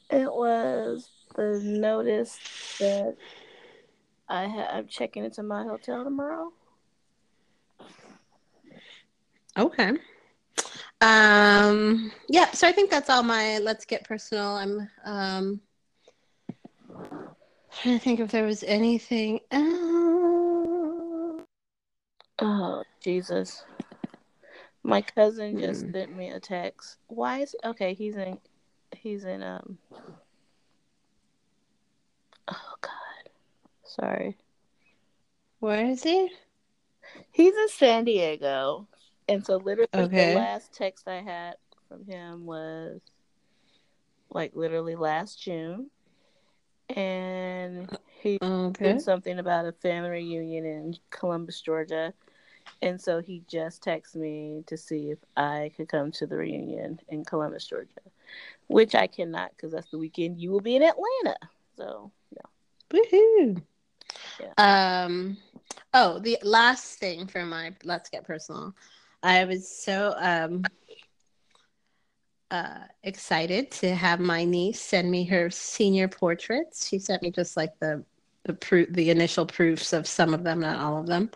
It 0.09 0.31
was 0.31 1.09
the 1.35 1.59
notice 1.63 2.37
that 2.79 3.15
I 4.29 4.47
ha- 4.47 4.69
I'm 4.73 4.87
checking 4.87 5.25
into 5.25 5.43
my 5.43 5.63
hotel 5.63 6.03
tomorrow. 6.03 6.51
Okay. 9.57 9.93
Um 11.05 12.11
yeah, 12.27 12.49
so 12.51 12.67
I 12.67 12.71
think 12.71 12.89
that's 12.89 13.11
all 13.11 13.21
my 13.21 13.59
let's 13.59 13.85
get 13.85 14.05
personal. 14.05 14.47
I'm 14.47 14.89
um 15.03 15.61
trying 17.79 17.99
to 17.99 18.03
think 18.03 18.19
if 18.19 18.31
there 18.31 18.45
was 18.45 18.63
anything 18.63 19.39
else. 19.51 21.43
Oh 22.39 22.83
Jesus! 23.03 23.63
My 24.81 25.01
cousin 25.01 25.59
just 25.59 25.85
mm. 25.85 25.91
sent 25.91 26.17
me 26.17 26.29
a 26.29 26.39
text. 26.39 26.97
Why 27.05 27.41
is 27.41 27.55
okay? 27.63 27.93
He's 27.93 28.15
in. 28.15 28.39
He's 28.95 29.25
in. 29.25 29.43
Um. 29.43 29.77
Oh 32.47 32.73
God. 32.81 33.29
Sorry. 33.83 34.37
Where 35.59 35.85
is 35.85 36.01
he? 36.01 36.31
He's 37.31 37.53
in 37.53 37.69
San 37.69 38.05
Diego, 38.05 38.87
and 39.27 39.45
so 39.45 39.57
literally 39.57 39.87
okay. 39.93 40.33
the 40.33 40.39
last 40.39 40.73
text 40.73 41.07
I 41.07 41.21
had 41.21 41.55
from 41.87 42.05
him 42.05 42.45
was 42.45 42.99
like 44.29 44.55
literally 44.55 44.95
last 44.95 45.41
June 45.41 45.89
and 46.89 47.89
he 48.21 48.37
okay. 48.41 48.93
did 48.93 49.01
something 49.01 49.39
about 49.39 49.65
a 49.65 49.71
family 49.71 50.09
reunion 50.09 50.65
in 50.65 50.95
Columbus, 51.09 51.61
Georgia. 51.61 52.13
And 52.81 52.99
so 52.99 53.21
he 53.21 53.43
just 53.47 53.83
texted 53.83 54.17
me 54.17 54.63
to 54.67 54.77
see 54.77 55.11
if 55.11 55.19
I 55.37 55.71
could 55.77 55.87
come 55.87 56.11
to 56.13 56.27
the 56.27 56.35
reunion 56.35 56.99
in 57.09 57.23
Columbus, 57.23 57.65
Georgia, 57.65 58.01
which 58.67 58.95
I 58.95 59.07
cannot 59.07 59.51
because 59.51 59.71
that's 59.71 59.89
the 59.91 59.97
weekend 59.97 60.39
you 60.39 60.51
will 60.51 60.61
be 60.61 60.75
in 60.75 60.83
Atlanta. 60.83 61.37
So, 61.77 62.11
yeah. 62.31 62.49
Woohoo. 62.91 63.61
Yeah. 64.39 65.03
Um, 65.05 65.37
oh, 65.93 66.19
the 66.19 66.37
last 66.43 66.99
thing 66.99 67.27
for 67.27 67.45
my 67.45 67.73
let's 67.83 68.09
get 68.09 68.25
personal. 68.25 68.75
I 69.25 69.43
was 69.45 69.67
so 69.67 70.13
um 70.19 70.63
uh, 72.51 72.81
excited 73.03 73.71
to 73.71 73.93
have 73.95 74.19
my 74.19 74.45
niece 74.45 74.79
send 74.79 75.09
me 75.09 75.25
her 75.25 75.49
senior 75.49 76.07
portraits. 76.07 76.87
She 76.87 76.99
sent 76.99 77.23
me 77.23 77.31
just 77.31 77.57
like 77.57 77.77
the 77.79 78.03
the 78.43 78.53
proof, 78.53 78.87
the 78.91 79.09
initial 79.09 79.47
proofs 79.47 79.93
of 79.93 80.05
some 80.05 80.35
of 80.35 80.43
them, 80.43 80.59
not 80.59 80.77
all 80.77 80.99
of 80.99 81.07
them. 81.07 81.31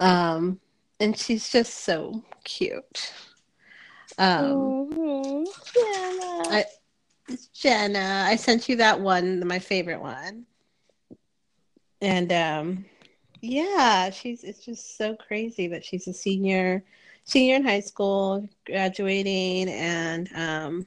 Um, 0.00 0.58
and 0.98 1.16
she's 1.16 1.48
just 1.48 1.84
so 1.84 2.24
cute. 2.42 3.12
Um. 4.18 4.88
Jenna. 5.72 6.42
I, 6.50 6.64
Jenna, 7.54 8.24
I 8.26 8.34
sent 8.34 8.68
you 8.68 8.74
that 8.76 9.00
one, 9.00 9.46
my 9.46 9.60
favorite 9.60 10.00
one. 10.00 10.46
And 12.00 12.32
um, 12.32 12.84
yeah, 13.40 14.10
she's 14.10 14.42
it's 14.42 14.64
just 14.64 14.98
so 14.98 15.14
crazy 15.14 15.68
that 15.68 15.84
she's 15.84 16.08
a 16.08 16.12
senior 16.12 16.82
senior 17.24 17.56
in 17.56 17.64
high 17.64 17.80
school, 17.80 18.48
graduating, 18.66 19.68
and 19.68 20.28
um, 20.34 20.86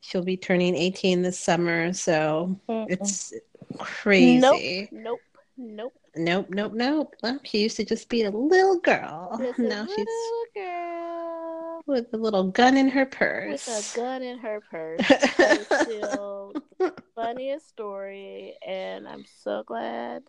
she'll 0.00 0.24
be 0.24 0.36
turning 0.36 0.74
18 0.74 1.22
this 1.22 1.38
summer. 1.38 1.92
So 1.92 2.58
Mm-mm. 2.68 2.86
it's 2.88 3.32
crazy. 3.78 4.88
Nope. 4.92 5.20
Nope. 5.58 5.94
Nope. 6.16 6.46
Nope. 6.50 6.72
Nope. 6.74 7.14
Well, 7.22 7.40
she 7.44 7.62
used 7.62 7.76
to 7.76 7.84
just 7.84 8.08
be 8.08 8.24
a 8.24 8.30
little 8.30 8.78
girl. 8.80 9.36
Just 9.40 9.58
now 9.58 9.86
she's 9.86 10.06
girl 10.54 11.82
with 11.86 12.12
a 12.12 12.16
little 12.16 12.44
gun 12.50 12.76
in 12.76 12.88
her 12.88 13.06
purse. 13.06 13.66
With 13.66 13.92
a 13.94 13.96
gun 13.96 14.22
in 14.22 14.38
her 14.38 14.60
purse. 14.70 15.00
still 15.82 16.52
funniest 17.14 17.68
story, 17.68 18.56
and 18.66 19.08
I'm 19.08 19.24
so 19.42 19.62
glad 19.66 20.22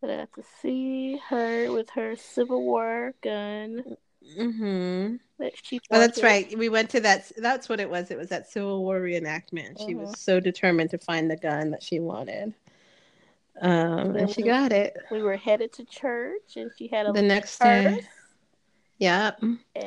that 0.00 0.10
I 0.10 0.16
got 0.16 0.32
to 0.34 0.44
see 0.60 1.20
her 1.28 1.72
with 1.72 1.90
her 1.90 2.16
Civil 2.16 2.62
War 2.62 3.14
gun. 3.22 3.96
Mm-hmm. 4.38 5.16
That 5.38 5.52
she 5.62 5.80
oh, 5.90 5.98
that's 5.98 6.22
right. 6.22 6.56
We 6.58 6.68
went 6.68 6.90
to 6.90 7.00
that. 7.00 7.30
That's 7.36 7.68
what 7.68 7.80
it 7.80 7.88
was. 7.88 8.10
It 8.10 8.18
was 8.18 8.28
that 8.28 8.50
Civil 8.50 8.82
War 8.84 9.00
reenactment. 9.00 9.76
Mm-hmm. 9.76 9.86
She 9.86 9.94
was 9.94 10.10
mm-hmm. 10.10 10.18
so 10.18 10.40
determined 10.40 10.90
to 10.90 10.98
find 10.98 11.30
the 11.30 11.36
gun 11.36 11.70
that 11.70 11.82
she 11.82 12.00
wanted. 12.00 12.54
Um, 13.60 14.14
and 14.16 14.30
she 14.30 14.42
got 14.42 14.72
it. 14.72 14.96
We 15.10 15.22
were 15.22 15.36
headed 15.36 15.72
to 15.74 15.84
church, 15.84 16.56
and 16.56 16.70
she 16.76 16.88
had 16.88 17.06
a 17.06 17.12
the 17.12 17.22
next 17.22 17.58
purse. 17.58 17.96
day. 17.96 18.08
Yeah, 18.98 19.30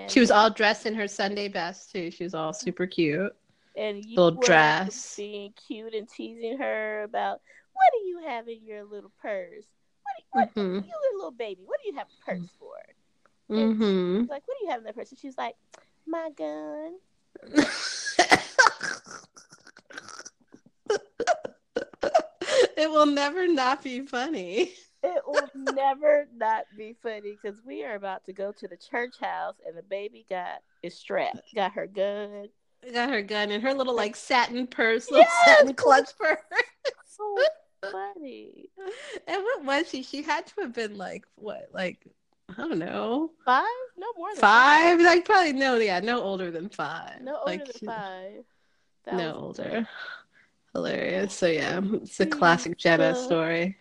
she 0.07 0.21
was 0.21 0.31
all 0.31 0.49
dressed 0.49 0.85
in 0.85 0.95
her 0.95 1.07
Sunday 1.07 1.49
best 1.49 1.91
too. 1.91 2.11
She 2.11 2.23
was 2.23 2.33
all 2.33 2.53
super 2.53 2.87
cute. 2.87 3.35
And 3.75 4.03
you 4.03 4.15
little 4.15 4.39
dress, 4.39 5.15
being 5.15 5.53
cute 5.67 5.93
and 5.93 6.07
teasing 6.07 6.57
her 6.57 7.03
about 7.03 7.41
what 7.73 7.85
do 7.93 8.07
you 8.07 8.21
have 8.27 8.47
in 8.47 8.63
your 8.65 8.85
little 8.85 9.11
purse? 9.21 9.65
What, 10.31 10.53
mm-hmm. 10.55 10.85
you 10.87 10.93
little 11.17 11.31
baby, 11.31 11.61
what 11.65 11.79
do 11.83 11.89
you 11.89 11.97
have 11.97 12.07
a 12.07 12.25
purse 12.25 12.49
for? 12.59 12.75
Mm-hmm. 13.49 14.29
like, 14.29 14.43
what 14.47 14.57
do 14.59 14.65
you 14.65 14.71
have 14.71 14.79
in 14.79 14.85
that 14.85 14.95
purse? 14.95 15.11
And 15.11 15.19
she's 15.19 15.37
like, 15.37 15.55
my 16.07 16.29
gun. 16.35 16.95
it 22.77 22.89
will 22.89 23.05
never 23.05 23.47
not 23.47 23.83
be 23.83 24.01
funny. 24.05 24.73
it 25.03 25.21
will 25.25 25.49
never 25.73 26.27
not 26.35 26.63
be 26.77 26.95
funny 27.01 27.37
because 27.41 27.59
we 27.65 27.83
are 27.83 27.95
about 27.95 28.25
to 28.25 28.33
go 28.33 28.51
to 28.51 28.67
the 28.67 28.77
church 28.77 29.15
house 29.19 29.55
and 29.67 29.77
the 29.77 29.83
baby 29.83 30.25
got 30.29 30.61
is 30.83 30.97
strapped, 30.97 31.53
got 31.53 31.73
her 31.73 31.87
gun, 31.87 32.47
got 32.93 33.09
her 33.09 33.21
gun 33.21 33.51
and 33.51 33.63
her 33.63 33.73
little 33.73 33.95
like 33.95 34.15
satin 34.15 34.67
purse, 34.67 35.09
little 35.11 35.25
yes! 35.25 35.45
satin 35.45 35.73
clutch 35.73 36.09
purse. 36.17 36.37
Funny. 37.89 38.69
And 39.27 39.43
what 39.43 39.63
was 39.63 39.89
she? 39.89 40.03
She 40.03 40.21
had 40.21 40.47
to 40.47 40.61
have 40.61 40.73
been 40.73 40.97
like 40.97 41.25
what, 41.35 41.69
like 41.73 42.05
I 42.49 42.53
don't 42.67 42.79
know, 42.79 43.31
five? 43.45 43.65
No 43.97 44.07
more 44.17 44.29
than 44.29 44.41
five. 44.41 44.97
five. 44.97 45.01
Like 45.01 45.25
probably 45.25 45.53
no, 45.53 45.77
yeah, 45.77 45.99
no 45.99 46.21
older 46.21 46.51
than 46.51 46.69
five. 46.69 47.21
No 47.21 47.37
older 47.37 47.51
like, 47.51 47.65
than 47.65 47.87
five. 47.87 48.43
That 49.05 49.15
no 49.15 49.33
older. 49.33 49.87
Hilarious. 50.73 51.33
So 51.33 51.47
yeah, 51.47 51.81
it's 51.83 52.19
a 52.19 52.25
classic 52.25 52.77
Jenna 52.77 53.15
story. 53.15 53.77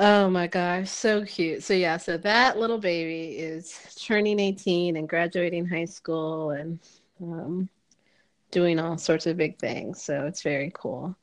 Oh 0.00 0.30
my 0.30 0.46
gosh, 0.46 0.90
so 0.90 1.24
cute. 1.24 1.64
So 1.64 1.74
yeah, 1.74 1.96
so 1.96 2.16
that 2.18 2.56
little 2.56 2.78
baby 2.78 3.38
is 3.38 3.76
turning 4.00 4.38
18 4.38 4.96
and 4.96 5.08
graduating 5.08 5.66
high 5.66 5.86
school 5.86 6.50
and 6.50 6.78
um, 7.20 7.68
doing 8.52 8.78
all 8.78 8.96
sorts 8.96 9.26
of 9.26 9.36
big 9.36 9.58
things. 9.58 10.00
So 10.02 10.24
it's 10.26 10.42
very 10.42 10.70
cool. 10.72 11.16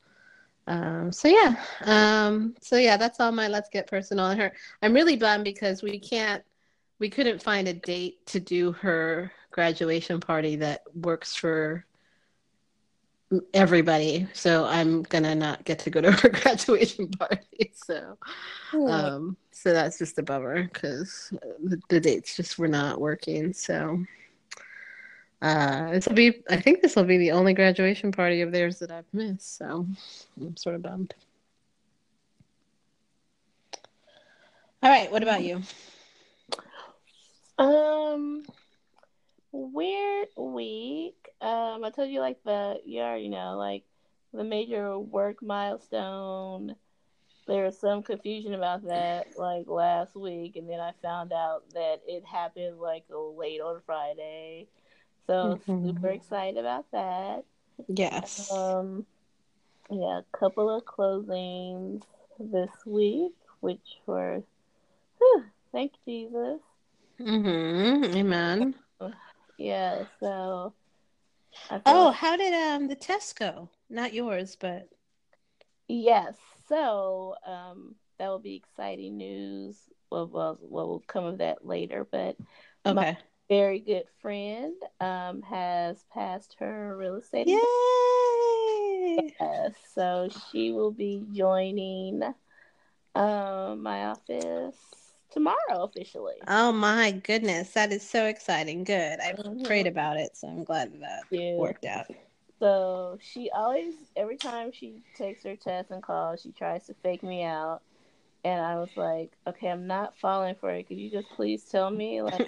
Um, 0.67 1.11
so 1.11 1.27
yeah, 1.27 1.55
um, 1.83 2.55
so 2.61 2.77
yeah, 2.77 2.97
that's 2.97 3.19
all 3.19 3.31
my 3.31 3.47
let's 3.47 3.69
get 3.69 3.87
personal. 3.87 4.35
Her, 4.35 4.51
I'm 4.81 4.93
really 4.93 5.15
bummed 5.15 5.43
because 5.43 5.83
we 5.83 5.99
can't, 5.99 6.43
we 6.99 7.09
couldn't 7.09 7.41
find 7.41 7.67
a 7.67 7.73
date 7.73 8.25
to 8.27 8.39
do 8.39 8.71
her 8.73 9.31
graduation 9.51 10.19
party 10.19 10.55
that 10.57 10.81
works 10.93 11.35
for 11.35 11.85
everybody. 13.53 14.27
So 14.33 14.65
I'm 14.65 15.03
gonna 15.03 15.35
not 15.35 15.65
get 15.65 15.79
to 15.79 15.89
go 15.89 16.01
to 16.01 16.11
her 16.21 16.29
graduation 16.29 17.09
party. 17.09 17.71
So, 17.73 18.17
um, 18.73 19.37
so 19.51 19.71
that's 19.71 19.99
just 19.99 20.17
a 20.17 20.23
bummer 20.23 20.63
because 20.63 21.31
the, 21.63 21.79
the 21.89 21.99
dates 21.99 22.35
just 22.35 22.57
were 22.57 22.67
not 22.67 22.99
working. 22.99 23.53
So. 23.53 24.03
Uh, 25.41 25.91
this 25.91 26.07
will 26.07 26.15
be, 26.15 26.43
I 26.49 26.57
think 26.57 26.81
this 26.81 26.95
will 26.95 27.03
be 27.03 27.17
the 27.17 27.31
only 27.31 27.53
graduation 27.53 28.11
party 28.11 28.41
of 28.41 28.51
theirs 28.51 28.79
that 28.79 28.91
I've 28.91 29.11
missed. 29.13 29.57
So 29.57 29.85
I'm 30.39 30.57
sort 30.57 30.75
of 30.75 30.81
bummed. 30.81 31.13
All 34.81 34.89
right. 34.89 35.11
What 35.11 35.23
about 35.23 35.43
you? 35.43 35.61
Um, 37.57 38.43
weird 39.51 40.27
week. 40.37 41.29
Um, 41.41 41.83
I 41.83 41.91
told 41.95 42.09
you 42.09 42.19
like 42.19 42.43
the, 42.43 42.79
you 42.85 43.01
already 43.01 43.29
know, 43.29 43.55
like 43.57 43.83
the 44.33 44.43
major 44.43 44.99
work 44.99 45.41
milestone. 45.41 46.75
There 47.47 47.63
was 47.63 47.79
some 47.79 48.01
confusion 48.01 48.55
about 48.55 48.87
that 48.87 49.37
like 49.37 49.67
last 49.67 50.15
week, 50.15 50.55
and 50.55 50.67
then 50.67 50.79
I 50.79 50.93
found 51.01 51.31
out 51.31 51.63
that 51.73 52.01
it 52.07 52.25
happened 52.25 52.79
like 52.79 53.03
late 53.09 53.61
on 53.61 53.81
Friday. 53.85 54.67
So 55.27 55.59
mm-hmm. 55.67 55.87
super 55.87 56.09
excited 56.09 56.57
about 56.57 56.85
that. 56.91 57.43
Yes. 57.87 58.51
Um, 58.51 59.05
yeah, 59.89 60.19
a 60.19 60.37
couple 60.37 60.69
of 60.69 60.85
closings 60.85 62.03
this 62.39 62.71
week, 62.85 63.33
which 63.59 63.97
were, 64.05 64.43
whew, 65.17 65.43
thank 65.71 65.93
Jesus. 66.05 66.59
Mm-hmm. 67.19 68.15
Amen. 68.17 68.75
Yeah. 69.57 70.03
So. 70.19 70.73
Oh, 71.69 72.05
like... 72.05 72.15
how 72.15 72.35
did 72.37 72.53
um 72.53 72.87
the 72.87 72.95
test 72.95 73.39
go? 73.39 73.69
Not 73.89 74.13
yours, 74.13 74.57
but. 74.59 74.89
Yes. 75.87 76.35
So 76.67 77.35
um, 77.45 77.95
that 78.19 78.27
will 78.27 78.39
be 78.39 78.55
exciting 78.55 79.17
news. 79.17 79.77
Well, 80.11 80.27
well, 80.27 80.57
what 80.61 80.87
will 80.87 81.03
come 81.07 81.25
of 81.25 81.37
that 81.39 81.65
later, 81.65 82.05
but. 82.09 82.35
Okay. 82.85 82.93
My 82.93 83.17
very 83.49 83.79
good 83.79 84.05
friend 84.21 84.73
um, 84.99 85.41
has 85.43 86.03
passed 86.13 86.55
her 86.59 86.95
real 86.97 87.15
estate. 87.15 87.47
Yay! 87.47 87.57
Yes, 89.39 89.73
so 89.93 90.29
she 90.51 90.71
will 90.71 90.91
be 90.91 91.23
joining 91.31 92.23
um, 93.13 93.83
my 93.83 94.05
office 94.05 94.75
tomorrow 95.31 95.83
officially. 95.83 96.35
Oh 96.47 96.71
my 96.71 97.11
goodness, 97.11 97.71
that 97.71 97.91
is 97.91 98.07
so 98.07 98.25
exciting! 98.25 98.83
Good. 98.83 99.19
I 99.19 99.33
mm-hmm. 99.33 99.63
prayed 99.63 99.87
about 99.87 100.17
it, 100.17 100.35
so 100.35 100.47
I'm 100.47 100.63
glad 100.63 100.99
that 101.01 101.23
yeah. 101.29 101.55
worked 101.55 101.85
out. 101.85 102.07
So 102.59 103.17
she 103.21 103.51
always, 103.51 103.93
every 104.15 104.37
time 104.37 104.71
she 104.71 105.01
takes 105.15 105.43
her 105.43 105.55
test 105.55 105.91
and 105.91 106.01
calls, 106.01 106.41
she 106.41 106.51
tries 106.51 106.85
to 106.87 106.95
fake 107.03 107.21
me 107.21 107.43
out 107.43 107.81
and 108.45 108.61
I 108.61 108.75
was 108.75 108.95
like, 108.95 109.31
okay, 109.47 109.69
I'm 109.69 109.87
not 109.87 110.15
falling 110.19 110.53
for 110.53 110.69
it. 110.69 110.87
Could 110.87 110.99
you 110.99 111.09
just 111.09 111.27
please 111.31 111.63
tell 111.63 111.89
me? 111.89 112.21
Like, 112.21 112.47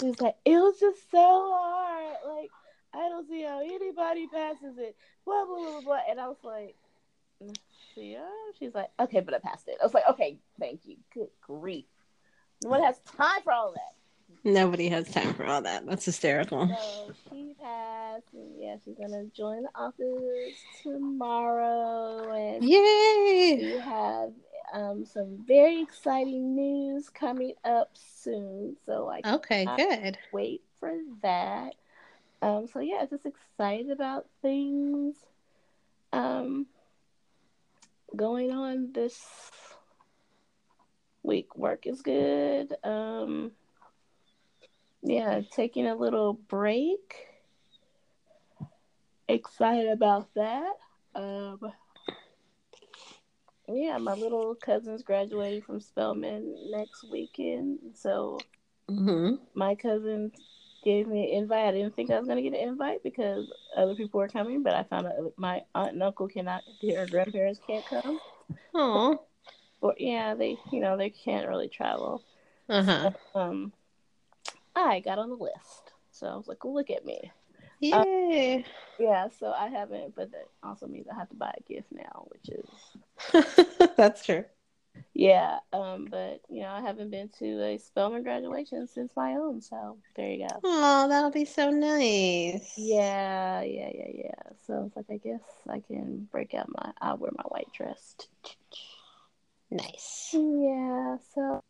she's 0.00 0.20
like, 0.20 0.34
it 0.44 0.56
was 0.56 0.80
just 0.80 1.08
so 1.08 1.54
hard. 1.54 2.16
Like, 2.26 2.50
I 2.92 3.08
don't 3.08 3.28
see 3.28 3.42
how 3.42 3.60
anybody 3.60 4.26
passes 4.26 4.76
it. 4.76 4.96
Blah 5.24 5.44
blah 5.44 5.70
blah 5.70 5.80
blah. 5.82 6.00
And 6.10 6.18
I 6.18 6.26
was 6.26 6.42
like, 6.42 6.74
yeah. 7.94 8.26
She's 8.58 8.74
like, 8.74 8.88
okay, 8.98 9.20
but 9.20 9.34
I 9.34 9.38
passed 9.38 9.68
it. 9.68 9.76
I 9.80 9.84
was 9.84 9.94
like, 9.94 10.08
okay, 10.10 10.36
thank 10.58 10.80
you. 10.84 10.96
Good 11.14 11.28
grief. 11.40 11.84
No 12.64 12.70
one 12.70 12.82
has 12.82 12.98
time 13.16 13.42
for 13.44 13.52
all 13.52 13.72
that. 13.72 13.94
Nobody 14.46 14.88
has 14.90 15.10
time 15.10 15.34
for 15.34 15.44
all 15.44 15.60
that. 15.62 15.84
That's 15.86 16.04
hysterical. 16.04 16.68
So 16.68 17.12
she 17.28 17.56
passed, 17.60 18.22
yeah, 18.56 18.76
she's 18.84 18.94
gonna 18.94 19.24
join 19.36 19.64
the 19.64 19.70
office 19.74 20.54
tomorrow. 20.84 22.32
And 22.32 22.62
yay! 22.62 23.58
We 23.60 23.80
have 23.80 24.30
um, 24.72 25.04
some 25.04 25.44
very 25.48 25.82
exciting 25.82 26.54
news 26.54 27.08
coming 27.08 27.54
up 27.64 27.90
soon. 27.94 28.76
So 28.86 29.04
like, 29.04 29.26
okay, 29.26 29.66
good. 29.76 30.16
Wait 30.32 30.62
for 30.78 30.92
that. 31.22 31.74
Um, 32.40 32.68
so 32.72 32.78
yeah, 32.78 33.04
just 33.10 33.26
excited 33.26 33.90
about 33.90 34.26
things 34.42 35.16
um, 36.12 36.66
going 38.14 38.52
on 38.52 38.92
this 38.92 39.20
week. 41.24 41.56
Work 41.56 41.88
is 41.88 42.00
good. 42.00 42.76
Um, 42.84 43.50
yeah, 45.06 45.40
taking 45.54 45.86
a 45.86 45.94
little 45.94 46.34
break. 46.34 47.28
Excited 49.28 49.88
about 49.88 50.28
that. 50.34 50.72
Um, 51.14 51.60
yeah, 53.68 53.98
my 53.98 54.14
little 54.14 54.54
cousin's 54.54 55.02
graduating 55.02 55.62
from 55.62 55.80
Spelman 55.80 56.70
next 56.70 57.04
weekend. 57.10 57.78
So 57.94 58.38
mm-hmm. 58.90 59.36
my 59.54 59.74
cousin 59.74 60.32
gave 60.84 61.06
me 61.06 61.32
an 61.32 61.42
invite. 61.42 61.66
I 61.66 61.72
didn't 61.72 61.96
think 61.96 62.10
I 62.10 62.18
was 62.18 62.28
going 62.28 62.42
to 62.42 62.48
get 62.48 62.60
an 62.60 62.68
invite 62.68 63.02
because 63.02 63.50
other 63.76 63.94
people 63.94 64.18
were 64.18 64.28
coming, 64.28 64.62
but 64.62 64.74
I 64.74 64.82
found 64.84 65.06
out 65.06 65.32
my 65.36 65.62
aunt 65.74 65.94
and 65.94 66.02
uncle 66.02 66.28
cannot, 66.28 66.62
their 66.82 67.06
grandparents 67.06 67.60
can't 67.66 67.84
come. 67.86 68.20
Oh. 68.74 69.20
Or 69.80 69.94
yeah, 69.98 70.34
they, 70.34 70.56
you 70.70 70.80
know, 70.80 70.96
they 70.96 71.10
can't 71.10 71.48
really 71.48 71.68
travel. 71.68 72.22
Uh 72.68 72.82
huh. 72.82 73.10
So, 73.32 73.40
um, 73.40 73.72
I 74.76 75.00
got 75.00 75.18
on 75.18 75.30
the 75.30 75.36
list. 75.36 75.92
So 76.12 76.26
I 76.26 76.36
was 76.36 76.46
like, 76.46 76.64
look 76.64 76.90
at 76.90 77.04
me. 77.04 77.32
Yay. 77.80 78.64
Uh, 78.64 78.68
yeah, 78.98 79.28
so 79.38 79.52
I 79.52 79.68
haven't, 79.68 80.14
but 80.14 80.30
that 80.32 80.48
also 80.62 80.86
means 80.86 81.06
I 81.10 81.14
have 81.14 81.28
to 81.30 81.34
buy 81.34 81.52
a 81.56 81.72
gift 81.72 81.88
now, 81.90 82.26
which 82.28 82.48
is. 82.50 83.88
That's 83.96 84.24
true. 84.24 84.44
Yeah, 85.12 85.58
um, 85.72 86.08
but 86.10 86.40
you 86.48 86.62
know, 86.62 86.68
I 86.68 86.80
haven't 86.80 87.10
been 87.10 87.30
to 87.38 87.62
a 87.64 87.78
Spelman 87.78 88.22
graduation 88.22 88.86
since 88.86 89.12
my 89.16 89.32
own, 89.32 89.60
so 89.60 89.98
there 90.14 90.30
you 90.30 90.46
go. 90.46 90.60
Oh, 90.64 91.08
that'll 91.08 91.30
be 91.30 91.44
so 91.44 91.70
nice. 91.70 92.72
Yeah, 92.76 93.62
yeah, 93.62 93.90
yeah, 93.94 94.10
yeah. 94.14 94.52
So 94.66 94.84
it's 94.86 94.96
like 94.96 95.06
I 95.10 95.16
guess 95.16 95.42
I 95.68 95.80
can 95.80 96.28
break 96.30 96.54
out 96.54 96.68
my 96.68 96.92
I'll 97.00 97.16
wear 97.16 97.30
my 97.36 97.44
white 97.44 97.72
dress. 97.74 98.14
Nice. 99.70 100.30
Yeah, 100.32 101.16
so 101.34 101.62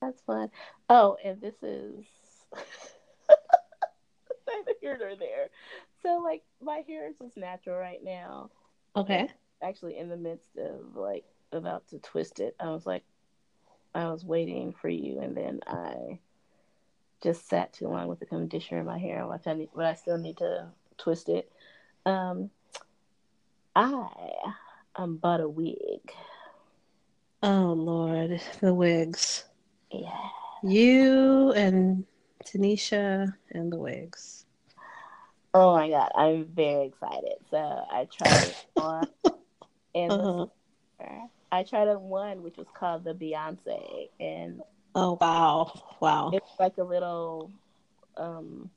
that's 0.00 0.20
fun. 0.22 0.50
Oh, 0.88 1.16
and 1.24 1.40
this 1.40 1.54
is 1.62 2.04
neither 4.46 4.72
here 4.80 4.96
nor 4.98 5.16
there. 5.16 5.48
So, 6.02 6.20
like, 6.22 6.42
my 6.62 6.82
hair 6.86 7.08
is 7.08 7.16
just 7.20 7.36
natural 7.36 7.78
right 7.78 8.02
now. 8.02 8.50
Okay. 8.96 9.28
Actually, 9.62 9.96
in 9.96 10.08
the 10.08 10.16
midst 10.16 10.56
of 10.58 10.94
like 10.94 11.24
about 11.52 11.88
to 11.88 11.98
twist 11.98 12.40
it, 12.40 12.54
I 12.60 12.70
was 12.70 12.86
like, 12.86 13.02
I 13.94 14.10
was 14.10 14.24
waiting 14.24 14.74
for 14.80 14.88
you, 14.88 15.20
and 15.20 15.36
then 15.36 15.60
I 15.66 16.18
just 17.22 17.48
sat 17.48 17.72
too 17.72 17.88
long 17.88 18.08
with 18.08 18.20
the 18.20 18.26
conditioner 18.26 18.80
in 18.80 18.86
my 18.86 18.98
hair, 18.98 19.26
which 19.26 19.46
I 19.46 19.54
need, 19.54 19.70
but 19.74 19.86
I 19.86 19.94
still 19.94 20.18
need 20.18 20.36
to 20.38 20.68
twist 20.98 21.28
it. 21.28 21.50
Um, 22.04 22.50
I 23.74 24.08
um 24.96 25.16
bought 25.16 25.40
a 25.40 25.48
wig. 25.48 26.12
Oh 27.42 27.72
Lord, 27.72 28.40
the 28.60 28.74
wigs. 28.74 29.44
Yeah. 30.02 30.28
You 30.62 31.52
and 31.52 32.04
Tanisha 32.44 33.34
and 33.50 33.72
the 33.72 33.78
wigs. 33.78 34.46
Oh 35.52 35.74
my 35.74 35.88
god, 35.88 36.10
I'm 36.16 36.46
very 36.46 36.86
excited. 36.86 37.36
So 37.50 37.58
I 37.58 38.06
tried 38.10 38.42
it 38.42 38.56
on 38.76 39.06
in 39.94 40.10
uh-huh. 40.10 40.46
I 41.52 41.62
tried 41.62 41.86
on 41.86 42.02
one 42.02 42.42
which 42.42 42.56
was 42.56 42.66
called 42.74 43.04
the 43.04 43.14
Beyonce, 43.14 44.08
and 44.18 44.60
Oh 44.96 45.18
wow, 45.20 45.72
wow. 46.00 46.30
it's 46.32 46.50
like 46.58 46.78
a 46.78 46.84
little, 46.84 47.50
um, 48.16 48.70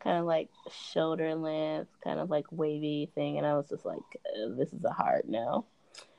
kind 0.00 0.18
of 0.18 0.24
like 0.24 0.48
shoulder 0.92 1.34
length, 1.34 1.90
kind 2.04 2.20
of 2.20 2.30
like 2.30 2.46
wavy 2.50 3.10
thing, 3.14 3.38
and 3.38 3.46
I 3.46 3.54
was 3.54 3.68
just 3.68 3.84
like, 3.84 4.00
this 4.56 4.72
is 4.72 4.84
a 4.84 4.90
hard 4.90 5.28
no. 5.28 5.66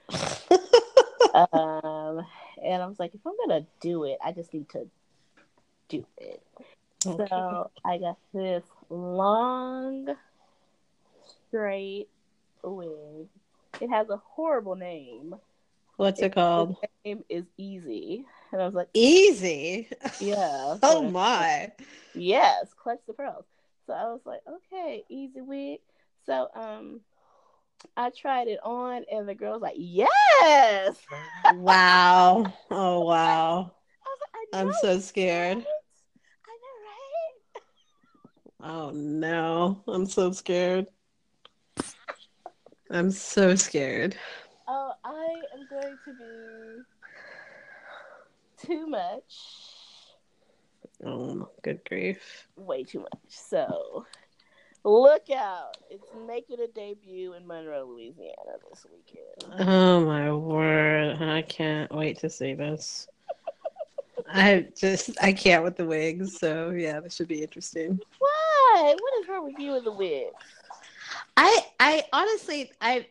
um, 1.53 2.25
and 2.63 2.81
I 2.81 2.85
was 2.87 2.99
like, 2.99 3.13
if 3.13 3.21
I'm 3.25 3.33
gonna 3.47 3.65
do 3.79 4.03
it, 4.03 4.17
I 4.23 4.31
just 4.31 4.53
need 4.53 4.69
to 4.69 4.87
do 5.89 6.05
it. 6.17 6.41
Okay. 7.05 7.27
So 7.29 7.71
I 7.85 7.97
got 7.97 8.17
this 8.33 8.63
long, 8.89 10.15
straight 11.47 12.07
wig. 12.63 13.27
It 13.79 13.89
has 13.89 14.09
a 14.09 14.17
horrible 14.17 14.75
name. 14.75 15.35
What's 15.97 16.21
it 16.21 16.33
called? 16.33 16.77
Its 16.81 16.91
name 17.05 17.23
is 17.29 17.45
Easy, 17.57 18.25
and 18.51 18.61
I 18.61 18.65
was 18.65 18.73
like, 18.75 18.89
Easy. 18.93 19.87
yeah. 20.19 20.77
Oh 20.83 21.01
so- 21.03 21.11
my. 21.11 21.71
Yes, 22.13 22.67
clutch 22.81 22.99
the 23.07 23.13
pearls. 23.13 23.45
So 23.85 23.93
I 23.93 24.03
was 24.05 24.21
like, 24.25 24.41
okay, 24.47 25.03
easy 25.07 25.41
wig. 25.41 25.79
So 26.25 26.49
um, 26.55 26.99
I 27.95 28.09
tried 28.11 28.47
it 28.47 28.59
on, 28.63 29.03
and 29.11 29.27
the 29.27 29.35
girl 29.35 29.53
was 29.53 29.61
like, 29.61 29.75
yes. 29.77 30.97
Wow. 31.53 32.53
Oh 32.69 33.01
wow. 33.01 33.71
I 34.53 34.63
was 34.63 34.75
like, 34.75 34.81
so 34.81 34.99
scared. 34.99 35.57
right? 35.57 35.65
I 36.47 36.57
know, 36.63 36.69
right? 38.69 38.87
Oh 38.87 38.91
no. 38.91 39.83
I'm 39.87 40.05
so 40.05 40.31
scared. 40.31 40.87
I'm 42.89 43.11
so 43.11 43.55
scared. 43.55 44.15
Oh, 44.67 44.93
I 45.03 45.41
am 45.53 45.65
going 45.69 45.97
to 46.05 46.13
be 46.13 46.83
too 48.65 48.87
much, 48.87 49.35
Oh 51.05 51.49
good 51.61 51.81
grief. 51.87 52.47
way 52.55 52.83
too 52.83 52.99
much. 52.99 53.19
So 53.27 54.05
look 54.87 55.29
out! 55.29 55.77
It's 55.89 56.07
making 56.25 56.61
a 56.61 56.67
debut 56.67 57.33
in 57.33 57.45
Monroe, 57.45 57.85
Louisiana 57.85 58.57
this 58.69 58.85
weekend. 58.91 59.59
Oh 59.69 60.05
my 60.05 60.31
word. 60.31 61.21
I 61.21 61.41
can't 61.41 61.93
wait 61.93 62.19
to 62.19 62.29
see 62.29 62.53
this. 62.53 63.07
I 64.29 64.67
just 64.75 65.11
I 65.21 65.31
can't 65.33 65.63
with 65.63 65.77
the 65.77 65.85
wigs, 65.85 66.37
so 66.39 66.71
yeah, 66.71 66.99
this 66.99 67.15
should 67.15 67.27
be 67.27 67.41
interesting. 67.41 67.99
Why? 68.19 68.95
What 68.97 69.21
is 69.21 69.29
wrong 69.29 69.45
with 69.45 69.59
you 69.59 69.75
and 69.75 69.85
the 69.85 69.91
wigs? 69.91 70.33
I 71.35 71.59
I 71.79 72.03
honestly 72.11 72.71
I 72.81 73.07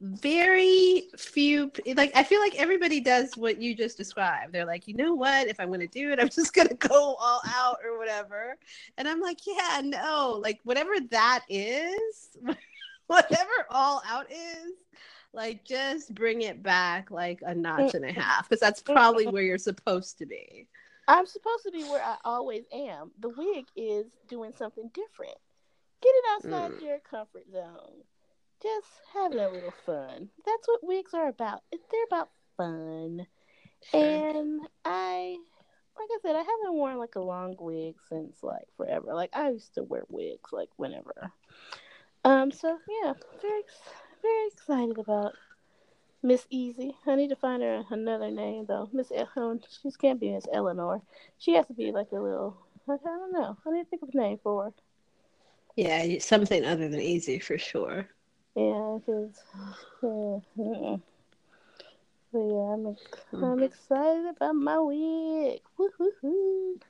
very 0.00 1.04
few 1.16 1.70
like 1.94 2.10
I 2.16 2.24
feel 2.24 2.40
like 2.40 2.56
everybody 2.56 3.00
does 3.00 3.36
what 3.36 3.60
you 3.62 3.74
just 3.74 3.96
described. 3.96 4.52
They're 4.52 4.64
like, 4.66 4.88
you 4.88 4.94
know 4.94 5.14
what? 5.14 5.46
If 5.48 5.60
I'm 5.60 5.70
gonna 5.70 5.86
do 5.86 6.10
it, 6.12 6.20
I'm 6.20 6.28
just 6.40 6.52
gonna 6.54 6.74
go 6.74 7.14
all 7.20 7.40
out 7.46 7.78
or 7.84 7.98
whatever. 7.98 8.56
And 8.98 9.06
I'm 9.08 9.20
like, 9.20 9.38
yeah, 9.46 9.80
no, 9.84 10.40
like 10.42 10.58
whatever 10.64 10.92
that 11.10 11.44
is, 11.48 12.36
whatever 13.06 13.50
all 13.70 14.02
out 14.06 14.30
is, 14.30 14.72
like 15.32 15.64
just 15.64 16.14
bring 16.14 16.42
it 16.42 16.62
back 16.62 17.10
like 17.10 17.40
a 17.46 17.54
notch 17.54 17.94
and 17.94 18.04
a 18.04 18.12
half 18.12 18.48
because 18.48 18.60
that's 18.60 18.82
probably 18.82 19.26
where 19.28 19.42
you're 19.42 19.58
supposed 19.58 20.18
to 20.18 20.26
be. 20.26 20.66
I'm 21.08 21.26
supposed 21.26 21.62
to 21.64 21.70
be 21.70 21.84
where 21.84 22.02
I 22.02 22.16
always 22.24 22.64
am. 22.72 23.12
The 23.20 23.28
wig 23.28 23.66
is 23.76 24.06
doing 24.28 24.52
something 24.58 24.90
different. 24.92 25.36
get 26.02 26.10
it 26.10 26.24
outside 26.32 26.72
Mm. 26.72 26.82
your 26.82 26.98
comfort 27.08 27.44
zone. 27.52 28.02
Just 28.62 28.88
having 29.12 29.38
a 29.38 29.48
little 29.48 29.74
fun. 29.84 30.28
That's 30.44 30.66
what 30.66 30.80
wigs 30.82 31.14
are 31.14 31.28
about. 31.28 31.62
They're 31.70 32.04
about 32.06 32.30
fun. 32.56 33.26
And 33.92 34.60
I, 34.84 35.36
like 35.98 36.08
I 36.10 36.18
said, 36.22 36.34
I 36.34 36.38
haven't 36.38 36.74
worn 36.74 36.98
like 36.98 37.14
a 37.16 37.20
long 37.20 37.56
wig 37.58 37.96
since 38.08 38.42
like 38.42 38.66
forever. 38.76 39.14
Like 39.14 39.30
I 39.34 39.50
used 39.50 39.74
to 39.74 39.82
wear 39.82 40.04
wigs 40.08 40.52
like 40.52 40.70
whenever. 40.76 41.32
Um. 42.24 42.50
So 42.50 42.78
yeah, 43.02 43.12
very, 43.40 43.62
very 44.22 44.46
excited 44.48 44.98
about 44.98 45.34
Miss 46.22 46.46
Easy. 46.50 46.96
I 47.06 47.14
need 47.14 47.28
to 47.28 47.36
find 47.36 47.62
her 47.62 47.84
another 47.90 48.30
name 48.30 48.64
though. 48.66 48.88
Miss 48.92 49.12
El- 49.14 49.60
she 49.82 49.90
can't 49.92 50.18
be 50.18 50.32
Miss 50.32 50.46
Eleanor. 50.52 51.02
She 51.38 51.54
has 51.54 51.66
to 51.66 51.74
be 51.74 51.92
like 51.92 52.10
a 52.12 52.16
little. 52.16 52.56
I 52.88 52.96
don't 53.04 53.32
know. 53.32 53.56
I 53.66 53.70
need 53.70 53.84
to 53.84 53.90
think 53.90 54.02
of 54.02 54.10
a 54.12 54.16
name 54.16 54.38
for 54.42 54.64
her. 54.64 54.72
Yeah, 55.76 56.18
something 56.20 56.64
other 56.64 56.88
than 56.88 57.00
easy 57.00 57.38
for 57.38 57.58
sure. 57.58 58.08
Yeah, 58.56 58.98
because. 59.06 59.42
Yeah, 60.02 60.96
yeah, 62.32 62.72
I'm 62.72 62.86
ex- 62.88 63.24
I'm 63.32 63.62
excited 63.62 64.26
about 64.26 64.54
my 64.54 64.78
wig. 64.78 65.60
Woo-hoo-hoo. 65.78 66.80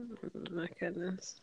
Oh, 0.00 0.04
my 0.50 0.68
goodness. 0.80 1.40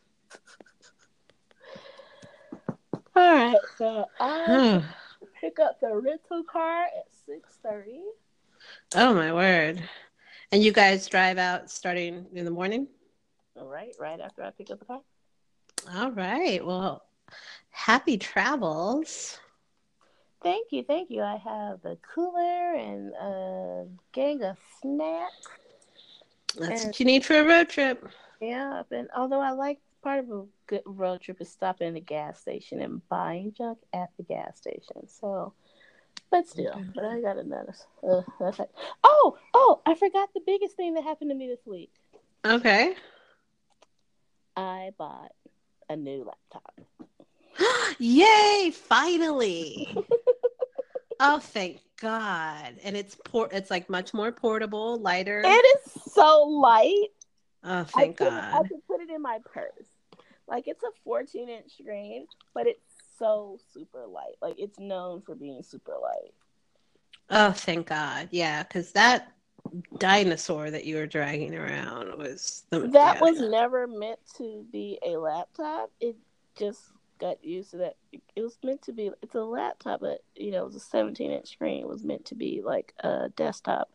All 3.15 3.33
right, 3.33 3.57
so 3.77 4.09
I 4.19 4.83
pick 5.41 5.59
up 5.59 5.79
the 5.79 5.95
rental 5.95 6.43
car 6.43 6.83
at 6.85 7.07
six 7.25 7.59
thirty. 7.63 8.01
Oh 8.95 9.13
my 9.13 9.31
word. 9.33 9.81
And 10.51 10.63
you 10.63 10.71
guys 10.71 11.07
drive 11.07 11.37
out 11.37 11.69
starting 11.69 12.25
in 12.33 12.45
the 12.45 12.51
morning? 12.51 12.87
All 13.59 13.67
right, 13.67 13.93
right 13.99 14.19
after 14.19 14.43
I 14.43 14.51
pick 14.51 14.71
up 14.71 14.79
the 14.79 14.85
car. 14.85 15.01
All 15.93 16.11
right. 16.11 16.65
Well, 16.65 17.03
happy 17.69 18.17
travels. 18.17 19.39
Thank 20.43 20.71
you, 20.71 20.83
thank 20.83 21.09
you. 21.09 21.21
I 21.21 21.37
have 21.37 21.85
a 21.85 21.95
cooler 22.13 22.75
and 22.75 23.13
a 23.13 23.85
gang 24.11 24.43
of 24.43 24.57
snacks. 24.81 25.47
That's 26.57 26.81
And- 26.81 26.89
what 26.89 26.99
you 26.99 27.05
need 27.05 27.25
for 27.25 27.39
a 27.39 27.43
road 27.45 27.69
trip. 27.69 28.05
Yeah, 28.41 28.83
and 28.91 29.09
although 29.15 29.39
I 29.39 29.51
like 29.51 29.79
part 30.01 30.19
of 30.19 30.29
a 30.29 30.45
good 30.67 30.81
road 30.85 31.21
trip 31.21 31.39
is 31.39 31.49
stopping 31.49 31.87
at 31.87 31.93
the 31.93 32.01
gas 32.01 32.41
station 32.41 32.81
and 32.81 33.07
buying 33.07 33.53
junk 33.53 33.79
at 33.93 34.09
the 34.17 34.23
gas 34.23 34.57
station. 34.57 35.07
So, 35.07 35.53
but 36.29 36.45
still, 36.47 36.73
Okay. 36.73 36.83
but 36.93 37.05
I 37.05 37.21
got 37.21 37.37
another. 37.37 37.73
Uh, 38.05 38.21
that's 38.39 38.59
like, 38.59 38.69
oh, 39.05 39.37
oh, 39.53 39.81
I 39.85 39.95
forgot 39.95 40.33
the 40.33 40.41
biggest 40.45 40.75
thing 40.75 40.95
that 40.95 41.05
happened 41.05 41.29
to 41.31 41.35
me 41.35 41.47
this 41.47 41.65
week. 41.65 41.93
Okay. 42.45 42.95
I 44.57 44.91
bought 44.97 45.31
a 45.89 45.95
new 45.95 46.25
laptop. 46.25 46.73
Yay, 47.99 48.71
finally. 48.73 49.95
oh, 51.19 51.39
thank 51.39 51.79
God. 51.99 52.75
And 52.83 52.95
it's 52.95 53.15
port 53.25 53.53
it's 53.53 53.71
like 53.71 53.89
much 53.89 54.13
more 54.13 54.31
portable, 54.31 54.99
lighter. 54.99 55.41
It 55.45 55.47
is 55.85 56.13
so 56.13 56.43
light. 56.43 57.09
Oh, 57.63 57.83
thank 57.85 58.21
I 58.21 58.25
could, 58.25 58.33
I 58.33 58.51
God. 58.51 58.69
could 58.69 58.87
put 58.87 59.01
it 59.01 59.09
in 59.09 59.21
my 59.21 59.39
purse. 59.45 59.87
Like 60.47 60.67
it's 60.67 60.83
a 60.83 60.91
14 61.03 61.49
inch 61.49 61.77
screen, 61.79 62.27
but 62.53 62.67
it's 62.67 62.83
so 63.17 63.57
super 63.73 64.05
light. 64.05 64.35
Like 64.41 64.55
it's 64.57 64.79
known 64.79 65.21
for 65.21 65.35
being 65.35 65.63
super 65.63 65.93
light. 66.01 66.33
Oh, 67.29 67.51
thank 67.51 67.87
God. 67.87 68.27
Yeah, 68.31 68.63
because 68.63 68.91
that 68.91 69.31
dinosaur 69.97 70.69
that 70.69 70.85
you 70.85 70.97
were 70.97 71.07
dragging 71.07 71.55
around 71.55 72.17
was 72.17 72.63
the 72.69 72.81
That 72.81 73.15
yeah. 73.15 73.21
was 73.21 73.39
never 73.39 73.87
meant 73.87 74.19
to 74.37 74.65
be 74.71 74.99
a 75.05 75.15
laptop. 75.17 75.89
It 76.01 76.17
just 76.57 76.81
got 77.19 77.43
used 77.43 77.71
to 77.71 77.77
that. 77.77 77.95
It 78.35 78.41
was 78.41 78.57
meant 78.63 78.81
to 78.83 78.93
be. 78.93 79.11
It's 79.21 79.35
a 79.35 79.41
laptop, 79.41 80.01
but 80.01 80.23
you 80.35 80.51
know, 80.51 80.61
it 80.63 80.65
was 80.65 80.75
a 80.75 80.79
17 80.79 81.31
inch 81.31 81.49
screen. 81.49 81.81
It 81.81 81.87
was 81.87 82.03
meant 82.03 82.25
to 82.25 82.35
be 82.35 82.61
like 82.63 82.93
a 82.99 83.29
desktop. 83.35 83.89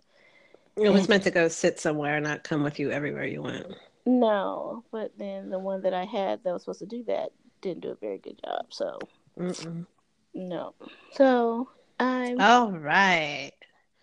It 0.77 0.91
was 0.91 1.09
meant 1.09 1.25
to 1.25 1.31
go 1.31 1.49
sit 1.49 1.81
somewhere, 1.81 2.21
not 2.21 2.45
come 2.45 2.63
with 2.63 2.79
you 2.79 2.91
everywhere 2.91 3.27
you 3.27 3.43
went. 3.43 3.67
No, 4.07 4.85
but 4.91 5.13
then 5.19 5.51
the 5.51 5.59
one 5.59 5.83
that 5.83 5.93
I 5.93 6.05
had 6.05 6.45
that 6.45 6.53
was 6.53 6.63
supposed 6.63 6.79
to 6.81 6.87
do 6.87 7.05
that 7.05 7.31
didn't 7.61 7.83
do 7.83 7.91
a 7.91 7.95
very 7.97 8.19
good 8.19 8.41
job. 8.45 8.67
So 8.71 8.99
Mm-mm. 9.39 9.87
no. 10.35 10.75
So 11.13 11.69
I'm 11.99 12.41
All 12.41 12.71
right. 12.71 13.53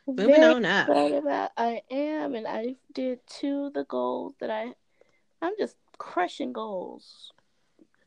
Moving 0.07 0.43
on 0.43 0.65
up. 0.65 0.87
about. 0.89 1.51
I 1.57 1.81
am, 1.89 2.35
and 2.35 2.47
I 2.47 2.75
did 2.93 3.19
two 3.27 3.65
of 3.65 3.73
the 3.73 3.85
goals 3.85 4.35
that 4.39 4.51
I. 4.51 4.73
I'm 5.41 5.53
just 5.57 5.75
crushing 5.97 6.53
goals. 6.53 7.31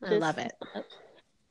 I 0.03 0.09
this 0.09 0.21
love 0.21 0.37
it. 0.37 0.53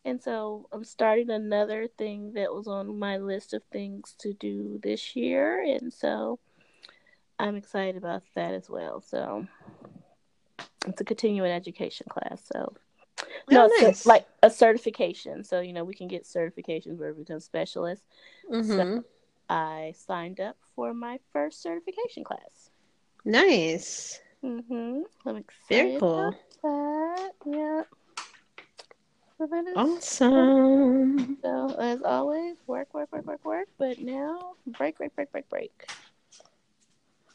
And 0.05 0.23
so 0.23 0.69
I'm 0.73 0.85
starting 0.85 1.31
another 1.31 1.87
thing 1.87 2.33
that 2.33 2.53
was 2.55 2.67
on 2.67 2.99
my 2.99 3.19
list 3.19 3.53
of 3.53 3.63
things 3.65 4.15
to 4.21 4.33
do 4.33 4.81
this 4.83 5.15
year. 5.15 5.63
And 5.63 5.93
so 5.93 6.39
I'm 7.39 7.57
excited 7.57 7.97
about 7.97 8.23
that 8.35 8.55
as 8.55 8.71
well. 8.71 9.01
So 9.01 9.47
it's 10.87 11.01
a 11.01 11.05
continuing 11.05 11.51
education 11.51 12.07
class. 12.09 12.43
So 12.53 12.75
no, 13.51 13.65
Oh, 13.65 13.67
it's 13.67 13.83
nice. 13.83 14.07
like 14.07 14.27
a 14.43 14.51
certification. 14.51 15.45
So, 15.45 15.61
you 15.61 15.73
know, 15.73 15.85
we 15.85 15.95
can 15.95 16.09
get 16.09 16.25
certifications 16.25 16.99
where 16.99 17.13
we 17.13 17.25
become 17.25 17.41
specialists. 17.41 18.07
Mhm. 18.51 19.05
I 19.51 19.93
signed 19.97 20.41
up 20.41 20.57
for 20.75 20.95
my 20.95 21.19
first 21.33 21.61
certification 21.63 22.25
class. 22.25 22.71
Nice. 23.25 24.21
Mm-hmm. 24.45 25.03
I'm 25.27 25.37
excited 25.37 25.69
Very 25.69 26.01
cool. 26.01 26.29
about 26.29 26.35
that. 26.63 27.33
Yeah. 27.47 27.83
Awesome. 29.77 31.39
So 31.43 31.77
as 31.79 32.03
always, 32.03 32.57
work, 32.67 32.93
work, 32.93 33.13
work, 33.13 33.27
work, 33.27 33.45
work. 33.45 33.69
But 33.79 34.01
now 34.01 34.55
break, 34.67 34.99
break, 34.99 35.15
break, 35.15 35.31
break, 35.31 35.49
break. 35.49 35.73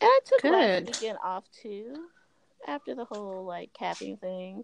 And 0.02 0.10
I 0.10 0.20
took 0.26 0.44
last 0.44 0.86
weekend 0.86 1.18
off 1.24 1.46
too. 1.52 2.08
After 2.68 2.96
the 2.96 3.06
whole 3.06 3.46
like 3.46 3.74
capping 3.74 4.18
thing, 4.18 4.64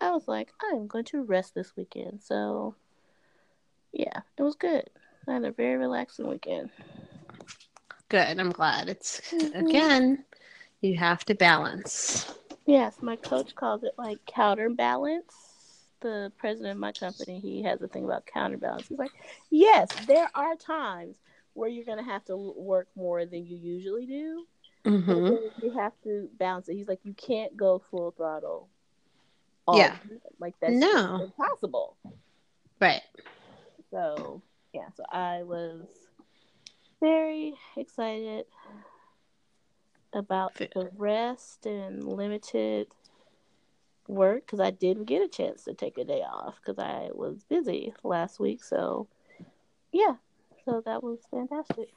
I 0.00 0.10
was 0.10 0.28
like, 0.28 0.52
I'm 0.62 0.86
going 0.86 1.04
to 1.06 1.22
rest 1.22 1.54
this 1.54 1.76
weekend. 1.76 2.20
So 2.22 2.74
yeah, 3.92 4.20
it 4.38 4.42
was 4.42 4.56
good. 4.56 4.88
I 5.28 5.34
had 5.34 5.44
a 5.44 5.52
very 5.52 5.76
relaxing 5.76 6.28
weekend. 6.28 6.70
Good. 8.08 8.38
I'm 8.38 8.50
glad. 8.50 8.88
It's 8.88 9.20
mm-hmm. 9.32 9.66
again, 9.66 10.24
you 10.80 10.96
have 10.96 11.24
to 11.24 11.34
balance. 11.34 12.32
Yes, 12.66 12.96
my 13.00 13.16
coach 13.16 13.54
calls 13.54 13.82
it 13.84 13.92
like 13.96 14.18
counterbalance. 14.26 15.45
The 16.00 16.30
president 16.36 16.72
of 16.72 16.78
my 16.78 16.92
company, 16.92 17.40
he 17.40 17.62
has 17.62 17.80
a 17.80 17.88
thing 17.88 18.04
about 18.04 18.26
counterbalance. 18.26 18.88
He's 18.88 18.98
like, 18.98 19.12
yes, 19.50 19.88
there 20.06 20.28
are 20.34 20.54
times 20.54 21.16
where 21.54 21.68
you're 21.68 21.86
going 21.86 21.98
to 21.98 22.04
have 22.04 22.24
to 22.26 22.36
work 22.36 22.88
more 22.94 23.24
than 23.24 23.46
you 23.46 23.56
usually 23.56 24.06
do. 24.06 24.44
Mm-hmm. 24.84 25.64
You 25.64 25.72
have 25.72 25.92
to 26.04 26.28
balance 26.38 26.68
it. 26.68 26.74
He's 26.74 26.86
like, 26.86 27.00
you 27.02 27.14
can't 27.14 27.56
go 27.56 27.82
full 27.90 28.12
throttle. 28.12 28.68
yeah, 29.72 29.96
like 30.38 30.54
that's 30.60 30.74
no 30.74 31.24
impossible. 31.24 31.96
Right. 32.80 33.02
So 33.90 34.42
yeah, 34.72 34.88
so 34.94 35.04
I 35.10 35.42
was 35.42 35.82
very 37.00 37.54
excited 37.76 38.44
about 40.12 40.54
the 40.54 40.90
rest 40.96 41.66
and 41.66 42.04
limited 42.04 42.88
work 44.08 44.46
because 44.46 44.60
I 44.60 44.70
didn't 44.70 45.04
get 45.04 45.22
a 45.22 45.28
chance 45.28 45.64
to 45.64 45.74
take 45.74 45.98
a 45.98 46.04
day 46.04 46.22
off 46.22 46.56
because 46.60 46.78
I 46.78 47.10
was 47.12 47.44
busy 47.44 47.94
last 48.02 48.38
week. 48.40 48.62
So, 48.62 49.08
yeah, 49.92 50.14
so 50.64 50.82
that 50.84 51.02
was 51.02 51.18
fantastic. 51.30 51.88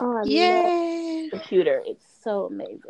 Oh, 0.00 0.18
I 0.18 0.22
Yay! 0.24 1.28
Computer, 1.30 1.82
it's 1.86 2.04
so 2.22 2.46
amazing. 2.46 2.80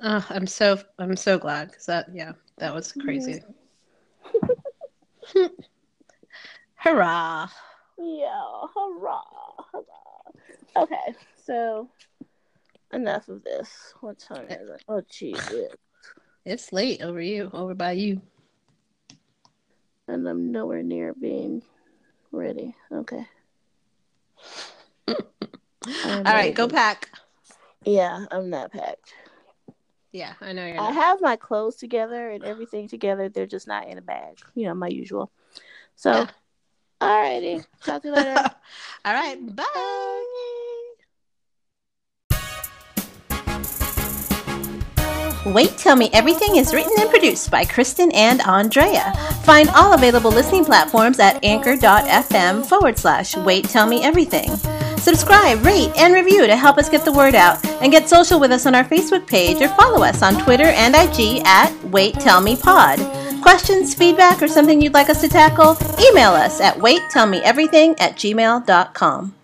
Oh, 0.00 0.26
I'm 0.30 0.46
so 0.46 0.80
I'm 0.98 1.16
so 1.16 1.38
glad 1.38 1.68
because 1.70 1.86
that 1.86 2.08
yeah 2.12 2.32
that 2.58 2.74
was 2.74 2.88
mm-hmm. 2.88 3.02
crazy. 3.02 3.40
hurrah! 6.74 7.48
Yeah, 7.98 8.66
hurrah, 8.74 9.22
hurrah. 9.72 10.82
Okay, 10.82 11.14
so 11.44 11.88
enough 12.92 13.28
of 13.28 13.44
this. 13.44 13.94
What 14.00 14.18
time 14.18 14.46
eh. 14.48 14.56
is 14.56 14.70
it? 14.70 14.84
Oh, 14.88 15.02
jeez. 15.02 15.68
It's 16.44 16.72
late 16.72 17.02
over 17.02 17.20
you, 17.20 17.50
over 17.52 17.74
by 17.74 17.92
you. 17.92 18.20
And 20.08 20.26
I'm 20.28 20.50
nowhere 20.50 20.82
near 20.82 21.14
being 21.14 21.62
ready. 22.32 22.74
Okay. 22.90 23.24
All 25.08 26.22
right, 26.24 26.54
go 26.54 26.68
pack. 26.68 27.10
Yeah, 27.84 28.26
I'm 28.30 28.50
not 28.50 28.72
packed. 28.72 29.14
Yeah, 30.10 30.34
I 30.40 30.52
know 30.52 30.66
you're. 30.66 30.76
Not. 30.76 30.90
I 30.90 30.92
have 30.92 31.20
my 31.20 31.36
clothes 31.36 31.76
together 31.76 32.30
and 32.30 32.44
everything 32.44 32.88
together. 32.88 33.28
They're 33.28 33.46
just 33.46 33.68
not 33.68 33.88
in 33.88 33.98
a 33.98 34.02
bag. 34.02 34.38
You 34.54 34.66
know, 34.66 34.74
my 34.74 34.88
usual. 34.88 35.30
So, 35.94 36.10
yeah. 36.12 36.26
alrighty. 37.00 37.64
Talk 37.84 38.02
to 38.02 38.08
you 38.08 38.14
later. 38.14 38.34
All 39.04 39.14
right. 39.14 39.56
Bye. 39.56 40.48
Wait 45.46 45.76
Tell 45.76 45.96
Me 45.96 46.08
Everything 46.12 46.56
is 46.56 46.72
written 46.72 46.92
and 47.00 47.10
produced 47.10 47.50
by 47.50 47.64
Kristen 47.64 48.12
and 48.12 48.40
Andrea. 48.42 49.12
Find 49.42 49.68
all 49.70 49.92
available 49.92 50.30
listening 50.30 50.64
platforms 50.64 51.18
at 51.18 51.42
anchor.fm 51.42 52.64
forward 52.64 52.96
slash 52.96 53.36
Wait 53.36 53.64
Tell 53.64 53.86
Me 53.86 54.04
Everything. 54.04 54.56
Subscribe, 54.98 55.64
rate, 55.64 55.90
and 55.98 56.14
review 56.14 56.46
to 56.46 56.54
help 56.54 56.78
us 56.78 56.88
get 56.88 57.04
the 57.04 57.10
word 57.10 57.34
out, 57.34 57.64
and 57.82 57.90
get 57.90 58.08
social 58.08 58.38
with 58.38 58.52
us 58.52 58.66
on 58.66 58.74
our 58.76 58.84
Facebook 58.84 59.26
page 59.26 59.60
or 59.60 59.68
follow 59.70 60.04
us 60.04 60.22
on 60.22 60.40
Twitter 60.44 60.66
and 60.66 60.94
IG 60.94 61.42
at 61.44 61.72
Wait 61.86 62.14
Tell 62.14 62.40
Me 62.40 62.54
Pod. 62.54 63.00
Questions, 63.42 63.94
feedback, 63.94 64.40
or 64.40 64.46
something 64.46 64.80
you'd 64.80 64.94
like 64.94 65.10
us 65.10 65.20
to 65.22 65.28
tackle? 65.28 65.76
Email 65.98 66.30
us 66.30 66.60
at 66.60 66.76
waittellmeeverything 66.76 68.00
at 68.00 68.14
gmail.com. 68.14 69.34